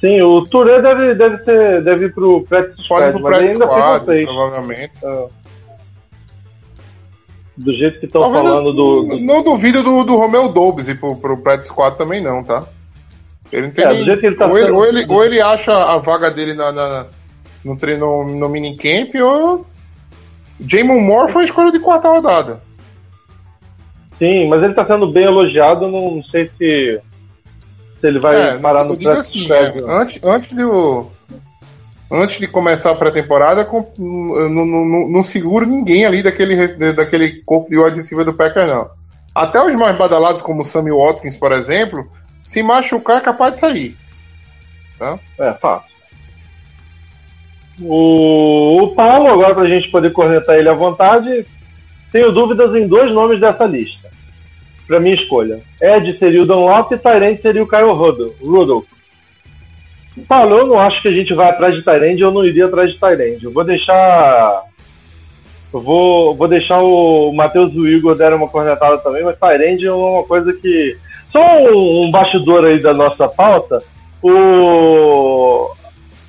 Sim, 0.00 0.22
o 0.22 0.46
Touré 0.46 0.80
deve, 0.80 1.14
deve, 1.14 1.44
ser, 1.44 1.82
deve 1.82 2.06
ir 2.06 2.14
pro 2.14 2.42
practice 2.48 2.86
Pode 2.88 3.06
squad, 3.06 3.10
pro 3.12 3.22
practice 3.22 3.54
squad, 3.54 4.24
provavelmente. 4.24 4.92
Ah. 5.02 5.26
Do 7.62 7.74
jeito 7.74 8.00
que 8.00 8.06
estão 8.06 8.32
falando 8.32 8.72
do, 8.72 9.02
do- 9.02 9.20
Não 9.20 9.42
duvido 9.42 9.82
do, 9.82 10.02
do 10.02 10.16
Romeu 10.16 10.48
Dobbs 10.48 10.88
ir 10.88 10.98
pro, 10.98 11.14
pro 11.16 11.36
practice 11.38 11.68
squad 11.70 11.96
também, 11.98 12.22
não, 12.22 12.42
tá? 12.42 12.64
Ele 13.52 13.66
não 13.66 13.70
tem 13.72 13.84
É, 13.84 13.88
nem- 13.92 14.08
ele 14.08 14.34
tá 14.36 14.46
ou, 14.46 14.58
ele, 14.58 14.70
ou, 14.70 14.86
ele, 14.86 15.04
ou 15.08 15.24
ele 15.24 15.40
acha 15.40 15.72
a 15.72 15.98
vaga 15.98 16.30
dele 16.30 16.54
na, 16.54 16.72
na- 16.72 17.06
no 17.64 17.76
treino 17.76 18.24
no 18.24 18.48
minicamp, 18.48 19.14
ou. 19.20 19.66
Jamon 20.66 21.00
Moore 21.00 21.30
foi 21.32 21.42
a 21.42 21.44
escolha 21.44 21.70
de 21.72 21.80
quarta 21.80 22.08
rodada. 22.08 22.62
Sim, 24.18 24.48
mas 24.48 24.62
ele 24.62 24.74
tá 24.74 24.86
sendo 24.86 25.10
bem 25.10 25.24
elogiado, 25.24 25.88
não, 25.88 26.22
sei 26.30 26.46
se, 26.58 27.00
se 28.00 28.06
ele 28.06 28.18
vai 28.18 28.36
é, 28.36 28.58
parar 28.58 28.84
no 28.84 28.96
digo 28.96 29.10
assim, 29.10 29.50
é, 29.50 29.72
antes, 29.86 30.20
antes 30.22 30.54
de 30.54 30.62
o- 30.64 31.10
Antes 32.12 32.40
de 32.40 32.48
começar 32.48 32.90
a 32.90 32.94
pré-temporada, 32.96 33.68
não, 33.96 34.48
não, 34.50 35.08
não- 35.08 35.22
seguro 35.22 35.64
ninguém 35.64 36.04
ali 36.04 36.22
daquele, 36.22 36.92
daquele 36.92 37.40
corpo 37.44 37.70
de 37.70 37.76
receiver 37.94 38.24
do 38.24 38.34
Packers, 38.34 38.66
não. 38.66 38.90
Até 39.32 39.64
os 39.64 39.74
mais 39.76 39.96
badalados, 39.96 40.42
como 40.42 40.62
o 40.62 40.64
Sammy 40.64 40.90
Watkins, 40.90 41.36
por 41.36 41.52
exemplo, 41.52 42.04
se 42.42 42.62
machucar 42.64 43.18
é 43.18 43.20
capaz 43.20 43.52
de 43.52 43.58
sair. 43.60 43.96
Tá? 44.98 45.18
É, 45.38 45.52
fácil. 45.54 45.88
O, 47.80 48.82
o 48.82 48.94
Paulo, 48.94 49.28
agora 49.28 49.54
pra 49.54 49.68
gente 49.68 49.88
poder 49.90 50.12
cornetar 50.12 50.56
ele 50.56 50.68
à 50.68 50.74
vontade, 50.74 51.46
tenho 52.12 52.32
dúvidas 52.32 52.74
em 52.74 52.86
dois 52.88 53.12
nomes 53.14 53.40
dessa 53.40 53.64
lista. 53.64 54.10
Pra 54.86 54.98
minha 54.98 55.14
escolha. 55.14 55.60
Ed 55.80 56.18
seria 56.18 56.42
o 56.42 56.46
Dunlop 56.46 56.92
e 56.92 56.98
Tyrande 56.98 57.40
seria 57.40 57.62
o 57.62 57.68
Kyle 57.68 57.92
Rudolph. 58.42 58.86
Paulo, 60.26 60.58
eu 60.58 60.66
não 60.66 60.78
acho 60.78 61.00
que 61.02 61.08
a 61.08 61.12
gente 61.12 61.32
vai 61.34 61.48
atrás 61.48 61.74
de 61.74 61.82
Tyrande, 61.82 62.22
eu 62.22 62.30
não 62.30 62.44
iria 62.44 62.66
atrás 62.66 62.90
de 62.90 62.98
Tyrande. 62.98 63.44
Eu 63.44 63.52
vou 63.52 63.64
deixar. 63.64 64.64
Eu 65.72 65.80
vou, 65.80 66.34
vou 66.34 66.48
deixar 66.48 66.80
o 66.80 67.32
Matheus 67.32 67.72
e 67.72 67.78
o 67.78 67.88
Igor 67.88 68.16
deram 68.16 68.38
uma 68.38 68.48
cornetada 68.48 68.98
também, 68.98 69.22
mas 69.22 69.38
Tyrande 69.38 69.86
é 69.86 69.92
uma 69.92 70.24
coisa 70.24 70.52
que. 70.52 70.96
Só 71.30 71.40
um, 71.72 72.10
bastidor 72.10 72.64
aí 72.64 72.82
da 72.82 72.92
nossa 72.92 73.28
pauta. 73.28 73.82
O. 74.20 75.70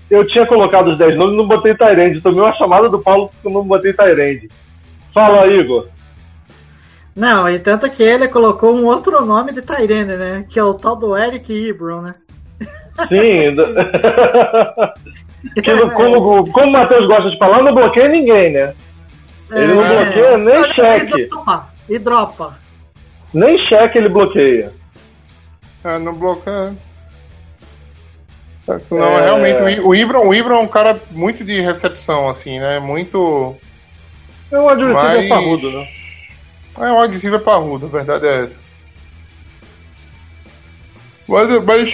Eu 0.09 0.27
tinha 0.27 0.45
colocado 0.45 0.89
os 0.89 0.97
10 0.97 1.17
nomes 1.17 1.33
e 1.33 1.37
não 1.37 1.47
botei 1.47 1.73
Tyrande. 1.73 2.21
Tomei 2.21 2.41
uma 2.41 2.53
chamada 2.53 2.87
do 2.87 2.99
Paulo 2.99 3.29
porque 3.29 3.47
eu 3.47 3.51
não 3.51 3.63
botei 3.63 3.93
Tyrande. 3.93 4.49
Fala, 5.13 5.47
Igor. 5.47 5.87
Não, 7.15 7.49
e 7.49 7.59
tanto 7.59 7.89
que 7.89 8.01
ele 8.01 8.27
colocou 8.27 8.73
um 8.73 8.85
outro 8.85 9.25
nome 9.25 9.51
de 9.51 9.61
Tyrene, 9.61 10.15
né? 10.15 10.45
Que 10.47 10.59
é 10.59 10.63
o 10.63 10.73
tal 10.73 10.95
do 10.95 11.15
Eric 11.15 11.51
Ibron, 11.51 12.01
né? 12.01 12.15
Sim. 13.09 13.51
no- 13.51 13.73
como, 15.91 16.51
como 16.51 16.67
o 16.67 16.71
Matheus 16.71 17.07
gosta 17.07 17.29
de 17.31 17.37
falar, 17.37 17.61
não 17.61 17.73
bloqueia 17.73 18.07
ninguém, 18.09 18.51
né? 18.53 18.73
Ele 19.51 19.73
não 19.73 19.83
É. 19.85 20.03
bloqueia 20.05 20.37
nem 20.37 20.73
cheque. 20.73 21.25
dropa, 21.27 21.67
E 21.89 21.99
dropa. 21.99 22.57
Nem 23.33 23.57
cheque 23.65 23.97
ele 23.97 24.09
bloqueia. 24.09 24.71
É, 25.83 25.97
não 25.97 26.13
bloqueia. 26.13 26.73
Não, 28.89 29.17
É. 29.19 29.23
realmente, 29.23 29.81
o 29.81 29.93
Ibram, 29.95 30.27
o 30.27 30.33
Ibram 30.33 30.57
é 30.57 30.61
um 30.61 30.67
cara 30.67 30.99
muito 31.11 31.43
de 31.43 31.59
recepção, 31.59 32.29
assim, 32.29 32.59
né? 32.59 32.79
Muito. 32.79 33.55
É 34.51 34.59
um 34.59 34.69
adversário 34.69 35.19
Mas- 35.21 35.29
parrudo, 35.29 35.71
né? 35.71 35.87
É 36.79 36.83
um 36.91 37.01
agressivo 37.01 37.35
é 37.35 37.39
parrudo, 37.39 37.87
a 37.87 37.89
verdade 37.89 38.25
é 38.27 38.43
essa. 38.45 38.59
Mas, 41.27 41.63
mas 41.63 41.93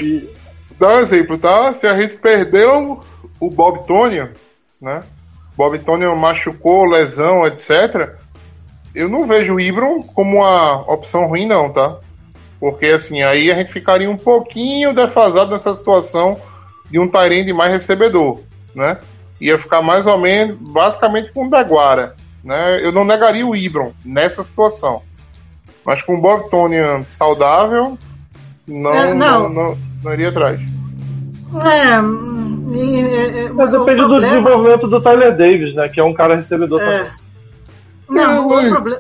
dá 0.80 0.96
um 0.96 1.00
exemplo, 1.00 1.38
tá? 1.38 1.74
Se 1.74 1.88
a 1.88 2.00
gente 2.00 2.18
perdeu 2.18 3.02
o 3.40 3.50
Bob 3.50 3.86
Tony, 3.86 4.30
né? 4.82 5.04
Bob 5.56 5.78
Tony 5.80 6.06
machucou, 6.16 6.86
lesão, 6.86 7.46
etc. 7.46 8.16
Eu 8.94 9.10
não 9.10 9.26
vejo 9.26 9.56
o 9.56 9.60
Ibram 9.60 10.04
como 10.04 10.38
uma 10.38 10.82
opção 10.92 11.28
ruim, 11.28 11.48
não, 11.48 11.72
tá? 11.72 11.98
Porque 12.60 12.88
assim, 12.88 13.22
aí 13.22 13.52
a 13.52 13.56
gente 13.56 13.72
ficaria 13.72 14.10
um 14.10 14.18
pouquinho 14.18 14.94
defasado 14.94 15.52
nessa 15.52 15.74
situação 15.74 16.40
de 16.90 17.00
um 17.00 17.08
Tyrande 17.08 17.54
mais 17.54 17.72
recebedor, 17.72 18.40
né? 18.74 18.98
Ia 19.40 19.60
ficar 19.60 19.82
mais 19.82 20.08
ou 20.08 20.18
menos, 20.18 20.58
basicamente 20.60 21.32
com 21.32 21.46
o 21.46 21.50
Deguara, 21.50 22.16
né? 22.44 22.80
Eu 22.82 22.92
não 22.92 23.04
negaria 23.04 23.46
o 23.46 23.56
Ibram 23.56 23.94
nessa 24.04 24.42
situação. 24.42 25.02
Mas 25.86 26.02
com 26.02 26.16
o 26.16 26.22
Bob 26.22 26.50
Tony 26.50 26.78
saudável, 27.10 27.98
não, 28.68 28.94
É, 28.94 29.14
não. 29.14 29.50
não. 29.50 29.52
Não, 29.70 29.78
não 30.04 30.14
iria 30.14 30.30
atrás. 30.30 30.60
É, 30.60 32.00
e- 32.76 32.80
e- 32.80 33.46
e- 33.46 33.50
Mas 33.50 33.72
depende 33.72 34.02
do 34.02 34.08
problema- 34.08 34.20
desenvolvimento 34.28 34.88
do 34.88 35.02
Tyler 35.02 35.38
Davis, 35.38 35.74
né? 35.76 35.90
Que 35.90 36.00
é 36.00 36.04
um 36.04 36.14
cara 36.14 36.36
recebedor 36.36 36.82
É. 36.82 36.98
também. 37.04 37.12
Não, 38.10 38.54
É, 38.54 38.68
o, 38.68 38.72
proble- 38.74 39.00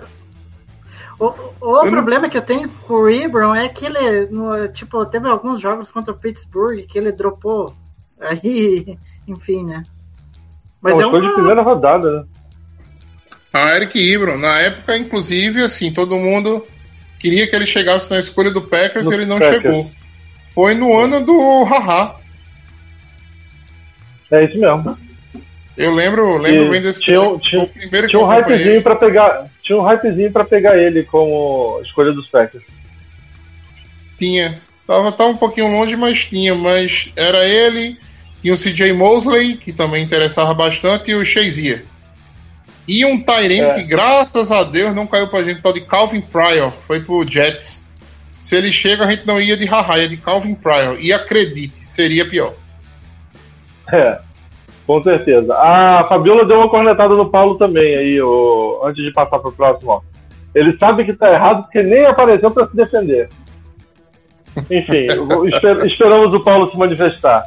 o, 1.19 1.25
o 1.61 1.89
problema 1.89 2.29
que 2.29 2.37
eu 2.37 2.41
tenho 2.41 2.69
com 2.87 2.93
o 2.93 3.09
Ibram 3.09 3.55
é 3.55 3.67
que 3.69 3.85
ele, 3.85 4.27
no- 4.27 4.67
tipo, 4.69 5.05
teve 5.05 5.27
alguns 5.27 5.59
jogos 5.61 5.91
contra 5.91 6.13
o 6.13 6.17
Pittsburgh 6.17 6.85
que 6.87 6.97
ele 6.97 7.11
dropou. 7.11 7.73
Aí, 8.19 8.97
enfim, 9.27 9.63
né? 9.65 9.83
Mas 10.81 10.97
Não, 10.97 11.07
é 11.07 11.11
foi 11.11 11.21
de 11.21 11.27
uma... 11.27 11.33
primeira 11.35 11.61
rodada, 11.61 12.11
né? 12.19 12.23
A 13.53 13.75
Eric 13.75 13.97
Ibram, 13.99 14.37
na 14.37 14.59
época, 14.59 14.97
inclusive, 14.97 15.63
assim, 15.63 15.91
todo 15.91 16.15
mundo 16.15 16.63
queria 17.19 17.47
que 17.47 17.55
ele 17.55 17.65
chegasse 17.65 18.09
na 18.09 18.19
escolha 18.19 18.51
do 18.51 18.61
Packers 18.61 19.05
No 19.05 19.11
e 19.11 19.15
ele 19.15 19.25
não 19.25 19.39
Packers. 19.39 19.61
chegou. 19.61 19.91
Foi 20.53 20.73
no 20.75 20.95
ano 20.97 21.23
do 21.25 21.63
Haha. 21.63 22.15
É 24.31 24.43
isso 24.43 24.57
mesmo. 24.59 24.97
Eu 25.77 25.93
lembro, 25.93 26.37
lembro 26.37 26.65
E 26.65 26.69
bem 26.71 26.81
desse 26.81 27.01
tinha 27.01 27.19
tinha- 27.39 27.61
o 27.63 27.67
primeiro 27.67 28.07
Tinha 28.07 28.21
um 28.21 28.25
hypezinho 28.25 28.81
pra 28.81 28.95
pegar. 28.95 29.45
Tinha 29.61 29.77
um 29.77 29.81
hypezinho 29.83 30.31
pra 30.31 30.43
pegar 30.43 30.77
ele 30.77 31.03
como 31.03 31.79
escolha 31.83 32.11
dos 32.11 32.27
Packers. 32.27 32.63
Tinha. 34.17 34.57
Tava, 34.87 35.11
tava 35.11 35.29
um 35.29 35.37
pouquinho 35.37 35.67
longe, 35.71 35.95
mas 35.95 36.25
tinha. 36.25 36.55
Mas 36.55 37.11
era 37.15 37.45
ele, 37.47 37.97
e 38.43 38.51
o 38.51 38.57
CJ 38.57 38.93
Mosley, 38.93 39.57
que 39.57 39.71
também 39.71 40.03
interessava 40.03 40.53
bastante, 40.53 41.11
e 41.11 41.15
o 41.15 41.23
Shazier. 41.25 41.83
E 42.87 43.03
um 43.05 43.21
Tyrant 43.21 43.71
É. 43.71 43.73
que, 43.75 43.83
graças 43.83 44.49
a 44.51 44.63
Deus, 44.63 44.95
não 44.95 45.05
caiu 45.05 45.27
pra 45.27 45.43
gente, 45.43 45.61
tal 45.61 45.73
de 45.73 45.81
Calvin 45.81 46.21
Pryor. 46.21 46.71
Foi 46.87 47.01
pro 47.01 47.25
Jets. 47.27 47.85
Se 48.41 48.55
ele 48.55 48.71
chega, 48.71 49.03
a 49.03 49.11
gente 49.11 49.27
não 49.27 49.41
ia 49.41 49.57
de 49.57 49.65
Haha, 49.65 49.97
ia 49.99 50.07
de 50.07 50.15
Calvin 50.17 50.55
Pryor. 50.55 50.97
E 50.99 51.11
acredite, 51.11 51.83
seria 51.83 52.27
pior. 52.29 52.53
É, 53.91 54.19
com 54.85 55.01
certeza. 55.03 55.53
A 55.57 56.05
Fabiola 56.05 56.45
deu 56.45 56.57
uma 56.59 56.69
cornetada 56.69 57.13
no 57.13 57.29
Paulo 57.29 57.55
também 57.57 57.95
aí, 57.95 58.21
o... 58.21 58.81
antes 58.85 59.03
de 59.03 59.11
passar 59.11 59.39
pro 59.39 59.51
próximo. 59.51 59.91
Ó. 59.91 60.01
Ele 60.55 60.77
sabe 60.77 61.03
que 61.03 61.13
tá 61.13 61.31
errado 61.33 61.63
porque 61.63 61.83
nem 61.83 62.05
apareceu 62.05 62.49
pra 62.51 62.67
se 62.67 62.75
defender. 62.75 63.29
Enfim, 64.71 65.07
esper- 65.53 65.85
esperamos 65.85 66.33
o 66.33 66.39
Paulo 66.39 66.71
se 66.71 66.77
manifestar. 66.77 67.43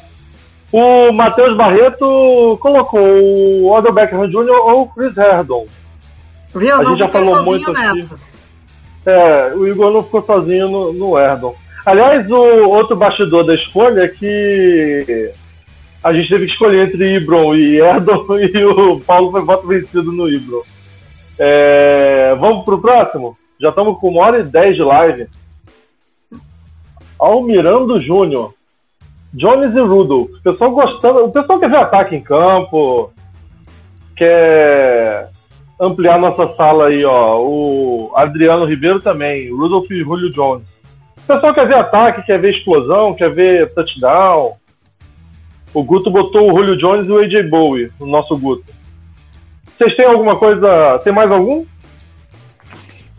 O 0.72 1.12
Matheus 1.12 1.56
Barreto 1.56 2.58
colocou 2.60 3.00
o 3.00 3.72
Odell 3.72 3.92
Beckham 3.92 4.28
Jr. 4.28 4.50
ou 4.50 4.82
o 4.82 4.88
Chris 4.88 5.16
Herdon. 5.16 5.66
Viu? 6.54 6.80
A 6.80 6.84
gente 6.84 6.98
já 6.98 7.08
falou 7.08 7.42
muito 7.44 7.70
aqui. 7.70 7.80
nessa. 7.80 8.18
É, 9.06 9.52
o 9.54 9.66
Igor 9.66 9.92
não 9.92 10.02
ficou 10.02 10.22
sozinho 10.22 10.68
no, 10.68 10.92
no 10.92 11.18
Erdon. 11.18 11.54
Aliás, 11.84 12.30
o 12.30 12.68
outro 12.68 12.94
bastidor 12.94 13.44
da 13.44 13.54
escolha 13.54 14.02
é 14.02 14.08
que 14.08 15.32
a 16.02 16.12
gente 16.12 16.28
teve 16.28 16.46
que 16.46 16.52
escolher 16.52 16.86
entre 16.86 17.16
Ibron 17.16 17.54
e 17.54 17.80
Erdon 17.80 18.26
e 18.38 18.64
o 18.64 19.00
Paulo 19.00 19.32
foi 19.32 19.42
voto 19.42 19.66
vencido 19.66 20.12
no 20.12 20.28
Ibron. 20.28 20.62
É, 21.38 22.34
vamos 22.38 22.64
pro 22.64 22.80
próximo? 22.80 23.36
Já 23.60 23.70
estamos 23.70 23.98
com 23.98 24.10
uma 24.10 24.22
hora 24.22 24.40
e 24.40 24.42
dez 24.42 24.76
de 24.76 24.82
live. 24.82 25.26
Almirando 27.18 28.00
Júnior. 28.00 28.54
Jones 29.32 29.74
e 29.74 29.80
Rudolph. 29.80 30.30
O 30.30 30.42
pessoal 30.42 30.70
gostando. 30.70 31.24
O 31.24 31.32
pessoal 31.32 31.58
quer 31.58 31.70
ver 31.70 31.76
ataque 31.76 32.16
em 32.16 32.22
campo. 32.22 33.12
Quer 34.16 35.30
ampliar 35.80 36.18
nossa 36.18 36.54
sala 36.54 36.86
aí, 36.86 37.04
ó. 37.04 37.40
O 37.40 38.12
Adriano 38.16 38.64
Ribeiro 38.64 39.00
também. 39.00 39.50
Rudolph 39.50 39.90
e 39.90 40.00
Julio 40.00 40.32
Jones. 40.32 40.68
O 41.16 41.26
pessoal 41.26 41.54
quer 41.54 41.68
ver 41.68 41.76
ataque, 41.76 42.26
quer 42.26 42.40
ver 42.40 42.54
explosão, 42.54 43.14
quer 43.14 43.32
ver 43.32 43.72
touchdown. 43.72 44.56
O 45.72 45.84
Guto 45.84 46.10
botou 46.10 46.50
o 46.50 46.56
Julio 46.56 46.76
Jones 46.76 47.06
e 47.06 47.12
o 47.12 47.18
AJ 47.18 47.48
Bowie, 47.48 47.92
o 48.00 48.06
nosso 48.06 48.36
Guto. 48.36 48.64
Vocês 49.78 49.94
têm 49.96 50.06
alguma 50.06 50.36
coisa. 50.36 50.98
Tem 51.04 51.12
mais 51.12 51.30
algum? 51.30 51.64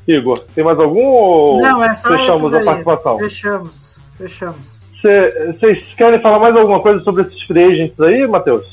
Igor, 0.08 0.38
tem 0.54 0.64
mais 0.64 0.80
algum 0.80 1.06
ou 1.06 1.62
Não, 1.62 1.84
é 1.84 1.94
só 1.94 2.10
fechamos 2.10 2.54
a 2.54 2.64
participação? 2.64 3.18
Fechamos, 3.20 4.00
fechamos. 4.18 4.81
Cê- 5.02 5.54
Vocês 5.60 5.88
querem 5.96 6.22
falar 6.22 6.40
mais 6.40 6.56
alguma 6.56 6.82
coisa 6.82 7.04
sobre 7.04 7.24
esses 7.24 7.42
free 7.44 7.64
agents 7.64 8.00
aí, 8.00 8.28
Matheus? 8.28 8.66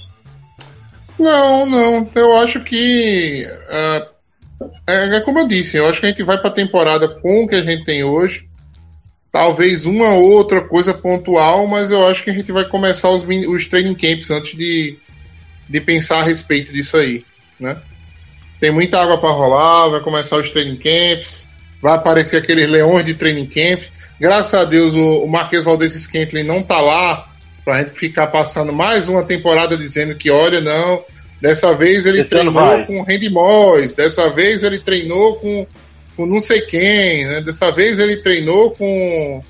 Não, 1.18 1.66
não. 1.66 2.08
Eu 2.14 2.36
acho 2.36 2.60
que. 2.60 3.44
ah, 3.68 4.08
é, 4.88 5.16
é 5.16 5.20
como 5.20 5.38
eu 5.40 5.48
disse, 5.48 5.76
eu 5.76 5.86
acho 5.88 6.00
que 6.00 6.06
a 6.06 6.08
gente 6.10 6.22
vai 6.22 6.38
para 6.38 6.48
a 6.50 6.52
temporada 6.52 7.08
com 7.08 7.44
o 7.44 7.48
que 7.48 7.54
a 7.54 7.62
gente 7.62 7.84
tem 7.84 8.04
hoje. 8.04 8.46
Talvez 9.30 9.84
uma 9.84 10.14
outra 10.14 10.62
coisa 10.62 10.94
pontual, 10.94 11.66
mas 11.66 11.90
eu 11.90 12.06
acho 12.06 12.24
que 12.24 12.30
a 12.30 12.32
gente 12.32 12.50
vai 12.50 12.64
começar 12.64 13.10
os, 13.10 13.24
os 13.24 13.66
training 13.66 13.94
camps 13.94 14.30
antes 14.30 14.56
de, 14.56 14.96
de 15.68 15.80
pensar 15.80 16.20
a 16.20 16.24
respeito 16.24 16.72
disso 16.72 16.96
aí. 16.96 17.24
Né? 17.60 17.76
Tem 18.58 18.72
muita 18.72 19.00
água 19.00 19.18
para 19.18 19.30
rolar, 19.30 19.88
vai 19.90 20.00
começar 20.00 20.38
os 20.38 20.50
training 20.50 20.76
camps, 20.76 21.46
vai 21.82 21.94
aparecer 21.94 22.38
aqueles 22.38 22.68
leões 22.68 23.04
de 23.04 23.14
training 23.14 23.46
camps. 23.46 23.90
Graças 24.20 24.54
a 24.54 24.64
Deus 24.64 24.94
o, 24.94 25.24
o 25.24 25.28
Marquês 25.28 25.62
Valdez 25.64 25.94
Scantling 25.94 26.42
não 26.42 26.62
tá 26.62 26.80
lá 26.80 27.28
pra 27.64 27.78
gente 27.80 27.92
ficar 27.92 28.26
passando 28.28 28.72
mais 28.72 29.08
uma 29.08 29.24
temporada 29.24 29.76
dizendo 29.76 30.14
que, 30.14 30.30
olha, 30.30 30.60
não, 30.60 31.04
dessa 31.40 31.74
vez 31.74 32.06
ele 32.06 32.24
treinou 32.24 32.52
vai. 32.54 32.84
com 32.86 33.00
o 33.00 33.04
Randy 33.04 33.30
Moss, 33.30 33.92
dessa 33.92 34.28
vez 34.30 34.62
ele 34.62 34.78
treinou 34.78 35.36
com, 35.36 35.66
com 36.16 36.26
não 36.26 36.40
sei 36.40 36.62
quem, 36.62 37.26
né? 37.26 37.40
dessa 37.42 37.70
vez 37.70 37.98
ele 37.98 38.16
treinou 38.16 38.70
com, 38.72 39.44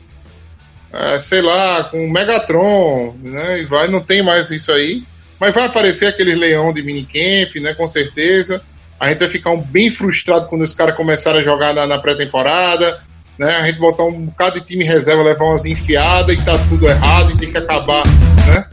eh, 0.92 1.18
sei 1.18 1.40
lá, 1.40 1.84
com 1.84 2.04
o 2.04 2.10
Megatron, 2.10 3.14
né? 3.22 3.60
E 3.60 3.64
vai, 3.64 3.88
não 3.88 4.00
tem 4.00 4.22
mais 4.22 4.50
isso 4.50 4.72
aí. 4.72 5.02
Mas 5.40 5.54
vai 5.54 5.64
aparecer 5.66 6.06
aquele 6.06 6.34
leão 6.34 6.72
de 6.74 6.82
minicamp, 6.82 7.60
né? 7.60 7.72
Com 7.72 7.86
certeza. 7.86 8.60
A 8.98 9.08
gente 9.08 9.20
vai 9.20 9.28
ficar 9.28 9.50
um- 9.50 9.62
bem 9.62 9.90
frustrado 9.90 10.46
quando 10.48 10.62
os 10.62 10.74
caras 10.74 10.96
começarem 10.96 11.40
a 11.40 11.44
jogar 11.44 11.72
na, 11.72 11.86
na 11.86 11.98
pré-temporada. 11.98 13.00
Né? 13.38 13.56
A 13.56 13.66
gente 13.66 13.78
botar 13.78 14.04
um 14.04 14.26
bocado 14.26 14.60
de 14.60 14.66
time 14.66 14.84
reserva, 14.84 15.22
levar 15.22 15.44
umas 15.44 15.64
enfiadas 15.64 16.36
e 16.36 16.44
tá 16.44 16.58
tudo 16.68 16.88
errado 16.88 17.32
e 17.32 17.38
tem 17.38 17.52
que 17.52 17.58
acabar. 17.58 18.04
Né? 18.06 18.66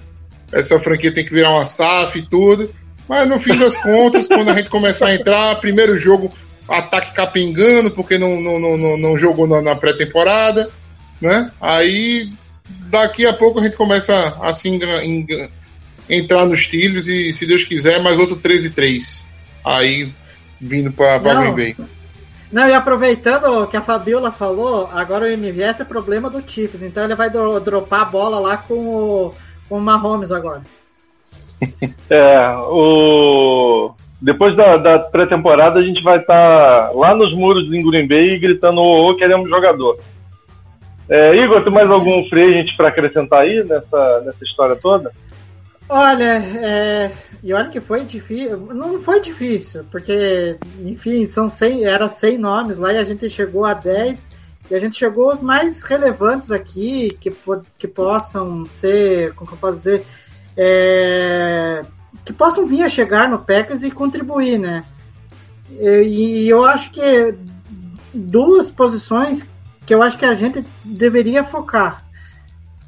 Essa 0.51 0.79
franquia 0.79 1.13
tem 1.13 1.23
que 1.23 1.33
virar 1.33 1.51
uma 1.51 1.65
SAF 1.65 2.17
e 2.17 2.21
tudo. 2.23 2.73
Mas 3.07 3.27
no 3.27 3.39
fim 3.39 3.57
das 3.57 3.77
contas, 3.77 4.27
quando 4.27 4.49
a 4.49 4.55
gente 4.55 4.69
começar 4.69 5.09
a 5.09 5.15
entrar, 5.15 5.55
primeiro 5.59 5.97
jogo, 5.97 6.33
ataque 6.67 7.13
capengando, 7.13 7.91
porque 7.91 8.17
não, 8.17 8.41
não, 8.41 8.59
não, 8.59 8.97
não, 8.97 9.17
jogou 9.17 9.47
na, 9.47 9.61
na 9.61 9.75
pré-temporada. 9.75 10.69
Né? 11.21 11.51
Aí 11.61 12.31
daqui 12.89 13.25
a 13.25 13.33
pouco 13.33 13.59
a 13.59 13.63
gente 13.63 13.77
começa 13.77 14.37
a 14.41 14.51
se 14.51 14.69
entrar 16.09 16.45
nos 16.45 16.65
trilhos 16.65 17.07
e, 17.07 17.31
se 17.31 17.45
Deus 17.45 17.63
quiser, 17.63 18.01
mais 18.01 18.17
outro 18.17 18.35
13 18.35 18.67
e 18.67 18.69
3. 18.71 19.25
Aí 19.63 20.11
vindo 20.59 20.91
para. 20.91 21.19
Green 21.19 21.55
Bay. 21.55 21.75
Não, 22.55 22.69
e 22.69 22.73
aproveitando 22.73 23.63
o 23.63 23.67
que 23.67 23.75
a 23.75 23.81
Fabiola 23.81 24.31
falou, 24.31 24.89
agora 24.93 25.25
o 25.25 25.27
MVS 25.27 25.81
é 25.81 25.83
problema 25.83 26.29
do 26.29 26.41
Chiefs, 26.49 26.81
então 26.83 27.03
ele 27.03 27.13
vai 27.13 27.29
dro- 27.29 27.59
dropar 27.59 28.03
a 28.03 28.05
bola 28.05 28.39
lá 28.39 28.55
com 28.55 28.75
o, 28.75 29.35
com 29.67 29.77
o 29.77 29.81
Mahomes 29.81 30.31
agora. 30.31 30.61
É, 32.09 32.55
o... 32.69 33.93
Depois 34.21 34.55
da, 34.55 34.77
da 34.77 34.99
pré-temporada 34.99 35.79
a 35.79 35.83
gente 35.83 36.01
vai 36.01 36.19
estar 36.19 36.91
lá 36.93 37.13
nos 37.13 37.35
muros 37.35 37.67
em 37.73 37.85
Green 37.85 38.07
Bay 38.07 38.39
gritando 38.39 38.79
ô, 38.79 39.09
ô, 39.09 39.15
queremos 39.17 39.49
jogador. 39.49 39.99
É, 41.09 41.35
Igor, 41.35 41.61
tem 41.61 41.73
mais 41.73 41.91
algum 41.91 42.23
free 42.29 42.59
agent 42.59 42.77
para 42.77 42.87
acrescentar 42.87 43.41
aí 43.41 43.65
nessa, 43.65 44.21
nessa 44.21 44.43
história 44.45 44.77
toda? 44.77 45.11
Olha, 45.87 46.39
é, 46.39 47.15
e 47.43 47.53
olha 47.53 47.69
que 47.69 47.79
foi 47.79 48.03
difícil, 48.03 48.57
não 48.73 48.99
foi 49.01 49.21
difícil, 49.21 49.85
porque, 49.91 50.57
enfim, 50.79 51.27
são 51.27 51.47
100, 51.47 51.85
era 51.85 52.09
100 52.09 52.39
nomes 52.39 52.77
lá 52.79 52.91
e 52.91 52.97
a 52.97 53.03
gente 53.03 53.29
chegou 53.29 53.65
a 53.65 53.73
10, 53.73 54.29
e 54.71 54.73
a 54.73 54.79
gente 54.79 54.95
chegou 54.95 55.31
os 55.31 55.43
mais 55.43 55.83
relevantes 55.83 56.51
aqui, 56.51 57.15
que, 57.21 57.31
que 57.77 57.87
possam 57.87 58.65
ser, 58.65 59.35
como 59.35 59.51
eu 59.51 59.57
posso 59.57 59.77
dizer, 59.77 60.05
é, 60.57 61.85
que 62.23 62.33
possam 62.33 62.65
vir 62.65 62.81
a 62.81 62.89
chegar 62.89 63.29
no 63.29 63.37
Packers 63.37 63.83
e 63.83 63.91
contribuir, 63.91 64.57
né? 64.57 64.83
E, 65.69 66.45
e 66.45 66.49
eu 66.49 66.65
acho 66.65 66.89
que 66.89 67.35
duas 68.11 68.71
posições 68.71 69.47
que 69.85 69.93
eu 69.93 70.01
acho 70.01 70.17
que 70.17 70.25
a 70.25 70.33
gente 70.33 70.65
deveria 70.83 71.43
focar, 71.43 72.03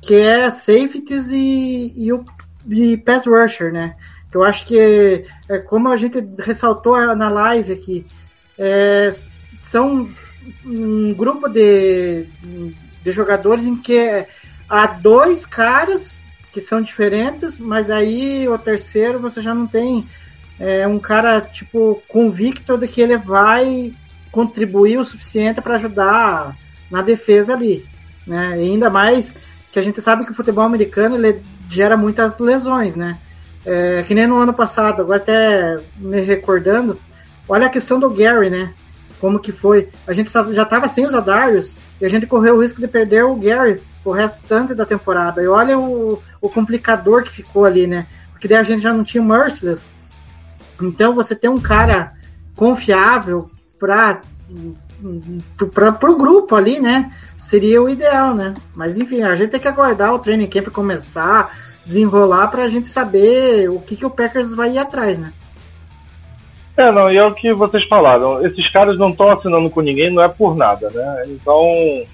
que 0.01 0.15
é 0.15 0.49
safeties 0.49 1.29
e, 1.31 1.93
e 1.95 2.11
o 2.11 2.25
e 2.69 2.97
pass 2.97 3.25
rusher, 3.25 3.71
né? 3.71 3.95
Eu 4.33 4.43
acho 4.43 4.65
que, 4.65 5.25
é, 5.49 5.57
como 5.59 5.89
a 5.89 5.97
gente 5.97 6.23
ressaltou 6.39 6.97
na 7.15 7.29
live 7.29 7.73
aqui, 7.73 8.05
é, 8.57 9.09
são 9.61 10.09
um 10.65 11.13
grupo 11.13 11.47
de, 11.47 12.25
de 13.03 13.11
jogadores 13.11 13.65
em 13.65 13.75
que 13.75 14.25
há 14.69 14.87
dois 14.87 15.45
caras 15.45 16.21
que 16.51 16.61
são 16.61 16.81
diferentes, 16.81 17.59
mas 17.59 17.89
aí 17.89 18.47
o 18.47 18.57
terceiro 18.57 19.19
você 19.19 19.41
já 19.41 19.53
não 19.53 19.67
tem 19.67 20.07
é, 20.59 20.87
um 20.87 20.99
cara 20.99 21.41
tipo 21.41 22.01
convicto 22.07 22.77
de 22.77 22.87
que 22.87 23.01
ele 23.01 23.17
vai 23.17 23.93
contribuir 24.31 24.97
o 24.97 25.05
suficiente 25.05 25.61
para 25.61 25.75
ajudar 25.75 26.55
na 26.91 27.01
defesa 27.01 27.53
ali, 27.53 27.85
né? 28.25 28.57
E 28.57 28.71
ainda 28.71 28.89
mais 28.89 29.33
que 29.71 29.79
a 29.79 29.81
gente 29.81 30.01
sabe 30.01 30.25
que 30.25 30.31
o 30.31 30.35
futebol 30.35 30.63
americano 30.63 31.15
ele 31.15 31.41
gera 31.69 31.97
muitas 31.97 32.39
lesões, 32.39 32.95
né? 32.95 33.17
É, 33.65 34.03
que 34.03 34.13
nem 34.13 34.27
no 34.27 34.37
ano 34.37 34.53
passado, 34.53 35.01
agora 35.01 35.17
até 35.17 35.79
me 35.97 36.21
recordando, 36.21 36.97
olha 37.47 37.67
a 37.67 37.69
questão 37.69 37.99
do 37.99 38.09
Gary, 38.09 38.49
né? 38.49 38.73
Como 39.19 39.39
que 39.39 39.51
foi? 39.51 39.89
A 40.05 40.13
gente 40.13 40.31
já 40.31 40.63
estava 40.63 40.87
sem 40.87 41.05
os 41.05 41.13
Adarius 41.13 41.75
e 41.99 42.05
a 42.05 42.09
gente 42.09 42.27
correu 42.27 42.55
o 42.55 42.61
risco 42.61 42.79
de 42.79 42.87
perder 42.87 43.23
o 43.23 43.35
Gary 43.35 43.81
o 44.05 44.11
restante 44.11 44.73
da 44.73 44.85
temporada. 44.85 45.41
E 45.41 45.47
olha 45.47 45.77
o, 45.77 46.21
o 46.39 46.49
complicador 46.49 47.23
que 47.23 47.31
ficou 47.31 47.65
ali, 47.65 47.87
né? 47.87 48.07
Porque 48.31 48.47
daí 48.47 48.57
a 48.57 48.63
gente 48.63 48.81
já 48.81 48.93
não 48.93 49.03
tinha 49.03 49.21
o 49.21 49.25
Merciless. 49.25 49.89
Então 50.81 51.13
você 51.13 51.35
tem 51.35 51.49
um 51.49 51.59
cara 51.59 52.13
confiável 52.55 53.49
para 53.77 54.21
para 55.73 56.11
o 56.11 56.17
grupo 56.17 56.55
ali, 56.55 56.79
né? 56.79 57.11
Seria 57.35 57.81
o 57.81 57.89
ideal, 57.89 58.35
né? 58.35 58.53
Mas 58.75 58.97
enfim, 58.97 59.21
a 59.23 59.35
gente 59.35 59.51
tem 59.51 59.59
que 59.59 59.67
aguardar 59.67 60.13
o 60.13 60.19
training 60.19 60.47
camp 60.47 60.67
começar, 60.69 61.55
desenrolar 61.85 62.47
para 62.47 62.63
a 62.63 62.69
gente 62.69 62.89
saber 62.89 63.69
o 63.69 63.79
que, 63.79 63.95
que 63.95 64.05
o 64.05 64.09
Packers 64.09 64.53
vai 64.53 64.73
ir 64.73 64.77
atrás, 64.77 65.17
né? 65.17 65.31
É, 66.75 66.91
não, 66.91 67.11
e 67.11 67.17
é 67.17 67.25
o 67.25 67.33
que 67.33 67.53
vocês 67.53 67.83
falaram. 67.85 68.45
Esses 68.45 68.69
caras 68.71 68.99
não 68.99 69.09
estão 69.09 69.31
assinando 69.31 69.69
com 69.69 69.81
ninguém, 69.81 70.13
não 70.13 70.21
é 70.21 70.27
por 70.27 70.55
nada, 70.55 70.91
né? 70.91 71.23
Então, 71.27 72.05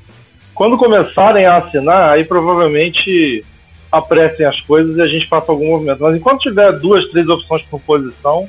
quando 0.53 0.77
começarem 0.77 1.45
a 1.45 1.57
assinar, 1.57 2.11
aí 2.11 2.23
provavelmente 2.23 3.43
apressem 3.91 4.45
as 4.45 4.59
coisas 4.61 4.95
e 4.95 5.01
a 5.01 5.07
gente 5.07 5.27
faça 5.27 5.51
algum 5.51 5.67
movimento. 5.67 6.01
Mas 6.01 6.15
enquanto 6.15 6.41
tiver 6.41 6.71
duas, 6.79 7.05
três 7.09 7.27
opções 7.27 7.61
por 7.63 7.79
posição, 7.81 8.47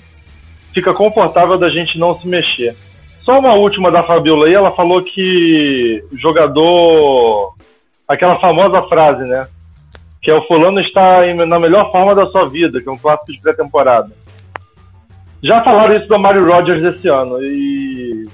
fica 0.73 0.95
confortável 0.95 1.59
da 1.59 1.69
gente 1.69 1.99
não 1.99 2.19
se 2.19 2.27
mexer. 2.27 2.77
Só 3.25 3.39
uma 3.39 3.55
última 3.55 3.91
da 3.91 4.03
Fabiola 4.03 4.47
aí, 4.47 4.55
ela 4.55 4.73
falou 4.73 5.03
que 5.03 6.05
jogador. 6.13 7.55
aquela 8.07 8.39
famosa 8.39 8.83
frase, 8.83 9.25
né? 9.25 9.47
Que 10.23 10.31
é 10.31 10.35
o 10.35 10.47
fulano 10.47 10.79
está 10.81 11.27
em- 11.27 11.35
na 11.47 11.59
melhor 11.59 11.91
forma 11.91 12.15
da 12.15 12.27
sua 12.27 12.47
vida, 12.49 12.81
que 12.83 12.89
é 12.89 12.93
um 12.93 12.99
clássico 12.99 13.33
de 13.33 13.41
pré-temporada. 13.41 14.11
Já 15.43 15.63
falaram 15.63 15.97
isso 15.97 16.07
do 16.07 16.19
Mario 16.19 16.47
Rogers 16.47 16.97
esse 16.97 17.09
ano 17.09 17.43
e. 17.43 18.27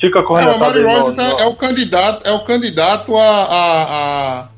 Fica 0.00 0.20
É, 0.20 0.22
o 0.22 0.58
Mario 0.58 0.82
no- 0.82 0.88
Rogers 0.88 1.18
é, 1.18 1.42
é 1.42 1.46
o 1.46 1.54
candidato, 1.56 2.26
é 2.26 2.32
o 2.32 2.44
candidato 2.44 3.16
a, 3.16 3.22
a, 3.28 3.82
a, 3.84 4.48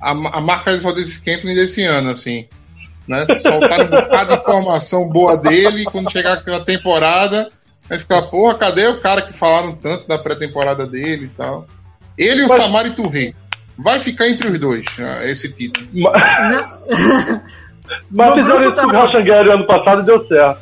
a, 0.00 0.10
a 0.10 0.40
marca 0.40 0.76
de 0.76 0.82
Valdez 0.82 1.08
Scantling 1.10 1.54
desse 1.54 1.82
ano, 1.84 2.10
assim. 2.10 2.46
Né? 3.08 3.24
Soltaram 3.40 3.86
um 3.86 3.90
bocado 3.90 4.34
de 4.34 4.40
informação 4.42 5.08
boa 5.08 5.36
dele, 5.36 5.84
quando 5.84 6.10
chegar 6.12 6.34
aquela 6.34 6.64
temporada, 6.64 7.50
vai 7.92 7.98
ficar, 7.98 8.22
porra, 8.22 8.54
cadê 8.54 8.86
o 8.88 9.00
cara 9.00 9.20
que 9.22 9.32
falaram 9.34 9.74
tanto 9.76 10.08
da 10.08 10.18
pré-temporada 10.18 10.86
dele 10.86 11.26
e 11.26 11.28
tal? 11.28 11.66
Ele 12.16 12.40
e 12.42 12.44
o 12.44 12.48
Mas- 12.48 12.56
Samari 12.62 12.90
Touré. 12.92 13.34
Vai 13.78 14.00
ficar 14.00 14.28
entre 14.28 14.48
os 14.48 14.58
dois, 14.58 14.84
ah, 14.98 15.24
esse 15.24 15.52
título. 15.52 15.86
Mas 18.10 18.30
No 18.30 18.34
fizeram 18.36 18.64
isso 18.64 18.74
com 18.74 18.86
o 18.86 18.90
Rashan 18.90 19.24
Gary 19.24 19.50
ano 19.50 19.66
passado 19.66 20.02
e 20.02 20.04
deu 20.06 20.26
certo. 20.26 20.60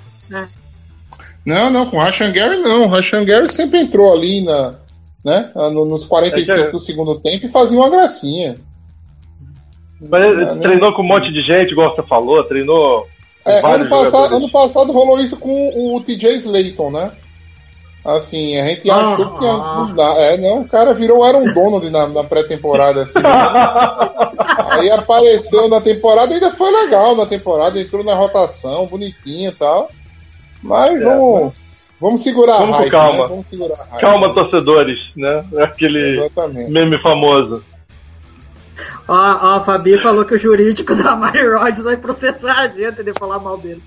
Não, 1.45 1.71
não, 1.71 1.87
com 1.87 1.97
o 1.97 2.01
Rashan 2.01 2.33
Gary 2.33 2.59
não. 2.59 2.85
O 2.85 2.89
Rashan 2.89 3.25
Gary 3.25 3.49
sempre 3.49 3.81
entrou 3.81 4.13
ali 4.13 4.43
na, 4.43 4.75
né, 5.25 5.51
no- 5.55 5.87
nos 5.87 6.05
45 6.05 6.59
É 6.61 6.65
que- 6.67 6.73
do 6.73 6.79
segundo 6.79 7.19
tempo 7.21 7.47
e 7.47 7.49
fazia 7.49 7.79
uma 7.79 7.91
gracinha. 7.91 8.57
Mas 10.01 10.25
ele 10.25 10.47
treinou 10.61 10.93
com 10.95 11.03
um 11.03 11.07
monte 11.07 11.33
de 11.33 11.43
gente, 11.43 11.73
igual 11.73 11.95
você 11.95 12.03
falou, 12.05 12.43
treinou 12.45 13.07
É, 13.47 13.67
ano, 13.67 13.89
passado, 13.89 14.37
ano 14.37 14.51
passado 14.51 14.93
rolou 14.93 15.19
isso 15.21 15.37
com 15.39 15.95
o 15.97 16.01
TJ 16.03 16.35
Slayton, 16.37 16.91
né? 16.91 17.13
Assim, 18.05 18.59
a 18.59 18.67
gente 18.67 18.91
Ah, 18.91 19.13
achou 19.13 19.35
que. 19.35 19.45
Não, 19.45 19.95
dá- 19.95 20.15
é, 20.17 20.37
não, 20.39 20.61
o 20.61 20.69
cara 20.69 20.95
virou 20.95 21.23
Aaron 21.23 21.45
Donald 21.53 21.89
na, 21.91 22.07
na 22.07 22.25
pré-temporada, 22.25 23.03
assim. 23.03 23.19
Aí 24.71 24.91
apareceu 24.91 25.69
na 25.69 25.81
temporada, 25.81 26.33
ainda 26.33 26.51
foi 26.51 26.71
legal 26.71 27.15
na 27.15 27.27
temporada, 27.27 27.79
entrou 27.81 28.03
na 28.05 28.15
rotação, 28.15 28.87
bonitinho 28.87 29.51
e 29.51 29.55
tal. 29.55 29.91
Mas 30.63 31.03
vamos, 31.03 31.53
vamos 32.01 32.23
segurar 32.23 32.59
Vamos 32.59 32.71
a 32.75 32.79
com 32.79 32.83
hype, 32.83 32.91
calma. 32.91 33.19
né? 33.23 33.27
Vamos 33.29 33.47
segurar 33.47 33.75
a 33.81 33.85
hype. 33.85 34.01
Calma, 34.01 34.35
torcedores, 34.35 34.99
né? 35.17 35.45
Aquele 35.59 36.17
Exatamente. 36.21 36.71
meme 36.71 36.99
famoso. 37.03 37.63
Ó, 39.09 39.15
ó, 39.15 39.57
a 39.57 39.61
Fabi 39.61 39.99
falou 39.99 40.25
que 40.25 40.35
o 40.35 40.39
jurídico 40.39 40.95
da 41.01 41.17
Mary 41.17 41.47
Rodgers 41.53 41.85
vai 41.85 41.97
processar 41.97 42.59
a 42.61 42.69
gente 42.69 43.03
de 43.03 43.13
falar 43.13 43.39
mal 43.39 43.59
dele. 43.59 43.83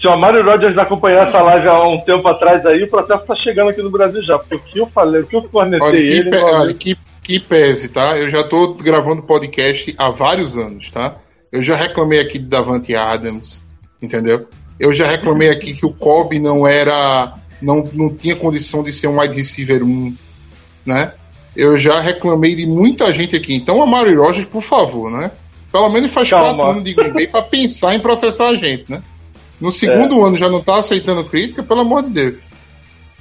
Se 0.00 0.08
o 0.08 0.16
Mário 0.16 0.42
Rodgers 0.42 0.78
acompanhar 0.78 1.28
essa 1.28 1.42
live 1.42 1.68
há 1.68 1.86
um 1.86 2.00
tempo 2.00 2.26
atrás 2.26 2.64
aí, 2.64 2.82
o 2.82 2.88
processo 2.88 3.26
tá 3.26 3.36
chegando 3.36 3.68
aqui 3.68 3.82
no 3.82 3.90
Brasil 3.90 4.22
já. 4.22 4.38
Porque 4.38 4.54
o 4.54 4.58
que 4.60 4.78
eu 4.78 4.86
falei, 4.86 5.20
o 5.20 5.26
que 5.26 5.36
eu 5.36 5.42
cornetei 5.42 5.86
Olha, 5.86 5.98
que, 5.98 6.04
ele. 6.04 6.30
pe- 6.30 6.42
olha, 6.42 6.74
que, 6.74 6.98
que 7.22 7.38
pese, 7.38 7.90
tá? 7.90 8.16
Eu 8.16 8.30
já 8.30 8.42
tô 8.42 8.74
gravando 8.74 9.22
podcast 9.22 9.94
há 9.98 10.08
vários 10.08 10.56
anos, 10.56 10.90
tá? 10.90 11.16
Eu 11.52 11.60
já 11.62 11.76
reclamei 11.76 12.18
aqui 12.18 12.38
de 12.38 12.46
Davante 12.46 12.96
Adams, 12.96 13.62
entendeu? 14.00 14.48
Eu 14.78 14.94
já 14.94 15.06
reclamei 15.06 15.50
aqui 15.50 15.74
que 15.74 15.84
o 15.84 15.92
Cobb 15.92 16.38
não 16.38 16.66
era. 16.66 17.34
Não, 17.60 17.86
não 17.92 18.08
tinha 18.08 18.34
condição 18.34 18.82
de 18.82 18.94
ser 18.94 19.06
um 19.06 19.20
wide 19.20 19.36
receiver 19.36 19.82
1, 19.82 20.16
né? 20.86 21.12
Eu 21.56 21.78
já 21.78 22.00
reclamei 22.00 22.54
de 22.54 22.66
muita 22.66 23.12
gente 23.12 23.34
aqui. 23.36 23.54
Então, 23.54 23.82
a 23.82 23.86
Mari 23.86 24.14
Rogers, 24.14 24.46
por 24.46 24.62
favor, 24.62 25.10
né? 25.10 25.30
Pelo 25.72 25.88
menos 25.88 26.12
faz 26.12 26.28
Calma. 26.30 26.54
quatro 26.54 26.70
anos 26.72 26.84
de 26.84 26.94
Green 26.94 27.12
Bay 27.12 27.26
pra 27.26 27.42
pensar 27.42 27.94
em 27.94 28.00
processar 28.00 28.48
a 28.48 28.56
gente, 28.56 28.90
né? 28.90 29.02
No 29.60 29.70
segundo 29.70 30.24
ano 30.24 30.36
já 30.38 30.48
não 30.48 30.62
tá 30.62 30.76
aceitando 30.76 31.24
crítica, 31.24 31.62
pelo 31.62 31.80
amor 31.80 32.02
de 32.04 32.10
Deus. 32.10 32.34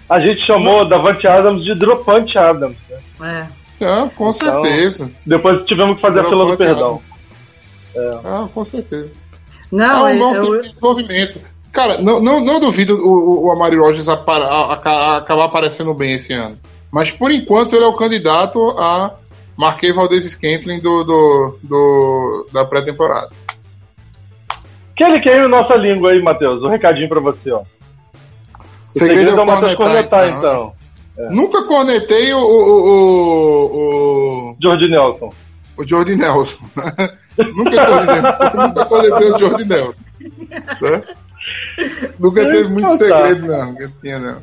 A 0.10 0.20
gente 0.20 0.46
chamou 0.46 0.88
Davante 0.88 1.28
Adams 1.28 1.64
de 1.64 1.76
Dropante 1.76 2.38
Adams. 2.38 2.78
né? 3.20 3.50
É. 3.82 3.86
Ah, 3.86 4.10
com 4.16 4.30
Então, 4.30 4.62
certeza. 4.62 5.12
Depois 5.26 5.66
tivemos 5.66 5.96
que 5.98 6.02
fazer 6.02 6.20
a 6.20 6.24
fila 6.24 6.46
do 6.46 6.56
Dropante 6.58 6.58
perdão. 6.70 7.02
Ah, 8.26 8.48
com 8.54 8.64
certeza. 8.64 9.10
Não, 9.72 10.08
é 10.08 10.14
um 10.14 10.16
eu, 10.16 10.20
bom 10.20 10.36
eu- 10.36 10.42
tempo 10.42 10.62
de 10.62 10.68
desenvolvimento. 10.70 11.42
Cara, 11.72 11.98
não, 12.02 12.20
não, 12.20 12.44
não 12.44 12.60
duvido 12.60 12.96
o, 12.98 13.46
o, 13.46 13.52
Amari 13.52 13.78
Rogers 13.78 14.10
apar- 14.10 14.42
a- 14.42 14.74
a- 14.84 15.18
acabar 15.18 15.46
aparecendo 15.46 15.94
bem 15.94 16.14
esse 16.14 16.34
ano. 16.34 16.58
Mas 16.92 17.12
por 17.12 17.32
enquanto 17.32 17.76
ele 17.76 17.86
é 17.86 17.88
o 17.88 17.94
candidato 17.94 18.72
a 18.78 19.16
Marquei 19.58 19.92
Valdez 19.92 20.24
Scantling 20.26 20.80
do, 20.82 21.04
do, 21.04 21.60
do- 21.64 22.50
da 22.54 22.66
pré-temporada. 22.66 23.30
Que 24.96 25.04
é 25.04 25.44
a 25.44 25.48
nossa 25.48 25.76
língua 25.76 26.12
aí, 26.12 26.22
Matheus. 26.22 26.62
Um 26.64 26.68
recadinho 26.70 27.08
pra 27.08 27.20
você, 27.22 27.52
ó. 27.52 27.62
O 27.62 27.66
segredo 28.90 29.40
é 29.40 29.42
o 29.42 29.46
Matheus 29.46 29.76
cornetar, 29.76 30.28
então. 30.30 30.74
Nunca 31.30 31.64
cornetei 31.64 32.34
o, 32.34 32.38
o, 32.40 32.90
o, 32.90 34.52
o, 34.52 34.58
George 34.62 34.88
Nelson. 34.88 35.34
o 35.78 35.86
Jordi 35.86 36.16
Nelson. 36.16 36.60
nunca, 37.56 37.86
cornetei, 37.86 38.62
nunca 38.68 38.86
cornetei 38.86 39.32
o 39.32 39.38
Jordi 39.40 39.66
Nelson. 39.66 40.02
né? 40.82 41.04
Nunca 42.20 42.42
teve 42.46 42.70
muito 42.70 42.94
Então 42.94 43.10
tá. 43.10 43.18
segredo, 43.28 43.48
não. 43.48 43.66
Nunca 43.68 43.92
tinha, 44.02 44.20
não. 44.20 44.42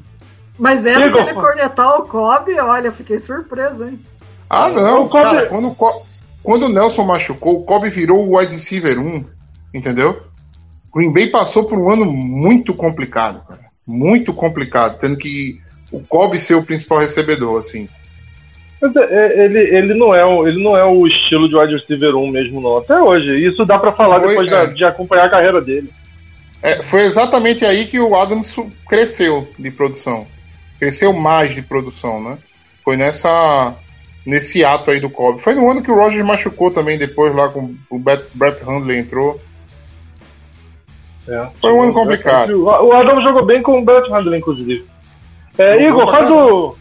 Mas 0.59 0.87
essa 0.87 1.07
Igor, 1.07 1.25
dele 1.25 1.35
cornetar 1.39 2.01
o 2.01 2.05
Kobe, 2.05 2.59
olha, 2.59 2.89
eu 2.89 2.93
fiquei 2.93 3.19
surpreso, 3.19 3.85
hein? 3.85 3.99
Ah, 4.49 4.69
não, 4.71 5.05
O 5.05 5.09
Kobe- 5.09 5.23
cara, 5.25 5.47
quando, 5.47 5.69
o 5.69 5.75
Co- 5.75 6.03
quando 6.43 6.65
o 6.65 6.69
Nelson 6.69 7.05
machucou, 7.05 7.61
o 7.61 7.65
Kobe 7.65 7.91
virou 7.91 8.27
o 8.27 8.39
wide 8.39 8.53
receiver 8.53 8.99
1, 8.99 9.25
entendeu? 9.75 10.23
Green 10.95 11.13
Bay 11.13 11.27
passou 11.27 11.65
por 11.65 11.79
um 11.79 11.91
ano 11.91 12.07
muito 12.07 12.73
complicado, 12.75 13.47
cara. 13.47 13.67
Muito 13.87 14.33
complicado, 14.33 14.99
tendo 14.99 15.17
que 15.19 15.61
o 15.93 16.01
Kobe 16.01 16.39
ser 16.39 16.55
o 16.55 16.63
principal 16.65 16.99
recebedor, 16.99 17.59
assim. 17.59 17.89
Mas 18.81 18.95
é, 18.97 19.01
é, 19.03 19.45
ele, 19.45 19.59
ele, 19.59 19.95
não 19.95 20.15
é, 20.15 20.25
o- 20.25 20.47
ele 20.49 20.63
não 20.63 20.77
é 20.77 20.85
o 20.85 21.07
estilo 21.07 21.49
de 21.49 21.57
wide 21.57 21.75
receiver 21.75 22.15
1 22.17 22.31
mesmo, 22.31 22.61
não. 22.61 22.79
Até 22.79 22.99
hoje. 23.01 23.47
Isso 23.47 23.65
dá 23.65 23.79
pra 23.79 23.93
falar 23.93 24.21
Foi, 24.21 24.29
depois 24.29 24.49
é. 24.49 24.51
da- 24.51 24.67
de 24.73 24.85
acompanhar 24.85 25.27
a 25.27 25.31
carreira 25.31 25.61
dele. 25.61 25.91
É, 26.63 26.83
foi 26.83 27.03
exatamente 27.03 27.65
aí 27.65 27.87
que 27.87 27.99
o 28.01 28.15
Adams 28.17 28.55
cresceu 28.89 29.47
de 29.59 29.71
produção. 29.71 30.27
Cresceu 30.79 31.13
mais 31.13 31.55
de 31.55 31.63
produção, 31.63 32.23
né? 32.23 32.39
Foi 32.85 32.97
nessa 32.97 33.75
nesse 34.25 34.65
ato 34.65 34.91
aí 34.91 34.99
do 34.99 35.09
Kobe. 35.09 35.41
Foi 35.41 35.55
no 35.55 35.71
ano 35.71 35.83
que 35.83 35.91
o 35.91 35.95
Rogers 35.95 36.27
machucou 36.27 36.71
também 36.71 36.99
depois 36.99 37.35
lá 37.35 37.49
com 37.49 37.75
o 37.89 37.99
Brett, 37.99 38.27
Brett 38.35 38.65
Hundley 38.65 38.99
entrou. 38.99 39.41
É. 41.29 41.49
Foi 41.61 41.73
um 41.73 41.83
ano 41.83 41.93
complicado. 41.93 42.65
O 42.65 42.93
Adam 42.93 43.21
jogou 43.21 43.45
bem 43.45 43.63
com 43.63 43.79
o 43.79 43.85
Brett 43.85 44.11
Handler, 44.11 44.39
inclusive. 44.39 44.85
É, 45.59 45.87
Igor, 45.89 46.11
faz 46.11 46.31
o, 46.31 46.77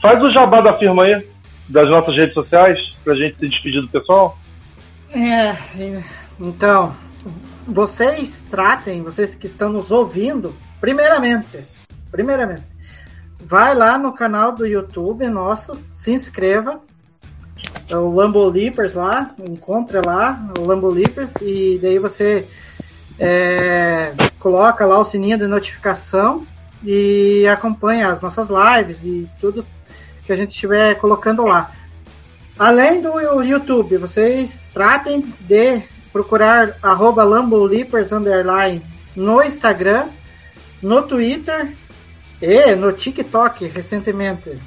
faz 0.00 0.22
o 0.22 0.30
jabá 0.30 0.60
da 0.60 0.76
firma 0.76 1.04
aí, 1.04 1.26
das 1.68 1.88
nossas 1.88 2.14
redes 2.14 2.34
sociais, 2.34 2.78
pra 3.02 3.14
gente 3.14 3.38
se 3.38 3.48
despedir 3.48 3.80
do 3.80 3.88
pessoal. 3.88 4.38
É, 5.14 5.56
é, 5.80 6.02
então, 6.38 6.94
vocês 7.66 8.44
tratem, 8.50 9.02
vocês 9.02 9.34
que 9.34 9.46
estão 9.46 9.70
nos 9.70 9.90
ouvindo, 9.90 10.54
primeiramente, 10.80 11.60
primeiramente, 12.10 12.66
vai 13.44 13.74
lá 13.74 13.98
no 13.98 14.12
canal 14.12 14.52
do 14.52 14.66
YouTube 14.66 15.28
nosso, 15.28 15.76
se 15.90 16.12
inscreva, 16.12 16.80
é 17.88 17.96
o 17.96 18.10
Lambo 18.10 18.48
Leapers 18.48 18.94
lá, 18.94 19.30
encontre 19.48 20.00
lá 20.04 20.48
o 20.58 20.64
Lambo 20.64 20.88
Leapers 20.88 21.34
e 21.42 21.78
daí 21.80 21.98
você 21.98 22.46
é, 23.18 24.14
coloca 24.38 24.86
lá 24.86 24.98
o 24.98 25.04
sininho 25.04 25.38
de 25.38 25.46
notificação 25.46 26.46
e 26.82 27.46
acompanha 27.46 28.08
as 28.08 28.20
nossas 28.20 28.48
lives 28.48 29.04
e 29.04 29.28
tudo 29.40 29.66
que 30.24 30.32
a 30.32 30.36
gente 30.36 30.50
estiver 30.50 30.94
colocando 30.96 31.44
lá. 31.44 31.72
Além 32.58 33.00
do 33.00 33.18
YouTube, 33.42 33.96
vocês 33.96 34.66
tratem 34.72 35.34
de 35.40 35.82
procurar 36.12 36.76
arroba 36.82 37.24
no 39.16 39.42
Instagram, 39.42 40.08
no 40.82 41.02
Twitter 41.02 41.76
e 42.42 42.74
no 42.74 42.92
TikTok 42.92 43.66
recentemente. 43.66 44.58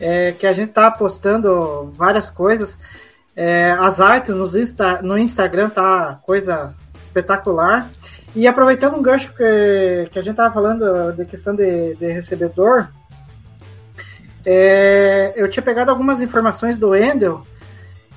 É, 0.00 0.32
que 0.32 0.46
a 0.46 0.52
gente 0.54 0.72
tá 0.72 0.90
postando 0.90 1.92
várias 1.94 2.30
coisas. 2.30 2.78
É, 3.36 3.72
as 3.72 4.00
artes 4.00 4.34
nos 4.34 4.56
Insta- 4.56 5.02
no 5.02 5.18
Instagram 5.18 5.68
tá 5.68 6.18
coisa 6.24 6.74
espetacular. 6.94 7.90
E 8.34 8.48
aproveitando 8.48 8.96
um 8.96 9.02
gancho 9.02 9.34
que, 9.34 10.08
que 10.10 10.18
a 10.18 10.22
gente 10.22 10.36
tava 10.36 10.54
falando 10.54 11.12
da 11.12 11.24
questão 11.26 11.54
de, 11.54 11.94
de 11.96 12.12
recebedor, 12.12 12.88
é, 14.46 15.34
eu 15.36 15.50
tinha 15.50 15.62
pegado 15.62 15.90
algumas 15.90 16.22
informações 16.22 16.78
do 16.78 16.94
Endel 16.96 17.46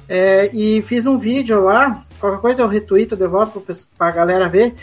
é, 0.08 0.50
e 0.54 0.82
fiz 0.84 1.06
um 1.06 1.18
vídeo 1.18 1.62
lá. 1.62 2.02
Qualquer 2.18 2.40
coisa 2.40 2.62
eu 2.62 2.68
retuito 2.68 3.18
de 3.18 3.28
volta 3.28 3.60
para 3.98 4.08
a 4.08 4.12
galera 4.12 4.48
ver. 4.48 4.74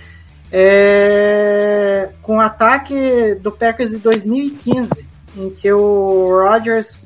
É, 0.52 2.10
com 2.22 2.38
o 2.38 2.40
ataque 2.40 3.34
do 3.36 3.52
Packers 3.52 3.90
de 3.90 3.98
2015, 3.98 5.06
em 5.36 5.50
que 5.50 5.72
o 5.72 6.42
Rodgers 6.42 6.98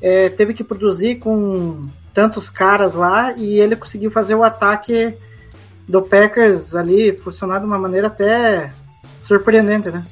é, 0.00 0.28
teve 0.28 0.52
que 0.52 0.62
produzir 0.62 1.16
com 1.16 1.88
tantos 2.12 2.50
caras 2.50 2.94
lá 2.94 3.32
e 3.32 3.60
ele 3.60 3.76
conseguiu 3.76 4.10
fazer 4.10 4.34
o 4.34 4.42
ataque 4.42 5.14
do 5.88 6.02
Packers 6.02 6.74
ali 6.74 7.16
funcionar 7.16 7.60
de 7.60 7.66
uma 7.66 7.78
maneira 7.78 8.08
até 8.08 8.72
surpreendente, 9.20 9.90
né? 9.90 10.04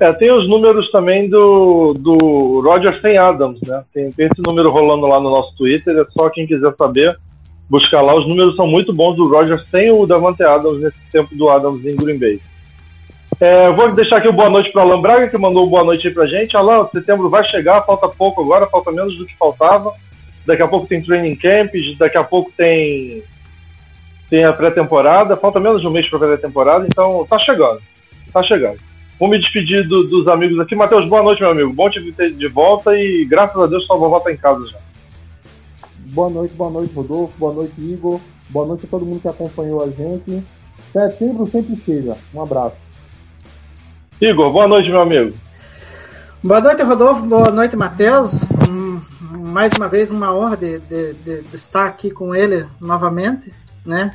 É, 0.00 0.12
tem 0.12 0.32
os 0.32 0.48
números 0.48 0.90
também 0.90 1.28
do, 1.30 1.94
do 1.94 2.60
Roger 2.60 3.00
sem 3.00 3.16
Adams, 3.16 3.60
né? 3.62 3.84
Tem, 3.92 4.10
tem 4.10 4.26
esse 4.26 4.42
número 4.44 4.70
rolando 4.70 5.06
lá 5.06 5.20
no 5.20 5.30
nosso 5.30 5.56
Twitter, 5.56 5.96
é 5.96 6.04
só 6.10 6.28
quem 6.30 6.46
quiser 6.46 6.74
saber, 6.76 7.16
buscar 7.74 8.02
lá. 8.02 8.14
Os 8.14 8.28
números 8.28 8.54
são 8.54 8.68
muito 8.68 8.92
bons 8.92 9.16
do 9.16 9.28
Roger 9.28 9.60
sem 9.68 9.90
o 9.90 10.06
Davante 10.06 10.44
Adams 10.44 10.80
nesse 10.80 10.96
tempo 11.10 11.34
do 11.34 11.48
Adams 11.50 11.84
em 11.84 11.96
Green 11.96 12.18
Bay. 12.18 12.40
É, 13.40 13.68
vou 13.72 13.92
deixar 13.92 14.18
aqui 14.18 14.28
o 14.28 14.32
boa 14.32 14.48
noite 14.48 14.70
para 14.70 14.82
Alan 14.82 15.00
Braga, 15.00 15.28
que 15.28 15.36
mandou 15.36 15.68
boa 15.68 15.82
noite 15.82 16.06
aí 16.06 16.14
pra 16.14 16.24
gente. 16.26 16.56
Alan, 16.56 16.86
setembro 16.92 17.28
vai 17.28 17.42
chegar, 17.44 17.82
falta 17.84 18.08
pouco 18.08 18.42
agora, 18.42 18.68
falta 18.68 18.92
menos 18.92 19.16
do 19.18 19.26
que 19.26 19.36
faltava. 19.36 19.92
Daqui 20.46 20.62
a 20.62 20.68
pouco 20.68 20.86
tem 20.86 21.02
training 21.02 21.34
camps, 21.34 21.98
daqui 21.98 22.16
a 22.16 22.22
pouco 22.22 22.52
tem 22.56 23.22
tem 24.30 24.44
a 24.44 24.52
pré-temporada, 24.52 25.36
falta 25.36 25.58
menos 25.60 25.80
de 25.80 25.86
um 25.86 25.90
mês 25.90 26.08
para 26.08 26.16
a 26.18 26.22
pré-temporada, 26.28 26.86
então 26.88 27.26
tá 27.28 27.38
chegando, 27.40 27.80
tá 28.32 28.42
chegando. 28.42 28.78
Vou 29.18 29.28
me 29.28 29.38
despedir 29.38 29.86
do- 29.86 30.08
dos 30.08 30.26
amigos 30.28 30.58
aqui. 30.60 30.74
Matheus, 30.74 31.06
boa 31.08 31.22
noite, 31.22 31.40
meu 31.40 31.50
amigo. 31.50 31.72
Bom 31.72 31.90
te 31.90 32.00
ter 32.12 32.32
de 32.32 32.48
volta 32.48 32.96
e 32.96 33.24
graças 33.24 33.60
a 33.60 33.66
Deus 33.66 33.84
sua 33.84 33.96
vovó 33.96 34.20
tá 34.20 34.32
em 34.32 34.36
casa 34.36 34.64
já. 34.66 34.78
Boa 36.04 36.28
noite, 36.30 36.54
boa 36.54 36.70
noite, 36.70 36.94
Rodolfo. 36.94 37.32
Boa 37.38 37.54
noite, 37.54 37.74
Igor. 37.78 38.20
Boa 38.50 38.66
noite 38.66 38.84
a 38.86 38.88
todo 38.88 39.06
mundo 39.06 39.20
que 39.20 39.28
acompanhou 39.28 39.82
a 39.82 39.88
gente. 39.88 40.42
Setembro 40.92 41.48
sempre 41.50 41.76
chega. 41.84 42.16
Um 42.34 42.42
abraço. 42.42 42.76
Igor, 44.20 44.52
boa 44.52 44.68
noite, 44.68 44.88
meu 44.90 45.00
amigo. 45.00 45.34
Boa 46.42 46.60
noite, 46.60 46.82
Rodolfo. 46.82 47.22
Boa 47.22 47.50
noite, 47.50 47.74
Matheus. 47.76 48.42
Hum, 48.68 49.00
mais 49.30 49.72
uma 49.72 49.88
vez, 49.88 50.10
uma 50.10 50.34
honra 50.34 50.56
de, 50.56 50.78
de, 50.80 51.14
de- 51.14 51.42
de 51.42 51.54
estar 51.56 51.86
aqui 51.86 52.10
com 52.10 52.34
ele 52.34 52.66
novamente, 52.80 53.52
né? 53.84 54.14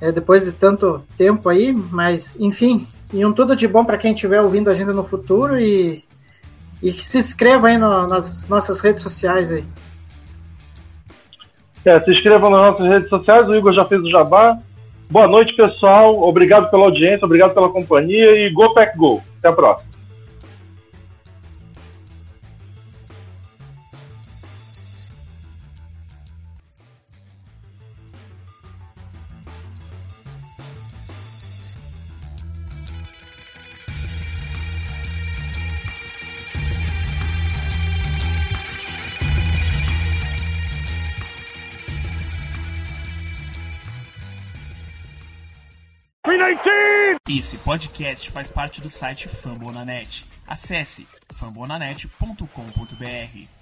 É, 0.00 0.10
depois 0.10 0.44
de 0.44 0.52
tanto 0.52 1.02
tempo 1.16 1.48
aí, 1.48 1.72
mas 1.72 2.36
enfim, 2.38 2.86
e 3.12 3.24
um 3.24 3.32
tudo 3.32 3.56
de 3.56 3.66
bom 3.66 3.82
para 3.84 3.96
quem 3.96 4.12
estiver 4.12 4.40
ouvindo 4.42 4.68
a 4.70 4.74
gente 4.74 4.88
no 4.92 5.04
futuro 5.04 5.58
e, 5.58 6.04
e 6.82 6.92
que 6.92 7.02
se 7.02 7.18
inscreva 7.18 7.68
aí 7.68 7.78
no- 7.78 8.06
nas 8.06 8.46
nossas 8.48 8.80
redes 8.80 9.02
sociais 9.02 9.50
aí. 9.52 9.64
É, 11.86 12.00
se 12.00 12.10
inscrevam 12.10 12.50
nas 12.50 12.62
nossas 12.62 12.88
redes 12.88 13.08
sociais, 13.08 13.48
o 13.48 13.54
Igor 13.54 13.72
já 13.72 13.84
fez 13.84 14.02
o 14.02 14.10
jabá. 14.10 14.58
Boa 15.08 15.28
noite, 15.28 15.54
pessoal. 15.54 16.20
Obrigado 16.20 16.68
pela 16.68 16.86
audiência, 16.86 17.24
obrigado 17.24 17.54
pela 17.54 17.68
companhia 17.68 18.32
e 18.32 18.50
Go 18.50 18.74
Pack 18.74 18.98
Go. 18.98 19.22
Até 19.38 19.48
a 19.48 19.52
próxima. 19.52 19.95
Esse 47.28 47.58
podcast 47.58 48.30
faz 48.30 48.52
parte 48.52 48.80
do 48.80 48.88
site 48.88 49.28
Fambonanet. 49.28 50.24
Acesse 50.46 51.04
fambonanet.com.br. 51.34 53.55